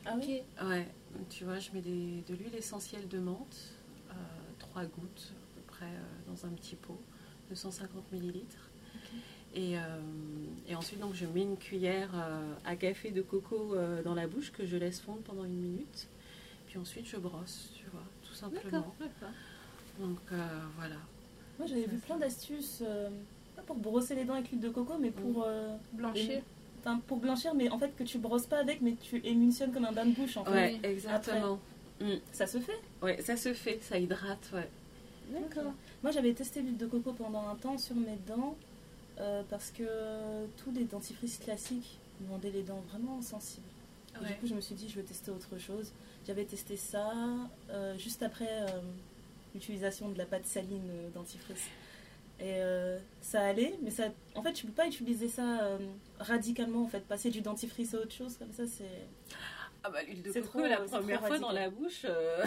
Ah 0.07 0.15
oui 0.17 0.41
Ok. 0.59 0.67
Ouais, 0.67 0.89
tu 1.29 1.45
vois, 1.45 1.59
je 1.59 1.71
mets 1.73 1.81
des- 1.81 2.23
de 2.29 2.35
l'huile 2.35 2.55
essentielle 2.55 3.09
de 3.09 3.19
menthe, 3.19 3.73
euh, 4.11 4.13
3 4.59 4.85
gouttes 4.85 5.33
à 5.33 5.55
peu 5.55 5.61
près 5.67 5.87
euh, 5.87 6.31
dans 6.31 6.47
un 6.47 6.51
petit 6.51 6.77
pot, 6.77 7.01
de 7.51 7.55
150 7.55 8.11
millilitres. 8.13 8.69
Et, 9.55 9.77
euh, 9.79 9.81
et 10.69 10.75
ensuite, 10.77 11.01
donc, 11.01 11.15
je 11.15 11.27
mets 11.27 11.43
une 11.43 11.57
cuillère 11.57 12.11
euh, 12.15 12.55
à 12.65 12.77
café 12.77 13.11
de 13.11 13.21
coco 13.23 13.75
euh, 13.75 14.03
dans 14.03 14.15
la 14.15 14.29
bouche 14.29 14.53
que 14.53 14.65
je 14.65 14.77
laisse 14.77 15.01
fondre 15.01 15.23
pendant 15.23 15.45
une 15.45 15.57
minute. 15.61 16.07
Puis 16.69 16.79
ensuite, 16.79 17.07
je 17.07 17.17
brosse, 17.17 17.73
tu 17.75 17.85
vois, 17.91 18.05
tout 18.23 18.35
simplement. 18.35 18.63
D'accord, 18.71 18.95
d'accord. 19.01 19.35
Donc 19.99 20.19
euh, 20.33 20.61
voilà. 20.77 20.95
Moi 21.59 21.67
j'avais 21.67 21.87
vu 21.87 21.99
plein 21.99 22.17
d'astuces, 22.17 22.81
euh, 22.87 23.11
pas 23.57 23.63
pour 23.63 23.77
brosser 23.77 24.15
les 24.15 24.25
dents 24.25 24.35
avec 24.35 24.51
l'huile 24.51 24.61
de 24.61 24.71
coco, 24.71 24.97
mais 24.99 25.11
pour, 25.11 25.43
euh, 25.45 25.77
Blanchir. 25.93 26.43
Enfin, 26.81 27.01
pour 27.07 27.19
blanchir, 27.19 27.55
mais 27.55 27.71
en 27.71 27.79
fait 27.79 27.95
que 27.97 28.03
tu 28.03 28.19
brosses 28.19 28.47
pas 28.47 28.59
avec, 28.59 28.81
mais 28.81 28.97
tu 29.01 29.21
émulsionnes 29.25 29.73
comme 29.73 29.85
un 29.85 29.93
bain 29.93 30.07
de 30.07 30.15
bouche 30.15 30.37
en 30.37 30.45
fait. 30.45 30.51
Ouais, 30.51 30.81
exactement. 30.83 31.59
Mm. 32.01 32.15
Ça 32.33 32.47
se 32.47 32.59
fait 32.59 32.81
Ouais, 33.03 33.21
ça 33.23 33.37
se 33.37 33.53
fait, 33.53 33.79
ça 33.83 33.99
hydrate, 33.99 34.51
ouais. 34.53 34.69
D'accord. 35.31 35.73
Moi, 36.03 36.13
j'avais 36.13 36.33
testé 36.33 36.61
l'huile 36.63 36.77
de 36.77 36.87
coco 36.87 37.13
pendant 37.13 37.47
un 37.49 37.55
temps 37.55 37.79
sur 37.79 37.95
mes 37.95 38.19
dents 38.27 38.57
euh, 39.21 39.43
parce 39.49 39.71
que 39.71 39.85
tous 40.63 40.73
les 40.73 40.85
dentifrices 40.85 41.39
classiques 41.39 41.99
me 42.21 42.31
rendaient 42.31 42.51
les 42.51 42.63
dents 42.63 42.83
vraiment 42.91 43.21
sensibles. 43.23 43.67
Du 44.27 44.35
coup, 44.35 44.47
je 44.47 44.55
me 44.55 44.61
suis 44.61 44.75
dit, 44.75 44.89
je 44.89 44.97
vais 44.97 45.03
tester 45.03 45.31
autre 45.31 45.57
chose. 45.59 45.93
J'avais 46.27 46.45
testé 46.45 46.77
ça 46.77 47.13
euh, 47.71 47.97
juste 47.97 48.23
après 48.23 48.49
euh, 48.51 48.67
l'utilisation 49.55 50.09
de 50.09 50.19
la 50.19 50.25
pâte 50.25 50.47
saline 50.47 50.91
dentifrice. 51.15 51.69
Et 52.41 52.55
euh, 52.63 52.99
ça 53.21 53.43
allait, 53.43 53.75
mais 53.83 53.91
ça, 53.91 54.05
en 54.35 54.43
fait, 54.43 54.53
tu 54.55 54.65
peux 54.67 54.73
pas 54.73 54.87
utiliser 54.87 55.29
ça 55.29 55.61
euh, 55.63 55.79
radicalement. 56.19 56.83
En 56.85 56.89
fait, 56.89 57.01
passer 57.07 57.29
du 57.31 57.43
dentifrice 57.43 57.93
à 57.95 57.99
autre 57.99 58.13
chose 58.15 58.37
comme 58.39 58.53
ça, 58.53 58.63
c'est. 58.67 58.85
Ah 59.83 59.89
bah 59.89 60.03
l'huile 60.03 60.23
de 60.23 60.31
C'est 60.31 60.41
coco, 60.43 60.59
trop- 60.59 60.69
la 60.69 60.77
c'est 60.77 60.87
trop 60.87 60.99
première 60.99 61.27
fois 61.27 61.39
dans 61.39 61.53
la 61.53 61.71
bouche. 61.71 62.03
euh, 62.05 62.45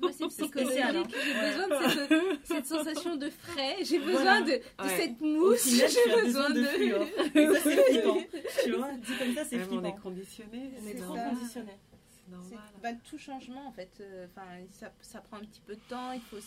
Moi, 0.00 0.10
c'est 0.16 0.26
psychologique. 0.28 0.78
hein. 0.78 1.04
J'ai 1.08 1.34
besoin 1.50 1.68
de 1.68 1.90
cette, 1.90 2.46
cette 2.46 2.66
sensation 2.66 3.16
de 3.16 3.30
frais. 3.30 3.76
J'ai 3.82 3.98
besoin 3.98 4.22
Voilà. 4.22 4.40
de, 4.42 4.46
de 4.52 4.88
Ouais. 4.88 4.96
cette 4.96 5.20
mousse. 5.22 5.64
J'ai 5.68 6.22
besoin 6.22 6.48
besoin 6.48 6.50
de 6.50 6.60
de. 6.60 7.54
ça, 7.54 7.60
c'est 7.62 7.84
flippant. 7.92 8.18
Tu 8.64 8.72
vois, 8.72 8.92
dit 8.92 9.12
comme 9.18 9.34
ça, 9.34 9.44
c'est 9.46 9.56
même 9.56 9.68
on 9.70 9.78
est 9.78 9.82
flippant. 9.84 10.00
conditionné, 10.02 10.70
On 10.82 10.86
est 10.88 10.92
c'est 10.92 10.98
trop 10.98 11.14
conditionné. 11.14 11.72
c'est 12.10 12.24
C'est- 12.24 12.30
normal. 12.30 12.58
bah, 12.82 12.88
tout 13.08 13.18
changement 13.18 13.66
en 13.66 13.72
fait, 13.72 13.90
euh, 14.00 14.26
enfin 14.30 14.46
ça, 14.72 14.92
ça 15.00 15.20
prend 15.20 15.38
un 15.38 15.40
petit 15.40 15.60
peu 15.66 15.74
de 15.74 15.80
temps, 15.88 16.12
il 16.12 16.20
faut, 16.20 16.36
aussi- 16.36 16.46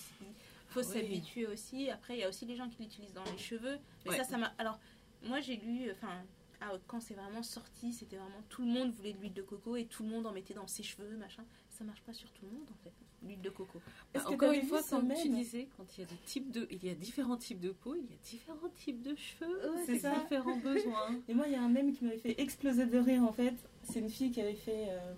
faut 0.74 0.82
oui. 0.82 0.94
s'habituer 0.94 1.48
aussi. 1.48 1.90
Après, 1.90 2.16
il 2.16 2.20
y 2.20 2.24
a 2.24 2.30
aussi 2.30 2.46
les 2.46 2.56
gens 2.56 2.68
qui 2.70 2.82
l'utilisent 2.84 3.14
dans 3.14 3.24
les 3.26 3.38
cheveux. 3.38 3.78
Mais 4.06 4.12
Ouais. 4.12 4.18
ça, 4.18 4.24
ça 4.24 4.38
m'a. 4.38 4.54
Alors, 4.58 4.80
moi 5.24 5.40
j'ai 5.40 5.56
lu, 5.58 5.90
enfin, 5.92 6.24
ah, 6.62 6.72
quand 6.88 7.00
c'est 7.00 7.14
vraiment 7.14 7.44
sorti, 7.44 7.94
c'était 7.94 8.18
vraiment 8.18 8.42
tout 8.50 8.62
le 8.64 8.68
monde 8.70 8.92
voulait 8.92 9.14
de 9.14 9.20
l'huile 9.20 9.34
de 9.34 9.42
coco 9.42 9.76
et 9.76 9.86
tout 9.86 10.04
le 10.04 10.10
monde 10.10 10.26
en 10.26 10.32
mettait 10.32 10.54
dans 10.54 10.68
ses 10.68 10.84
cheveux, 10.84 11.16
machin. 11.18 11.44
Ça 11.70 11.84
marche 11.84 12.02
pas 12.04 12.14
sur 12.14 12.30
tout 12.32 12.46
le 12.46 12.52
monde 12.58 12.68
en 12.72 12.84
fait, 12.84 12.94
l'huile 13.24 13.42
de 13.42 13.50
coco. 13.50 13.82
Est-ce 14.14 14.24
que 14.26 14.34
Encore 14.34 14.52
une 14.52 14.64
fois, 14.68 14.82
comme 14.90 15.12
tu 15.14 15.30
disais, 15.30 15.68
quand 15.76 15.86
il 15.98 16.02
y 16.02 16.04
a 16.04 16.08
des 16.08 16.16
types 16.26 16.52
de, 16.52 16.68
il 16.72 16.84
y 16.86 16.90
a 16.90 16.94
différents 16.96 17.36
types 17.38 17.60
de 17.60 17.72
peau, 17.72 17.96
il 17.96 18.04
y 18.04 18.14
a 18.14 18.18
différents 18.24 18.70
types 18.76 19.02
de 19.02 19.16
cheveux, 19.16 19.72
Ouais, 19.72 19.84
c'est 19.86 19.94
différents 19.94 20.58
besoins. 20.58 21.20
Et 21.28 21.34
moi, 21.34 21.48
il 21.48 21.54
y 21.54 21.56
a 21.56 21.62
un 21.64 21.70
mème 21.70 21.92
qui 21.94 22.06
m'avait 22.06 22.18
fait 22.20 22.40
exploser 22.40 22.86
de 22.86 22.98
rire 23.00 23.24
en 23.24 23.34
fait. 23.34 23.56
C'est 23.84 24.00
une 24.00 24.10
fille 24.10 24.32
qui 24.32 24.40
avait 24.40 24.54
fait 24.56 24.88
euh, 24.90 25.14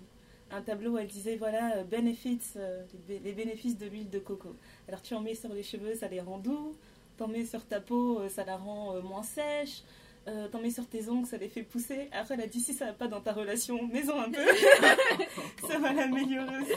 un 0.52 0.62
tableau 0.62 0.92
où 0.92 0.98
elle 0.98 1.08
disait 1.08 1.36
voilà, 1.38 1.78
euh, 1.78 1.84
benefits, 1.84 2.40
euh, 2.56 2.84
les, 2.94 3.00
bé- 3.00 3.22
les 3.24 3.34
bénéfices 3.34 3.78
de 3.78 3.86
l'huile 3.88 4.10
de 4.10 4.20
coco. 4.20 4.56
Alors 4.88 5.02
tu 5.02 5.14
en 5.16 5.22
mets 5.22 5.36
sur 5.36 5.54
les 5.54 5.64
cheveux, 5.64 5.96
ça 5.96 6.08
les 6.08 6.22
rend 6.22 6.38
doux. 6.38 6.76
T'en 7.18 7.28
mets 7.28 7.46
sur 7.46 7.66
ta 7.66 7.80
peau, 7.80 8.20
euh, 8.20 8.30
ça 8.30 8.44
la 8.44 8.58
rend 8.58 8.96
euh, 8.96 9.02
moins 9.02 9.24
sèche. 9.24 9.82
Euh, 10.28 10.48
T'en 10.48 10.60
mets 10.60 10.72
sur 10.72 10.88
tes 10.88 11.08
ongles, 11.08 11.28
ça 11.28 11.38
les 11.38 11.50
fait 11.50 11.62
pousser. 11.64 12.10
Après, 12.12 12.34
elle 12.34 12.42
a 12.42 12.48
dit 12.48 12.60
si 12.60 12.74
ça 12.74 12.86
va 12.86 12.94
pas 12.94 13.08
dans 13.08 13.22
ta 13.22 13.32
relation, 13.32 13.88
mets-en 13.88 14.20
un 14.22 14.32
peu. 14.32 14.42
ça 15.68 15.78
va 15.80 15.94
l'améliorer 15.94 16.58
aussi. 16.62 16.72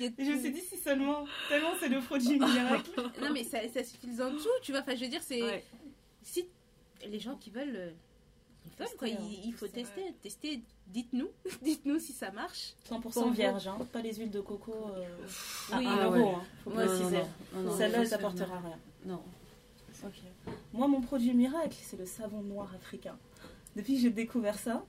Et 0.00 0.24
je 0.24 0.30
me 0.32 0.38
suis 0.40 0.52
dit 0.52 0.60
si 0.60 0.76
seulement, 0.76 1.24
tellement 1.48 1.70
c'est 1.80 1.88
le 1.88 2.00
produit 2.00 2.38
miracle. 2.38 2.90
Non 3.20 3.30
mais 3.32 3.44
ça, 3.44 3.58
ça 3.72 3.82
s'utilise 3.84 4.20
en 4.20 4.30
tout, 4.32 4.48
tu 4.62 4.72
vois. 4.72 4.82
Enfin, 4.82 4.94
je 4.94 5.00
veux 5.04 5.08
dire, 5.10 5.22
c'est 5.22 5.42
Ouais. 5.42 5.64
si 6.22 6.46
les 7.06 7.18
gens 7.18 7.36
qui 7.36 7.50
veulent, 7.50 7.94
quoi. 8.98 9.08
Hein. 9.08 9.16
Il, 9.20 9.46
il 9.48 9.52
faut 9.52 9.66
Tester, 9.66 10.02
tester, 10.02 10.14
tester. 10.22 10.62
Dites-nous, 10.88 11.28
dites-nous 11.62 11.98
si 11.98 12.12
ça 12.12 12.30
marche. 12.30 12.74
100% 12.90 13.00
Pour 13.12 13.30
vierge, 13.30 13.66
hein. 13.68 13.78
pas 13.92 14.00
les 14.02 14.14
huiles 14.14 14.30
de 14.30 14.40
coco 14.40 14.72
euh, 14.94 15.06
Oui. 15.78 15.86
1 15.86 15.98
Ah 16.00 16.10
ouais. 16.10 16.22
hein. 16.24 16.42
Celle-là, 17.78 18.02
elle 18.02 18.10
t'apportera 18.10 18.58
rien. 18.60 18.78
Non. 19.06 19.22
Ok. 20.04 20.12
Moi, 20.72 20.88
mon 20.88 21.00
produit 21.00 21.32
miracle, 21.32 21.76
c'est 21.80 21.96
le 21.98 22.06
savon 22.06 22.42
noir 22.42 22.72
africain. 22.74 23.16
Depuis 23.76 23.94
que 23.94 24.00
j'ai 24.02 24.10
découvert 24.10 24.58
ça, 24.58 24.84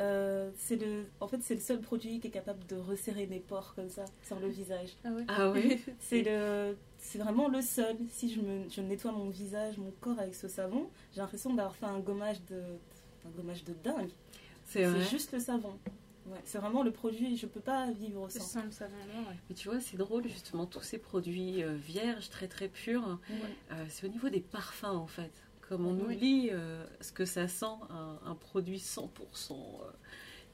euh, 0.00 0.50
c'est 0.56 0.76
le, 0.76 1.04
en 1.20 1.28
fait, 1.28 1.42
c'est 1.42 1.54
le 1.54 1.60
seul 1.60 1.80
produit 1.80 2.20
qui 2.20 2.28
est 2.28 2.30
capable 2.30 2.66
de 2.66 2.76
resserrer 2.76 3.26
mes 3.26 3.40
pores 3.40 3.74
comme 3.74 3.90
ça 3.90 4.04
sur 4.22 4.40
le 4.40 4.48
visage. 4.48 4.96
Ah 5.04 5.10
ouais. 5.10 5.24
Ah 5.28 5.50
oui. 5.50 5.80
C'est 5.98 6.22
le, 6.22 6.76
c'est 6.98 7.18
vraiment 7.18 7.48
le 7.48 7.60
seul. 7.60 7.96
Si 8.10 8.32
je 8.32 8.40
me, 8.40 8.68
je 8.68 8.80
nettoie 8.80 9.12
mon 9.12 9.28
visage, 9.30 9.78
mon 9.78 9.92
corps 10.00 10.18
avec 10.18 10.34
ce 10.34 10.48
savon, 10.48 10.88
j'ai 11.12 11.20
l'impression 11.20 11.52
d'avoir 11.54 11.76
fait 11.76 11.86
un 11.86 11.98
gommage 11.98 12.42
de, 12.46 12.60
un 13.26 13.30
gommage 13.36 13.64
de 13.64 13.74
dingue. 13.84 14.10
C'est 14.66 14.84
vrai. 14.84 15.00
C'est 15.02 15.10
juste 15.10 15.32
le 15.32 15.40
savon. 15.40 15.78
Ouais, 16.26 16.38
c'est 16.44 16.58
vraiment 16.58 16.82
le 16.82 16.92
produit, 16.92 17.36
je 17.36 17.46
peux 17.46 17.60
pas 17.60 17.90
vivre 17.90 18.28
sans. 18.30 18.40
Sans 18.40 18.64
le 18.64 18.70
savon 18.70 18.94
ouais. 19.28 19.36
Mais 19.48 19.54
tu 19.54 19.68
vois, 19.68 19.80
c'est 19.80 19.96
drôle 19.96 20.28
justement, 20.28 20.66
tous 20.66 20.82
ces 20.82 20.98
produits 20.98 21.62
euh, 21.62 21.74
vierges, 21.74 22.28
très 22.28 22.46
très 22.46 22.68
purs, 22.68 23.18
euh, 23.30 23.84
c'est 23.88 24.06
au 24.06 24.10
niveau 24.10 24.28
des 24.28 24.40
parfums 24.40 24.84
en 24.84 25.06
fait. 25.06 25.32
Comme 25.70 25.86
on 25.86 25.98
oublie 25.98 26.50
euh, 26.52 26.84
ce 27.00 27.12
que 27.12 27.24
ça 27.24 27.48
sent, 27.48 27.64
un, 27.88 28.18
un 28.26 28.34
produit 28.34 28.76
100% 28.78 29.06
euh, 29.52 29.54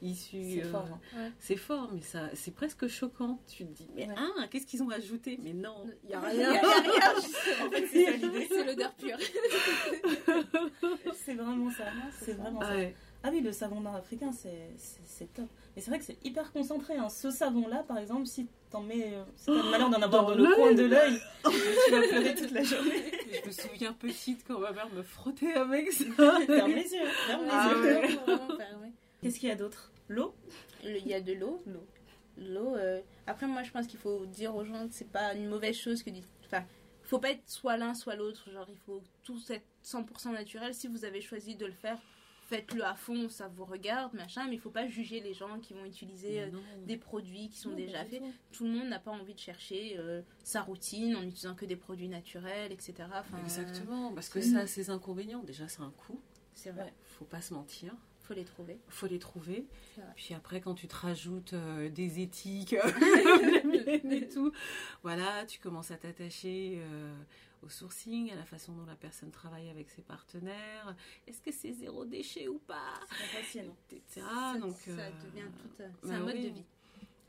issu. 0.03 0.37
C'est 0.53 0.63
euh, 0.63 0.71
fort. 0.71 0.87
hein. 1.17 1.31
C'est 1.39 1.55
fort, 1.57 1.89
mais 1.91 2.01
ça, 2.01 2.29
c'est 2.35 2.53
presque 2.53 2.87
choquant. 2.87 3.39
Tu 3.47 3.65
te 3.65 3.71
dis, 3.73 3.89
mais 3.95 4.07
Ouais. 4.07 4.15
ah, 4.15 4.47
qu'est-ce 4.51 4.67
qu'ils 4.67 4.83
ont 4.83 4.89
ajouté? 4.91 5.39
Mais 5.43 5.53
non, 5.53 5.85
Il 6.03 6.11
y 6.11 6.13
a 6.13 6.19
rien. 6.21 6.53
y 6.53 6.55
a 6.55 6.61
rien, 6.61 7.15
justement. 7.15 7.67
En 7.67 7.71
fait, 7.71 8.47
c'est 8.47 8.63
l'odeur 8.63 8.93
pure. 8.93 9.17
C'est 11.25 11.33
vraiment 11.33 11.69
ça. 11.71 11.83
c'est 12.21 12.33
vraiment 12.33 12.61
ça. 12.61 12.75
Ouais. 12.75 12.95
Ah 13.23 13.29
oui, 13.31 13.41
le 13.41 13.51
savon 13.51 13.81
nord-africain, 13.81 14.31
c'est 14.31 14.69
c'est- 14.77 14.99
c'est 15.05 15.33
top. 15.33 15.47
Mais 15.75 15.81
c'est 15.81 15.89
vrai 15.91 15.99
que 15.99 16.05
c'est 16.05 16.17
hyper 16.25 16.51
concentré. 16.51 16.95
hein. 16.95 17.09
Ce 17.09 17.29
savon-là, 17.31 17.83
par 17.87 17.97
exemple, 17.97 18.25
si 18.25 18.47
t'en 18.71 18.81
mets. 18.81 19.13
euh, 19.15 19.23
si 19.35 19.45
t'as 19.47 19.53
le 19.53 19.63
malheur 19.71 19.89
d'en 19.89 20.01
avoir 20.01 20.25
Dans 20.25 20.31
dans, 20.31 20.37
le 20.37 20.55
coin 20.55 20.73
de 20.73 20.83
l'œil, 20.85 21.19
tu 21.43 21.91
vas 21.91 22.01
pleurer 22.07 22.35
toute 22.35 22.51
la 22.51 22.63
journée. 22.63 23.11
Je 23.43 23.47
me 23.47 23.51
souviens 23.51 23.93
petite 23.93 24.43
quand 24.47 24.59
ma 24.59 24.71
mère 24.71 24.89
me 24.93 25.01
frottait 25.03 25.53
avec 25.53 25.91
ça. 25.91 26.05
Ferme 26.45 26.71
les 26.71 26.93
yeux. 26.93 27.05
Ferme 27.27 27.43
les 27.45 27.49
Ah 27.51 27.71
yeux. 27.73 28.01
ouais. 28.81 28.91
Qu'est-ce 29.21 29.39
qu'il 29.39 29.49
y 29.49 29.51
a 29.51 29.55
d'autre? 29.55 29.91
L'eau? 30.09 30.33
Le- 30.83 30.97
Il 30.97 31.07
y 31.07 31.13
a 31.13 31.21
de 31.21 31.33
l'eau. 31.33 31.59
L'eau. 31.65 31.85
L'eau. 32.37 32.75
euh, 32.75 33.01
Après, 33.25 33.47
moi, 33.47 33.63
je 33.63 33.71
pense 33.71 33.87
qu'il 33.87 33.99
faut 33.99 34.25
dire 34.27 34.55
aux 34.55 34.63
gens 34.63 34.87
que 34.87 34.93
c'est 34.93 35.11
pas 35.11 35.33
une 35.33 35.47
mauvaise 35.47 35.75
chose 35.75 36.03
que 36.03 36.11
Enfin, 36.45 36.63
faut 37.03 37.19
pas 37.19 37.31
être 37.31 37.41
soit 37.47 37.77
l'un, 37.77 37.93
soit 37.93 38.15
l'autre. 38.15 38.49
Genre, 38.51 38.67
il 38.69 38.77
faut 38.85 39.01
tout 39.23 39.39
être 39.49 39.65
100% 39.83 40.31
naturel. 40.33 40.73
Si 40.73 40.87
vous 40.87 41.03
avez 41.03 41.19
choisi 41.21 41.55
de 41.55 41.65
le 41.65 41.71
faire, 41.73 41.97
faites-le 42.47 42.83
à 42.83 42.95
fond, 42.95 43.29
ça 43.29 43.47
vous 43.47 43.65
regarde, 43.65 44.13
machin. 44.13 44.47
Mais 44.47 44.55
il 44.55 44.59
faut 44.59 44.69
pas 44.71 44.87
juger 44.87 45.19
les 45.19 45.33
gens 45.33 45.59
qui 45.59 45.73
vont 45.73 45.85
utiliser 45.85 46.41
euh, 46.43 46.49
des 46.85 46.97
produits 46.97 47.49
qui 47.49 47.57
sont 47.57 47.69
Non, 47.71 47.75
déjà 47.75 48.03
faits. 48.05 48.19
tout. 48.21 48.33
Tout 48.51 48.63
le 48.65 48.71
monde 48.71 48.87
n'a 48.89 48.99
pas 48.99 49.11
envie 49.11 49.33
de 49.33 49.39
chercher 49.39 49.95
euh, 49.97 50.21
sa 50.43 50.61
routine 50.61 51.15
en 51.15 51.23
utilisant 51.23 51.55
que 51.55 51.65
des 51.65 51.75
produits 51.75 52.07
naturels, 52.09 52.71
etc. 52.71 52.95
Enfin, 53.13 53.37
Exactement, 53.43 54.13
parce 54.13 54.29
que 54.29 54.41
ça 54.41 54.59
a 54.59 54.67
ses 54.67 54.89
inconvénients. 54.89 55.43
Déjà, 55.43 55.67
c'est 55.67 55.81
un 55.81 55.91
coût, 55.91 56.19
C'est 56.53 56.71
vrai, 56.71 56.93
faut 57.03 57.25
pas 57.25 57.41
se 57.41 57.53
mentir. 57.53 57.93
faut 58.21 58.33
les 58.33 58.43
trouver. 58.45 58.77
faut 58.89 59.07
les 59.07 59.19
trouver. 59.19 59.65
Puis 60.15 60.33
après, 60.33 60.59
quand 60.61 60.73
tu 60.73 60.87
te 60.87 60.95
rajoutes 60.95 61.53
euh, 61.53 61.89
des 61.89 62.19
éthiques 62.21 62.73
et 64.11 64.27
tout, 64.27 64.51
voilà, 65.03 65.45
tu 65.45 65.59
commences 65.59 65.91
à 65.91 65.97
t'attacher 65.97 66.79
euh, 66.81 67.15
au 67.63 67.69
sourcing, 67.69 68.31
à 68.31 68.35
la 68.35 68.45
façon 68.45 68.73
dont 68.73 68.85
la 68.85 68.95
personne 68.95 69.31
travaille 69.31 69.69
avec 69.69 69.89
ses 69.89 70.01
partenaires. 70.01 70.95
Est-ce 71.27 71.41
que 71.41 71.51
c'est 71.51 71.71
zéro 71.73 72.05
déchet 72.05 72.47
ou 72.47 72.59
pas 72.59 72.99
C'est 73.17 73.37
facile. 73.41 73.71
Etc. 73.91 74.21
ça, 74.21 74.55
Donc, 74.59 74.75
ça 74.77 74.91
euh, 74.91 75.09
devient 75.25 75.47
tout. 75.59 75.81
euh, 75.83 75.87
C'est 76.03 76.09
bah 76.09 76.15
un 76.15 76.19
mode 76.19 76.35
oui. 76.35 76.49
de 76.49 76.53
vie. 76.55 76.63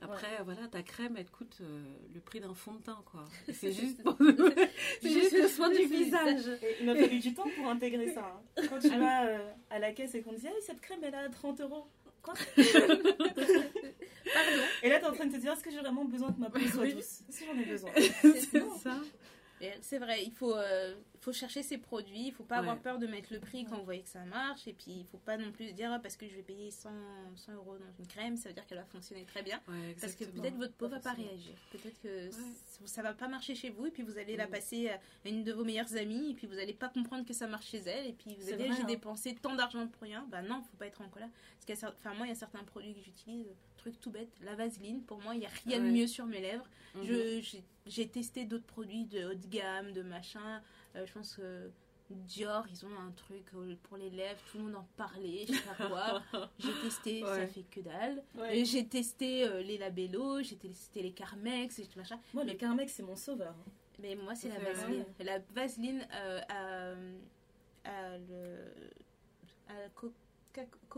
Après, 0.00 0.40
voilà, 0.44 0.68
ta 0.68 0.82
crème, 0.84 1.16
elle 1.16 1.28
coûte 1.28 1.58
euh, 1.60 1.82
le 2.14 2.20
prix 2.20 2.38
d'un 2.38 2.54
fond 2.54 2.74
de 2.74 2.82
teint, 2.82 3.02
quoi. 3.04 3.24
C'est 3.52 3.72
juste, 3.72 4.00
juste 5.02 5.32
le 5.36 5.48
soin 5.48 5.70
du 5.70 5.86
visage. 5.86 6.44
Il 6.80 6.86
m'a 6.86 6.94
fallu 6.94 7.18
du 7.18 7.34
temps 7.34 7.48
pour 7.56 7.66
intégrer 7.68 8.12
ça. 8.14 8.40
hein. 8.56 8.62
Quand 8.70 8.78
tu 8.78 8.90
vas 8.96 9.26
euh, 9.26 9.52
à 9.70 9.80
la 9.80 9.92
caisse 9.92 10.14
et 10.14 10.22
qu'on 10.22 10.30
te 10.34 10.38
dit 10.40 10.46
Ah, 10.48 10.52
cette 10.64 10.80
crème 10.80 11.00
elle 11.02 11.16
à 11.16 11.28
30 11.28 11.60
euros. 11.62 11.88
Quoi 12.22 12.34
Pardon. 14.32 14.62
Et 14.82 14.88
là, 14.88 14.98
t'es 15.00 15.06
en 15.06 15.12
train 15.12 15.26
de 15.26 15.32
te 15.32 15.38
dire 15.38 15.52
Est-ce 15.52 15.64
que 15.64 15.70
j'ai 15.70 15.78
vraiment 15.80 16.04
besoin 16.04 16.32
que 16.32 16.38
ma 16.40 16.50
peau 16.50 16.60
soit 16.60 16.86
douce? 16.88 17.22
Si 17.28 17.44
j'en 17.46 17.58
ai 17.58 17.64
besoin. 17.64 17.90
C'est 17.96 18.60
ça. 18.82 19.00
C'est 19.80 19.98
vrai, 19.98 20.24
il 20.24 20.32
faut, 20.32 20.54
euh, 20.56 20.94
faut 21.20 21.32
chercher 21.32 21.62
ses 21.62 21.78
produits, 21.78 22.26
il 22.28 22.32
faut 22.32 22.44
pas 22.44 22.56
avoir 22.58 22.76
Ouais. 22.76 22.82
peur 22.82 22.98
de 22.98 23.06
mettre 23.06 23.32
le 23.32 23.40
prix 23.40 23.64
quand 23.64 23.76
vous 23.78 23.84
voyez 23.84 24.02
que 24.02 24.08
ça 24.08 24.24
marche, 24.24 24.66
et 24.68 24.72
puis 24.72 24.92
il 25.00 25.04
faut 25.06 25.18
pas 25.18 25.36
non 25.36 25.50
plus 25.52 25.68
se 25.68 25.72
dire 25.74 25.90
ah, 25.92 25.98
parce 25.98 26.16
que 26.16 26.28
je 26.28 26.34
vais 26.34 26.42
payer 26.42 26.70
100, 26.70 26.90
100 27.36 27.52
euros 27.54 27.76
dans 27.76 27.92
une 27.98 28.06
crème, 28.06 28.36
ça 28.36 28.48
veut 28.48 28.54
dire 28.54 28.66
qu'elle 28.66 28.78
va 28.78 28.84
fonctionner 28.84 29.24
très 29.24 29.42
bien. 29.42 29.60
Ouais, 29.68 29.96
Parce 30.00 30.14
que 30.14 30.24
peut-être 30.24 30.56
votre 30.56 30.74
peau 30.74 30.88
va 30.88 31.00
pas 31.00 31.12
réagir, 31.12 31.54
peut-être 31.72 32.00
que 32.00 32.30
c- 32.30 32.40
ça 32.86 33.02
va 33.02 33.12
pas 33.14 33.28
marcher 33.28 33.54
chez 33.54 33.70
vous, 33.70 33.86
et 33.86 33.90
puis 33.90 34.02
vous 34.02 34.18
allez 34.18 34.36
la 34.36 34.46
Mm. 34.46 34.50
passer 34.50 34.88
à 34.90 35.00
une 35.24 35.44
de 35.44 35.52
vos 35.52 35.64
meilleures 35.64 35.96
amies, 35.96 36.30
et 36.30 36.34
puis 36.34 36.46
vous 36.46 36.58
allez 36.58 36.74
pas 36.74 36.88
comprendre 36.88 37.24
que 37.26 37.32
ça 37.34 37.46
marche 37.46 37.66
chez 37.68 37.78
elle, 37.86 38.06
et 38.06 38.12
puis 38.12 38.36
vous 38.38 38.48
allez 38.52 38.64
dire 38.64 38.74
j'ai 38.76 38.82
hein. 38.82 38.86
dépensé 38.86 39.34
tant 39.34 39.54
d'argent 39.54 39.86
pour 39.88 40.02
rien. 40.02 40.26
Bah 40.30 40.42
non, 40.42 40.62
faut 40.62 40.76
pas 40.76 40.86
être 40.86 41.00
en 41.02 41.08
colère. 41.08 41.28
Parce 41.66 41.80
cer- 41.80 41.92
enfin, 41.98 42.14
moi, 42.14 42.26
il 42.26 42.30
y 42.30 42.32
a 42.32 42.36
certains 42.36 42.64
produits 42.64 42.94
que 42.94 43.00
j'utilise, 43.02 43.46
truc 43.76 44.00
tout 44.00 44.10
bête, 44.10 44.30
la 44.42 44.54
vaseline, 44.54 45.02
pour 45.02 45.20
moi, 45.20 45.34
il 45.34 45.42
y 45.42 45.46
a 45.46 45.50
rien 45.66 45.78
de 45.80 45.84
Ouais. 45.84 45.90
mieux 45.92 46.06
sur 46.06 46.24
mes 46.26 46.40
lèvres. 46.40 46.66
Mhm. 46.94 47.04
Je- 47.04 47.58
J'ai 47.86 48.06
testé 48.06 48.44
d'autres 48.44 48.66
produits 48.66 49.06
de 49.06 49.24
haut 49.30 49.34
de 49.34 49.46
gamme, 49.46 49.92
de 49.92 50.02
machin. 50.02 50.62
Euh, 50.96 51.06
je 51.06 51.12
pense 51.12 51.36
que 51.36 51.70
Dior, 52.10 52.66
ils 52.70 52.86
ont 52.86 52.98
un 52.98 53.10
truc 53.10 53.44
euh, 53.54 53.74
pour 53.82 53.98
les 53.98 54.08
lèvres, 54.08 54.40
tout 54.50 54.58
le 54.58 54.64
monde 54.64 54.76
en 54.76 54.88
parlait, 54.96 55.44
je 55.46 55.52
sais 55.52 55.62
pas 55.62 55.88
quoi. 55.88 56.22
J'ai 56.58 56.72
testé, 56.82 57.20
ça 57.20 57.46
fait 57.46 57.64
que 57.70 57.80
dalle. 57.80 58.22
Ouais. 58.34 58.64
J'ai 58.64 58.86
testé 58.86 59.44
euh, 59.44 59.62
les 59.62 59.76
Labello, 59.76 60.42
j'ai 60.42 60.56
testé 60.56 61.02
les 61.02 61.12
Carmex, 61.12 61.78
et 61.78 61.86
tout 61.86 61.98
machin. 61.98 62.18
Moi, 62.32 62.44
le 62.44 62.54
Carmex, 62.54 62.92
c'est 62.94 63.02
mon 63.02 63.16
sauveur. 63.16 63.54
Mais 64.00 64.14
moi, 64.14 64.34
c'est 64.34 64.48
la. 64.48 64.58
Vaseline. 64.58 65.04
La 65.20 65.38
Vaseline 65.54 66.08
euh, 66.14 66.40
à, 66.48 66.92
à 67.90 68.18
le. 68.18 68.56
à 69.68 69.88
coco 69.94 70.14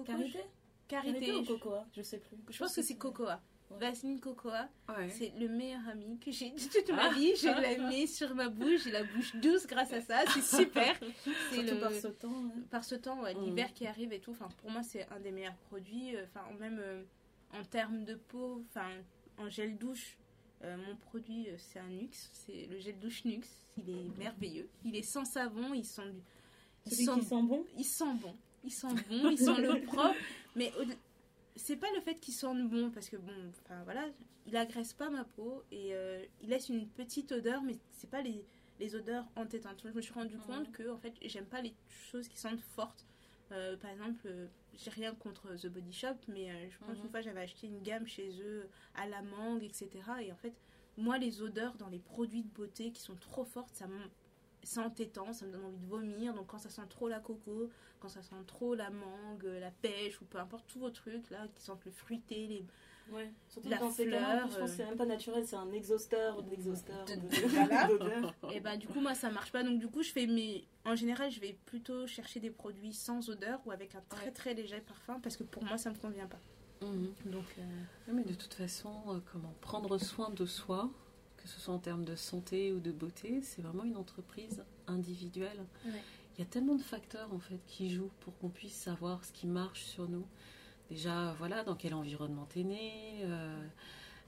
Carité? 0.04 0.44
Carité. 0.86 1.20
Carité 1.20 1.32
ou 1.32 1.44
Cocoa? 1.44 1.86
Je 1.92 2.02
sais 2.02 2.18
plus. 2.18 2.36
je 2.48 2.58
pense 2.58 2.74
que 2.74 2.82
c'est 2.82 2.96
Cocoa. 2.96 3.40
Vaseline 3.78 4.20
Cocoa. 4.20 4.68
Ouais. 4.88 5.08
C'est 5.10 5.32
le 5.38 5.48
meilleur 5.48 5.86
ami 5.88 6.18
que 6.18 6.30
j'ai 6.30 6.50
de 6.50 6.58
toute 6.58 6.90
ma 6.90 7.08
Ah. 7.10 7.12
vie. 7.14 7.32
Je 7.36 7.46
la 7.46 7.88
mets 7.88 8.06
sur 8.06 8.34
ma 8.34 8.48
bouche. 8.48 8.84
J'ai 8.84 8.90
la 8.90 9.04
bouche 9.04 9.34
douce 9.36 9.66
grâce 9.66 9.92
à 9.92 10.00
ça. 10.00 10.20
C'est 10.34 10.42
super. 10.64 10.98
C'est 11.52 11.62
le... 11.62 11.78
par 11.80 11.92
ce 11.92 12.08
temps. 12.08 12.28
hein. 12.46 12.50
par 12.70 12.84
ce 12.84 12.94
temps, 12.96 13.20
ouais, 13.22 13.34
l'hiver 13.34 13.72
qui 13.72 13.86
arrive 13.86 14.12
et 14.12 14.18
tout. 14.20 14.32
Enfin, 14.32 14.48
pour 14.60 14.70
moi, 14.70 14.82
c'est 14.82 15.06
un 15.10 15.20
des 15.20 15.30
meilleurs 15.30 15.56
produits. 15.68 16.16
euh, 16.16 16.24
Enfin, 16.24 16.44
même 16.58 16.78
euh, 16.80 17.02
en 17.52 17.62
termes 17.64 18.04
de 18.04 18.14
peau, 18.16 18.62
enfin, 18.70 18.88
en 19.38 19.48
gel 19.48 19.76
douche, 19.78 20.16
euh, 20.62 20.76
mon 20.76 20.96
produit, 20.96 21.46
c'est 21.58 21.78
un 21.78 21.88
Nux. 21.88 22.10
C'est 22.32 22.66
le 22.70 22.78
gel 22.78 22.98
douche 22.98 23.24
Nux. 23.24 23.40
Il 23.78 23.88
est 23.88 24.18
merveilleux. 24.18 24.68
Il 24.84 24.94
est 24.96 25.02
sans 25.02 25.24
savon. 25.24 25.72
Il 25.74 25.84
sent, 25.84 26.02
du- 26.10 26.20
il 26.86 26.92
sent 26.92 27.12
qui 27.20 27.24
sent 27.24 27.42
bon? 27.42 27.64
il 27.78 27.84
sent 27.84 28.04
bon. 28.20 28.34
Il 28.64 28.70
sent 28.72 28.88
bon, 29.08 29.30
il 29.30 29.38
sent 29.38 29.56
le 29.62 29.80
propre. 29.86 30.14
Mais 30.54 30.70
c'est 31.60 31.76
pas 31.76 31.90
le 31.94 32.00
fait 32.00 32.16
qu'il 32.16 32.34
sente 32.34 32.68
bon, 32.68 32.90
parce 32.90 33.08
que 33.08 33.16
bon, 33.16 33.32
enfin 33.50 33.82
voilà, 33.84 34.06
il 34.46 34.56
agresse 34.56 34.92
pas 34.92 35.10
ma 35.10 35.24
peau 35.24 35.62
et 35.70 35.94
euh, 35.94 36.24
il 36.42 36.48
laisse 36.48 36.68
une 36.68 36.88
petite 36.88 37.32
odeur, 37.32 37.62
mais 37.62 37.76
c'est 37.92 38.10
pas 38.10 38.22
les, 38.22 38.44
les 38.78 38.94
odeurs 38.94 39.26
entêtantes. 39.36 39.80
Je 39.84 39.88
me 39.90 40.00
suis 40.02 40.12
rendu 40.14 40.36
compte 40.38 40.70
que 40.72 40.88
en 40.90 40.98
fait, 40.98 41.14
j'aime 41.22 41.46
pas 41.46 41.60
les 41.60 41.74
choses 42.10 42.28
qui 42.28 42.38
sentent 42.38 42.60
fortes. 42.60 43.06
Euh, 43.52 43.76
par 43.76 43.90
exemple, 43.90 44.20
euh, 44.26 44.46
j'ai 44.74 44.90
rien 44.90 45.14
contre 45.14 45.54
The 45.56 45.66
Body 45.66 45.92
Shop, 45.92 46.14
mais 46.28 46.70
je 46.70 46.78
pense 46.78 46.96
Mhm. 46.98 47.04
une 47.04 47.10
fois 47.10 47.20
j'avais 47.20 47.40
acheté 47.40 47.66
une 47.66 47.82
gamme 47.82 48.06
chez 48.06 48.30
eux 48.42 48.68
à 48.94 49.06
la 49.08 49.22
mangue, 49.22 49.62
etc. 49.64 49.88
Et 50.22 50.32
en 50.32 50.36
fait, 50.36 50.54
moi, 50.96 51.18
les 51.18 51.42
odeurs 51.42 51.74
dans 51.76 51.88
les 51.88 51.98
produits 51.98 52.42
de 52.42 52.48
beauté 52.48 52.92
qui 52.92 53.00
sont 53.02 53.16
trop 53.16 53.44
fortes, 53.44 53.74
ça 53.74 53.86
c'est 54.62 54.80
entêtant, 54.80 55.32
ça 55.32 55.46
me 55.46 55.52
donne 55.52 55.64
envie 55.64 55.78
de 55.78 55.86
vomir. 55.86 56.34
Donc 56.34 56.46
quand 56.48 56.58
ça 56.58 56.70
sent 56.70 56.82
trop 56.88 57.08
la 57.08 57.20
coco, 57.20 57.70
quand 58.00 58.08
ça 58.08 58.22
sent 58.22 58.34
trop 58.46 58.74
la 58.74 58.90
mangue, 58.90 59.44
la 59.44 59.70
pêche 59.70 60.20
ou 60.20 60.24
peu 60.24 60.38
importe 60.38 60.64
tous 60.66 60.78
vos 60.80 60.90
trucs 60.90 61.28
là 61.30 61.46
qui 61.54 61.62
sentent 61.62 61.84
le 61.84 61.90
fruité, 61.92 62.46
les 62.46 62.64
Ouais. 63.10 63.28
Surtout 63.48 63.68
La 63.68 63.78
dans 63.78 63.90
fleur, 63.90 64.48
je 64.52 64.56
pense 64.56 64.56
que 64.56 64.60
euh, 64.60 64.66
c'est 64.68 64.84
même 64.84 64.96
pas 64.96 65.04
naturel, 65.04 65.44
c'est 65.44 65.56
un 65.56 65.72
exhausteur 65.72 66.44
d'exhausteur. 66.44 67.04
De- 67.06 67.14
de- 67.16 68.52
et 68.54 68.60
bah 68.60 68.76
du 68.76 68.86
coup 68.86 69.00
moi 69.00 69.14
ça 69.16 69.30
marche 69.30 69.50
pas. 69.50 69.64
Donc 69.64 69.80
du 69.80 69.88
coup 69.88 70.04
je 70.04 70.12
fais 70.12 70.28
mes 70.28 70.64
en 70.84 70.94
général 70.94 71.28
je 71.32 71.40
vais 71.40 71.58
plutôt 71.66 72.06
chercher 72.06 72.38
des 72.38 72.50
produits 72.50 72.92
sans 72.92 73.28
odeur 73.28 73.58
ou 73.66 73.72
avec 73.72 73.96
un 73.96 74.02
très 74.08 74.26
Ouais. 74.26 74.30
très 74.30 74.54
léger 74.54 74.80
parfum 74.80 75.18
parce 75.20 75.36
que 75.36 75.42
pour 75.42 75.64
moi 75.64 75.76
ça 75.76 75.90
me 75.90 75.96
convient 75.96 76.28
pas. 76.28 76.38
Mhm. 76.86 77.12
Donc 77.26 77.44
euh, 77.58 77.62
Oui, 78.06 78.14
mais 78.14 78.22
de 78.22 78.34
toute 78.34 78.54
façon, 78.54 78.92
euh, 79.08 79.18
comment 79.32 79.52
prendre 79.60 79.98
soin 79.98 80.30
de 80.30 80.46
soi, 80.46 80.88
que 81.42 81.48
ce 81.48 81.60
soit 81.60 81.74
en 81.74 81.78
termes 81.78 82.04
de 82.04 82.14
santé 82.14 82.72
ou 82.72 82.80
de 82.80 82.92
beauté, 82.92 83.40
c'est 83.42 83.62
vraiment 83.62 83.84
une 83.84 83.96
entreprise 83.96 84.64
individuelle. 84.86 85.64
Ouais. 85.84 86.02
Il 86.36 86.40
y 86.40 86.42
a 86.42 86.46
tellement 86.46 86.74
de 86.74 86.82
facteurs 86.82 87.32
en 87.32 87.38
fait 87.38 87.60
qui 87.66 87.90
jouent 87.90 88.10
pour 88.20 88.36
qu'on 88.38 88.48
puisse 88.48 88.74
savoir 88.74 89.24
ce 89.24 89.32
qui 89.32 89.46
marche 89.46 89.84
sur 89.84 90.08
nous. 90.08 90.26
Déjà, 90.90 91.34
voilà, 91.38 91.62
dans 91.64 91.76
quel 91.76 91.94
environnement 91.94 92.46
tu 92.50 92.60
es 92.60 92.64
né, 92.64 92.92
euh, 93.22 93.66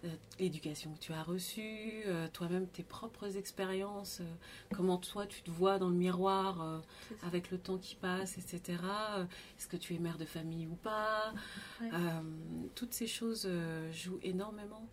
euh, 0.05 0.09
l'éducation 0.40 0.93
que 0.94 0.98
tu 0.98 1.12
as 1.12 1.22
reçue, 1.22 2.02
euh, 2.06 2.26
toi-même 2.32 2.66
tes 2.66 2.82
propres 2.82 3.36
expériences, 3.36 4.18
euh, 4.20 4.24
comment 4.74 4.97
toi 4.97 5.26
tu 5.26 5.43
te 5.43 5.51
vois 5.51 5.78
dans 5.78 5.89
le 5.89 5.94
miroir 5.94 6.82
avec 7.22 7.51
le 7.51 7.59
temps 7.59 7.78
qui 7.78 7.94
passe, 7.94 8.36
etc. 8.36 8.82
Est-ce 9.59 9.68
que 9.68 9.76
tu 9.76 9.94
es 9.94 9.98
mère 9.98 10.18
de 10.18 10.24
famille 10.24 10.66
ou 10.66 10.74
pas? 10.74 11.32
Ouais. 11.80 11.90
Toutes 12.74 12.94
ces 12.94 13.06
choses 13.06 13.48
jouent 13.93 14.18
énormément. 14.22 14.89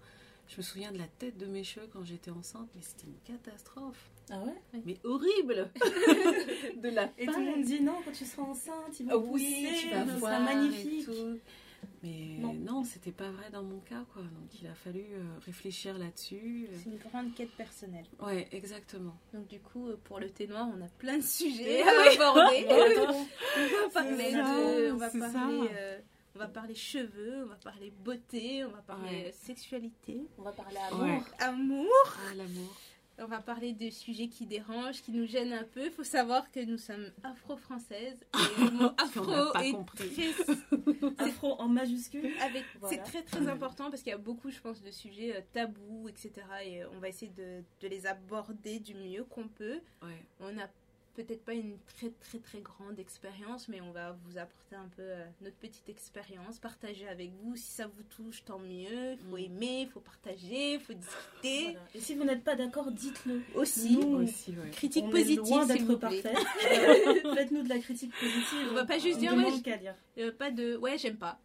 Je 0.49 0.57
me 0.57 0.61
souviens 0.63 0.91
de 0.91 0.97
la 0.97 1.07
tête 1.07 1.37
de 1.37 1.45
mes 1.45 1.63
cheveux 1.63 1.87
quand 1.93 2.03
j'étais 2.03 2.31
enceinte, 2.31 2.67
mais 2.75 2.81
c'était 2.81 3.05
une 3.07 3.19
catastrophe. 3.35 4.09
Ah 4.31 4.39
ouais? 4.39 4.81
Mais 4.85 4.97
horrible 5.03 5.69
De 6.77 6.89
la 6.89 7.09
Et 7.17 7.25
tout 7.27 7.39
le 7.39 7.45
monde 7.45 7.63
dit 7.63 7.81
non, 7.81 7.95
quand 8.03 8.11
tu 8.11 8.25
seras 8.25 8.43
enceinte, 8.43 8.99
il 8.99 9.05
va 9.05 9.13
Ah 9.13 9.17
oui, 9.17 9.65
pousser, 9.65 9.79
tu 9.81 9.89
vas 9.93 10.03
voir 10.05 10.17
sera 10.19 10.39
magnifique. 10.39 11.01
et 11.01 11.05
tout. 11.05 11.39
Mais 12.03 12.37
Non. 12.39 12.53
non, 12.53 12.83
c'était 12.83 13.11
pas 13.11 13.29
vrai 13.31 13.49
dans 13.51 13.63
mon 13.63 13.79
cas, 13.79 14.03
quoi. 14.13 14.21
Donc 14.23 14.61
il 14.61 14.67
a 14.67 14.73
fallu 14.73 14.99
euh, 15.13 15.23
réfléchir 15.45 15.97
là-dessus. 15.97 16.67
C'est 16.83 16.89
une 16.89 16.97
grande 16.97 17.33
quête 17.35 17.51
personnelle. 17.51 18.05
Ouais, 18.19 18.47
exactement. 18.51 19.15
Donc 19.33 19.47
du 19.47 19.59
coup 19.59 19.87
euh, 19.89 19.97
pour 20.03 20.19
le 20.19 20.29
thé 20.29 20.47
noir 20.47 20.67
on 20.75 20.81
a 20.83 20.87
plein 20.97 21.17
de 21.17 21.23
sujets 21.23 21.81
à 21.83 21.85
oui. 21.85 22.15
aborder. 22.17 22.65
On 23.57 23.87
va 23.87 23.89
parler 23.93 24.31
ça, 24.31 24.37
de, 24.43 24.91
on 24.91 24.97
va 24.97 25.09
c'est 25.09 25.19
parler, 25.19 25.33
ça. 25.67 25.73
euh, 25.73 25.99
on 26.39 26.43
va 26.43 26.47
parler 26.47 26.73
cheveux, 26.75 27.43
on 27.43 27.47
va 27.47 27.55
parler 27.55 27.91
beauté, 27.91 28.63
on 28.63 28.69
va 28.71 28.81
parler 28.81 29.23
Ouais. 29.25 29.31
sexualité, 29.33 30.21
On 30.37 30.43
va 30.43 30.53
parler 30.53 30.77
Ouais. 30.93 31.09
amour. 31.09 31.23
amour. 31.39 32.17
Ah, 32.29 32.33
l'amour. 32.35 32.75
On 33.21 33.25
va 33.25 33.39
parler 33.41 33.73
de 33.73 33.89
sujets 33.89 34.29
qui 34.29 34.45
dérangent, 34.45 35.01
qui 35.01 35.11
nous 35.11 35.25
gênent 35.27 35.51
un 35.51 35.65
peu. 35.65 35.87
Il 35.87 35.91
faut 35.91 36.05
savoir 36.05 36.49
que 36.51 36.61
nous 36.61 36.77
sommes 36.77 37.11
afro-françaises. 37.21 38.17
Et 38.33 38.61
le 38.63 38.71
mot 38.71 38.91
afro 38.97 39.51
pas 39.51 39.65
est 39.65 39.71
compris. 39.73 40.09
très 40.09 40.29
Afro 41.17 41.59
en 41.59 41.67
majuscule. 41.67 42.31
avec 42.39 42.63
Voilà. 42.79 42.95
c'est 42.95 43.03
très 43.03 43.21
très 43.23 43.45
important 43.49 43.89
parce 43.89 44.01
qu'il 44.03 44.11
y 44.11 44.15
a 44.15 44.17
beaucoup 44.17 44.49
je 44.49 44.61
pense 44.61 44.81
de 44.81 44.91
sujets 44.91 45.35
euh, 45.35 45.41
tabous 45.51 46.07
etc 46.07 46.31
et 46.65 46.83
euh, 46.83 46.87
on 46.95 46.99
va 46.99 47.09
essayer 47.09 47.31
de, 47.35 47.61
de 47.81 47.87
les 47.89 48.05
aborder 48.07 48.79
du 48.79 48.93
mieux 48.93 49.25
qu'on 49.25 49.49
peut 49.49 49.81
Ouais. 50.01 50.25
on 50.39 50.53
n'a 50.53 50.69
peut-être 51.23 51.43
pas 51.43 51.53
une 51.53 51.77
très 51.97 52.09
très 52.11 52.39
très 52.39 52.61
grande 52.61 52.97
expérience 52.99 53.67
mais 53.67 53.81
on 53.81 53.91
va 53.91 54.15
vous 54.23 54.37
apporter 54.37 54.75
un 54.75 54.87
peu 54.95 55.01
euh, 55.01 55.25
notre 55.41 55.57
petite 55.57 55.89
expérience 55.89 56.59
partager 56.59 57.07
avec 57.07 57.31
vous 57.43 57.55
si 57.55 57.63
ça 57.71 57.87
vous 57.87 58.03
touche 58.03 58.43
tant 58.45 58.59
mieux 58.59 59.13
il 59.13 59.17
faut 59.29 59.37
Mm. 59.37 59.39
aimer 59.39 59.81
il 59.81 59.89
faut 59.89 59.99
partager 59.99 60.73
il 60.73 60.79
faut 60.79 60.93
discuter 60.93 61.63
Voilà. 61.71 61.79
Et 61.95 61.99
si 61.99 62.15
vous 62.15 62.23
n'êtes 62.23 62.43
pas 62.43 62.55
d'accord, 62.55 62.91
dites-le. 62.91 63.41
aussi 63.55 63.97
Nous, 63.97 64.23
Aussi, 64.23 64.51
ouais. 64.51 64.69
critique 64.71 65.05
on 65.07 65.09
positive 65.09 65.39
est 65.45 65.49
loin 65.49 65.65
d'être. 65.65 65.89
Euh, 65.89 67.33
Faites-nous 67.35 67.63
de 67.63 67.69
la 67.69 67.79
critique 67.79 68.13
positive. 68.19 68.67
On 68.71 68.75
va 68.75 68.85
pas 68.85 68.99
juste 68.99 69.17
On 69.17 69.19
dire, 69.19 69.33
ouais, 69.33 69.61
qu'à 69.61 69.77
lire. 69.77 69.95
Euh, 70.17 70.31
pas 70.31 70.51
de 70.51 70.77
ouais 70.77 70.97
j'aime 70.97 71.17
pas 71.17 71.39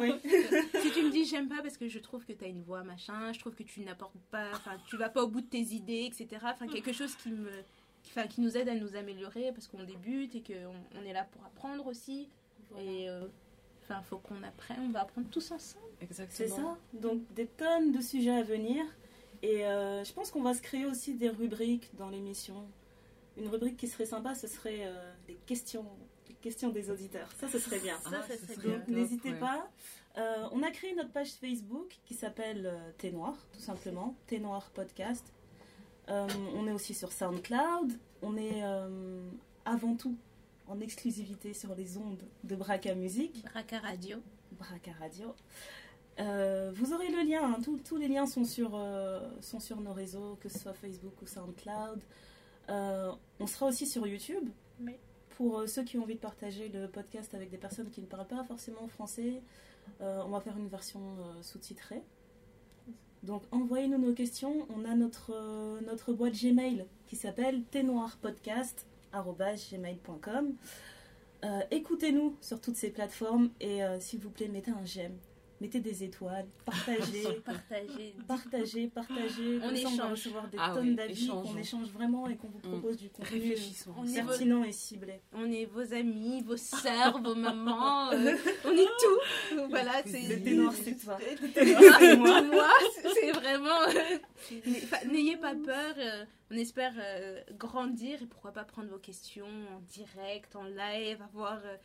oui. 0.00 0.12
si 0.82 0.90
tu 0.92 1.02
me 1.02 1.10
dis 1.10 1.24
j'aime 1.24 1.48
pas 1.48 1.60
parce 1.62 1.76
que 1.76 1.88
je 1.88 1.98
trouve 1.98 2.24
que 2.24 2.32
tu 2.32 2.44
as 2.44 2.48
une 2.48 2.62
voix 2.62 2.84
machin, 2.84 3.32
je 3.32 3.40
trouve 3.40 3.54
que 3.54 3.62
tu 3.64 3.80
n'apportes 3.80 4.14
pas, 4.30 4.50
enfin 4.52 4.76
tu 4.86 4.96
vas 4.96 5.08
pas 5.08 5.24
au 5.24 5.28
bout 5.28 5.40
de 5.40 5.46
tes 5.46 5.58
idées, 5.74 6.08
etc. 6.12 6.40
Enfin 6.44 6.68
quelque 6.68 6.92
chose 6.92 7.14
qui 7.16 7.30
me, 7.30 7.50
enfin, 8.18 8.28
qui 8.28 8.40
nous 8.40 8.56
aide 8.56 8.68
à 8.68 8.74
nous 8.74 8.96
améliorer 8.96 9.52
parce 9.52 9.66
qu'on 9.68 9.82
débute 9.84 10.34
et 10.34 10.42
qu'on 10.42 10.74
on 11.00 11.04
est 11.04 11.12
là 11.12 11.24
pour 11.32 11.44
apprendre 11.44 11.86
aussi. 11.86 12.28
Et 12.78 13.08
euh, 13.08 13.26
enfin 13.82 14.02
faut 14.02 14.18
qu'on 14.18 14.42
apprenne, 14.42 14.78
on 14.86 14.90
va 14.90 15.02
apprendre 15.02 15.28
tous 15.30 15.50
ensemble. 15.50 15.84
Exactement. 16.00 16.48
C'est 16.48 16.48
ça. 16.48 16.76
Donc 16.94 17.22
des 17.34 17.46
tonnes 17.46 17.92
de 17.92 18.00
sujets 18.00 18.36
à 18.36 18.42
venir. 18.42 18.84
Et 19.42 19.64
euh, 19.66 20.02
je 20.02 20.12
pense 20.12 20.30
qu'on 20.30 20.42
va 20.42 20.52
se 20.52 20.62
créer 20.62 20.84
aussi 20.84 21.14
des 21.14 21.28
rubriques 21.28 21.90
dans 21.96 22.08
l'émission. 22.10 22.66
Une 23.36 23.48
rubrique 23.48 23.76
qui 23.76 23.86
serait 23.86 24.06
sympa, 24.06 24.34
ce 24.34 24.48
serait 24.48 24.80
euh, 24.86 25.12
les 25.28 25.36
questions, 25.46 25.86
les 26.28 26.34
questions 26.34 26.70
des 26.70 26.90
auditeurs. 26.90 27.30
Ça, 27.38 27.46
ce 27.46 27.58
serait 27.60 27.78
bien. 27.78 27.96
Ça, 28.00 28.10
Ah, 28.14 28.26
ça 28.26 28.36
serait 28.36 28.66
bien. 28.66 28.78
Donc 28.78 28.88
n'hésitez 28.88 29.30
ouais. 29.32 29.38
pas. 29.38 29.70
Euh, 30.16 30.48
on 30.50 30.62
a 30.64 30.70
créé 30.72 30.92
notre 30.96 31.12
page 31.12 31.30
Facebook 31.30 31.96
qui 32.04 32.14
s'appelle 32.14 32.66
euh, 32.66 32.90
Thé 32.98 33.12
Noir, 33.12 33.36
tout 33.52 33.60
simplement. 33.60 34.16
Thé 34.26 34.40
Noir 34.40 34.70
Podcast. 34.74 35.32
Euh, 36.08 36.26
on 36.54 36.66
est 36.66 36.72
aussi 36.72 36.94
sur 36.94 37.12
SoundCloud. 37.12 37.92
On 38.22 38.36
est 38.36 38.62
euh, 38.64 39.20
avant 39.64 39.94
tout 39.94 40.16
en 40.66 40.80
exclusivité 40.80 41.54
sur 41.54 41.74
les 41.74 41.96
ondes 41.98 42.22
de 42.44 42.56
Braca 42.56 42.94
Musique. 42.94 43.44
Braca 43.52 43.78
Radio. 43.78 44.18
Braca 44.52 44.92
Radio. 44.98 45.34
Euh, 46.18 46.72
vous 46.74 46.92
aurez 46.92 47.08
le 47.10 47.22
lien, 47.30 47.54
hein, 47.54 47.58
tous- 47.84 47.96
les 47.96 48.08
liens 48.08 48.26
sont 48.26 48.44
sur, 48.44 48.72
euh, 48.74 49.20
sont 49.40 49.60
sur 49.60 49.80
nos 49.80 49.92
réseaux, 49.92 50.36
que 50.40 50.48
ce 50.48 50.58
soit 50.58 50.72
Facebook 50.74 51.12
ou 51.22 51.26
SoundCloud. 51.26 52.00
Euh, 52.70 53.12
on 53.38 53.46
sera 53.46 53.66
aussi 53.66 53.86
sur 53.86 54.06
YouTube. 54.06 54.48
Oui. 54.80 54.94
Pour 55.36 55.68
ceux 55.68 55.84
qui 55.84 55.96
ont 55.98 56.02
envie 56.02 56.16
de 56.16 56.20
partager 56.20 56.68
le 56.70 56.88
podcast 56.88 57.32
avec 57.34 57.50
des 57.50 57.56
personnes 57.58 57.90
qui 57.90 58.00
ne 58.00 58.06
parlent 58.06 58.26
pas 58.26 58.42
forcément 58.44 58.88
français, 58.88 59.40
on 60.00 60.28
va 60.30 60.40
faire 60.40 60.56
une 60.58 60.66
version 60.68 61.00
sous-titrée. 61.42 62.02
Donc 63.22 63.42
envoyez-nous 63.50 63.98
nos 63.98 64.14
questions. 64.14 64.66
On 64.70 64.84
a 64.84 64.94
notre, 64.94 65.32
euh, 65.34 65.80
notre 65.86 66.12
boîte 66.12 66.34
Gmail 66.34 66.84
qui 67.06 67.16
s'appelle 67.16 67.62
tnoirpodcast.gmail.com. 67.70 70.54
Euh, 71.44 71.60
Écoutez-nous 71.70 72.36
sur 72.40 72.60
toutes 72.60 72.74
ces 72.76 72.90
plateformes 72.90 73.50
et 73.60 73.84
euh, 73.84 74.00
s'il 74.00 74.18
vous 74.20 74.30
plaît, 74.30 74.48
mettez 74.48 74.72
un 74.72 74.84
j'aime, 74.84 75.16
mettez 75.60 75.80
des 75.80 76.04
étoiles, 76.04 76.46
partagez, 76.64 77.24
Partagez. 77.44 78.14
partagez, 78.26 78.88
partagez. 78.88 79.58
On 79.58 79.60
ça, 79.60 79.66
on 79.66 79.70
va 79.70 79.74
échange. 79.94 80.10
recevoir 80.12 80.48
des 80.48 80.58
Ah 80.60 80.72
tonnes 80.74 80.88
oui, 80.90 80.94
d'avis, 80.94 81.26
qu'on 81.28 81.56
échange 81.56 81.88
vraiment 81.88 82.28
et 82.28 82.36
qu'on 82.36 82.48
vous 82.48 82.58
Mm. 82.58 82.72
propose 82.72 82.96
du 82.96 83.08
contenu 83.10 83.40
pertinent 84.26 84.64
et 84.64 84.72
ciblé. 84.72 85.20
On 85.32 85.50
est 85.50 85.64
vos 85.66 85.92
amis, 85.94 86.42
vos 86.42 86.56
sœurs, 86.56 87.20
vos 87.22 87.34
mamans, 87.34 88.10
euh, 88.12 88.34
on 88.64 88.72
est 88.72 88.86
tout. 89.00 89.66
Voilà, 89.68 90.02
c'est 90.06 90.22
Le 90.22 90.42
thé 90.42 90.54
noir, 90.54 90.72
c'est 90.72 90.96
toi. 90.96 91.18
c'est 91.54 92.16
moi. 92.16 92.42
moi, 92.42 92.68
c'est 93.14 93.32
vraiment. 93.32 93.82
euh, 93.88 94.18
N'ayez 95.10 95.36
pas 95.36 95.54
peur. 95.54 95.94
euh, 95.98 96.24
on 96.50 96.56
espère 96.56 96.94
euh, 96.98 97.42
grandir 97.58 98.22
et 98.22 98.26
pourquoi 98.26 98.52
pas 98.52 98.64
prendre 98.64 98.88
vos 98.88 98.98
questions 98.98 99.46
en 99.46 99.80
direct, 99.80 100.56
en 100.56 100.64
live, 100.64 101.20
avoir 101.22 101.60
euh, 101.64 101.76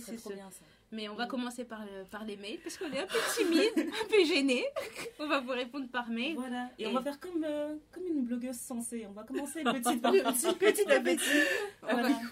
serait 0.00 0.12
c'est 0.12 0.16
trop 0.16 0.30
ce- 0.30 0.34
bien 0.34 0.50
ça. 0.50 0.64
Mais 0.92 1.08
on 1.08 1.14
va 1.14 1.26
commencer 1.26 1.64
par, 1.64 1.84
le- 1.84 2.04
par 2.10 2.24
les 2.24 2.36
mails 2.36 2.58
parce 2.64 2.76
qu'on 2.76 2.90
est 2.92 2.98
un 2.98 3.06
peu 3.06 3.18
timide, 3.36 3.72
un 3.78 4.08
peu 4.08 4.24
gêné. 4.24 4.64
on 5.20 5.28
va 5.28 5.38
vous 5.38 5.52
répondre 5.52 5.86
par 5.88 6.08
mail. 6.10 6.34
Voilà. 6.34 6.68
Et, 6.78 6.82
Et- 6.82 6.86
on 6.88 6.92
va 6.92 7.00
faire 7.02 7.20
comme, 7.20 7.44
euh, 7.44 7.76
comme 7.92 8.06
une 8.08 8.22
blogueuse 8.24 8.56
sensée. 8.56 9.06
On 9.08 9.12
va 9.12 9.22
commencer 9.22 9.62
petit 9.64 9.96
par 9.98 10.10
petit, 10.12 10.22
petit- 10.22 10.54
petit 10.56 10.90
à 10.92 11.00
petit. 11.00 11.20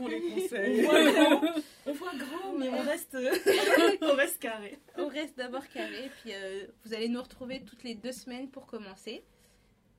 Les 0.09 0.86
On 0.86 0.93
grand, 0.93 1.52
on 1.86 1.93
voit 1.93 2.12
grand, 2.16 2.52
mais 2.59 2.68
on 2.68 2.80
reste, 2.82 3.16
on 4.02 4.14
reste 4.14 4.40
carré. 4.40 4.78
On 4.97 5.06
reste 5.09 5.36
d'abord 5.39 5.66
carré, 5.68 6.10
puis 6.22 6.32
euh, 6.35 6.64
vous 6.85 6.94
allez 6.94 7.09
nous 7.09 7.22
retrouver 7.22 7.62
toutes 7.64 7.85
les 7.85 7.94
deux 7.94 8.12
semaines 8.12 8.48
pour 8.48 8.66
commencer. 8.66 9.22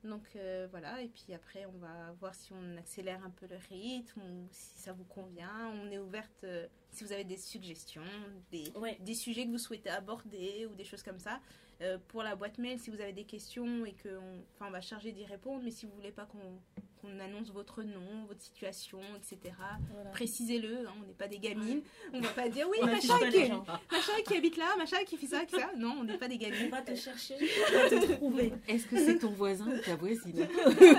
Donc 0.02 0.22
euh, 0.36 0.66
voilà, 0.70 1.02
et 1.02 1.08
puis 1.08 1.34
après 1.34 1.66
on 1.66 1.76
va 1.78 2.12
voir 2.20 2.34
si 2.34 2.52
on 2.54 2.76
accélère 2.78 3.22
un 3.24 3.30
peu 3.30 3.46
le 3.46 3.56
rythme 3.68 4.20
ou 4.22 4.48
si 4.50 4.78
ça 4.78 4.92
vous 4.92 5.04
convient. 5.04 5.72
On 5.74 5.90
est 5.90 5.98
ouverte 5.98 6.44
euh, 6.44 6.66
si 6.90 7.04
vous 7.04 7.12
avez 7.12 7.24
des 7.24 7.36
suggestions, 7.36 8.02
des, 8.50 8.70
Ouais. 8.76 8.96
des 9.00 9.14
sujets 9.14 9.44
que 9.44 9.50
vous 9.50 9.58
souhaitez 9.58 9.90
aborder 9.90 10.66
ou 10.70 10.74
des 10.74 10.84
choses 10.84 11.02
comme 11.02 11.18
ça. 11.18 11.38
Euh, 11.82 11.96
pour 12.08 12.22
la 12.22 12.36
boîte 12.36 12.58
mail, 12.58 12.78
si 12.78 12.90
vous 12.90 13.00
avez 13.00 13.12
des 13.14 13.24
questions 13.24 13.86
et 13.86 13.92
qu'on 14.02 14.42
enfin, 14.54 14.66
on 14.68 14.70
va 14.70 14.80
charger 14.82 15.12
d'y 15.12 15.24
répondre, 15.24 15.62
mais 15.64 15.70
si 15.70 15.86
vous 15.86 15.92
voulez 15.94 16.12
pas 16.12 16.26
qu'on 16.26 16.60
qu'on 17.00 17.18
annonce 17.18 17.50
votre 17.50 17.82
nom, 17.82 18.26
votre 18.28 18.42
situation, 18.42 19.00
etc., 19.16 19.54
Voilà. 19.94 20.10
précisez-le, 20.10 20.86
hein, 20.86 20.92
on 21.02 21.06
n'est 21.06 21.14
pas 21.14 21.28
des 21.28 21.38
gamines. 21.38 21.80
On 22.12 22.20
va 22.20 22.28
pas 22.28 22.50
dire 22.50 22.68
oui, 22.70 22.76
On 22.82 22.84
machin 22.88 23.18
qui, 23.30 23.38
machin 23.48 24.12
qui 24.26 24.36
habite 24.36 24.58
là, 24.58 24.76
machin 24.76 24.98
qui 25.06 25.16
fait 25.16 25.26
ça, 25.26 25.46
qui 25.46 25.56
ça. 25.56 25.70
Non, 25.78 25.94
on 26.00 26.04
n'est 26.04 26.18
pas 26.18 26.28
des 26.28 26.34
On 26.34 26.38
gamines. 26.38 26.68
va 26.68 26.82
te 26.82 26.94
chercher, 26.94 27.36
on 27.74 27.78
va 27.78 27.88
te 28.06 28.12
trouver. 28.12 28.52
Est-ce 28.68 28.86
que 28.86 28.98
c'est 29.02 29.18
ton 29.18 29.30
voisin 29.30 29.68
ou 29.72 29.78
ta 29.78 29.96
voisine 29.96 30.46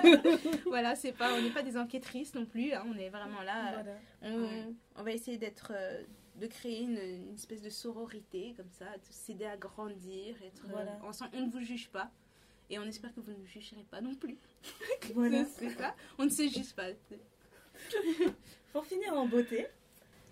voilà, 0.65 0.95
c'est 0.95 1.11
pas, 1.11 1.35
on 1.35 1.41
n'est 1.43 1.51
pas 1.51 1.61
des 1.61 1.77
enquêtrices 1.77 2.33
non 2.33 2.47
plus. 2.47 2.73
hein, 2.73 2.83
on 2.87 2.97
est 2.97 3.09
vraiment 3.09 3.43
là. 3.43 3.73
Voilà. 3.73 3.97
On, 4.23 4.41
Ouais. 4.41 4.65
on 4.95 5.03
va 5.03 5.11
essayer 5.11 5.37
d'être, 5.37 5.71
euh, 5.75 6.01
de 6.41 6.47
créer 6.47 6.81
une, 6.81 6.97
une 6.97 7.35
espèce 7.35 7.61
de 7.61 7.69
sororité 7.69 8.53
comme 8.57 8.69
ça, 8.71 8.85
de 8.85 9.13
s'aider 9.13 9.45
à 9.45 9.57
grandir, 9.57 10.35
être 10.43 10.65
euh, 10.75 11.07
ensemble. 11.07 11.31
On 11.35 11.45
ne 11.45 11.51
vous 11.51 11.61
juge 11.61 11.89
pas. 11.89 12.11
Et 12.69 12.79
on 12.79 12.83
espère 12.83 13.13
que 13.13 13.19
vous 13.19 13.31
ne 13.31 13.37
nous 13.37 13.45
jugerez 13.45 13.85
pas 13.89 14.01
non 14.01 14.15
plus. 14.15 14.37
Voilà. 15.13 15.45
C'est 15.45 15.69
ça. 15.71 15.95
On 16.17 16.25
ne 16.25 16.29
se 16.29 16.43
juge 16.43 16.73
pas. 16.73 16.87
Pour 18.73 18.85
finir 18.85 19.13
en 19.13 19.27
beauté, 19.27 19.67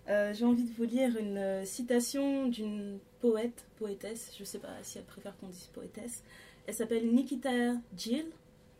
euh, 0.08 0.34
j'ai 0.34 0.46
envie 0.46 0.64
de 0.64 0.74
vous 0.74 0.86
lire 0.86 1.18
une 1.18 1.38
euh, 1.38 1.66
citation 1.66 2.48
d'une 2.48 3.00
poète, 3.20 3.66
poétesse, 3.76 4.34
je 4.38 4.44
sais 4.44 4.60
pas 4.60 4.82
si 4.82 4.98
elle 4.98 5.06
préfère 5.06 5.38
qu'on 5.38 5.50
dise 5.50 5.68
poétesse. 5.68 6.24
Elle 6.66 6.74
s'appelle 6.74 7.12
Nikita 7.12 7.76
Gill, 7.96 8.28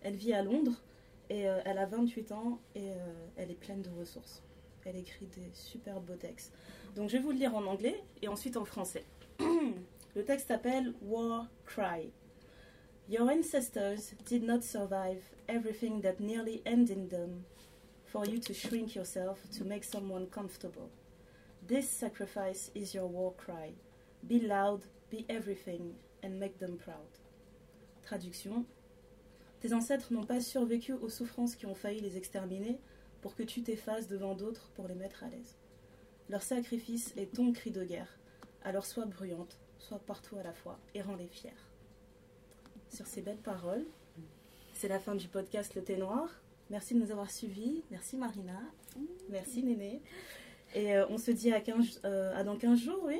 elle 0.02 0.16
vit 0.16 0.34
à 0.34 0.42
Londres 0.44 0.82
et 1.30 1.48
euh, 1.48 1.60
elle 1.66 1.78
a 1.78 1.86
28 1.86 2.32
ans 2.32 2.60
et 2.76 2.92
euh, 2.92 2.96
elle 3.38 3.52
est 3.52 3.60
pleine 3.60 3.82
de 3.82 3.90
ressources. 4.00 4.42
Elle 4.86 4.96
écrit 4.96 5.28
des 5.28 5.50
super 5.54 6.00
beaux 6.00 6.16
textes. 6.16 6.54
Donc 6.96 7.10
je 7.10 7.18
vais 7.18 7.24
vous 7.24 7.32
le 7.32 7.38
lire 7.38 7.56
en 7.56 7.66
anglais 7.66 8.04
et 8.22 8.28
ensuite 8.28 8.58
en 8.58 8.66
français. 8.66 9.06
le 9.40 10.24
texte 10.24 10.48
s'appelle 10.48 10.94
War 11.02 11.48
Cry. 11.66 12.12
Your 13.10 13.30
ancestors 13.30 14.14
did 14.26 14.44
not 14.44 14.62
survive 14.62 15.24
everything 15.48 16.02
that 16.02 16.20
nearly 16.20 16.62
ended 16.66 17.10
them 17.10 17.44
for 18.06 18.26
you 18.26 18.40
to 18.40 18.54
shrink 18.54 18.96
yourself 18.96 19.40
to 19.58 19.64
make 19.64 19.84
someone 19.84 20.28
comfortable. 20.28 20.90
This 21.68 21.90
sacrifice 21.90 22.72
is 22.76 22.94
your 22.94 23.08
war 23.08 23.34
cry. 23.36 23.74
Be 24.28 24.40
loud, 24.40 24.86
be 25.10 25.26
everything, 25.30 25.96
and 26.24 26.40
make 26.40 26.60
them 26.60 26.78
proud. 26.78 27.20
Traduction 28.04 28.66
Tes 29.60 29.74
ancêtres 29.74 30.14
n'ont 30.14 30.26
pas 30.26 30.40
survécu 30.40 30.94
aux 30.94 31.10
souffrances 31.10 31.56
qui 31.56 31.66
ont 31.66 31.76
failli 31.76 32.00
les 32.00 32.18
exterminer 32.18 32.80
pour 33.22 33.36
que 33.36 33.44
tu 33.44 33.62
t'effaces 33.62 34.08
devant 34.08 34.34
d'autres 34.34 34.70
pour 34.76 34.88
les 34.88 34.96
mettre 34.96 35.24
à 35.24 35.30
l'aise. 35.30 35.58
Leur 36.30 36.44
sacrifice 36.44 37.14
est 37.18 37.34
ton 37.34 37.52
cri 37.52 37.72
de 37.72 37.84
guerre. 37.84 38.20
Alors 38.64 38.86
sois 38.86 39.06
bruyante, 39.06 39.58
sois 39.80 39.98
partout 39.98 40.38
à 40.38 40.44
la 40.44 40.54
fois 40.54 40.78
et 40.94 41.02
rends-les 41.02 41.28
fiers. 41.28 41.50
Sur 42.90 43.08
ces 43.08 43.22
belles 43.22 43.38
paroles, 43.38 43.84
c'est 44.74 44.88
la 44.88 45.00
fin 45.00 45.16
du 45.16 45.28
podcast 45.28 45.74
Le 45.74 45.84
Thé 45.84 45.98
Noir. 45.98 46.30
Merci 46.70 46.94
de 46.94 47.00
nous 47.00 47.12
avoir 47.12 47.32
suivis. 47.32 47.82
Merci 47.90 48.16
Marina. 48.16 48.62
Merci 49.30 49.64
Néné. 49.64 50.04
Et 50.76 50.96
euh, 50.96 51.08
on 51.10 51.18
se 51.18 51.32
dit 51.32 51.52
à, 51.52 51.62
15, 51.62 52.02
euh, 52.06 52.36
à 52.36 52.44
dans 52.44 52.58
15 52.58 52.80
jours, 52.80 53.02
oui. 53.06 53.20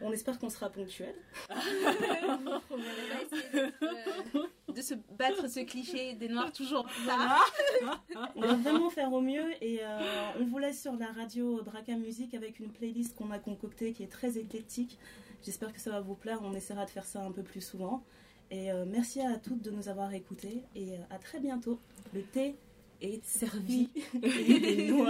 On 0.00 0.12
espère 0.12 0.40
qu'on 0.40 0.50
sera 0.50 0.70
ponctuel. 0.70 1.14
De 4.70 4.82
se 4.82 4.94
battre 5.18 5.48
ce 5.48 5.60
cliché 5.60 6.14
des 6.14 6.28
noirs 6.28 6.52
toujours 6.52 6.86
tard. 7.06 7.44
on 8.36 8.40
va 8.40 8.54
vraiment 8.54 8.90
faire 8.90 9.12
au 9.12 9.20
mieux 9.20 9.52
et 9.62 9.80
euh, 9.82 9.98
on 10.40 10.44
vous 10.44 10.58
laisse 10.58 10.80
sur 10.80 10.94
la 10.96 11.12
radio 11.12 11.62
Braca 11.62 11.94
Music 11.96 12.34
avec 12.34 12.60
une 12.60 12.70
playlist 12.70 13.16
qu'on 13.16 13.30
a 13.30 13.38
concoctée 13.38 13.92
qui 13.92 14.02
est 14.02 14.10
très 14.10 14.38
éclectique. 14.38 14.98
J'espère 15.42 15.72
que 15.72 15.80
ça 15.80 15.90
va 15.90 16.00
vous 16.00 16.14
plaire. 16.14 16.40
On 16.42 16.54
essaiera 16.54 16.84
de 16.84 16.90
faire 16.90 17.06
ça 17.06 17.22
un 17.22 17.32
peu 17.32 17.42
plus 17.42 17.60
souvent. 17.60 18.02
Et 18.50 18.72
euh, 18.72 18.84
merci 18.86 19.20
à 19.20 19.36
toutes 19.36 19.62
de 19.62 19.70
nous 19.70 19.88
avoir 19.88 20.12
écoutés 20.12 20.64
et 20.74 20.94
euh, 20.94 21.02
à 21.10 21.18
très 21.18 21.38
bientôt. 21.38 21.78
Le 22.12 22.22
thé 22.22 22.56
est 23.00 23.24
servi 23.24 23.90
et. 24.22 24.90